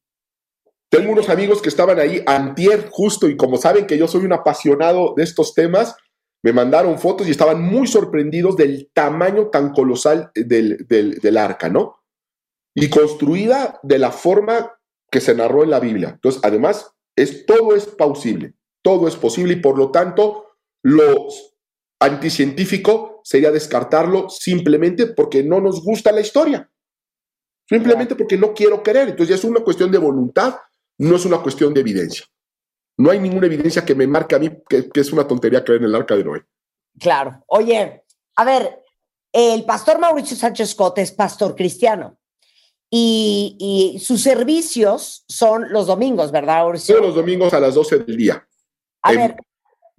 Tengo 0.89 1.11
unos 1.11 1.29
amigos 1.29 1.61
que 1.61 1.69
estaban 1.69 1.99
ahí 1.99 2.23
antier 2.25 2.89
justo 2.89 3.29
y 3.29 3.37
como 3.37 3.57
saben 3.57 3.85
que 3.85 3.97
yo 3.97 4.07
soy 4.07 4.25
un 4.25 4.33
apasionado 4.33 5.13
de 5.15 5.23
estos 5.23 5.53
temas, 5.53 5.95
me 6.41 6.53
mandaron 6.53 6.97
fotos 6.97 7.27
y 7.27 7.31
estaban 7.31 7.61
muy 7.61 7.85
sorprendidos 7.85 8.55
del 8.55 8.89
tamaño 8.93 9.47
tan 9.49 9.71
colosal 9.71 10.31
del, 10.33 10.87
del, 10.87 11.19
del 11.19 11.37
arca, 11.37 11.69
¿no? 11.69 11.97
Y 12.73 12.89
construida 12.89 13.79
de 13.83 13.99
la 13.99 14.11
forma 14.11 14.79
que 15.11 15.21
se 15.21 15.35
narró 15.35 15.63
en 15.63 15.69
la 15.71 15.79
Biblia. 15.79 16.09
Entonces, 16.13 16.41
además, 16.43 16.91
es, 17.15 17.45
todo 17.45 17.75
es 17.75 17.85
plausible, 17.85 18.53
todo 18.81 19.07
es 19.07 19.15
posible 19.15 19.53
y 19.53 19.57
por 19.57 19.77
lo 19.77 19.91
tanto, 19.91 20.47
lo 20.81 21.27
anticientífico 21.99 23.21
sería 23.23 23.51
descartarlo 23.51 24.29
simplemente 24.29 25.07
porque 25.07 25.43
no 25.43 25.59
nos 25.59 25.83
gusta 25.83 26.11
la 26.11 26.21
historia. 26.21 26.69
Simplemente 27.67 28.15
porque 28.15 28.37
no 28.37 28.53
quiero 28.53 28.81
creer. 28.81 29.09
Entonces 29.09 29.29
ya 29.29 29.35
es 29.35 29.43
una 29.43 29.59
cuestión 29.61 29.91
de 29.91 29.97
voluntad, 29.97 30.55
no 30.97 31.15
es 31.15 31.25
una 31.25 31.41
cuestión 31.41 31.73
de 31.73 31.81
evidencia. 31.81 32.25
No 32.97 33.11
hay 33.11 33.19
ninguna 33.19 33.45
evidencia 33.47 33.85
que 33.85 33.95
me 33.95 34.07
marque 34.07 34.35
a 34.35 34.39
mí 34.39 34.49
que, 34.67 34.89
que 34.89 34.99
es 34.99 35.11
una 35.13 35.27
tontería 35.27 35.63
creer 35.63 35.81
en 35.81 35.87
el 35.87 35.95
arca 35.95 36.15
de 36.15 36.23
Noé. 36.23 36.43
Claro. 36.99 37.43
Oye, 37.47 38.03
a 38.35 38.43
ver, 38.43 38.83
el 39.31 39.63
pastor 39.65 39.99
Mauricio 39.99 40.35
Sánchez 40.35 40.73
Cote 40.75 41.01
es 41.01 41.11
pastor 41.11 41.55
cristiano 41.55 42.17
y, 42.89 43.55
y 43.95 43.99
sus 43.99 44.21
servicios 44.23 45.23
son 45.27 45.71
los 45.71 45.85
domingos, 45.87 46.31
¿verdad, 46.31 46.63
Mauricio? 46.63 46.95
Todos 46.95 47.07
los 47.09 47.15
domingos 47.15 47.53
a 47.53 47.59
las 47.59 47.75
12 47.75 47.99
del 47.99 48.17
día. 48.17 48.47
A 49.03 49.13
en- 49.13 49.17
ver, 49.19 49.35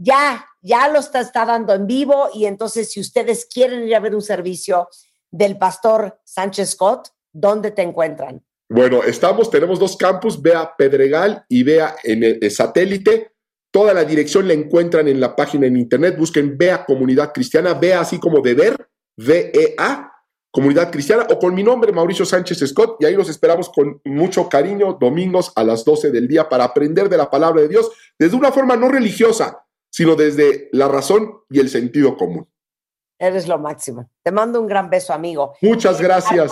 ya, 0.01 0.47
ya 0.63 0.89
lo 0.89 0.99
está, 0.99 1.45
dando 1.45 1.75
en 1.75 1.87
vivo 1.87 2.31
y 2.33 2.47
entonces 2.47 2.91
si 2.91 3.01
ustedes 3.01 3.47
quieren 3.47 3.87
ir 3.87 3.95
a 3.95 4.01
ver 4.01 4.15
un 4.15 4.23
servicio 4.23 4.89
del 5.31 5.59
pastor 5.59 6.19
Sánchez 6.25 6.71
Scott, 6.71 7.09
¿dónde 7.33 7.71
te 7.71 7.83
encuentran? 7.83 8.43
Bueno, 8.71 9.03
estamos, 9.03 9.51
tenemos 9.51 9.79
dos 9.79 9.97
campus, 9.97 10.41
vea 10.41 10.75
Pedregal 10.77 11.45
y 11.49 11.63
vea 11.65 11.97
en 12.03 12.25
el, 12.25 12.51
satélite. 12.51 13.33
Toda 13.71 13.93
la 13.93 14.05
dirección 14.05 14.49
la 14.49 14.55
encuentran 14.55 15.07
en 15.07 15.21
la 15.21 15.37
página 15.37 15.67
en 15.67 15.77
internet. 15.77 16.17
Busquen 16.17 16.57
Vea 16.57 16.85
Comunidad 16.85 17.33
Cristiana, 17.33 17.75
vea 17.75 18.01
así 18.01 18.19
como 18.19 18.41
de 18.41 18.55
ver, 18.55 18.89
V-E-A, 19.19 20.13
Comunidad 20.51 20.91
Cristiana, 20.91 21.27
o 21.31 21.39
con 21.39 21.55
mi 21.55 21.63
nombre, 21.63 21.93
Mauricio 21.93 22.25
Sánchez 22.25 22.59
Scott, 22.67 22.97
y 23.01 23.05
ahí 23.05 23.15
los 23.15 23.29
esperamos 23.29 23.69
con 23.69 24.01
mucho 24.05 24.49
cariño, 24.49 24.97
domingos 24.99 25.53
a 25.55 25.63
las 25.63 25.85
12 25.85 26.11
del 26.11 26.27
día, 26.27 26.49
para 26.49 26.65
aprender 26.65 27.09
de 27.09 27.17
la 27.17 27.31
palabra 27.31 27.61
de 27.63 27.69
Dios 27.69 27.91
desde 28.19 28.37
una 28.37 28.51
forma 28.51 28.77
no 28.77 28.89
religiosa, 28.89 29.65
sino 29.91 30.15
desde 30.15 30.69
la 30.73 30.89
razón 30.89 31.41
y 31.51 31.61
el 31.61 31.69
sentido 31.69 32.17
común. 32.17 32.49
Eres 33.19 33.47
lo 33.47 33.59
máximo. 33.59 34.09
Te 34.23 34.33
mando 34.33 34.61
un 34.61 34.67
gran 34.67 34.89
beso, 34.89 35.13
amigo. 35.13 35.55
Muchas 35.61 36.01
gracias. 36.01 36.51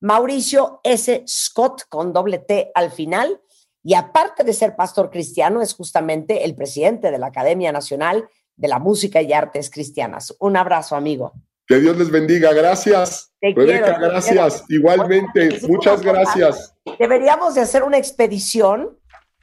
Mauricio 0.00 0.80
S. 0.84 1.24
Scott 1.26 1.82
con 1.88 2.12
doble 2.12 2.38
T 2.38 2.70
al 2.74 2.92
final. 2.92 3.40
Y 3.82 3.94
aparte 3.94 4.44
de 4.44 4.52
ser 4.52 4.76
pastor 4.76 5.10
cristiano, 5.10 5.62
es 5.62 5.74
justamente 5.74 6.44
el 6.44 6.54
presidente 6.54 7.10
de 7.10 7.18
la 7.18 7.28
Academia 7.28 7.72
Nacional 7.72 8.28
de 8.56 8.68
la 8.68 8.78
Música 8.78 9.22
y 9.22 9.32
Artes 9.32 9.70
Cristianas. 9.70 10.34
Un 10.38 10.56
abrazo, 10.56 10.96
amigo. 10.96 11.32
Que 11.66 11.76
Dios 11.78 11.96
les 11.96 12.10
bendiga. 12.10 12.52
Gracias. 12.52 13.32
Te 13.40 13.52
Rebeca, 13.54 13.96
quiero, 13.96 14.10
gracias. 14.12 14.62
quiero. 14.66 14.80
Igualmente. 14.80 15.60
Muchas 15.68 16.02
gracias. 16.02 16.74
Deberíamos 16.98 17.54
de 17.54 17.62
hacer 17.62 17.82
una 17.82 17.98
expedición 17.98 18.96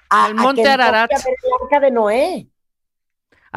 a, 0.10 0.26
Al 0.26 0.36
Monte 0.36 0.68
a 0.68 0.74
Ararat. 0.74 1.12
a 1.12 1.18
ver 1.18 1.36
el 1.44 1.52
arca 1.62 1.80
de 1.80 1.92
Noé. 1.92 2.48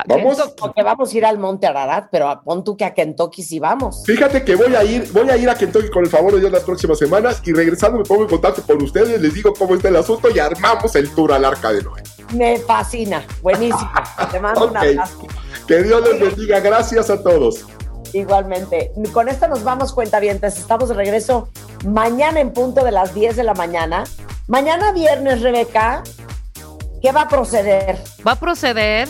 Vamos. 0.05 0.55
Porque 0.59 0.83
vamos 0.83 1.13
a 1.13 1.17
ir 1.17 1.25
al 1.25 1.39
Monte 1.39 1.67
Ararat, 1.67 2.09
pero 2.11 2.43
pon 2.45 2.63
tú 2.63 2.77
que 2.77 2.85
a 2.85 2.93
Kentucky 2.93 3.43
sí 3.43 3.59
vamos. 3.59 4.05
Fíjate 4.05 4.45
que 4.45 4.55
voy 4.55 4.75
a 4.75 4.85
ir, 4.85 5.11
voy 5.13 5.31
a 5.31 5.37
ir 5.37 5.49
a 5.49 5.55
Kentucky 5.55 5.89
con 5.89 6.05
el 6.05 6.11
favor 6.11 6.35
de 6.35 6.41
Dios 6.41 6.53
las 6.53 6.65
próximas 6.65 6.99
semanas 6.99 7.41
y 7.45 7.53
regresando 7.53 7.99
me 7.99 8.05
pongo 8.05 8.23
en 8.23 8.29
contacto 8.29 8.63
con 8.63 8.83
ustedes, 8.83 9.21
les 9.21 9.33
digo 9.33 9.55
cómo 9.55 9.75
está 9.75 9.89
el 9.89 9.97
asunto 9.97 10.29
y 10.31 10.39
armamos 10.39 10.95
el 10.97 11.11
tour 11.15 11.33
al 11.33 11.45
Arca 11.45 11.73
de 11.73 11.83
Noé. 11.83 12.03
Me 12.35 12.59
fascina. 12.59 13.25
Buenísimo. 13.41 13.91
Te 14.33 14.39
mando 14.39 14.69
un 14.69 14.77
abrazo. 14.77 15.27
Que 15.67 15.83
Dios 15.83 16.03
les 16.03 16.21
bendiga. 16.21 16.61
Gracias 16.61 17.09
a 17.09 17.23
todos. 17.23 17.65
Igualmente. 18.13 18.93
Con 19.13 19.29
esto 19.29 19.49
nos 19.49 19.65
vamos, 19.65 19.93
cuentavientes. 19.93 20.59
Estamos 20.59 20.89
de 20.91 20.95
regreso 20.95 21.49
mañana 21.87 22.41
en 22.41 22.53
punto 22.53 22.85
de 22.85 22.93
las 22.93 23.15
10 23.15 23.37
de 23.37 23.45
la 23.45 23.55
mañana. 23.55 24.05
Mañana 24.47 24.93
viernes, 24.93 25.41
Rebeca, 25.41 26.03
¿qué 27.01 27.13
va 27.13 27.23
a 27.23 27.29
proceder? 27.29 27.99
Va 28.27 28.33
a 28.33 28.37
proceder 28.37 29.09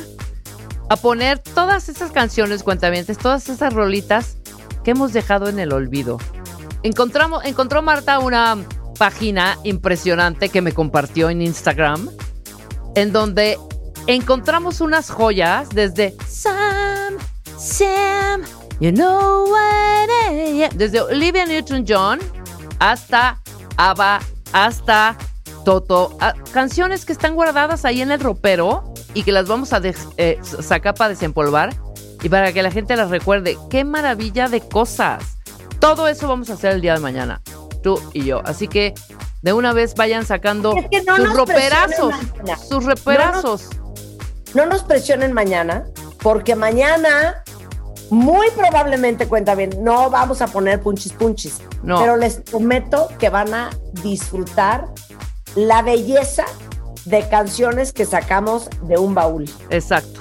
a 0.88 0.96
poner 0.96 1.38
todas 1.38 1.88
esas 1.88 2.12
canciones, 2.12 2.62
cuentavientes, 2.62 3.18
todas 3.18 3.48
esas 3.48 3.72
rolitas 3.72 4.38
que 4.84 4.92
hemos 4.92 5.12
dejado 5.12 5.48
en 5.48 5.58
el 5.58 5.72
olvido. 5.72 6.18
encontramos, 6.82 7.44
encontró 7.44 7.82
Marta 7.82 8.18
una 8.20 8.56
página 8.98 9.58
impresionante 9.64 10.48
que 10.48 10.62
me 10.62 10.72
compartió 10.72 11.28
en 11.28 11.42
Instagram, 11.42 12.08
en 12.94 13.12
donde 13.12 13.58
encontramos 14.06 14.80
unas 14.80 15.10
joyas 15.10 15.68
desde 15.70 16.14
Sam, 16.26 17.16
Sam, 17.58 18.42
you 18.80 18.92
know 18.92 19.50
what 19.50 20.08
I 20.30 20.64
am", 20.64 20.70
desde 20.76 21.00
Olivia 21.00 21.44
Newton-John 21.46 22.20
hasta 22.78 23.40
ABBA, 23.76 24.20
hasta 24.52 25.18
Toto, 25.64 26.16
ah, 26.20 26.34
canciones 26.52 27.04
que 27.04 27.12
están 27.12 27.34
guardadas 27.34 27.84
ahí 27.84 28.00
en 28.00 28.12
el 28.12 28.20
ropero 28.20 28.94
y 29.16 29.22
que 29.22 29.32
las 29.32 29.48
vamos 29.48 29.72
a 29.72 29.80
eh, 29.82 30.38
sacar 30.60 30.94
para 30.94 31.09
desempolvar 31.09 31.74
y 32.22 32.28
para 32.28 32.52
que 32.52 32.62
la 32.62 32.70
gente 32.70 32.94
las 32.97 33.09
recuerde. 33.09 33.56
¡Qué 33.70 33.82
maravilla 33.82 34.47
de 34.47 34.60
cosas! 34.60 35.38
Todo 35.78 36.06
eso 36.06 36.28
vamos 36.28 36.51
a 36.51 36.52
hacer 36.52 36.72
el 36.72 36.82
día 36.82 36.93
de 36.93 37.01
mañana, 37.01 37.40
tú 37.82 37.98
y 38.12 38.26
yo. 38.26 38.43
Así 38.44 38.68
que 38.68 38.93
de 39.40 39.55
una 39.55 39.72
vez 39.72 39.94
vayan 39.94 40.26
sacando 40.26 40.76
Es 40.76 40.84
que 40.90 41.02
no 41.02 41.16
sus 41.16 41.32
roperazos, 41.34 42.14
sus 42.68 42.84
reperazos. 42.84 43.70
No 44.52 44.66
nos 44.66 44.82
presionen 44.82 45.32
mañana, 45.32 45.86
porque 46.22 46.55
mañana 46.55 47.43
muy 48.10 48.51
probablemente 48.51 49.26
cuenta 49.28 49.55
bien, 49.55 49.70
no 49.80 50.10
vamos 50.10 50.43
a 50.43 50.47
poner 50.47 50.80
punchis 50.80 51.12
punchis, 51.14 51.62
No. 51.82 51.98
pero 52.01 52.18
les 52.18 52.36
prometo 52.36 53.09
que 53.18 53.30
van 53.30 53.55
a 53.55 53.70
disfrutar 54.02 54.88
la 55.55 55.80
belleza 55.80 56.44
de 57.06 57.26
canciones 57.28 57.92
que 57.92 58.04
sacamos 58.04 58.68
de 58.82 58.98
un 58.98 59.14
baúl. 59.14 59.48
Exacto. 59.70 60.20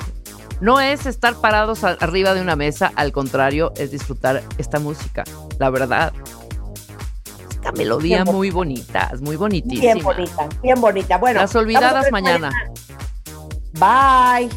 No 0.62 0.80
es 0.80 1.06
estar 1.06 1.36
parados 1.36 1.84
arriba 1.84 2.34
de 2.34 2.42
una 2.42 2.56
mesa, 2.56 2.92
al 2.96 3.12
contrario, 3.12 3.74
es 3.76 3.92
disfrutar 3.92 4.42
esta 4.58 4.80
música, 4.80 5.24
la 5.60 5.70
verdad. 5.70 6.14
Esta 7.50 7.72
melodía 7.74 8.24
Bien 8.24 8.36
muy 8.36 8.52
bonita, 8.52 9.10
es 9.14 9.22
muy 9.22 9.36
bonitísima. 9.36 9.82
Bien 9.82 10.04
bonita, 10.04 10.48
bien 10.62 10.80
bonita. 10.80 11.18
Bueno, 11.18 11.42
Las 11.42 11.56
olvidadas 11.56 12.10
mañana. 12.12 12.52
Bye. 13.74 14.50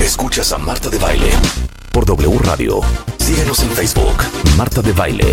Escuchas 0.00 0.52
a 0.52 0.58
Marta 0.58 0.88
de 0.88 0.98
Baile 0.98 1.30
por 1.92 2.06
W 2.06 2.38
Radio. 2.44 2.80
Síguenos 3.18 3.60
en 3.60 3.70
Facebook, 3.70 4.16
Marta 4.56 4.80
de 4.80 4.92
Baile. 4.92 5.32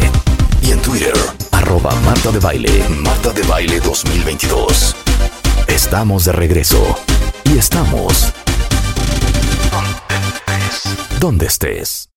Y 0.61 0.71
en 0.71 0.81
Twitter, 0.81 1.13
arroba 1.51 1.95
Marta 2.03 2.31
de 2.31 2.39
Baile, 2.39 2.83
Marta 2.89 3.31
de 3.31 3.43
Baile 3.43 3.79
2022. 3.79 4.98
Estamos 5.69 6.25
de 6.25 6.31
regreso. 6.31 6.83
Y 7.45 7.57
estamos... 7.57 8.33
Donde 11.19 11.45
estés. 11.45 12.07